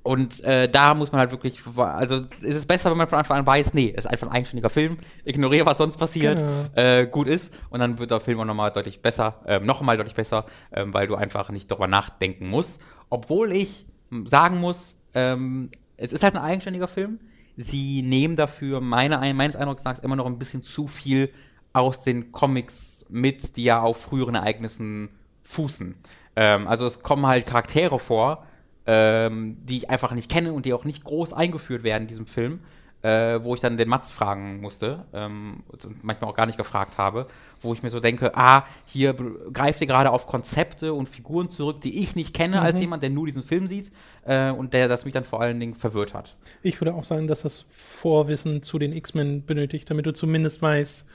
und 0.04 0.44
äh, 0.44 0.68
da 0.68 0.96
muss 0.96 1.12
man 1.12 1.20
halt 1.20 1.32
wirklich, 1.32 1.62
also 1.78 2.16
ist 2.16 2.56
es 2.56 2.66
besser, 2.66 2.90
wenn 2.90 2.98
man 2.98 3.08
von 3.08 3.20
Anfang 3.20 3.38
an 3.38 3.46
weiß, 3.46 3.76
nee, 3.76 3.94
ist 3.96 4.08
einfach 4.08 4.28
ein 4.28 4.34
eigenständiger 4.34 4.70
Film, 4.70 4.98
ignoriere, 5.26 5.66
was 5.66 5.78
sonst 5.78 5.98
passiert, 5.98 6.40
genau. 6.40 6.66
äh, 6.76 7.06
gut 7.06 7.28
ist. 7.28 7.54
Und 7.70 7.82
dann 7.82 8.00
wird 8.00 8.10
der 8.10 8.20
Film 8.20 8.40
auch 8.40 8.46
nochmal 8.46 8.72
deutlich 8.72 9.02
besser, 9.02 9.42
äh, 9.46 9.60
noch 9.60 9.80
einmal 9.80 9.98
deutlich 9.98 10.16
besser, 10.16 10.44
ähm, 10.72 10.94
weil 10.94 11.08
du 11.08 11.16
einfach 11.16 11.52
nicht 11.52 11.70
darüber 11.70 11.88
nachdenken 11.88 12.50
musst. 12.50 12.82
Obwohl 13.10 13.52
ich 13.52 13.86
sagen 14.26 14.60
muss, 14.60 14.96
ähm, 15.14 15.70
es 15.98 16.14
ist 16.14 16.24
halt 16.24 16.36
ein 16.36 16.42
eigenständiger 16.42 16.88
Film. 16.88 17.20
Sie 17.56 18.02
nehmen 18.02 18.36
dafür 18.36 18.82
meine, 18.82 19.18
meines 19.36 19.56
Eindrucks 19.56 19.84
nach 19.84 20.00
immer 20.00 20.16
noch 20.16 20.26
ein 20.26 20.40
bisschen 20.40 20.64
zu 20.64 20.88
viel 20.88 21.32
aus 21.74 22.02
den 22.02 22.32
Comics 22.32 23.06
mit, 23.10 23.56
die 23.56 23.66
ja 23.66 23.82
auf 23.82 24.02
früheren 24.02 24.34
Ereignissen 24.34 25.10
fußen. 25.44 25.96
Ähm, 26.36 26.68
also 26.68 26.88
es 26.88 27.04
kommen 27.04 27.28
halt 27.28 27.46
Charaktere 27.46 28.00
vor, 28.00 28.48
ähm, 28.94 29.56
die 29.64 29.78
ich 29.78 29.90
einfach 29.90 30.12
nicht 30.12 30.30
kenne 30.30 30.52
und 30.52 30.66
die 30.66 30.74
auch 30.74 30.84
nicht 30.84 31.06
groß 31.06 31.32
eingeführt 31.32 31.84
werden 31.84 32.04
in 32.04 32.08
diesem 32.10 32.28
Film, 32.28 32.60
äh, 33.04 33.40
wo 33.42 33.56
ich 33.56 33.62
dann 33.62 33.78
den 33.78 33.88
Mats 33.88 34.12
fragen 34.12 34.60
musste 34.60 35.06
ähm, 35.14 35.64
und 35.70 36.04
manchmal 36.04 36.30
auch 36.30 36.36
gar 36.36 36.46
nicht 36.46 36.58
gefragt 36.58 36.98
habe, 36.98 37.26
wo 37.62 37.72
ich 37.72 37.84
mir 37.84 37.90
so 37.90 38.02
denke, 38.02 38.36
ah, 38.36 38.66
hier 38.86 39.14
greift 39.14 39.80
ihr 39.80 39.88
gerade 39.88 40.12
auf 40.12 40.28
Konzepte 40.28 40.92
und 40.92 41.08
Figuren 41.08 41.48
zurück, 41.48 41.80
die 41.80 42.04
ich 42.04 42.18
nicht 42.18 42.34
kenne 42.34 42.58
mhm. 42.58 42.64
als 42.64 42.82
jemand, 42.82 43.02
der 43.02 43.12
nur 43.12 43.28
diesen 43.28 43.44
Film 43.44 43.66
sieht 43.68 43.94
äh, 44.26 44.52
und 44.52 44.74
der 44.74 44.90
das 44.90 45.06
mich 45.06 45.14
dann 45.14 45.24
vor 45.24 45.40
allen 45.40 45.62
Dingen 45.62 45.74
verwirrt 45.74 46.14
hat. 46.14 46.36
Ich 46.62 46.82
würde 46.82 46.94
auch 46.94 47.06
sagen, 47.06 47.28
dass 47.28 47.44
das 47.44 47.66
Vorwissen 47.70 48.62
zu 48.62 48.78
den 48.78 48.92
X-Men 48.92 49.46
benötigt, 49.46 49.90
damit 49.90 50.06
du 50.06 50.12
zumindest 50.12 50.62
weißt, 50.62 51.08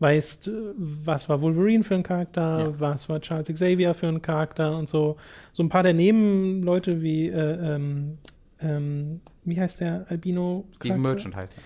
weißt, 0.00 0.50
was 0.76 1.28
war 1.28 1.40
Wolverine 1.40 1.84
für 1.84 1.94
ein 1.94 2.02
Charakter, 2.02 2.58
ja. 2.58 2.80
was 2.80 3.08
war 3.08 3.20
Charles 3.20 3.48
Xavier 3.48 3.94
für 3.94 4.08
ein 4.08 4.20
Charakter 4.20 4.76
und 4.76 4.88
so. 4.88 5.16
So 5.52 5.62
ein 5.62 5.68
paar 5.68 5.82
der 5.82 5.94
Nebenleute 5.94 7.02
wie, 7.02 7.28
äh, 7.28 7.74
ähm, 7.74 8.18
ähm, 8.60 9.20
wie 9.44 9.60
heißt 9.60 9.80
der 9.80 10.06
Albino? 10.08 10.66
Steve 10.76 10.98
Merchant 10.98 11.36
heißt 11.36 11.56
er. 11.56 11.62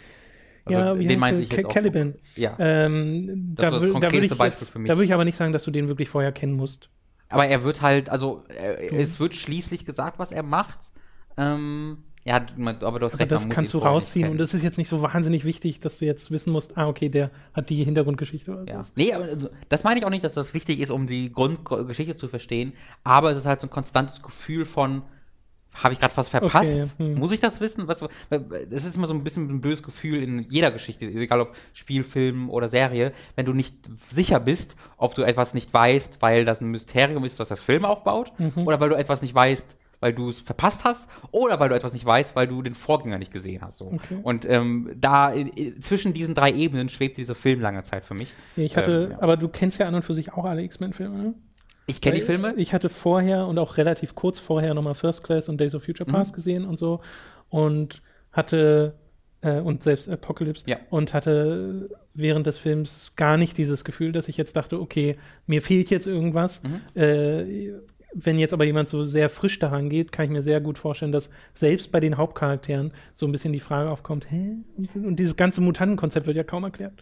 Also, 0.69 0.81
ja, 0.81 0.99
wie 0.99 1.07
den 1.07 1.19
meinte 1.19 1.41
ich 1.43 1.51
jetzt 1.51 1.71
Caliban. 1.71 2.15
Ja. 2.37 2.55
Ähm, 2.59 3.55
da, 3.55 3.71
das 3.71 3.83
da 3.83 3.87
würde 4.13 4.27
ich, 4.27 4.31
jetzt, 4.31 4.75
da 4.75 4.97
würd 4.97 5.05
ich 5.07 5.15
aber 5.15 5.25
nicht 5.25 5.37
sagen, 5.37 5.53
dass 5.53 5.65
du 5.65 5.71
den 5.71 5.89
wirklich 5.89 6.11
vorher 6.11 6.33
kennen 6.33 6.53
musst. 6.53 6.91
Aber 7.31 7.47
er 7.47 7.63
wird 7.63 7.83
halt, 7.83 8.11
also 8.11 8.45
äh, 8.49 8.93
mhm. 8.93 9.01
es 9.01 9.19
wird 9.21 9.35
schließlich 9.35 9.85
gesagt, 9.85 10.19
was 10.19 10.33
er 10.33 10.43
macht. 10.43 10.93
Ähm, 11.37 11.99
ja, 12.29 12.47
aber 12.83 12.99
du 12.99 13.07
hast 13.07 13.15
aber 13.15 13.21
recht. 13.21 13.33
Das 13.33 13.49
kannst 13.49 13.73
du 13.73 13.79
rausziehen 13.79 14.29
und 14.29 14.39
das 14.39 14.53
ist 14.53 14.63
jetzt 14.63 14.77
nicht 14.77 14.89
so 14.89 15.01
wahnsinnig 15.01 15.45
wichtig, 15.45 15.81
dass 15.81 15.99
du 15.99 16.05
jetzt 16.05 16.31
wissen 16.31 16.53
musst, 16.53 16.77
ah, 16.77 16.87
okay, 16.87 17.09
der 17.09 17.31
hat 17.55 17.71
die 17.71 17.83
Hintergrundgeschichte 17.83 18.53
oder 18.53 18.65
ja. 18.71 18.83
Nee, 18.95 19.13
aber 19.13 19.25
also, 19.25 19.49
das 19.69 19.83
meine 19.83 19.99
ich 19.99 20.05
auch 20.05 20.11
nicht, 20.11 20.25
dass 20.25 20.35
das 20.35 20.53
wichtig 20.53 20.79
ist, 20.81 20.91
um 20.91 21.07
die 21.07 21.33
Grundgeschichte 21.33 22.17
zu 22.17 22.29
verstehen, 22.29 22.75
aber 23.03 23.31
es 23.31 23.39
ist 23.39 23.47
halt 23.47 23.61
so 23.61 23.67
ein 23.67 23.71
konstantes 23.71 24.23
Gefühl 24.23 24.67
von, 24.67 25.03
habe 25.75 25.95
ich 25.95 26.01
gerade 26.01 26.17
was 26.17 26.29
verpasst? 26.29 26.93
Okay, 26.99 27.13
hm. 27.13 27.15
Muss 27.19 27.33
ich 27.33 27.41
das 27.41 27.61
wissen? 27.61 27.89
Was, 27.89 28.05
das 28.29 28.85
ist 28.85 28.97
immer 28.97 29.07
so 29.07 29.15
ein 29.15 29.25
bisschen 29.25 29.49
ein 29.49 29.61
böses 29.61 29.83
Gefühl 29.83 30.23
in 30.23 30.47
jeder 30.51 30.71
Geschichte, 30.71 31.07
egal 31.07 31.41
ob 31.41 31.55
Spiel, 31.73 32.05
Film 32.05 32.51
oder 32.51 32.69
Serie, 32.69 33.13
wenn 33.37 33.47
du 33.47 33.53
nicht 33.55 33.75
sicher 34.11 34.41
bist, 34.41 34.77
ob 34.97 35.15
du 35.15 35.23
etwas 35.23 35.55
nicht 35.55 35.73
weißt, 35.73 36.21
weil 36.21 36.45
das 36.45 36.61
ein 36.61 36.69
Mysterium 36.69 37.25
ist, 37.25 37.39
was 37.39 37.49
der 37.49 37.57
Film 37.57 37.85
aufbaut, 37.85 38.33
mhm. 38.39 38.67
oder 38.67 38.81
weil 38.81 38.91
du 38.91 38.97
etwas 38.97 39.23
nicht 39.23 39.35
weißt, 39.35 39.77
weil 40.01 40.13
du 40.13 40.29
es 40.29 40.41
verpasst 40.41 40.85
hast 40.85 41.11
oder 41.31 41.59
weil 41.61 41.69
du 41.69 41.75
etwas 41.75 41.93
nicht 41.93 42.05
weißt, 42.05 42.37
weil 42.37 42.47
du 42.47 42.63
den 42.63 42.75
Vorgänger 42.75 43.19
nicht 43.19 43.33
gesehen 43.33 43.63
hast. 43.63 43.79
So. 43.79 43.87
Okay. 43.87 44.19
Und 44.23 44.49
ähm, 44.49 44.91
da 44.97 45.31
in, 45.31 45.81
zwischen 45.81 46.13
diesen 46.13 46.35
drei 46.35 46.53
Ebenen 46.53 46.89
schwebt 46.89 47.17
dieser 47.17 47.35
Film 47.35 47.61
lange 47.61 47.83
Zeit 47.83 48.05
für 48.05 48.15
mich. 48.15 48.33
Ich 48.57 48.77
hatte, 48.77 49.07
ähm, 49.07 49.11
ja. 49.13 49.23
aber 49.23 49.37
du 49.37 49.49
kennst 49.49 49.79
ja 49.79 49.87
an 49.87 49.95
und 49.95 50.05
für 50.05 50.15
sich 50.15 50.33
auch 50.33 50.45
alle 50.45 50.63
X-Men-Filme, 50.63 51.19
ne? 51.19 51.35
Ich 51.87 52.03
kenne 52.03 52.17
die 52.17 52.23
Filme. 52.23 52.53
Ich 52.57 52.75
hatte 52.75 52.91
vorher 52.91 53.47
und 53.47 53.59
auch 53.59 53.79
relativ 53.79 54.15
kurz 54.15 54.39
vorher 54.39 54.75
nochmal 54.75 54.95
First 54.95 55.25
Class 55.25 55.49
und 55.49 55.59
Days 55.59 55.75
of 55.75 55.85
Future 55.85 56.09
Past 56.09 56.33
mhm. 56.33 56.37
gesehen 56.37 56.65
und 56.67 56.79
so 56.79 57.01
und 57.49 58.03
hatte 58.31 58.95
äh, 59.41 59.61
und 59.61 59.83
selbst 59.83 60.09
Apocalypse 60.09 60.65
ja. 60.67 60.77
und 60.91 61.15
hatte 61.15 61.89
während 62.15 62.47
des 62.47 62.59
Films 62.59 63.15
gar 63.17 63.37
nicht 63.37 63.57
dieses 63.57 63.85
Gefühl, 63.85 64.13
dass 64.13 64.29
ich 64.29 64.37
jetzt 64.37 64.57
dachte, 64.57 64.81
okay, 64.81 65.17
mir 65.47 65.63
fehlt 65.63 65.89
jetzt 65.91 66.07
irgendwas. 66.07 66.63
Mhm. 66.63 67.01
Äh, 67.01 67.73
wenn 68.15 68.39
jetzt 68.39 68.53
aber 68.53 68.65
jemand 68.65 68.89
so 68.89 69.05
sehr 69.05 69.29
frisch 69.29 69.59
daran 69.59 69.91
geht, 69.91 70.13
kann 70.13 70.27
ich 70.27 70.31
mir 70.31 70.43
sehr 70.43 70.61
gut 70.61 70.79
vorstellen, 70.79 71.13
dass 71.13 71.31
selbst 71.53 71.93
bei 71.93 72.01
den 72.01 72.17
Hauptcharakteren 72.17 72.93
so 73.15 73.27
ein 73.27 73.33
bisschen 73.33 73.53
die 73.53 73.61
Frage 73.61 73.91
aufkommt, 73.91 74.31
hä? 74.31 74.57
Und 74.95 75.17
dieses 75.17 75.37
ganze 75.37 75.61
Mutantenkonzept 75.61 76.27
wird 76.27 76.37
ja 76.37 76.45
kaum 76.45 76.65
erklärt. 76.65 76.95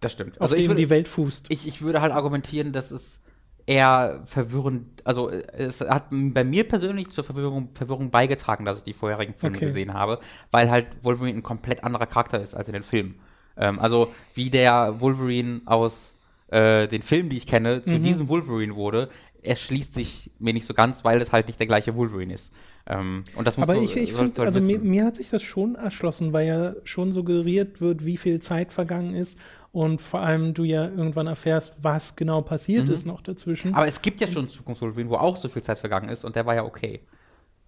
Das 0.00 0.12
stimmt. 0.12 0.40
Also 0.40 0.54
auf 0.54 0.60
dem 0.60 0.68
würde, 0.68 0.80
die 0.80 0.90
Welt 0.90 1.08
fußt. 1.08 1.46
Ich, 1.48 1.66
ich 1.66 1.82
würde 1.82 2.00
halt 2.00 2.12
argumentieren, 2.12 2.72
dass 2.72 2.90
es 2.90 3.22
eher 3.66 4.22
verwirrend, 4.24 5.02
also 5.04 5.30
es 5.30 5.80
hat 5.82 6.06
bei 6.10 6.42
mir 6.42 6.66
persönlich 6.66 7.10
zur 7.10 7.22
Verwirrung, 7.22 7.68
Verwirrung 7.74 8.10
beigetragen, 8.10 8.64
dass 8.64 8.78
ich 8.78 8.84
die 8.84 8.94
vorherigen 8.94 9.34
Filme 9.34 9.56
okay. 9.56 9.66
gesehen 9.66 9.92
habe, 9.92 10.20
weil 10.50 10.70
halt 10.70 10.86
Wolverine 11.02 11.38
ein 11.38 11.42
komplett 11.42 11.84
anderer 11.84 12.06
Charakter 12.06 12.40
ist 12.40 12.54
als 12.54 12.68
in 12.68 12.72
den 12.72 12.82
Filmen. 12.82 13.20
Ähm, 13.56 13.78
also 13.78 14.12
wie 14.34 14.48
der 14.48 15.00
Wolverine 15.00 15.60
aus 15.66 16.14
äh, 16.48 16.88
den 16.88 17.02
Filmen, 17.02 17.28
die 17.28 17.36
ich 17.36 17.46
kenne, 17.46 17.82
zu 17.82 17.92
mhm. 17.92 18.02
diesem 18.02 18.28
Wolverine 18.28 18.74
wurde, 18.74 19.10
erschließt 19.48 19.94
sich 19.94 20.30
mir 20.38 20.52
nicht 20.52 20.66
so 20.66 20.74
ganz, 20.74 21.04
weil 21.04 21.20
es 21.20 21.32
halt 21.32 21.46
nicht 21.46 21.58
der 21.58 21.66
gleiche 21.66 21.96
Wolverine 21.96 22.34
ist. 22.34 22.52
Ähm, 22.86 23.24
und 23.34 23.46
das 23.46 23.56
musst 23.56 23.70
Aber 23.70 23.80
ich, 23.80 23.96
ich 23.96 24.12
find, 24.12 24.38
halt 24.38 24.46
also 24.54 24.60
mir, 24.60 24.78
mir, 24.78 25.04
hat 25.04 25.16
sich 25.16 25.30
das 25.30 25.42
schon 25.42 25.74
erschlossen, 25.74 26.32
weil 26.32 26.46
ja 26.46 26.74
schon 26.84 27.12
suggeriert 27.12 27.80
wird, 27.80 28.04
wie 28.04 28.16
viel 28.16 28.40
Zeit 28.40 28.72
vergangen 28.72 29.14
ist 29.14 29.38
und 29.72 30.00
vor 30.00 30.20
allem 30.20 30.54
du 30.54 30.64
ja 30.64 30.84
irgendwann 30.84 31.26
erfährst, 31.26 31.74
was 31.82 32.16
genau 32.16 32.42
passiert 32.42 32.86
mhm. 32.86 32.94
ist 32.94 33.06
noch 33.06 33.20
dazwischen. 33.20 33.74
Aber 33.74 33.86
es 33.86 34.00
gibt 34.00 34.20
ja 34.20 34.26
schon 34.26 34.48
Zukunfts-Wolverine, 34.48 35.10
wo 35.10 35.16
auch 35.16 35.36
so 35.36 35.48
viel 35.48 35.62
Zeit 35.62 35.78
vergangen 35.78 36.08
ist 36.08 36.24
und 36.24 36.36
der 36.36 36.46
war 36.46 36.54
ja 36.54 36.64
okay. 36.64 37.00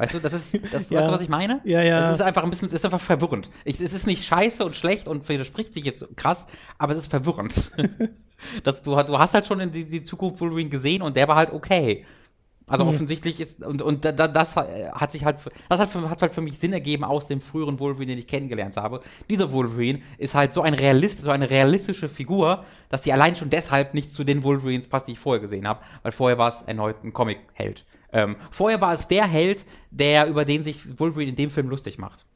Weißt 0.01 0.15
du, 0.15 0.19
das 0.19 0.33
ist, 0.33 0.59
das, 0.73 0.89
ja. 0.89 0.99
weißt 0.99 1.09
du, 1.09 1.13
was 1.13 1.21
ich 1.21 1.29
meine? 1.29 1.61
Ja, 1.65 1.83
ja. 1.83 2.09
Es 2.09 2.15
ist 2.15 2.23
einfach 2.23 2.43
ein 2.43 2.49
bisschen, 2.49 2.69
es 2.69 2.75
ist 2.75 2.87
einfach 2.87 3.01
verwirrend. 3.01 3.51
Ich, 3.67 3.79
es 3.79 3.93
ist 3.93 4.07
nicht 4.07 4.25
scheiße 4.25 4.65
und 4.65 4.75
schlecht 4.75 5.07
und 5.07 5.29
widerspricht 5.29 5.75
sich 5.75 5.85
jetzt 5.85 6.07
krass, 6.17 6.47
aber 6.79 6.95
es 6.95 7.01
ist 7.01 7.11
verwirrend. 7.11 7.55
das, 8.65 8.83
du, 8.83 8.97
du 9.03 9.19
hast 9.19 9.35
halt 9.35 9.47
schon 9.47 9.61
in 9.61 9.71
die, 9.71 9.85
die 9.85 10.03
Zukunft 10.03 10.41
Wolverine 10.41 10.71
gesehen 10.71 11.03
und 11.03 11.17
der 11.17 11.29
war 11.29 11.37
halt 11.37 11.53
okay. 11.53 12.07
Also 12.67 12.85
mhm. 12.85 12.91
offensichtlich 12.91 13.41
ist, 13.41 13.63
und, 13.63 13.83
und 13.83 14.07
da, 14.07 14.13
das 14.13 14.57
hat 14.57 15.13
sich 15.13 15.27
halt, 15.27 15.37
das 15.69 15.81
hat, 15.81 15.91
für, 15.91 16.09
hat 16.09 16.23
halt 16.23 16.33
für 16.33 16.41
mich 16.41 16.59
Sinn 16.59 16.73
ergeben 16.73 17.05
aus 17.05 17.27
dem 17.27 17.43
früheren 17.43 17.79
Wolverine, 17.79 18.13
den 18.13 18.21
ich 18.21 18.27
kennengelernt 18.27 18.79
habe. 18.79 19.03
Dieser 19.29 19.53
Wolverine 19.53 20.01
ist 20.17 20.35
halt 20.35 20.55
so 20.55 20.63
ein 20.63 20.73
Realist, 20.73 21.23
so 21.23 21.31
eine 21.31 21.51
realistische 21.51 22.09
Figur, 22.09 22.65
dass 22.89 23.03
sie 23.03 23.13
allein 23.13 23.37
schon 23.37 23.51
deshalb 23.51 23.93
nicht 23.93 24.13
zu 24.13 24.25
den 24.25 24.45
Wolverines 24.45 24.89
passt, 24.89 25.09
die 25.09 25.13
ich 25.13 25.19
vorher 25.19 25.43
gesehen 25.43 25.69
habe, 25.69 25.81
weil 26.03 26.13
vorher 26.13 26.39
war 26.39 26.49
es 26.49 26.63
erneut 26.63 27.05
ein 27.05 27.13
Comic-Held. 27.13 27.85
Ähm, 28.13 28.37
vorher 28.51 28.81
war 28.81 28.93
es 28.93 29.09
der 29.09 29.27
Held, 29.27 29.65
der 29.91 30.27
über 30.27 30.45
den 30.45 30.65
sich 30.65 30.99
Wolverine 30.99 31.31
in 31.31 31.37
dem 31.37 31.51
Film 31.51 31.69
lustig 31.69 31.99
macht. 31.99 32.27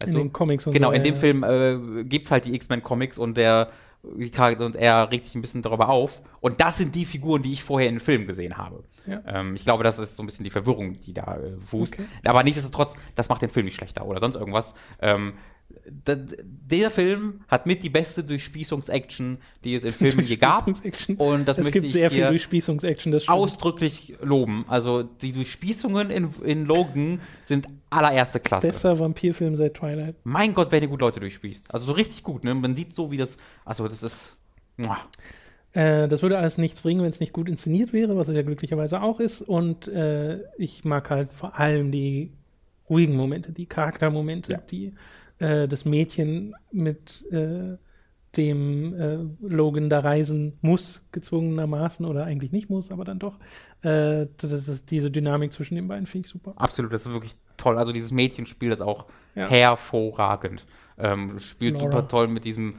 Weißt 0.00 0.12
in 0.14 0.18
den 0.18 0.32
Comics 0.32 0.66
und 0.66 0.72
Genau, 0.72 0.88
so, 0.88 0.92
in 0.94 1.04
ja. 1.04 1.10
dem 1.10 1.16
Film 1.16 1.42
äh, 1.42 2.04
gibt 2.04 2.26
es 2.26 2.30
halt 2.30 2.44
die 2.44 2.54
X-Men-Comics 2.54 3.18
und 3.18 3.36
der 3.36 3.70
und 4.04 4.76
er 4.76 5.10
regt 5.10 5.24
sich 5.24 5.34
ein 5.34 5.40
bisschen 5.40 5.62
darüber 5.62 5.88
auf. 5.88 6.20
Und 6.40 6.60
das 6.60 6.78
sind 6.78 6.94
die 6.94 7.06
Figuren, 7.06 7.42
die 7.42 7.52
ich 7.52 7.62
vorher 7.62 7.88
in 7.88 7.94
den 7.96 8.00
Filmen 8.00 8.26
gesehen 8.26 8.58
habe. 8.58 8.84
Ja. 9.06 9.22
Ähm, 9.26 9.56
ich 9.56 9.64
glaube, 9.64 9.82
das 9.84 9.98
ist 9.98 10.16
so 10.16 10.22
ein 10.22 10.26
bisschen 10.26 10.44
die 10.44 10.50
Verwirrung, 10.50 11.00
die 11.00 11.14
da 11.14 11.38
äh, 11.38 11.56
fußt. 11.58 11.94
Okay. 11.94 12.04
Aber 12.24 12.42
nichtsdestotrotz, 12.42 12.96
das 13.14 13.28
macht 13.28 13.42
den 13.42 13.48
Film 13.48 13.64
nicht 13.64 13.76
schlechter 13.76 14.04
oder 14.06 14.20
sonst 14.20 14.36
irgendwas. 14.36 14.74
Ähm, 15.00 15.34
der 15.86 16.90
Film 16.90 17.40
hat 17.48 17.66
mit 17.66 17.82
die 17.82 17.90
beste 17.90 18.24
Durchspießungs-Action, 18.24 19.38
die 19.64 19.74
es 19.74 19.84
in 19.84 19.92
Filmen 19.92 20.24
je 20.24 20.36
gab. 20.36 20.66
Und 20.66 21.46
das 21.46 21.58
es 21.58 21.64
möchte 21.64 21.80
gibt 21.80 21.92
sehr 21.92 22.10
viel 22.10 22.26
Durchspießungs-Action, 22.26 23.20
ausdrücklich 23.28 24.14
loben. 24.22 24.64
Also 24.68 25.02
die 25.02 25.32
Durchspießungen 25.32 26.10
in, 26.10 26.30
in 26.44 26.64
Logan 26.64 27.20
sind 27.44 27.68
allererste 27.90 28.40
Klasse. 28.40 28.66
Besser 28.66 28.98
Vampirfilm 28.98 29.56
seit 29.56 29.74
Twilight. 29.74 30.16
Mein 30.24 30.54
Gott, 30.54 30.72
wenn 30.72 30.82
ihr 30.82 30.88
gut 30.88 31.00
Leute 31.00 31.20
durchspießt. 31.20 31.72
Also 31.72 31.86
so 31.86 31.92
richtig 31.92 32.22
gut. 32.22 32.44
Ne? 32.44 32.54
Man 32.54 32.74
sieht 32.74 32.94
so, 32.94 33.10
wie 33.10 33.16
das. 33.16 33.36
Also 33.64 33.86
das 33.86 34.02
ist. 34.02 34.36
Äh, 35.72 36.08
das 36.08 36.22
würde 36.22 36.38
alles 36.38 36.58
nichts 36.58 36.80
bringen, 36.80 37.02
wenn 37.02 37.10
es 37.10 37.20
nicht 37.20 37.32
gut 37.32 37.48
inszeniert 37.48 37.92
wäre, 37.92 38.16
was 38.16 38.28
es 38.28 38.34
ja 38.34 38.42
glücklicherweise 38.42 39.02
auch 39.02 39.20
ist. 39.20 39.42
Und 39.42 39.88
äh, 39.88 40.40
ich 40.56 40.84
mag 40.84 41.10
halt 41.10 41.32
vor 41.32 41.58
allem 41.58 41.92
die 41.92 42.32
ruhigen 42.88 43.16
Momente, 43.16 43.52
die 43.52 43.66
Charaktermomente, 43.66 44.52
ja. 44.52 44.58
die 44.58 44.94
äh, 45.38 45.68
das 45.68 45.84
Mädchen 45.84 46.54
mit 46.70 47.24
äh, 47.30 47.76
dem 48.36 48.94
äh, 48.94 49.46
Logan 49.46 49.88
da 49.88 50.00
reisen 50.00 50.58
muss, 50.60 51.06
gezwungenermaßen, 51.12 52.04
oder 52.06 52.24
eigentlich 52.24 52.52
nicht 52.52 52.68
muss, 52.68 52.90
aber 52.90 53.04
dann 53.04 53.18
doch. 53.18 53.38
Äh, 53.82 54.26
das, 54.38 54.66
das, 54.66 54.84
diese 54.84 55.10
Dynamik 55.10 55.52
zwischen 55.52 55.76
den 55.76 55.88
beiden 55.88 56.06
finde 56.06 56.26
ich 56.26 56.32
super. 56.32 56.54
Absolut, 56.56 56.92
das 56.92 57.06
ist 57.06 57.12
wirklich 57.12 57.34
toll. 57.56 57.78
Also 57.78 57.92
dieses 57.92 58.12
Mädchen 58.12 58.46
spielt 58.46 58.72
das 58.72 58.80
auch 58.80 59.06
ja. 59.34 59.48
hervorragend. 59.48 60.66
Ähm, 60.98 61.38
spielt 61.40 61.74
Laura. 61.74 61.90
super 61.90 62.08
toll 62.08 62.28
mit 62.28 62.44
diesem 62.44 62.74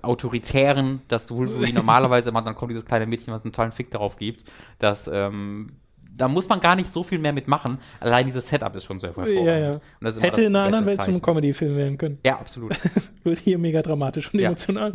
autoritären, 0.00 1.02
das 1.08 1.30
Wolverine 1.30 1.72
normalerweise 1.74 2.32
macht, 2.32 2.46
dann 2.46 2.54
kommt 2.54 2.70
dieses 2.70 2.84
kleine 2.84 3.06
Mädchen, 3.06 3.32
was 3.32 3.44
einen 3.44 3.52
tollen 3.52 3.72
Fick 3.72 3.90
darauf 3.90 4.16
gibt, 4.16 4.44
dass 4.78 5.08
ähm, 5.12 5.72
da 6.16 6.28
muss 6.28 6.48
man 6.48 6.60
gar 6.60 6.76
nicht 6.76 6.90
so 6.90 7.02
viel 7.02 7.18
mehr 7.18 7.32
mitmachen. 7.32 7.78
Allein 8.00 8.26
dieses 8.26 8.48
Setup 8.48 8.74
ist 8.76 8.84
schon 8.84 8.98
sehr 8.98 9.14
hervorragend. 9.14 9.46
Ja, 9.46 9.58
ja. 9.58 10.20
Hätte 10.20 10.42
in 10.42 10.54
einer 10.54 10.66
anderen 10.66 10.86
Welt 10.86 11.00
zu 11.00 11.08
einem 11.08 11.22
Comedy-Film 11.22 11.76
werden 11.76 11.98
können. 11.98 12.18
Ja, 12.24 12.38
absolut. 12.38 12.76
Wird 13.24 13.38
hier 13.40 13.58
mega 13.58 13.82
dramatisch 13.82 14.32
und 14.32 14.40
ja. 14.40 14.48
emotional. 14.48 14.92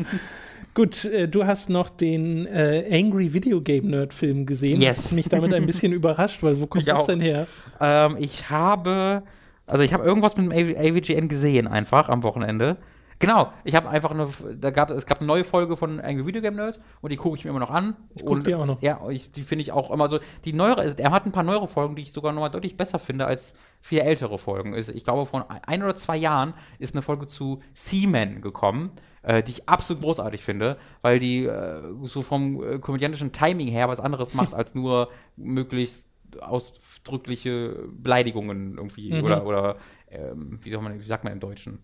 Gut, 0.74 1.05
äh, 1.05 1.28
du 1.28 1.45
hast 1.45 1.70
noch 1.70 1.89
den 1.89 2.45
äh, 2.45 2.86
Angry 2.91 3.34
Video 3.34 3.61
Game 3.61 3.88
Nerd 3.88 4.13
Film 4.13 4.45
gesehen. 4.45 4.82
Yes. 4.82 5.03
Das 5.03 5.11
mich 5.11 5.28
damit 5.28 5.53
ein 5.53 5.65
bisschen 5.65 5.91
überrascht, 5.93 6.43
weil 6.43 6.59
wo 6.59 6.68
kommt 6.68 6.84
ich 6.84 6.89
das 6.89 6.99
auch. 6.99 7.07
denn 7.07 7.20
her? 7.20 7.47
Ähm, 7.82 8.18
ich 8.20 8.49
habe, 8.49 9.24
also 9.65 9.84
ich 9.84 9.93
habe 9.93 10.03
irgendwas 10.03 10.38
mit 10.38 10.51
dem 10.51 10.78
AVGN 10.78 11.28
gesehen 11.28 11.68
einfach 11.68 12.09
am 12.09 12.22
Wochenende. 12.24 12.78
Genau, 13.20 13.51
ich 13.63 13.74
habe 13.74 13.89
einfach 13.89 14.11
eine, 14.11 14.28
da 14.55 14.70
gab 14.70 14.91
es 14.91 15.05
gab 15.05 15.20
eine 15.20 15.28
neue 15.28 15.43
Folge 15.43 15.76
von 15.76 15.99
Angry 15.99 16.26
Video 16.28 16.41
Game 16.41 16.55
Nerd 16.55 16.80
und 17.01 17.11
die 17.11 17.15
gucke 17.15 17.36
ich 17.36 17.43
mir 17.43 17.49
immer 17.49 17.59
noch 17.59 17.72
an. 17.72 17.95
Ich 18.15 18.24
gucke 18.24 18.43
die 18.43 18.53
auch 18.53 18.65
noch. 18.65 18.82
Ja, 18.82 19.01
ich, 19.09 19.32
die 19.32 19.41
finde 19.41 19.63
ich 19.63 19.72
auch 19.72 19.89
immer 19.89 20.07
so. 20.07 20.20
Die 20.45 20.53
neuere, 20.53 20.95
er 20.97 21.11
hat 21.11 21.26
ein 21.26 21.32
paar 21.32 21.43
neuere 21.43 21.68
Folgen, 21.68 21.95
die 21.95 22.03
ich 22.03 22.11
sogar 22.11 22.32
noch 22.32 22.41
mal 22.41 22.49
deutlich 22.49 22.78
besser 22.78 22.99
finde 22.99 23.26
als 23.26 23.55
vier 23.82 24.03
ältere 24.03 24.38
Folgen. 24.38 24.76
Ich 24.76 25.03
glaube, 25.03 25.26
vor 25.26 25.47
ein 25.49 25.84
oder 25.84 25.95
zwei 25.95 26.18
Jahren 26.18 26.53
ist 26.78 26.95
eine 26.95 27.01
Folge 27.01 27.26
zu 27.26 27.59
Seaman 27.74 28.41
gekommen, 28.41 28.91
äh, 29.24 29.41
die 29.41 29.51
ich 29.51 29.70
absolut 29.70 30.03
großartig 30.03 30.43
finde, 30.43 30.78
weil 31.01 31.18
die 31.18 31.45
äh, 31.45 31.82
so 32.03 32.22
vom 32.22 32.63
äh, 32.63 32.80
komödiantischen 32.80 33.32
Timing 33.32 33.68
her 33.68 33.89
was 33.89 33.99
anderes 33.99 34.36
macht 34.36 34.53
als 34.53 34.76
nur 34.76 35.09
möglichst 35.36 36.07
ausdrückliche 36.39 37.88
Beleidigungen 37.91 38.78
irgendwie 38.78 39.13
mhm. 39.13 39.24
oder, 39.24 39.45
oder 39.45 39.78
ähm, 40.09 40.59
wie, 40.61 40.70
soll 40.70 40.82
man, 40.82 40.99
wie 40.99 41.05
sagt 41.05 41.24
man 41.24 41.34
im 41.34 41.39
Deutschen? 41.39 41.80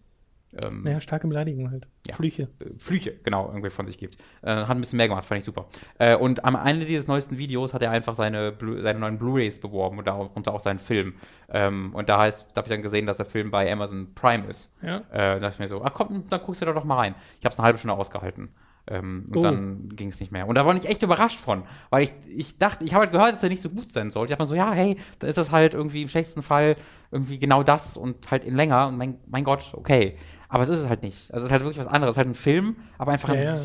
Ähm, 0.64 0.82
naja, 0.82 1.01
starke 1.01 1.28
Beleidigung 1.28 1.72
halt. 1.72 1.88
Ja, 2.08 2.16
Flüche. 2.16 2.49
Äh, 2.60 2.78
Flüche, 2.78 3.16
genau, 3.24 3.47
irgendwie 3.47 3.70
von 3.70 3.86
sich 3.86 3.97
gibt. 3.97 4.18
Äh, 4.41 4.51
hat 4.51 4.70
ein 4.70 4.80
bisschen 4.80 4.97
mehr 4.97 5.08
gemacht, 5.08 5.26
fand 5.26 5.39
ich 5.39 5.45
super. 5.45 5.68
Äh, 5.97 6.16
und 6.16 6.45
am 6.45 6.56
Ende 6.56 6.86
dieses 6.86 7.08
neuesten 7.08 7.38
Videos 7.38 7.74
hat 7.74 7.82
er 7.82 7.91
einfach 7.91 8.16
seine, 8.16 8.54
seine 8.82 8.99
neuen 8.99 9.18
Blu-Rays 9.18 9.60
beworben 9.60 9.97
und 9.97 10.08
darunter 10.08 10.54
auch 10.54 10.60
seinen 10.60 10.80
Film. 10.80 11.16
Ähm, 11.49 11.93
und 11.93 12.10
da, 12.10 12.18
da 12.18 12.22
habe 12.24 12.68
ich 12.68 12.70
dann 12.70 12.82
gesehen, 12.82 13.06
dass 13.06 13.18
der 13.18 13.26
Film 13.26 13.51
bei 13.51 13.72
Amazon 13.72 14.14
Prime 14.14 14.47
ist. 14.47 14.72
Ja. 14.82 14.97
Äh, 14.97 15.01
da 15.12 15.39
dachte 15.39 15.56
ich 15.56 15.60
mir 15.60 15.68
so, 15.68 15.84
ach 15.84 15.93
komm, 15.93 16.24
dann 16.30 16.41
guckst 16.41 16.62
du 16.62 16.66
da 16.66 16.74
doch 16.74 16.84
mal 16.84 16.97
rein. 16.97 17.16
Ich 17.39 17.45
habe 17.45 17.54
es 17.54 17.60
eine 17.60 17.66
halbe 17.66 17.80
Stunde 17.80 17.95
ausgehalten. 17.95 18.49
Ähm, 18.86 19.26
und 19.30 19.38
oh. 19.38 19.41
dann 19.41 19.89
ging 19.95 20.10
es 20.10 20.20
nicht 20.20 20.32
mehr. 20.32 20.47
Und 20.47 20.56
da 20.56 20.66
war 20.66 20.76
ich 20.76 20.86
echt 20.88 21.01
überrascht 21.04 21.39
von, 21.39 21.64
weil 21.89 22.04
ich, 22.04 22.14
ich 22.28 22.58
dachte, 22.58 22.84
ich 22.84 22.93
habe 22.93 23.04
halt 23.04 23.14
gehört, 23.14 23.34
dass 23.34 23.43
er 23.43 23.49
nicht 23.49 23.62
so 23.62 23.70
gut 23.70 23.93
sein 23.93 24.12
sollte. 24.12 24.34
Ich 24.34 24.38
dachte 24.38 24.43
mir 24.43 24.47
so, 24.47 24.56
ja, 24.56 24.74
hey, 24.74 24.97
da 25.20 25.28
ist 25.28 25.38
es 25.38 25.51
halt 25.51 25.74
irgendwie 25.74 26.01
im 26.01 26.10
schlechtesten 26.10 26.41
Fall 26.41 26.76
irgendwie 27.10 27.39
genau 27.39 27.64
das 27.64 27.95
und 27.95 28.30
halt 28.30 28.43
in 28.43 28.56
länger. 28.56 28.88
Und 28.88 28.97
mein, 28.97 29.20
mein 29.28 29.45
Gott, 29.45 29.72
okay. 29.74 30.18
Aber 30.54 30.62
es 30.62 30.70
ist 30.70 30.82
es 30.82 30.88
halt 30.88 31.01
nicht. 31.01 31.34
Also 31.34 31.45
es 31.45 31.47
ist 31.47 31.51
halt 31.51 31.64
wirklich 31.64 31.80
was 31.80 31.88
anderes. 31.88 32.12
Es 32.12 32.18
ist 32.18 32.18
halt 32.20 32.28
ein 32.28 32.36
Film, 32.36 32.76
aber 32.99 33.12
einfach 33.12 33.30
ja, 33.30 33.56
ein 33.56 33.62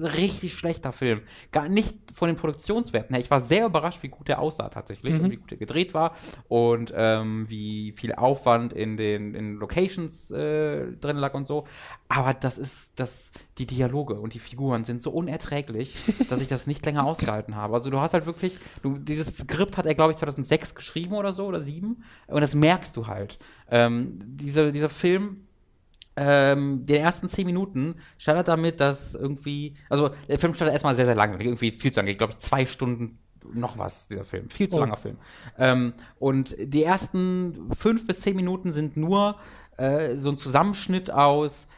ja. 0.00 0.08
richtig 0.08 0.54
schlechter 0.54 0.92
Film. 0.92 1.20
Gar 1.52 1.68
nicht 1.68 1.94
von 2.14 2.28
den 2.28 2.36
Produktionswerten 2.36 3.14
her. 3.14 3.22
Ich 3.22 3.30
war 3.30 3.42
sehr 3.42 3.66
überrascht, 3.66 4.02
wie 4.02 4.08
gut 4.08 4.26
der 4.26 4.38
aussah 4.38 4.70
tatsächlich 4.70 5.18
mhm. 5.18 5.24
und 5.24 5.30
wie 5.30 5.36
gut 5.36 5.52
er 5.52 5.58
gedreht 5.58 5.92
war 5.92 6.16
und 6.48 6.90
ähm, 6.96 7.44
wie 7.50 7.92
viel 7.92 8.14
Aufwand 8.14 8.72
in 8.72 8.96
den 8.96 9.34
in 9.34 9.56
Locations 9.56 10.30
äh, 10.30 10.90
drin 10.92 11.18
lag 11.18 11.34
und 11.34 11.46
so. 11.46 11.66
Aber 12.08 12.32
das 12.32 12.56
ist, 12.56 12.98
das, 12.98 13.32
die 13.58 13.66
Dialoge 13.66 14.14
und 14.14 14.32
die 14.32 14.38
Figuren 14.38 14.84
sind 14.84 15.02
so 15.02 15.10
unerträglich, 15.10 15.98
dass 16.30 16.40
ich 16.40 16.48
das 16.48 16.66
nicht 16.66 16.82
länger 16.86 17.04
ausgehalten 17.04 17.56
habe. 17.56 17.74
Also 17.74 17.90
du 17.90 18.00
hast 18.00 18.14
halt 18.14 18.24
wirklich, 18.24 18.56
du, 18.82 18.96
dieses 18.96 19.36
Skript 19.36 19.76
hat 19.76 19.84
er, 19.84 19.94
glaube 19.94 20.12
ich, 20.12 20.18
2006 20.18 20.74
geschrieben 20.74 21.12
oder 21.12 21.34
so, 21.34 21.44
oder 21.44 21.60
sieben. 21.60 22.04
Und 22.26 22.40
das 22.40 22.54
merkst 22.54 22.96
du 22.96 23.06
halt. 23.06 23.38
Ähm, 23.70 24.18
diese, 24.24 24.72
dieser 24.72 24.88
Film 24.88 25.44
ähm, 26.22 26.84
den 26.84 27.00
ersten 27.00 27.30
zehn 27.30 27.46
Minuten 27.46 27.94
startet 28.18 28.48
damit, 28.48 28.78
dass 28.78 29.14
irgendwie, 29.14 29.74
also 29.88 30.10
der 30.28 30.38
Film 30.38 30.54
startet 30.54 30.74
erstmal 30.74 30.94
sehr, 30.94 31.06
sehr 31.06 31.14
lang, 31.14 31.40
irgendwie 31.40 31.72
viel 31.72 31.90
zu 31.90 32.00
lang, 32.00 32.14
glaube 32.14 32.34
ich, 32.34 32.38
zwei 32.38 32.66
Stunden 32.66 33.18
noch 33.54 33.78
was, 33.78 34.06
dieser 34.06 34.26
Film. 34.26 34.50
Viel 34.50 34.68
zu 34.68 34.76
oh. 34.76 34.80
langer 34.80 34.98
Film. 34.98 35.16
Ähm, 35.56 35.94
und 36.18 36.54
die 36.60 36.84
ersten 36.84 37.70
fünf 37.74 38.06
bis 38.06 38.20
zehn 38.20 38.36
Minuten 38.36 38.72
sind 38.72 38.98
nur 38.98 39.36
äh, 39.78 40.16
so 40.16 40.28
ein 40.28 40.36
Zusammenschnitt 40.36 41.10
aus 41.10 41.68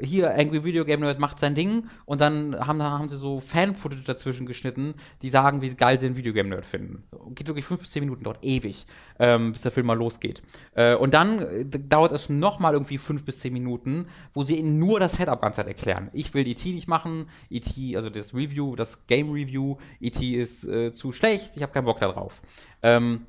hier 0.00 0.34
Angry 0.34 0.64
Video 0.64 0.84
Game 0.84 1.00
Nerd 1.00 1.18
macht 1.18 1.38
sein 1.38 1.54
Ding 1.54 1.88
und 2.04 2.20
dann 2.20 2.56
haben, 2.66 2.82
haben 2.82 3.08
sie 3.08 3.16
so 3.16 3.40
Fan-Footage 3.40 4.04
dazwischen 4.04 4.46
geschnitten, 4.46 4.94
die 5.22 5.30
sagen, 5.30 5.62
wie 5.62 5.74
geil 5.74 5.98
sie 5.98 6.06
den 6.06 6.16
Video 6.16 6.32
Game 6.32 6.48
Nerd 6.48 6.66
finden. 6.66 7.04
Geht 7.34 7.48
wirklich 7.48 7.64
fünf 7.64 7.80
bis 7.80 7.90
zehn 7.90 8.04
Minuten, 8.04 8.24
dort 8.24 8.44
ewig, 8.44 8.86
ähm, 9.18 9.52
bis 9.52 9.62
der 9.62 9.70
Film 9.70 9.86
mal 9.86 9.98
losgeht. 9.98 10.42
Äh, 10.74 10.94
und 10.94 11.14
dann 11.14 11.40
äh, 11.40 11.64
dauert 11.64 12.12
es 12.12 12.28
nochmal 12.28 12.74
irgendwie 12.74 12.98
fünf 12.98 13.24
bis 13.24 13.40
zehn 13.40 13.52
Minuten, 13.52 14.06
wo 14.32 14.44
sie 14.44 14.56
ihnen 14.56 14.78
nur 14.78 15.00
das 15.00 15.14
Setup 15.14 15.40
ganz 15.40 15.56
Zeit 15.56 15.66
erklären. 15.66 16.10
Ich 16.12 16.34
will 16.34 16.46
E.T. 16.46 16.72
nicht 16.72 16.88
machen, 16.88 17.26
E.T., 17.50 17.96
also 17.96 18.10
das 18.10 18.34
Review, 18.34 18.76
das 18.76 19.06
Game 19.06 19.30
Review, 19.30 19.76
E.T. 20.00 20.34
ist 20.34 20.64
äh, 20.64 20.92
zu 20.92 21.12
schlecht, 21.12 21.56
ich 21.56 21.62
habe 21.62 21.72
keinen 21.72 21.84
Bock 21.86 21.98
darauf. 21.98 22.40
Ähm, 22.82 23.26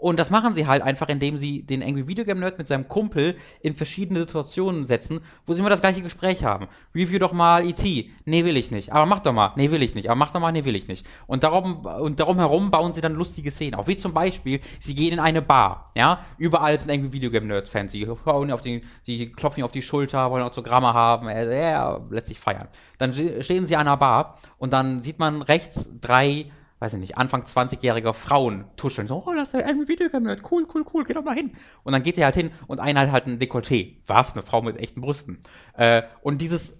und 0.00 0.18
das 0.18 0.30
machen 0.30 0.54
sie 0.54 0.66
halt 0.66 0.82
einfach, 0.82 1.08
indem 1.08 1.36
sie 1.36 1.62
den 1.62 1.82
Angry 1.82 2.08
Video 2.08 2.24
Game 2.24 2.40
Nerd 2.40 2.58
mit 2.58 2.66
seinem 2.66 2.88
Kumpel 2.88 3.36
in 3.60 3.76
verschiedene 3.76 4.20
Situationen 4.20 4.86
setzen, 4.86 5.20
wo 5.44 5.52
sie 5.52 5.60
immer 5.60 5.70
das 5.70 5.80
gleiche 5.80 6.02
Gespräch 6.02 6.42
haben. 6.42 6.68
Review 6.94 7.18
doch 7.18 7.32
mal 7.32 7.64
E.T. 7.66 8.10
Nee, 8.24 8.44
will 8.44 8.56
ich 8.56 8.70
nicht. 8.70 8.92
Aber 8.92 9.06
mach 9.06 9.20
doch 9.20 9.32
mal. 9.32 9.52
Nee, 9.56 9.70
will 9.70 9.82
ich 9.82 9.94
nicht. 9.94 10.08
Aber 10.08 10.16
mach 10.16 10.32
doch 10.32 10.40
mal. 10.40 10.52
Nee, 10.52 10.64
will 10.64 10.74
ich 10.74 10.88
nicht. 10.88 11.06
Und 11.26 11.44
darum, 11.44 11.84
und 11.84 12.18
darum 12.18 12.38
herum 12.38 12.70
bauen 12.70 12.94
sie 12.94 13.00
dann 13.00 13.14
lustige 13.14 13.50
Szenen. 13.50 13.74
Auch 13.74 13.86
wie 13.86 13.96
zum 13.96 14.14
Beispiel, 14.14 14.60
sie 14.78 14.94
gehen 14.94 15.12
in 15.12 15.20
eine 15.20 15.42
Bar. 15.42 15.90
Ja, 15.94 16.20
überall 16.38 16.80
sind 16.80 16.90
Angry 16.90 17.12
Video 17.12 17.30
Game 17.30 17.46
Nerd 17.46 17.68
Fans. 17.68 17.92
Sie, 17.92 18.08
auf 18.08 18.60
den, 18.62 18.82
sie 19.02 19.30
klopfen 19.30 19.62
auf 19.64 19.72
die 19.72 19.82
Schulter, 19.82 20.30
wollen 20.30 20.42
Autogramme 20.42 20.94
haben. 20.94 21.28
Er, 21.28 21.46
er 21.50 22.06
lässt 22.10 22.28
sich 22.28 22.40
feiern. 22.40 22.68
Dann 22.98 23.12
stehen 23.14 23.66
sie 23.66 23.76
an 23.76 23.86
einer 23.86 23.96
Bar 23.96 24.38
und 24.58 24.72
dann 24.72 25.02
sieht 25.02 25.18
man 25.18 25.42
rechts 25.42 25.90
drei 26.00 26.46
weiß 26.80 26.94
ich 26.94 27.00
nicht, 27.00 27.18
Anfang 27.18 27.42
20-jähriger 27.42 28.14
Frauen 28.14 28.64
tuscheln. 28.76 29.06
So, 29.06 29.22
oh, 29.26 29.34
das 29.34 29.54
ist 29.54 29.62
ein 29.62 29.86
Videokamera, 29.86 30.36
cool, 30.50 30.66
cool, 30.74 30.84
cool, 30.92 31.04
geh 31.04 31.12
doch 31.12 31.22
mal 31.22 31.36
hin. 31.36 31.52
Und 31.84 31.92
dann 31.92 32.02
geht 32.02 32.18
er 32.18 32.24
halt 32.24 32.34
hin 32.34 32.50
und 32.66 32.80
einer 32.80 33.00
hat 33.00 33.12
halt 33.12 33.26
ein 33.26 33.38
Dekolleté. 33.38 33.98
Was? 34.06 34.32
Eine 34.32 34.42
Frau 34.42 34.62
mit 34.62 34.78
echten 34.78 35.02
Brüsten. 35.02 35.38
Äh, 35.74 36.02
und 36.22 36.40
dieses, 36.40 36.72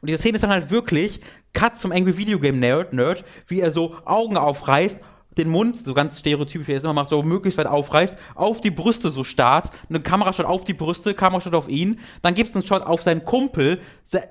und 0.00 0.08
diese 0.08 0.18
Szene 0.18 0.36
ist 0.36 0.42
dann 0.42 0.50
halt 0.50 0.70
wirklich 0.70 1.20
Cut 1.52 1.76
zum 1.76 1.92
Angry 1.92 2.16
Video 2.16 2.40
Game 2.40 2.58
Nerd, 2.58 2.94
Nerd, 2.94 3.24
wie 3.46 3.60
er 3.60 3.70
so 3.70 3.96
Augen 4.04 4.36
aufreißt 4.36 5.00
den 5.36 5.48
Mund, 5.48 5.76
so 5.76 5.94
ganz 5.94 6.18
stereotypisch, 6.18 6.68
wie 6.68 6.72
er 6.72 6.78
es 6.78 6.84
immer 6.84 6.92
macht, 6.92 7.10
so 7.10 7.22
möglichst 7.22 7.58
weit 7.58 7.66
aufreißt, 7.66 8.16
auf 8.34 8.60
die 8.60 8.70
Brüste 8.70 9.10
so 9.10 9.24
starrt, 9.24 9.70
eine 9.88 10.00
Kameraschott 10.00 10.46
auf 10.46 10.64
die 10.64 10.74
Brüste, 10.74 11.14
Kameraschott 11.14 11.54
auf 11.54 11.68
ihn, 11.68 12.00
dann 12.22 12.34
gibt 12.34 12.48
es 12.48 12.54
einen 12.54 12.66
Shot 12.66 12.82
auf 12.82 13.02
seinen 13.02 13.24
Kumpel, 13.24 13.80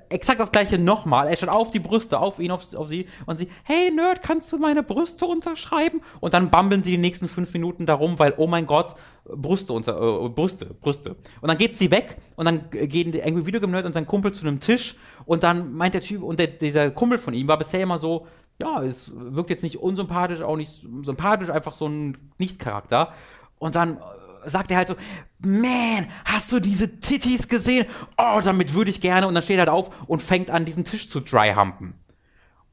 exakt 0.10 0.39
das 0.39 0.51
gleiche 0.51 0.78
nochmal, 0.78 1.28
er 1.28 1.38
schaut 1.38 1.49
auf 1.49 1.72
die 1.72 1.80
Brüste, 1.80 2.20
auf 2.20 2.39
ihn, 2.39 2.51
auf, 2.51 2.74
auf 2.76 2.88
sie 2.88 3.08
und 3.26 3.38
sie, 3.38 3.49
hey 3.64 3.91
Nerd, 3.91 4.24
kannst 4.24 4.51
du 4.51 4.58
meine 4.58 4.84
Brüste 4.84 5.26
unterschreiben? 5.26 6.01
Und 6.20 6.34
dann 6.34 6.49
bambeln 6.49 6.84
sie 6.84 6.91
die 6.91 6.97
nächsten 6.97 7.28
fünf 7.28 7.54
Minuten 7.54 7.86
darum, 7.86 8.20
weil, 8.20 8.34
oh 8.38 8.47
mein 8.47 8.66
Gott, 8.66 8.95
Brüste 9.26 9.74
unter, 9.74 10.26
äh, 10.26 10.30
Brüste, 10.30 10.66
Brüste. 10.66 11.16
Und 11.41 11.47
dann 11.47 11.58
geht 11.58 11.76
sie 11.76 11.91
weg 11.91 12.18
und 12.36 12.45
dann 12.45 12.70
gehen 12.70 13.12
die 13.12 13.24
Angry 13.24 13.45
Video 13.45 13.62
Game 13.62 13.72
Nerd 13.72 13.86
und 13.86 13.93
sein 13.93 14.06
Kumpel 14.06 14.34
zu 14.34 14.45
einem 14.45 14.60
Tisch 14.60 14.95
und 15.26 15.43
dann 15.43 15.74
meint 15.74 15.93
der 15.93 16.01
Typ, 16.01 16.24
und 16.24 16.39
der, 16.39 16.47
dieser 16.47 16.91
Kumpel 16.91 17.18
von 17.18 17.34
ihm 17.34 17.47
war 17.47 17.58
bisher 17.58 17.82
immer 17.82 17.97
so, 17.97 18.28
ja, 18.60 18.84
es 18.84 19.12
wirkt 19.14 19.49
jetzt 19.49 19.64
nicht 19.64 19.78
unsympathisch, 19.78 20.41
auch 20.41 20.58
nicht 20.58 20.86
sympathisch, 21.04 21.49
einfach 21.49 21.74
so 21.74 21.88
ein 21.88 22.18
Nicht-Charakter. 22.38 23.14
Und 23.58 23.76
dann 23.76 23.97
äh, 23.97 24.49
sagt 24.49 24.72
er 24.72 24.78
halt 24.78 24.89
so, 24.89 24.95
man, 25.39 26.08
hast 26.26 26.51
du 26.51 26.60
diese 26.60 26.99
Titties 26.99 27.47
gesehen? 27.47 27.86
Oh, 28.18 28.39
damit 28.43 28.74
würde 28.74 28.89
ich 28.91 29.01
gerne. 29.01 29.28
Und 29.28 29.34
dann 29.34 29.43
steht 29.43 29.58
er 29.58 29.62
halt 29.62 29.70
auf 29.70 30.08
und 30.08 30.22
fängt 30.22 30.49
an, 30.49 30.66
diesen 30.66 30.86
Tisch 30.86 31.10
zu 31.10 31.20
dryhumpen. 31.20 31.95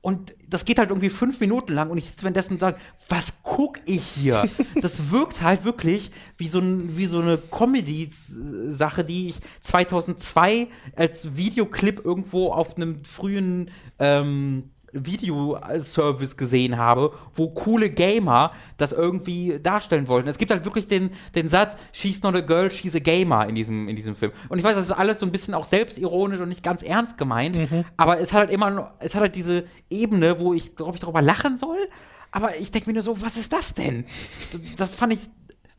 Und 0.02 0.34
das 0.48 0.64
geht 0.64 0.78
halt 0.78 0.88
irgendwie 0.88 1.10
fünf 1.10 1.40
Minuten 1.40 1.74
lang 1.74 1.90
und 1.90 1.98
ich 1.98 2.06
sitze 2.06 2.22
währenddessen 2.22 2.54
und 2.54 2.60
sage, 2.60 2.78
was 3.10 3.34
guck 3.42 3.80
ich 3.84 4.02
hier? 4.02 4.48
das 4.80 5.10
wirkt 5.10 5.42
halt 5.42 5.64
wirklich 5.64 6.10
wie 6.38 6.48
so, 6.48 6.58
ein, 6.58 6.96
wie 6.96 7.04
so 7.04 7.20
eine 7.20 7.36
Comedy-Sache, 7.36 9.04
die 9.04 9.28
ich 9.28 9.40
2002 9.60 10.68
als 10.96 11.36
Videoclip 11.36 12.02
irgendwo 12.02 12.50
auf 12.50 12.76
einem 12.76 13.04
frühen 13.04 13.70
ähm, 13.98 14.70
Videoservice 14.92 16.36
gesehen 16.36 16.76
habe, 16.76 17.12
wo 17.34 17.50
coole 17.50 17.90
Gamer 17.90 18.52
das 18.76 18.92
irgendwie 18.92 19.58
darstellen 19.62 20.08
wollten. 20.08 20.28
Es 20.28 20.38
gibt 20.38 20.50
halt 20.50 20.64
wirklich 20.64 20.88
den, 20.88 21.10
den 21.34 21.48
Satz, 21.48 21.76
she's 21.92 22.22
not 22.22 22.34
a 22.34 22.40
girl, 22.40 22.70
she's 22.70 22.94
a 22.94 22.98
gamer 22.98 23.48
in 23.48 23.54
diesem, 23.54 23.88
in 23.88 23.96
diesem 23.96 24.16
Film. 24.16 24.32
Und 24.48 24.58
ich 24.58 24.64
weiß, 24.64 24.74
das 24.74 24.86
ist 24.86 24.92
alles 24.92 25.20
so 25.20 25.26
ein 25.26 25.32
bisschen 25.32 25.54
auch 25.54 25.64
selbstironisch 25.64 26.40
und 26.40 26.48
nicht 26.48 26.62
ganz 26.62 26.82
ernst 26.82 27.18
gemeint, 27.18 27.56
mhm. 27.56 27.84
aber 27.96 28.20
es 28.20 28.32
hat 28.32 28.40
halt 28.40 28.50
immer, 28.50 28.92
es 28.98 29.14
hat 29.14 29.22
halt 29.22 29.36
diese 29.36 29.64
Ebene, 29.88 30.40
wo 30.40 30.54
ich, 30.54 30.76
glaube 30.76 30.96
ich, 30.96 31.00
darüber 31.00 31.22
lachen 31.22 31.56
soll, 31.56 31.88
aber 32.32 32.56
ich 32.56 32.70
denke 32.70 32.88
mir 32.88 32.94
nur 32.94 33.02
so, 33.02 33.20
was 33.22 33.36
ist 33.36 33.52
das 33.52 33.74
denn? 33.74 34.04
Das, 34.52 34.76
das 34.76 34.94
fand 34.94 35.12
ich, 35.14 35.20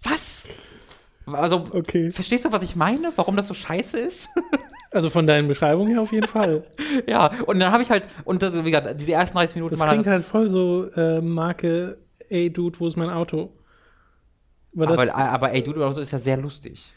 was? 0.03 0.43
Also, 1.25 1.63
okay. 1.71 2.11
verstehst 2.11 2.45
du, 2.45 2.51
was 2.51 2.63
ich 2.63 2.75
meine? 2.75 3.11
Warum 3.15 3.35
das 3.35 3.47
so 3.47 3.53
scheiße 3.53 3.99
ist? 3.99 4.29
Also 4.91 5.09
von 5.09 5.25
deinen 5.25 5.47
Beschreibungen 5.47 5.89
her 5.91 6.01
auf 6.01 6.11
jeden 6.11 6.27
Fall. 6.27 6.63
ja, 7.07 7.31
und 7.45 7.59
dann 7.59 7.71
habe 7.71 7.81
ich 7.83 7.89
halt, 7.89 8.07
und 8.25 8.43
das, 8.43 8.53
wie 8.53 8.71
gesagt, 8.71 8.99
diese 8.99 9.13
ersten 9.13 9.37
30 9.37 9.55
Minuten 9.55 9.77
Das 9.77 9.89
klingt 9.89 10.07
halt 10.07 10.25
voll 10.25 10.49
so 10.49 10.89
äh, 10.95 11.21
Marke, 11.21 11.97
ey 12.29 12.51
Dude, 12.51 12.79
wo 12.79 12.87
ist 12.87 12.97
mein 12.97 13.09
Auto? 13.09 13.53
Aber, 14.75 14.87
das, 14.87 15.09
aber, 15.09 15.17
aber 15.17 15.51
ey 15.53 15.63
Dude, 15.63 15.79
mein 15.79 15.89
Auto 15.89 16.01
ist 16.01 16.11
ja 16.11 16.19
sehr 16.19 16.37
lustig. 16.37 16.91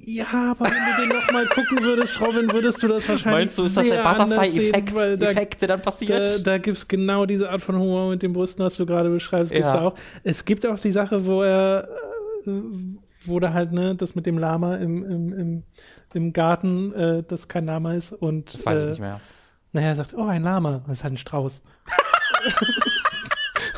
Ja, 0.00 0.52
aber 0.52 0.66
wenn 0.66 0.70
du 0.70 1.02
den 1.02 1.18
nochmal 1.18 1.46
gucken 1.54 1.82
würdest, 1.82 2.20
Robin, 2.20 2.52
würdest 2.52 2.82
du 2.82 2.88
das 2.88 3.08
wahrscheinlich 3.08 3.24
Meinst 3.24 3.58
du, 3.58 3.64
ist 3.64 3.76
das 3.76 3.88
der 3.88 4.02
Butterfly-Effekt, 4.04 5.60
der 5.60 5.68
dann 5.68 5.82
passiert? 5.82 6.10
Da, 6.10 6.52
da 6.52 6.58
gibt 6.58 6.78
es 6.78 6.86
genau 6.86 7.26
diese 7.26 7.50
Art 7.50 7.60
von 7.60 7.76
Humor 7.76 8.10
mit 8.10 8.22
den 8.22 8.32
Brüsten, 8.32 8.64
was 8.64 8.76
du 8.76 8.86
gerade 8.86 9.10
beschreibst, 9.10 9.52
ja. 9.52 9.80
auch. 9.80 9.94
Es 10.22 10.44
gibt 10.44 10.64
auch 10.66 10.78
die 10.78 10.92
Sache, 10.92 11.26
wo 11.26 11.42
er, 11.42 11.88
äh, 13.26 13.40
da 13.40 13.52
halt, 13.52 13.72
ne, 13.72 13.94
das 13.94 14.14
mit 14.14 14.26
dem 14.26 14.38
Lama 14.38 14.76
im, 14.76 15.04
im, 15.04 15.32
im 15.32 15.62
im 16.14 16.32
Garten, 16.32 16.92
äh, 16.94 17.22
das 17.22 17.48
kein 17.48 17.66
Lama 17.66 17.94
ist. 17.94 18.12
Und, 18.12 18.54
das 18.54 18.64
weiß 18.64 18.78
äh, 18.78 18.82
ich 18.82 18.88
nicht 18.90 19.00
mehr. 19.00 19.20
Naja, 19.72 19.88
er 19.88 19.96
sagt, 19.96 20.14
oh, 20.14 20.26
ein 20.26 20.42
Lama. 20.42 20.82
Das 20.86 20.98
ist 20.98 21.04
halt 21.04 21.14
ein 21.14 21.18
Strauß. 21.18 21.60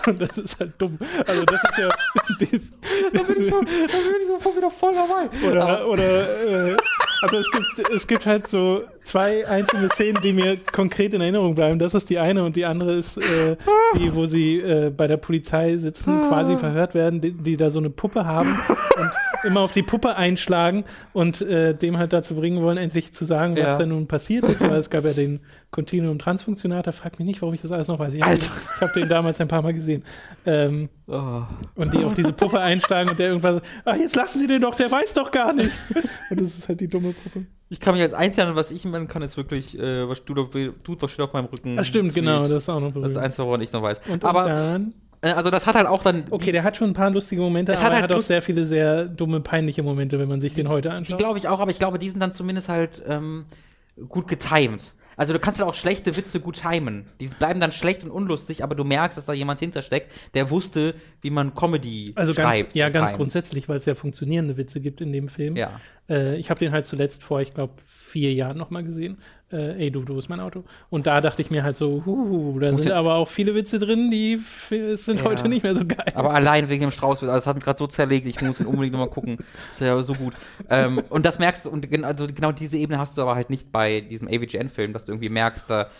Und 0.06 0.20
das 0.20 0.38
ist 0.38 0.58
halt 0.58 0.72
dumm. 0.78 0.98
Also 1.26 1.44
das 1.44 1.62
ist 1.62 1.78
ja. 1.78 1.90
Dies, 2.40 2.72
da, 3.12 3.22
bin 3.22 3.42
ich 3.42 3.50
schon, 3.50 3.66
da 3.66 3.70
bin 3.70 4.14
ich 4.22 4.28
sofort 4.28 4.56
wieder 4.56 4.70
voll 4.70 4.94
dabei. 4.94 5.28
Oder, 5.50 5.86
oder 5.86 6.70
äh, 6.72 6.76
also 7.22 7.36
es 7.36 7.50
gibt, 7.50 7.90
es 7.94 8.06
gibt 8.06 8.24
halt 8.24 8.48
so 8.48 8.82
zwei 9.02 9.46
einzelne 9.46 9.88
Szenen, 9.90 10.22
die 10.22 10.32
mir 10.32 10.56
konkret 10.72 11.12
in 11.12 11.20
Erinnerung 11.20 11.54
bleiben. 11.54 11.78
Das 11.78 11.94
ist 11.94 12.08
die 12.08 12.18
eine 12.18 12.44
und 12.44 12.56
die 12.56 12.64
andere 12.64 12.94
ist 12.94 13.18
äh, 13.18 13.56
die, 13.98 14.14
wo 14.14 14.24
sie 14.24 14.58
äh, 14.58 14.90
bei 14.90 15.06
der 15.06 15.18
Polizei 15.18 15.76
sitzen, 15.76 16.28
quasi 16.28 16.56
verhört 16.56 16.94
werden, 16.94 17.20
die, 17.20 17.32
die, 17.32 17.56
da 17.58 17.70
so 17.70 17.78
eine 17.78 17.90
Puppe 17.90 18.24
haben 18.24 18.48
und 18.96 19.10
immer 19.44 19.60
auf 19.60 19.72
die 19.72 19.82
Puppe 19.82 20.16
einschlagen 20.16 20.84
und 21.12 21.40
äh, 21.40 21.74
dem 21.74 21.98
halt 21.98 22.12
dazu 22.12 22.34
bringen 22.34 22.62
wollen, 22.62 22.78
endlich 22.78 23.12
zu 23.12 23.24
sagen, 23.24 23.54
was 23.54 23.72
ja. 23.72 23.78
da 23.78 23.86
nun 23.86 24.06
passiert 24.06 24.44
ist. 24.44 24.60
Weil 24.60 24.76
es 24.76 24.90
gab 24.90 25.04
ja 25.04 25.12
den 25.16 25.40
Continuum 25.70 26.18
Transfunktionator. 26.18 26.92
Frag 26.92 27.18
mich 27.18 27.26
nicht, 27.26 27.42
warum 27.42 27.54
ich 27.54 27.62
das 27.62 27.72
alles 27.72 27.88
noch 27.88 27.98
weiß. 27.98 28.14
Ich 28.14 28.22
habe 28.22 28.36
den, 28.36 28.48
hab 28.80 28.92
den, 28.94 29.08
damals 29.08 29.40
ein 29.40 29.48
paar 29.48 29.62
Mal 29.62 29.74
gesehen. 29.74 30.04
Ähm, 30.46 30.88
oh. 31.06 31.42
Und 31.74 31.94
die 31.94 32.04
auf 32.04 32.14
diese 32.14 32.32
Puppe 32.32 32.60
einschlagen 32.60 33.10
und 33.10 33.18
der 33.18 33.28
irgendwas, 33.28 33.62
ach, 33.84 33.96
jetzt 33.96 34.16
lassen 34.16 34.38
Sie 34.38 34.46
den 34.46 34.62
doch, 34.62 34.74
der 34.74 34.90
weiß 34.90 35.14
doch 35.14 35.30
gar 35.30 35.52
nichts. 35.52 35.76
Und 36.30 36.40
das 36.40 36.58
ist 36.58 36.68
halt 36.68 36.80
die 36.80 36.88
dumme 36.88 37.12
Puppe. 37.12 37.46
Ich 37.72 37.78
kann 37.78 37.94
mich 37.94 38.02
als 38.02 38.14
Einzelner, 38.14 38.56
was 38.56 38.72
ich 38.72 38.84
machen 38.84 39.06
kann, 39.06 39.22
ist 39.22 39.36
wirklich, 39.36 39.78
äh, 39.78 40.08
was 40.08 40.24
tut, 40.24 40.36
tut, 40.82 41.02
was 41.02 41.10
steht 41.10 41.24
auf 41.24 41.32
meinem 41.32 41.46
Rücken. 41.46 41.78
Ah, 41.78 41.84
stimmt, 41.84 42.12
Sweet. 42.12 42.24
genau, 42.24 42.40
das 42.40 42.50
ist 42.50 42.68
auch 42.68 42.80
noch 42.80 42.90
berühmt. 42.90 43.04
Das 43.04 43.12
ist 43.12 43.18
eins, 43.18 43.38
woran 43.38 43.60
ich 43.60 43.72
noch 43.72 43.82
weiß. 43.82 44.00
Und, 44.08 44.24
Aber 44.24 44.44
dann 44.44 44.90
also 45.22 45.50
das 45.50 45.66
hat 45.66 45.74
halt 45.74 45.86
auch 45.86 46.02
dann. 46.02 46.24
Okay, 46.30 46.52
der 46.52 46.62
hat 46.62 46.76
schon 46.76 46.90
ein 46.90 46.94
paar 46.94 47.10
lustige 47.10 47.42
Momente, 47.42 47.72
aber 47.72 47.82
halt 47.82 47.92
er 47.94 48.02
hat 48.02 48.12
auch 48.12 48.20
sehr 48.20 48.42
viele 48.42 48.66
sehr 48.66 49.04
dumme, 49.04 49.40
peinliche 49.40 49.82
Momente, 49.82 50.18
wenn 50.18 50.28
man 50.28 50.40
sich 50.40 50.54
den 50.54 50.68
heute 50.68 50.90
anschaut. 50.90 51.18
Die 51.18 51.22
glaube 51.22 51.38
ich 51.38 51.48
auch, 51.48 51.60
aber 51.60 51.70
ich 51.70 51.78
glaube, 51.78 51.98
die 51.98 52.08
sind 52.08 52.20
dann 52.20 52.32
zumindest 52.32 52.68
halt 52.68 53.02
ähm, 53.06 53.44
gut 54.08 54.28
getimed. 54.28 54.94
Also 55.16 55.34
du 55.34 55.38
kannst 55.38 55.60
ja 55.60 55.66
auch 55.66 55.74
schlechte 55.74 56.16
Witze 56.16 56.40
gut 56.40 56.62
timen. 56.62 57.04
Die 57.20 57.26
bleiben 57.26 57.60
dann 57.60 57.72
schlecht 57.72 58.02
und 58.02 58.10
unlustig, 58.10 58.64
aber 58.64 58.74
du 58.74 58.84
merkst, 58.84 59.18
dass 59.18 59.26
da 59.26 59.34
jemand 59.34 59.60
hintersteckt, 59.60 60.10
der 60.32 60.48
wusste, 60.48 60.94
wie 61.20 61.28
man 61.28 61.54
Comedy 61.54 62.12
also 62.14 62.32
schreibt. 62.32 62.68
Ganz, 62.68 62.74
ja, 62.74 62.88
ganz 62.88 63.08
timet. 63.08 63.18
grundsätzlich, 63.18 63.68
weil 63.68 63.76
es 63.76 63.84
ja 63.84 63.94
funktionierende 63.94 64.56
Witze 64.56 64.80
gibt 64.80 65.02
in 65.02 65.12
dem 65.12 65.28
Film. 65.28 65.56
Ja. 65.56 65.78
Äh, 66.08 66.38
ich 66.38 66.48
habe 66.48 66.58
den 66.58 66.72
halt 66.72 66.86
zuletzt 66.86 67.22
vor, 67.22 67.42
ich 67.42 67.52
glaube, 67.52 67.74
vier 67.84 68.32
Jahren 68.32 68.56
nochmal 68.56 68.82
gesehen 68.82 69.18
äh, 69.52 69.84
ey 69.84 69.90
du, 69.90 70.02
du 70.02 70.18
ist 70.18 70.28
mein 70.28 70.40
Auto. 70.40 70.64
Und 70.90 71.06
da 71.06 71.20
dachte 71.20 71.42
ich 71.42 71.50
mir 71.50 71.62
halt 71.62 71.76
so, 71.76 72.02
huh, 72.06 72.58
da 72.60 72.76
sind 72.76 72.92
aber 72.92 73.16
auch 73.16 73.28
viele 73.28 73.54
Witze 73.54 73.78
drin, 73.78 74.10
die 74.10 74.36
sind 74.36 75.20
ja. 75.20 75.24
heute 75.24 75.48
nicht 75.48 75.62
mehr 75.62 75.74
so 75.74 75.84
geil. 75.84 76.12
Aber 76.14 76.32
allein 76.34 76.68
wegen 76.68 76.82
dem 76.82 76.90
Strauß, 76.90 77.22
also 77.22 77.32
das 77.32 77.46
hat 77.46 77.56
mich 77.56 77.64
gerade 77.64 77.78
so 77.78 77.86
zerlegt, 77.86 78.26
ich 78.26 78.40
muss 78.40 78.60
ihn 78.60 78.66
unbedingt 78.66 78.92
nochmal 78.92 79.10
gucken. 79.10 79.36
Das 79.38 79.72
ist 79.72 79.80
ja 79.80 80.00
so 80.02 80.14
gut. 80.14 80.34
ähm, 80.68 81.02
und 81.08 81.26
das 81.26 81.38
merkst 81.38 81.66
du, 81.66 81.70
und 81.70 82.04
also 82.04 82.26
genau 82.26 82.52
diese 82.52 82.76
Ebene 82.76 82.98
hast 82.98 83.16
du 83.16 83.22
aber 83.22 83.34
halt 83.34 83.50
nicht 83.50 83.72
bei 83.72 84.00
diesem 84.00 84.28
AVGN-Film, 84.28 84.92
dass 84.92 85.04
du 85.04 85.12
irgendwie 85.12 85.28
merkst, 85.28 85.68
da 85.68 85.90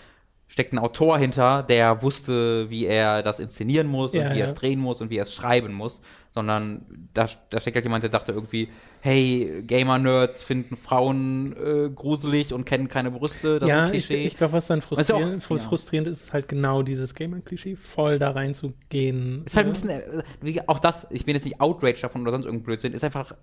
steckt 0.51 0.73
ein 0.73 0.81
Autor 0.81 1.17
hinter, 1.17 1.63
der 1.63 2.03
wusste, 2.03 2.69
wie 2.71 2.85
er 2.85 3.23
das 3.23 3.39
inszenieren 3.39 3.87
muss 3.87 4.15
und 4.15 4.21
ja, 4.21 4.35
wie 4.35 4.39
ja. 4.39 4.45
er 4.45 4.47
es 4.47 4.57
drehen 4.57 4.81
muss 4.81 5.01
und 5.01 5.09
wie 5.09 5.17
er 5.17 5.23
es 5.23 5.33
schreiben 5.33 5.73
muss, 5.73 6.01
sondern 6.31 6.85
da, 7.15 7.29
da 7.51 7.61
steckt 7.61 7.77
halt 7.77 7.85
jemand, 7.85 8.03
der 8.03 8.11
dachte 8.11 8.33
irgendwie, 8.33 8.69
hey, 9.01 9.63
Gamer-Nerds 9.65 10.43
finden 10.43 10.77
Frauen 10.77 11.53
äh, 11.53 11.89
gruselig 11.91 12.53
und 12.53 12.65
kennen 12.65 12.89
keine 12.89 13.13
Brüste, 13.13 13.61
das 13.61 13.69
ja, 13.69 13.77
ist 13.77 13.83
ein 13.85 13.91
Klischee. 13.93 14.15
Ich, 14.23 14.27
ich 14.27 14.37
glaube, 14.37 14.55
was 14.55 14.67
dann 14.67 14.83
frustrierend, 14.83 15.49
auch, 15.49 15.61
frustrierend 15.61 16.09
ist, 16.09 16.25
ist 16.25 16.33
halt 16.33 16.49
genau 16.49 16.83
dieses 16.83 17.15
Gamer-Klischee, 17.15 17.77
voll 17.77 18.19
da 18.19 18.33
reinzugehen. 18.33 19.45
Ist 19.47 19.57
halt 19.57 19.67
ein 19.67 19.73
bisschen, 19.73 19.91
äh, 19.91 20.63
auch 20.67 20.81
das, 20.81 21.07
ich 21.11 21.25
bin 21.27 21.37
jetzt 21.37 21.45
nicht 21.45 21.61
outraged 21.61 22.03
davon 22.03 22.23
oder 22.23 22.33
sonst 22.33 22.47
irgendein 22.47 22.65
Blödsinn, 22.65 22.93
ist 22.93 23.05
einfach 23.05 23.37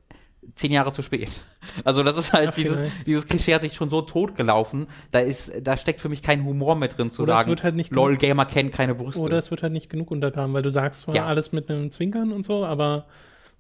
zehn 0.54 0.72
Jahre 0.72 0.92
zu 0.92 1.02
spät. 1.02 1.30
Also 1.84 2.04
das 2.04 2.18
ist 2.18 2.34
halt, 2.34 2.50
Ach, 2.50 2.56
dieses, 2.56 2.80
dieses 3.06 3.28
Klischee 3.28 3.54
hat 3.54 3.62
sich 3.62 3.74
schon 3.74 3.90
so 3.90 4.02
totgelaufen, 4.02 4.88
da 5.12 5.20
ist, 5.20 5.52
da 5.62 5.78
steckt 5.78 6.02
für 6.02 6.10
mich 6.10 6.22
kein 6.22 6.44
Humor 6.46 6.76
mehr 6.76 6.90
drin 6.90 7.12
zu 7.12 7.24
oder 7.24 7.34
sagen, 7.34 7.56
halt 7.62 7.76
nicht 7.76 7.92
lol, 7.92 8.18
Gamer 8.18 8.46
kennt 8.46 8.72
keine 8.72 8.96
Brüste. 8.96 9.22
Oder 9.22 9.38
es 9.38 9.52
wird 9.52 9.64
halt 9.64 9.74
nicht 9.74 9.90
genug 9.90 10.12
untergraben, 10.12 10.54
weil 10.54 10.64
du 10.64 10.72
sagst 10.72 11.02
zwar 11.02 11.16
ja. 11.16 11.26
alles 11.26 11.52
mit 11.52 11.70
einem 11.70 11.92
Zwinkern 11.92 12.32
und 12.32 12.46
so, 12.46 12.66
aber 12.66 13.06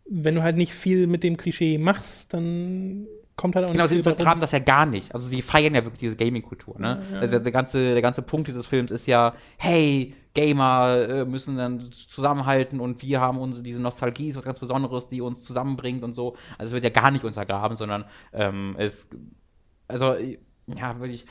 wenn 0.09 0.35
du 0.35 0.43
halt 0.43 0.55
nicht 0.55 0.73
viel 0.73 1.07
mit 1.07 1.23
dem 1.23 1.37
Klischee 1.37 1.77
machst, 1.77 2.33
dann 2.33 3.07
kommt 3.37 3.55
halt 3.55 3.65
auch 3.65 3.71
genau, 3.71 3.83
nicht 3.83 3.91
sie 3.91 3.97
untergraben 3.97 4.41
das 4.41 4.51
ja 4.51 4.59
gar 4.59 4.85
nicht. 4.85 5.13
Also 5.13 5.27
sie 5.27 5.41
feiern 5.41 5.75
ja 5.75 5.85
wirklich 5.85 5.99
diese 5.99 6.15
Gaming-Kultur, 6.15 6.79
ne? 6.79 7.01
Ja, 7.09 7.15
ja. 7.15 7.21
Also 7.21 7.39
der 7.39 7.51
ganze, 7.51 7.93
der 7.93 8.01
ganze 8.01 8.23
Punkt 8.23 8.47
dieses 8.47 8.65
Films 8.65 8.91
ist 8.91 9.05
ja, 9.05 9.33
hey, 9.57 10.15
Gamer 10.33 11.07
äh, 11.09 11.25
müssen 11.25 11.55
dann 11.55 11.91
zusammenhalten 11.91 12.79
und 12.79 13.01
wir 13.01 13.21
haben 13.21 13.37
uns 13.37 13.63
diese 13.63 13.81
Nostalgie, 13.81 14.29
ist 14.29 14.35
was 14.35 14.43
ganz 14.43 14.59
Besonderes, 14.59 15.07
die 15.07 15.21
uns 15.21 15.43
zusammenbringt 15.43 16.03
und 16.03 16.13
so. 16.13 16.35
Also 16.57 16.69
es 16.69 16.73
wird 16.73 16.83
ja 16.83 17.01
gar 17.01 17.11
nicht 17.11 17.23
untergraben, 17.23 17.77
sondern 17.77 18.05
ähm, 18.33 18.75
es, 18.77 19.09
also 19.87 20.15
ja, 20.67 20.99
würde 20.99 21.13
ich, 21.13 21.25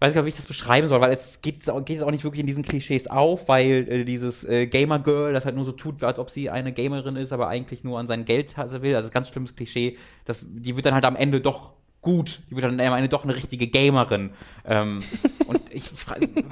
weiß 0.00 0.14
gar 0.14 0.22
nicht, 0.22 0.26
wie 0.26 0.30
ich 0.30 0.36
das 0.36 0.46
beschreiben 0.46 0.86
soll, 0.86 1.00
weil 1.00 1.12
es 1.12 1.40
geht, 1.42 1.64
geht 1.84 2.02
auch 2.02 2.10
nicht 2.10 2.24
wirklich 2.24 2.40
in 2.40 2.46
diesen 2.46 2.62
Klischees 2.62 3.08
auf, 3.08 3.48
weil 3.48 3.86
äh, 3.88 4.04
dieses 4.04 4.44
äh, 4.44 4.66
Gamer-Girl, 4.66 5.32
das 5.32 5.44
halt 5.44 5.56
nur 5.56 5.64
so 5.64 5.72
tut, 5.72 6.04
als 6.04 6.18
ob 6.18 6.30
sie 6.30 6.50
eine 6.50 6.72
Gamerin 6.72 7.16
ist, 7.16 7.32
aber 7.32 7.48
eigentlich 7.48 7.84
nur 7.84 7.98
an 7.98 8.06
sein 8.06 8.24
Geld 8.24 8.56
will. 8.56 8.94
Also 8.94 9.10
ganz 9.10 9.28
schlimmes 9.28 9.56
Klischee. 9.56 9.96
Das, 10.24 10.44
die 10.48 10.76
wird 10.76 10.86
dann 10.86 10.94
halt 10.94 11.04
am 11.04 11.16
Ende 11.16 11.40
doch 11.40 11.72
gut. 12.00 12.40
Die 12.50 12.54
wird 12.56 12.64
dann 12.64 12.80
am 12.80 12.94
Ende 12.94 13.08
doch 13.08 13.24
eine 13.24 13.34
richtige 13.34 13.66
Gamerin. 13.66 14.30
Ähm, 14.64 14.98
und 15.46 15.60
ich 15.70 15.90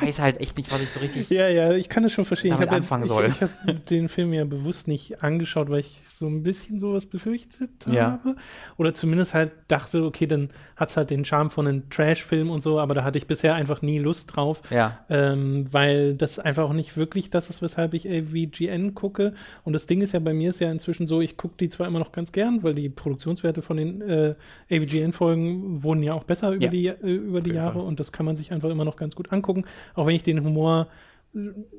weiß 0.00 0.20
halt 0.20 0.40
echt 0.40 0.56
nicht, 0.56 0.72
was 0.72 0.82
ich 0.82 0.90
so 0.90 1.00
richtig. 1.00 1.30
Ja, 1.30 1.48
ja, 1.48 1.72
ich 1.72 1.88
kann 1.88 2.02
das 2.02 2.12
schon 2.12 2.24
verstehen. 2.24 2.50
Damit 2.50 2.64
ich 2.64 2.70
habe 2.70 2.76
anfangen 2.78 3.06
soll. 3.06 3.26
Ich, 3.26 3.40
ich 3.42 3.48
habe 3.66 3.80
den 3.88 4.08
Film 4.08 4.32
ja 4.32 4.44
bewusst 4.44 4.88
nicht 4.88 5.22
angeschaut, 5.22 5.68
weil 5.70 5.80
ich 5.80 6.00
so 6.06 6.26
ein 6.26 6.42
bisschen 6.42 6.78
sowas 6.78 7.06
befürchtet 7.06 7.70
Ja. 7.86 8.12
habe. 8.24 8.36
Oder 8.76 8.94
zumindest 8.94 9.34
halt 9.34 9.52
dachte, 9.68 10.04
okay, 10.04 10.26
dann 10.26 10.50
hat 10.76 10.88
es 10.90 10.96
halt 10.96 11.10
den 11.10 11.24
Charme 11.24 11.50
von 11.50 11.66
einem 11.66 11.88
Trash-Film 11.90 12.50
und 12.50 12.62
so, 12.62 12.80
aber 12.80 12.94
da 12.94 13.04
hatte 13.04 13.18
ich 13.18 13.26
bisher 13.26 13.54
einfach 13.54 13.82
nie 13.82 13.98
Lust 13.98 14.34
drauf. 14.34 14.62
Ja. 14.70 14.98
Ähm, 15.08 15.66
weil 15.70 16.14
das 16.14 16.38
einfach 16.38 16.64
auch 16.64 16.72
nicht 16.72 16.96
wirklich 16.96 17.30
das 17.30 17.50
ist, 17.50 17.62
weshalb 17.62 17.94
ich 17.94 18.08
AVGN 18.08 18.94
gucke. 18.94 19.34
Und 19.64 19.74
das 19.74 19.86
Ding 19.86 20.00
ist 20.00 20.12
ja, 20.12 20.20
bei 20.20 20.32
mir 20.34 20.50
ist 20.50 20.60
ja 20.60 20.70
inzwischen 20.70 21.06
so, 21.06 21.20
ich 21.20 21.36
gucke 21.36 21.54
die 21.60 21.68
zwar 21.68 21.86
immer 21.86 21.98
noch 21.98 22.12
ganz 22.12 22.32
gern, 22.32 22.62
weil 22.62 22.74
die 22.74 22.88
Produktionswerte 22.88 23.62
von 23.62 23.76
den 23.76 24.00
äh, 24.02 24.34
AVGN-Folgen 24.70 25.35
wurden 25.82 26.02
ja 26.02 26.14
auch 26.14 26.24
besser 26.24 26.52
über 26.52 26.64
Ja. 26.64 26.70
die, 26.70 26.86
äh, 26.88 26.94
über 27.14 27.40
die 27.40 27.52
Jahre 27.52 27.74
Fall. 27.74 27.82
und 27.82 28.00
das 28.00 28.12
kann 28.12 28.26
man 28.26 28.36
sich 28.36 28.52
einfach 28.52 28.70
immer 28.70 28.84
noch 28.84 28.96
ganz 28.96 29.14
gut 29.14 29.32
angucken. 29.32 29.64
Auch 29.94 30.06
wenn 30.06 30.14
ich 30.16 30.22
den 30.22 30.42
Humor 30.44 30.88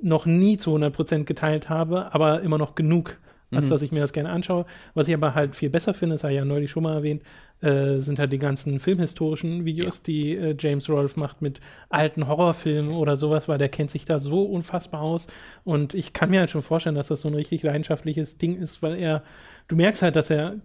noch 0.01 0.25
nie 0.25 0.57
zu 0.57 0.71
100% 0.71 1.25
geteilt 1.25 1.69
habe, 1.69 2.13
aber 2.13 2.41
immer 2.41 2.57
noch 2.57 2.75
genug, 2.75 3.17
als 3.49 3.65
Mhm. 3.65 3.69
dass 3.69 3.81
ich 3.81 3.91
mir 3.91 4.01
das 4.01 4.13
gerne 4.13 4.29
anschaue. 4.29 4.65
Was 4.93 5.07
ich 5.07 5.13
aber 5.13 5.33
halt 5.33 5.55
viel 5.55 5.69
besser 5.69 5.93
finde, 5.93 6.15
das 6.15 6.23
habe 6.23 6.33
ich 6.33 6.37
ja 6.37 6.45
neulich 6.45 6.69
schon 6.69 6.83
mal 6.83 6.95
erwähnt, 6.97 7.23
äh, 7.61 7.97
sind 7.99 8.19
halt 8.19 8.31
die 8.33 8.37
ganzen 8.37 8.79
filmhistorischen 8.79 9.65
Videos, 9.65 10.03
die 10.03 10.35
äh, 10.35 10.55
James 10.59 10.87
Rolfe 10.89 11.19
macht 11.19 11.41
mit 11.41 11.59
alten 11.89 12.27
Horrorfilmen 12.27 12.91
oder 12.91 13.15
sowas, 13.15 13.47
weil 13.47 13.57
der 13.57 13.69
kennt 13.69 13.89
sich 13.89 14.05
da 14.05 14.19
so 14.19 14.43
unfassbar 14.43 15.01
aus. 15.01 15.25
Und 15.63 15.93
ich 15.95 16.13
kann 16.13 16.29
mir 16.29 16.41
halt 16.41 16.51
schon 16.51 16.61
vorstellen, 16.61 16.95
dass 16.95 17.07
das 17.07 17.21
so 17.21 17.29
ein 17.29 17.33
richtig 17.33 17.63
leidenschaftliches 17.63 18.37
Ding 18.37 18.55
ist, 18.57 18.83
weil 18.83 18.95
er, 18.99 19.23
du 19.69 19.75
merkst 19.75 20.01
halt, 20.03 20.15
dass 20.15 20.29
er 20.29 20.57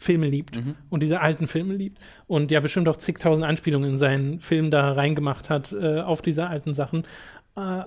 Filme 0.00 0.28
liebt 0.28 0.56
Mhm. 0.56 0.74
und 0.88 1.02
diese 1.02 1.20
alten 1.20 1.46
Filme 1.46 1.74
liebt 1.74 1.98
und 2.26 2.50
ja 2.50 2.60
bestimmt 2.60 2.88
auch 2.88 2.96
zigtausend 2.96 3.46
Anspielungen 3.46 3.90
in 3.90 3.98
seinen 3.98 4.40
Film 4.40 4.70
da 4.70 4.92
reingemacht 4.92 5.50
hat 5.50 5.72
äh, 5.72 6.00
auf 6.00 6.22
diese 6.22 6.46
alten 6.48 6.74
Sachen. 6.74 7.04
Äh, 7.56 7.82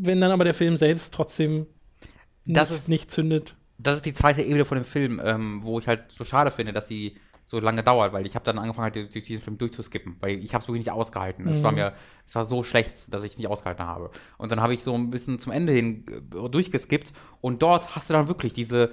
wenn 0.00 0.20
dann 0.20 0.30
aber 0.32 0.44
der 0.44 0.54
Film 0.54 0.76
selbst 0.76 1.12
trotzdem 1.14 1.66
Das 2.46 2.70
nicht, 2.70 2.78
ist- 2.80 2.88
nicht 2.88 3.10
zündet. 3.10 3.56
das 3.78 3.96
ist 3.96 4.06
die 4.06 4.12
zweite 4.12 4.42
Ebene 4.42 4.64
von 4.64 4.76
dem 4.78 4.84
Film, 4.84 5.20
ähm, 5.22 5.60
wo 5.62 5.78
ich 5.78 5.86
halt 5.86 6.10
so 6.12 6.24
schade 6.24 6.50
finde, 6.50 6.72
dass 6.72 6.88
sie 6.88 7.16
so 7.44 7.58
lange 7.58 7.82
dauert, 7.82 8.12
weil 8.12 8.26
ich 8.26 8.36
habe 8.36 8.44
dann 8.44 8.58
angefangen, 8.60 8.94
halt 8.94 9.12
durch 9.12 9.24
diesen 9.24 9.42
Film 9.42 9.58
durchzuskippen, 9.58 10.16
weil 10.20 10.38
ich 10.38 10.54
habe 10.54 10.62
es 10.62 10.68
wirklich 10.68 10.86
nicht 10.86 10.92
ausgehalten. 10.92 11.48
Es 11.48 11.58
Mhm. 11.58 11.62
war 11.64 11.72
mir, 11.72 11.92
es 12.24 12.34
war 12.36 12.44
so 12.44 12.62
schlecht, 12.62 13.12
dass 13.12 13.24
ich 13.24 13.32
es 13.32 13.38
nicht 13.38 13.48
ausgehalten 13.48 13.84
habe. 13.84 14.10
Und 14.38 14.52
dann 14.52 14.60
habe 14.60 14.72
ich 14.72 14.84
so 14.84 14.94
ein 14.94 15.10
bisschen 15.10 15.40
zum 15.40 15.50
Ende 15.50 15.72
hin 15.72 16.04
äh, 16.08 16.48
durchgeskippt 16.48 17.12
und 17.40 17.60
dort 17.60 17.96
hast 17.96 18.08
du 18.08 18.14
dann 18.14 18.28
wirklich 18.28 18.52
diese 18.52 18.92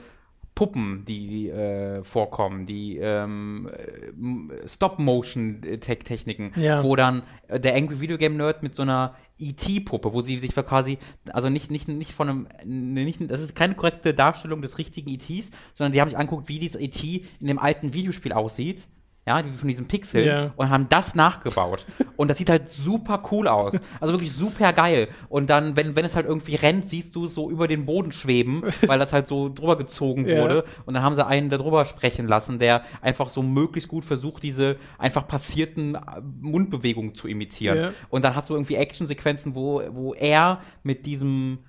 Puppen, 0.57 1.05
die 1.05 1.49
äh, 1.49 2.03
vorkommen, 2.03 2.65
die 2.65 2.97
ähm, 2.97 3.69
äh, 3.71 4.67
Stop-Motion-Techniken, 4.67 6.51
Ja. 6.55 6.81
wo 6.83 6.95
dann 6.95 7.21
äh, 7.47 7.59
der 7.59 7.75
Angry 7.75 7.99
Video 7.99 8.17
Game 8.17 8.37
Nerd 8.37 8.63
mit 8.63 8.73
so 8.73 8.81
einer 8.81 9.13
ET-Puppe, 9.39 10.13
wo 10.13 10.21
sie 10.21 10.39
sich 10.39 10.55
quasi, 10.55 10.97
also 11.31 11.49
nicht, 11.49 11.69
nicht, 11.69 11.87
nicht 11.87 12.11
von 12.11 12.27
einem, 12.29 12.47
ne, 12.65 13.05
nicht, 13.05 13.19
das 13.29 13.39
ist 13.41 13.55
keine 13.55 13.75
korrekte 13.75 14.15
Darstellung 14.15 14.63
des 14.63 14.79
richtigen 14.79 15.11
ETs, 15.11 15.51
sondern 15.75 15.93
die 15.93 16.01
haben 16.01 16.09
sich 16.09 16.17
angeguckt, 16.17 16.49
wie 16.49 16.57
dieses 16.57 16.81
ET 16.81 17.03
in 17.03 17.45
dem 17.45 17.59
alten 17.59 17.93
Videospiel 17.93 18.33
aussieht. 18.33 18.87
Ja, 19.27 19.41
die 19.41 19.49
von 19.49 19.67
diesem 19.67 19.87
Pixel 19.87 20.25
Ja. 20.25 20.53
und 20.55 20.69
haben 20.69 20.87
das 20.87 21.13
nachgebaut. 21.13 21.85
und 22.15 22.29
das 22.29 22.37
sieht 22.37 22.49
halt 22.49 22.69
super 22.69 23.21
cool 23.31 23.49
aus. 23.49 23.73
Also 23.99 24.13
wirklich 24.13 24.31
super 24.31 24.71
geil. 24.71 25.09
Und 25.27 25.49
dann, 25.49 25.75
wenn, 25.75 25.97
wenn 25.97 26.05
es 26.05 26.15
halt 26.15 26.25
irgendwie 26.27 26.55
rennt, 26.55 26.87
siehst 26.87 27.13
du 27.13 27.25
es 27.25 27.33
so 27.33 27.49
über 27.51 27.67
den 27.67 27.85
Boden 27.85 28.13
schweben, 28.13 28.63
weil 28.85 28.97
das 28.99 29.11
halt 29.11 29.27
so 29.27 29.49
drüber 29.53 29.77
gezogen 29.77 30.25
wurde. 30.25 30.63
Und 30.85 30.93
dann 30.93 31.03
haben 31.03 31.13
sie 31.15 31.25
einen 31.25 31.49
da 31.49 31.57
drüber 31.57 31.83
sprechen 31.83 32.27
lassen, 32.27 32.57
der 32.57 32.83
einfach 33.01 33.29
so 33.29 33.43
möglichst 33.43 33.89
gut 33.89 34.05
versucht, 34.05 34.43
diese 34.43 34.77
einfach 34.97 35.27
passierten 35.27 35.95
äh, 35.95 35.99
Mundbewegungen 36.39 37.13
zu 37.13 37.27
imitieren. 37.27 37.77
Ja. 37.77 37.89
Und 38.09 38.23
dann 38.23 38.33
hast 38.33 38.49
du 38.49 38.53
irgendwie 38.53 38.75
Actionsequenzen, 38.75 39.55
wo, 39.55 39.81
wo 39.91 40.13
er 40.13 40.61
mit 40.83 41.05
diesem 41.05 41.59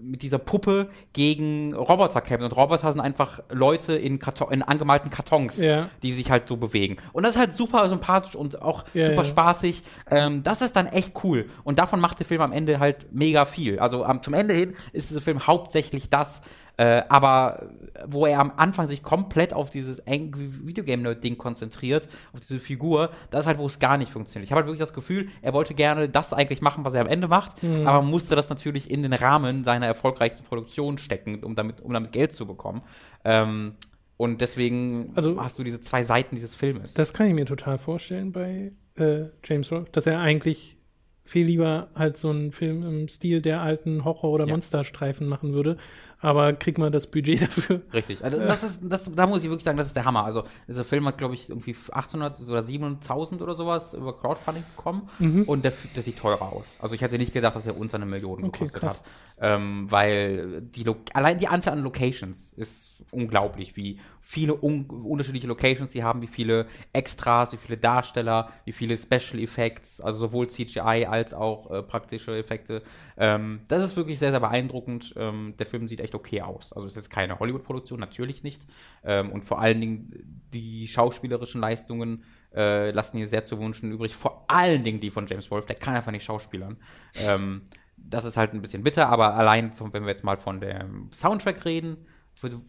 mit 0.00 0.22
dieser 0.22 0.38
Puppe 0.38 0.88
gegen 1.12 1.74
Roboter 1.74 2.20
kämpft. 2.20 2.44
Und 2.44 2.56
Roboter 2.56 2.90
sind 2.92 3.00
einfach 3.00 3.40
Leute 3.50 3.94
in, 3.94 4.18
Karton, 4.18 4.52
in 4.52 4.62
angemalten 4.62 5.10
Kartons, 5.10 5.56
Ja. 5.58 5.88
die 6.02 6.12
sich 6.12 6.30
halt 6.30 6.48
so 6.48 6.56
bewegen. 6.56 6.96
Und 7.12 7.22
das 7.24 7.34
ist 7.34 7.40
halt 7.40 7.54
super 7.54 7.88
sympathisch 7.88 8.34
und 8.36 8.60
auch 8.62 8.84
Ja, 8.94 9.06
super 9.10 9.22
ja. 9.22 9.28
spaßig. 9.28 9.82
Ähm, 10.10 10.42
das 10.42 10.62
ist 10.62 10.74
dann 10.76 10.86
echt 10.86 11.12
cool. 11.24 11.48
Und 11.64 11.78
davon 11.78 12.00
macht 12.00 12.18
der 12.18 12.26
Film 12.26 12.40
am 12.40 12.52
Ende 12.52 12.78
halt 12.80 13.12
mega 13.12 13.44
viel. 13.44 13.78
Also 13.78 14.04
am, 14.04 14.22
zum 14.22 14.34
Ende 14.34 14.54
hin 14.54 14.74
ist 14.92 15.10
dieser 15.10 15.20
Film 15.20 15.46
hauptsächlich 15.46 16.10
das, 16.10 16.42
äh, 16.78 17.02
aber 17.08 17.68
wo 18.06 18.24
er 18.26 18.38
am 18.40 18.52
Anfang 18.56 18.86
sich 18.86 19.02
komplett 19.02 19.52
auf 19.52 19.70
dieses 19.70 20.06
Angry 20.06 20.48
Video 20.66 20.82
Game 20.84 21.02
Nerd 21.02 21.22
Ding 21.22 21.36
konzentriert, 21.38 22.08
auf 22.32 22.40
diese 22.40 22.58
Figur, 22.58 23.10
das 23.30 23.40
ist 23.40 23.46
halt, 23.46 23.58
wo 23.58 23.66
es 23.66 23.78
gar 23.78 23.98
nicht 23.98 24.10
funktioniert. 24.10 24.46
Ich 24.46 24.52
habe 24.52 24.60
halt 24.60 24.66
wirklich 24.66 24.80
das 24.80 24.94
Gefühl, 24.94 25.28
er 25.42 25.52
wollte 25.52 25.74
gerne 25.74 26.08
das 26.08 26.32
eigentlich 26.32 26.62
machen, 26.62 26.84
was 26.84 26.94
er 26.94 27.02
am 27.02 27.06
Ende 27.08 27.28
macht, 27.28 27.62
Mhm. 27.62 27.86
aber 27.86 28.02
musste 28.02 28.34
das 28.36 28.48
natürlich 28.48 28.90
in 28.90 29.02
den 29.02 29.12
Rahmen 29.12 29.64
seiner 29.64 29.86
erfolgreichsten 29.86 30.44
Produktion 30.44 30.98
stecken, 30.98 31.42
um 31.44 31.54
damit, 31.54 31.80
um 31.80 31.92
damit 31.92 32.12
Geld 32.12 32.32
zu 32.32 32.46
bekommen. 32.46 32.82
Ähm, 33.24 33.74
und 34.16 34.40
deswegen 34.40 35.12
Also- 35.14 35.40
hast 35.42 35.58
du 35.58 35.64
diese 35.64 35.80
zwei 35.80 36.02
Seiten 36.02 36.34
dieses 36.36 36.54
Filmes. 36.54 36.94
Das 36.94 37.12
kann 37.12 37.26
ich 37.26 37.34
mir 37.34 37.46
total 37.46 37.78
vorstellen 37.78 38.32
bei 38.32 38.72
äh, 38.96 39.24
James 39.44 39.70
Rolfe, 39.72 39.90
dass 39.92 40.06
er 40.06 40.20
eigentlich 40.20 40.76
viel 41.24 41.46
lieber 41.46 41.88
halt 41.94 42.16
so 42.16 42.30
einen 42.30 42.52
Film 42.52 42.82
im 42.82 43.08
Stil 43.08 43.40
der 43.40 43.60
alten 43.62 44.04
Horror- 44.04 44.32
oder 44.32 44.44
Ja. 44.46 44.52
Monsterstreifen 44.52 45.28
machen 45.28 45.54
würde. 45.54 45.76
Aber 46.22 46.52
kriegt 46.54 46.78
man 46.78 46.92
das 46.92 47.08
Budget 47.08 47.42
dafür? 47.48 47.82
Richtig. 47.92 48.24
Also 48.24 48.38
das 48.38 48.62
ist, 48.62 48.80
das, 48.84 49.10
da 49.14 49.26
muss 49.26 49.42
ich 49.42 49.50
wirklich 49.50 49.64
sagen, 49.64 49.76
das 49.76 49.88
ist 49.88 49.96
der 49.96 50.04
Hammer. 50.04 50.24
Also 50.24 50.44
dieser 50.68 50.84
Film 50.84 51.06
hat, 51.06 51.18
glaube 51.18 51.34
ich, 51.34 51.50
irgendwie 51.50 51.76
800 51.90 52.40
oder 52.48 52.60
700.000 52.60 53.42
oder 53.42 53.54
sowas 53.54 53.92
über 53.92 54.16
Crowdfunding 54.16 54.64
bekommen 54.74 55.08
und 55.46 55.64
der, 55.64 55.72
der 55.94 56.02
sieht 56.02 56.18
teurer 56.18 56.52
aus. 56.52 56.78
Also 56.80 56.94
ich 56.94 57.02
hätte 57.02 57.18
nicht 57.18 57.32
gedacht, 57.32 57.56
dass 57.56 57.66
er 57.66 57.76
unter 57.76 57.96
eine 57.96 58.06
Million 58.06 58.44
Okay, 58.44 58.50
gekostet 58.60 58.80
krass. 58.80 58.98
hat. 58.98 59.04
Ähm, 59.40 59.90
weil 59.90 60.62
die 60.62 60.84
Lo 60.84 60.96
allein 61.14 61.38
die 61.38 61.48
Anzahl 61.48 61.72
an 61.74 61.82
Locations 61.82 62.52
ist 62.52 63.02
unglaublich, 63.10 63.76
wie 63.76 63.98
viele 64.20 64.54
un 64.62 64.84
unterschiedliche 64.86 65.48
Locations 65.48 65.90
die 65.90 66.04
haben, 66.04 66.22
wie 66.22 66.28
viele 66.28 66.66
Extras, 66.92 67.52
wie 67.52 67.56
viele 67.56 67.76
Darsteller, 67.76 68.50
wie 68.64 68.70
viele 68.72 68.96
Special 68.96 69.42
Effects, 69.42 70.00
also 70.00 70.20
sowohl 70.28 70.48
CGI 70.48 71.06
als 71.10 71.34
auch 71.34 71.70
äh, 71.72 71.82
praktische 71.82 72.36
Effekte. 72.38 72.82
Ähm, 73.16 73.60
das 73.68 73.82
ist 73.82 73.96
wirklich 73.96 74.20
sehr, 74.20 74.30
sehr 74.30 74.38
beeindruckend. 74.40 75.12
Ähm, 75.16 75.54
der 75.58 75.66
Film 75.66 75.88
sieht 75.88 76.00
echt 76.00 76.11
okay 76.14 76.42
aus. 76.42 76.72
Also 76.72 76.86
ist 76.86 76.96
jetzt 76.96 77.10
keine 77.10 77.38
Hollywood-Produktion, 77.38 78.00
natürlich 78.00 78.42
nicht. 78.42 78.66
Ähm, 79.04 79.30
und 79.30 79.44
vor 79.44 79.60
allen 79.60 79.80
Dingen 79.80 80.42
die 80.52 80.86
schauspielerischen 80.86 81.60
Leistungen 81.60 82.24
äh, 82.54 82.90
lassen 82.90 83.18
hier 83.18 83.28
sehr 83.28 83.44
zu 83.44 83.58
wünschen 83.58 83.92
übrig. 83.92 84.14
Vor 84.14 84.44
allen 84.48 84.84
Dingen 84.84 85.00
die 85.00 85.10
von 85.10 85.26
James 85.26 85.50
Wolfe, 85.50 85.68
der 85.68 85.76
kann 85.76 85.94
einfach 85.94 86.12
nicht 86.12 86.24
schauspielern. 86.24 86.76
Ähm, 87.26 87.62
das 87.96 88.24
ist 88.24 88.36
halt 88.36 88.52
ein 88.52 88.62
bisschen 88.62 88.82
bitter, 88.82 89.08
aber 89.08 89.34
allein, 89.34 89.72
von, 89.72 89.92
wenn 89.92 90.02
wir 90.02 90.10
jetzt 90.10 90.24
mal 90.24 90.36
von 90.36 90.60
dem 90.60 91.10
Soundtrack 91.12 91.64
reden, 91.64 91.96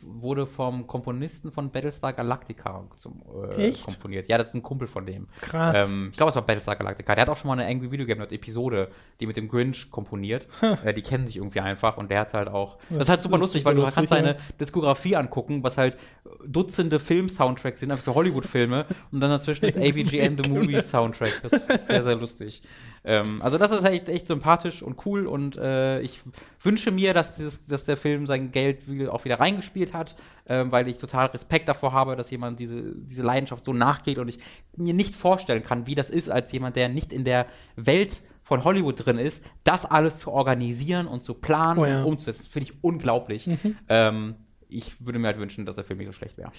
wurde- 0.02 0.48
vom 0.48 0.88
Komponisten 0.88 1.52
von 1.52 1.72
Battlestar 1.72 2.14
Galactica 2.14 2.84
zum, 2.98 3.22
äh, 3.58 3.72
komponiert. 3.84 4.28
Ja, 4.28 4.38
das 4.38 4.50
ist 4.50 4.56
ein 4.56 4.64
Kumpel 4.64 4.88
von 4.88 5.06
dem. 5.06 5.28
Krass. 5.42 5.90
Ähm, 5.90 6.10
ich 6.12 6.18
glaube, 6.18 6.30
es 6.30 6.36
war 6.36 6.44
Battlestar 6.44 6.76
Galactica. 6.76 7.16
Der 7.16 7.24
hat 7.24 7.30
auch 7.30 7.38
schon 7.38 7.48
mal 7.48 7.60
eine 7.60 7.70
Angry 7.70 7.92
Video 7.92 8.06
Game 8.06 8.18
Nerd 8.18 8.32
Episode, 8.32 8.90
die 9.20 9.28
mit 9.28 9.38
dem 9.38 9.48
Grinch 9.48 9.90
komponiert. 9.90 10.48
Äh, 10.84 10.94
die 10.94 11.02
kennen 11.02 11.26
sich 11.28 11.38
irgendwie 11.38 11.60
einfach 11.60 11.98
und 11.98 12.10
der 12.12 12.22
hat 12.22 12.34
halt 12.34 12.48
auch. 12.48 12.78
Das, 12.90 13.04
ist 13.04 13.10
halt 13.10 13.22
super 13.22 13.36
ist 13.36 13.42
lustig, 13.42 13.62
super 13.62 13.70
weil 13.70 13.76
du 13.76 13.82
lustig, 13.82 13.96
kannst 13.96 14.12
ja. 14.12 14.18
seine 14.18 14.38
Diskografie 14.60 15.16
angucken, 15.16 15.64
was 15.64 15.78
halt 15.78 15.98
Dutzende 16.46 17.00
Film-Soundtracks 17.00 17.80
sind, 17.80 17.92
einfach 17.92 18.04
für 18.04 18.16
Hollywood-Filme 18.16 18.86
und 19.12 19.20
dann 19.20 19.30
dazwischen 19.30 19.66
ist 19.66 19.78
AVGN 19.78 20.38
The 20.42 20.50
Movie 20.50 20.82
Soundtrack. 20.82 21.42
Das 21.44 21.54
ist 21.54 21.88
sehr, 21.88 22.04
sehr 22.04 22.16
lustig. 22.16 22.62
Ähm, 23.06 23.42
also, 23.42 23.58
das 23.58 23.72
ist 23.72 23.84
echt, 23.84 24.08
echt 24.10 24.28
sympathisch 24.28 24.82
und 24.82 25.06
cool 25.06 25.28
und 25.28 25.58
äh, 25.58 26.00
ich 26.02 26.22
wünsche 26.62 26.92
mir, 26.92 27.14
dass, 27.14 27.36
dieses, 27.36 27.66
dass 27.66 27.84
der 27.84 27.98
Film 27.98 28.28
sein 28.28 28.52
Geld 28.52 28.84
auch 29.10 29.26
wieder 29.26 29.40
reingespielt 29.40 29.94
hat, 29.94 30.16
ähm, 30.48 30.72
weil 30.72 30.88
ich 30.88 30.98
total 30.98 31.26
Respekt 31.28 31.68
davor 31.68 31.92
habe, 31.92 32.16
dass 32.16 32.32
jemand 32.32 32.60
diese, 32.60 32.82
diese 32.96 33.24
Leidenschaft 33.24 33.66
so 33.66 33.74
nachgeht 33.74 34.20
und 34.20 34.28
ich 34.30 34.40
mir 34.78 34.94
nicht 34.94 35.16
vorstellen 35.16 35.64
kann, 35.64 35.86
wie 35.86 35.96
das 35.96 36.10
ist, 36.10 36.30
als 36.30 36.52
jemand, 36.54 36.76
der 36.78 36.88
nicht 36.90 37.12
in 37.12 37.26
der 37.26 37.46
Welt 37.76 38.22
von 38.42 38.64
Hollywood 38.64 39.06
drin 39.06 39.18
ist, 39.20 39.44
das 39.64 39.86
alles 39.86 40.20
zu 40.20 40.32
organisieren 40.32 41.08
und 41.08 41.24
zu 41.24 41.34
planen 41.34 41.80
Oh 41.80 41.86
ja. 41.86 42.00
und 42.00 42.06
umzusetzen. 42.06 42.48
Finde 42.50 42.70
ich 42.72 42.84
unglaublich. 42.84 43.50
Ähm, 43.90 44.36
ich 44.68 45.06
würde 45.06 45.20
mir 45.20 45.28
halt 45.28 45.38
wünschen, 45.40 45.66
dass 45.66 45.76
der 45.76 45.84
Film 45.84 46.00
nicht 46.00 46.08
so 46.08 46.14
schlecht 46.14 46.38
wäre. 46.38 46.52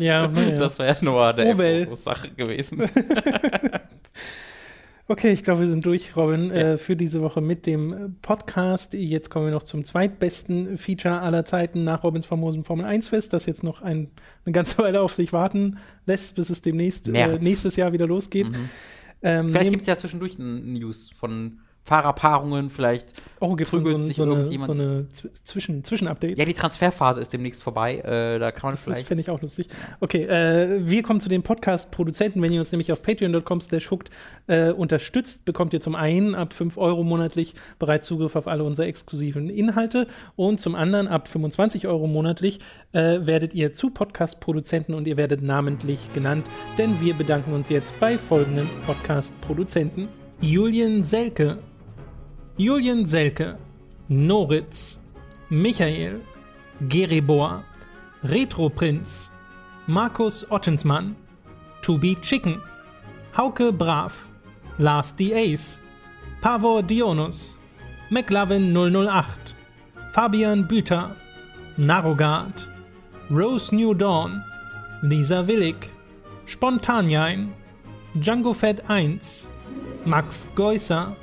ja, 0.00 0.26
naja. 0.28 0.58
Das 0.58 0.78
wäre 0.78 1.04
nur 1.04 1.32
der 1.32 1.54
Oh 1.54 1.58
well. 1.58 1.94
Sache 1.96 2.30
gewesen. 2.30 2.82
Okay, 5.10 5.30
ich 5.32 5.42
glaube, 5.42 5.62
wir 5.62 5.68
sind 5.68 5.84
durch, 5.84 6.14
Robin, 6.14 6.50
Ja. 6.50 6.54
äh, 6.74 6.78
für 6.78 6.94
diese 6.94 7.20
Woche 7.20 7.40
mit 7.40 7.66
dem 7.66 8.14
Podcast. 8.22 8.94
Jetzt 8.94 9.28
kommen 9.28 9.46
wir 9.46 9.50
noch 9.52 9.64
zum 9.64 9.82
zweitbesten 9.82 10.78
Feature 10.78 11.20
aller 11.20 11.44
Zeiten 11.44 11.82
nach 11.82 12.04
Robins 12.04 12.26
famosen 12.26 12.62
Formel 12.62 12.86
1 12.86 13.08
Fest, 13.08 13.32
das 13.32 13.44
jetzt 13.44 13.64
noch 13.64 13.82
ein, 13.82 14.12
eine 14.44 14.52
ganze 14.52 14.78
Weile 14.78 15.00
auf 15.02 15.12
sich 15.12 15.32
warten 15.32 15.78
lässt, 16.06 16.36
bis 16.36 16.48
es 16.48 16.62
demnächst 16.62 17.08
äh, 17.08 17.38
nächstes 17.40 17.74
Jahr 17.74 17.92
wieder 17.92 18.06
losgeht. 18.06 18.46
Ähm, 19.22 19.48
Vielleicht 19.48 19.70
gibt 19.70 19.80
es 19.80 19.88
ja 19.88 19.96
zwischendurch 19.96 20.38
ein 20.38 20.74
News 20.74 21.10
von 21.12 21.58
Fahrerpaarungen, 21.90 22.70
vielleicht 22.70 23.08
Oh, 23.40 23.56
so, 23.58 23.64
prügelt 23.78 23.96
ein- 23.96 24.06
sich 24.06 24.16
so 24.16 24.22
eine, 24.22 24.34
irgendjemand. 24.34 24.66
so 24.66 24.72
eine 24.72 25.06
Zw- 25.12 25.44
Zwischen- 25.44 25.82
Zwischen-Update? 25.82 26.38
Ja, 26.38 26.44
die 26.44 26.54
Transferphase 26.54 27.20
ist 27.20 27.32
demnächst 27.32 27.64
vorbei. 27.64 27.96
Äh, 27.98 28.38
da 28.38 28.52
kann 28.52 28.68
man 28.68 28.74
Das 28.74 28.84
vielleicht. 28.84 29.08
finde 29.08 29.22
ich 29.22 29.30
auch 29.30 29.42
lustig. 29.42 29.66
Okay, 29.98 30.22
äh, 30.24 30.86
wir 30.88 31.02
kommen 31.02 31.20
zu 31.20 31.28
den 31.28 31.42
Podcast-Produzenten. 31.42 32.40
Wenn 32.42 32.52
ihr 32.52 32.60
uns 32.60 32.70
nämlich 32.70 32.92
auf 32.92 33.02
patreon.com 33.02 33.60
slash 33.60 33.90
hooked 33.90 34.10
äh, 34.46 34.70
unterstützt, 34.70 35.44
bekommt 35.44 35.72
ihr 35.74 35.80
zum 35.80 35.96
einen 35.96 36.36
ab 36.36 36.52
5 36.52 36.76
Euro 36.78 37.02
monatlich 37.02 37.54
bereits 37.80 38.06
Zugriff 38.06 38.36
auf 38.36 38.46
alle 38.46 38.62
unsere 38.62 38.86
exklusiven 38.86 39.50
Inhalte 39.50 40.06
und 40.36 40.60
zum 40.60 40.76
anderen 40.76 41.08
ab 41.08 41.26
25 41.26 41.88
Euro 41.88 42.06
monatlich 42.06 42.60
äh, 42.92 43.26
werdet 43.26 43.52
ihr 43.52 43.72
zu 43.72 43.90
Podcast-Produzenten 43.90 44.94
und 44.94 45.08
ihr 45.08 45.16
werdet 45.16 45.42
namentlich 45.42 46.12
genannt, 46.14 46.46
denn 46.78 47.00
wir 47.00 47.14
bedanken 47.14 47.52
uns 47.52 47.68
jetzt 47.68 47.98
bei 47.98 48.16
folgenden 48.16 48.68
Podcast-Produzenten. 48.86 50.08
Julian 50.40 51.04
Selke, 51.04 51.58
Julian 52.60 53.06
Selke, 53.06 53.56
Noritz, 54.10 54.98
Michael, 55.48 56.20
Geribor, 56.88 57.64
Retro-Prinz, 58.22 59.30
Markus 59.86 60.44
Ottensmann, 60.50 61.14
To 61.80 61.96
Be 61.96 62.16
Chicken, 62.16 62.60
Hauke 63.32 63.72
Brav, 63.72 64.28
Lars 64.78 65.12
D. 65.12 65.32
Ace, 65.32 65.80
Pavor 66.42 66.82
Dionus, 66.82 67.56
McLovin 68.10 68.74
008, 68.76 69.54
Fabian 70.12 70.68
Büter, 70.68 71.16
Narogard, 71.78 72.66
Rose 73.30 73.72
New 73.72 73.94
Dawn, 73.94 74.44
Lisa 75.02 75.42
Willig, 75.48 75.88
Spontanjein, 76.44 77.52
Django 78.16 78.54
Fett 78.54 78.86
1, 78.86 79.48
Max 80.04 80.46
Geusser, 80.54 81.16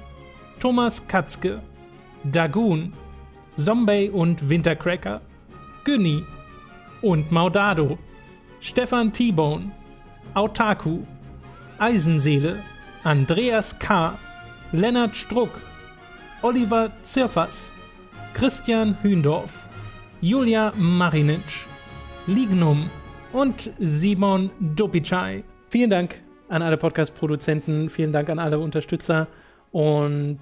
Thomas 0.68 0.99
Katzke, 1.07 1.61
Dagoon, 2.26 2.91
Zombie 3.56 4.10
und 4.10 4.49
Wintercracker, 4.49 5.22
Günni 5.85 6.26
und 7.02 7.31
Maudado, 7.31 7.98
Stefan 8.60 9.14
T-Bone, 9.14 9.72
Autaku, 10.34 11.06
Eisenseele, 11.77 12.61
Andreas 13.06 13.80
K., 13.80 14.19
Lennart 14.73 15.15
Struck, 15.15 15.52
Oliver 16.41 16.91
Zirfers, 17.02 17.72
Christian 18.34 18.98
Hündorf, 19.02 19.69
Julia 20.19 20.73
Marinic, 20.76 21.65
Lignum 22.26 22.89
und 23.31 23.72
Simon 23.80 24.52
Dopicai. 24.60 25.45
Vielen 25.69 25.91
Dank 25.91 26.19
an 26.49 26.61
alle 26.61 26.76
Podcast-Produzenten, 26.76 27.89
vielen 27.89 28.11
Dank 28.11 28.30
an 28.30 28.39
alle 28.39 28.60
Unterstützer 28.60 29.27
und 29.72 30.39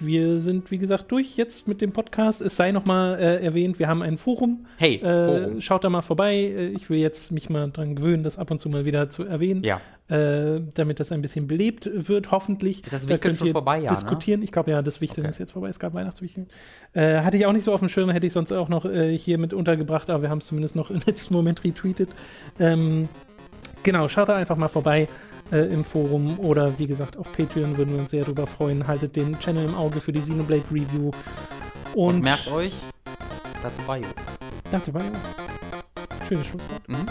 wir 0.00 0.40
sind, 0.40 0.72
wie 0.72 0.78
gesagt, 0.78 1.12
durch 1.12 1.36
jetzt 1.36 1.68
mit 1.68 1.80
dem 1.80 1.92
Podcast. 1.92 2.40
Es 2.40 2.56
sei 2.56 2.72
nochmal 2.72 3.14
äh, 3.14 3.44
erwähnt, 3.44 3.78
wir 3.78 3.86
haben 3.86 4.02
ein 4.02 4.18
Forum. 4.18 4.66
Hey, 4.76 4.96
Äh, 4.96 5.44
Forum. 5.44 5.60
schaut 5.60 5.84
da 5.84 5.88
mal 5.88 6.02
vorbei. 6.02 6.34
Äh, 6.34 6.66
Ich 6.70 6.90
will 6.90 6.98
jetzt 6.98 7.30
mich 7.30 7.48
mal 7.48 7.70
dran 7.70 7.94
gewöhnen, 7.94 8.24
das 8.24 8.36
ab 8.36 8.50
und 8.50 8.58
zu 8.58 8.68
mal 8.68 8.84
wieder 8.84 9.08
zu 9.08 9.22
erwähnen, 9.22 9.62
Ja. 9.62 9.80
äh, 10.08 10.60
damit 10.74 10.98
das 10.98 11.12
ein 11.12 11.22
bisschen 11.22 11.46
belebt 11.46 11.88
wird, 11.94 12.32
hoffentlich. 12.32 12.82
Ist 12.82 12.92
das 12.92 13.02
Da 13.02 13.10
Wichteln 13.10 13.20
könnt 13.20 13.38
schon 13.38 13.52
vorbei, 13.52 13.76
ja, 13.76 13.82
ne? 13.84 13.88
diskutieren. 13.90 14.42
Ich 14.42 14.50
glaube 14.50 14.72
ja, 14.72 14.82
das 14.82 15.00
Wichteln 15.00 15.26
Okay. 15.26 15.30
ist 15.30 15.38
jetzt 15.38 15.52
vorbei. 15.52 15.68
Es 15.68 15.78
gab 15.78 15.94
Weihnachtswichteln. 15.94 16.48
Äh, 16.92 17.20
hatte 17.20 17.36
ich 17.36 17.46
auch 17.46 17.52
nicht 17.52 17.64
so 17.64 17.72
auf 17.72 17.78
dem 17.80 17.88
Schirm, 17.88 18.10
hätte 18.10 18.26
ich 18.26 18.32
sonst 18.32 18.50
auch 18.50 18.68
noch 18.68 18.84
äh, 18.86 19.16
hier 19.16 19.38
mit 19.38 19.54
untergebracht, 19.54 20.10
aber 20.10 20.22
wir 20.22 20.28
haben 20.30 20.38
es 20.38 20.46
zumindest 20.46 20.74
noch 20.74 20.90
im 20.90 21.00
letzten 21.06 21.32
Moment 21.34 21.62
retweetet. 21.62 22.08
Ähm, 22.58 23.08
genau, 23.84 24.08
schaut 24.08 24.28
da 24.28 24.34
einfach 24.34 24.56
mal 24.56 24.68
vorbei 24.68 25.06
äh, 25.54 25.66
im 25.72 25.84
Forum 25.84 26.38
oder 26.40 26.78
wie 26.78 26.86
gesagt 26.86 27.16
auf 27.16 27.32
Patreon 27.32 27.76
würden 27.76 27.94
wir 27.94 28.00
uns 28.00 28.10
sehr 28.10 28.24
drüber 28.24 28.46
freuen. 28.46 28.86
Haltet 28.86 29.16
den 29.16 29.38
Channel 29.38 29.64
im 29.64 29.74
Auge 29.74 30.00
für 30.00 30.12
die 30.12 30.20
Xenoblade 30.20 30.64
Review. 30.70 31.12
Und, 31.94 32.16
Und 32.16 32.24
merkt 32.24 32.50
euch, 32.50 32.74
dazu 33.62 33.86
war 33.86 34.00
Danke, 34.70 34.92
war. 34.92 35.02
Schönes 36.26 36.46
Schlusswort. 36.46 36.88
Mhm. 36.88 37.06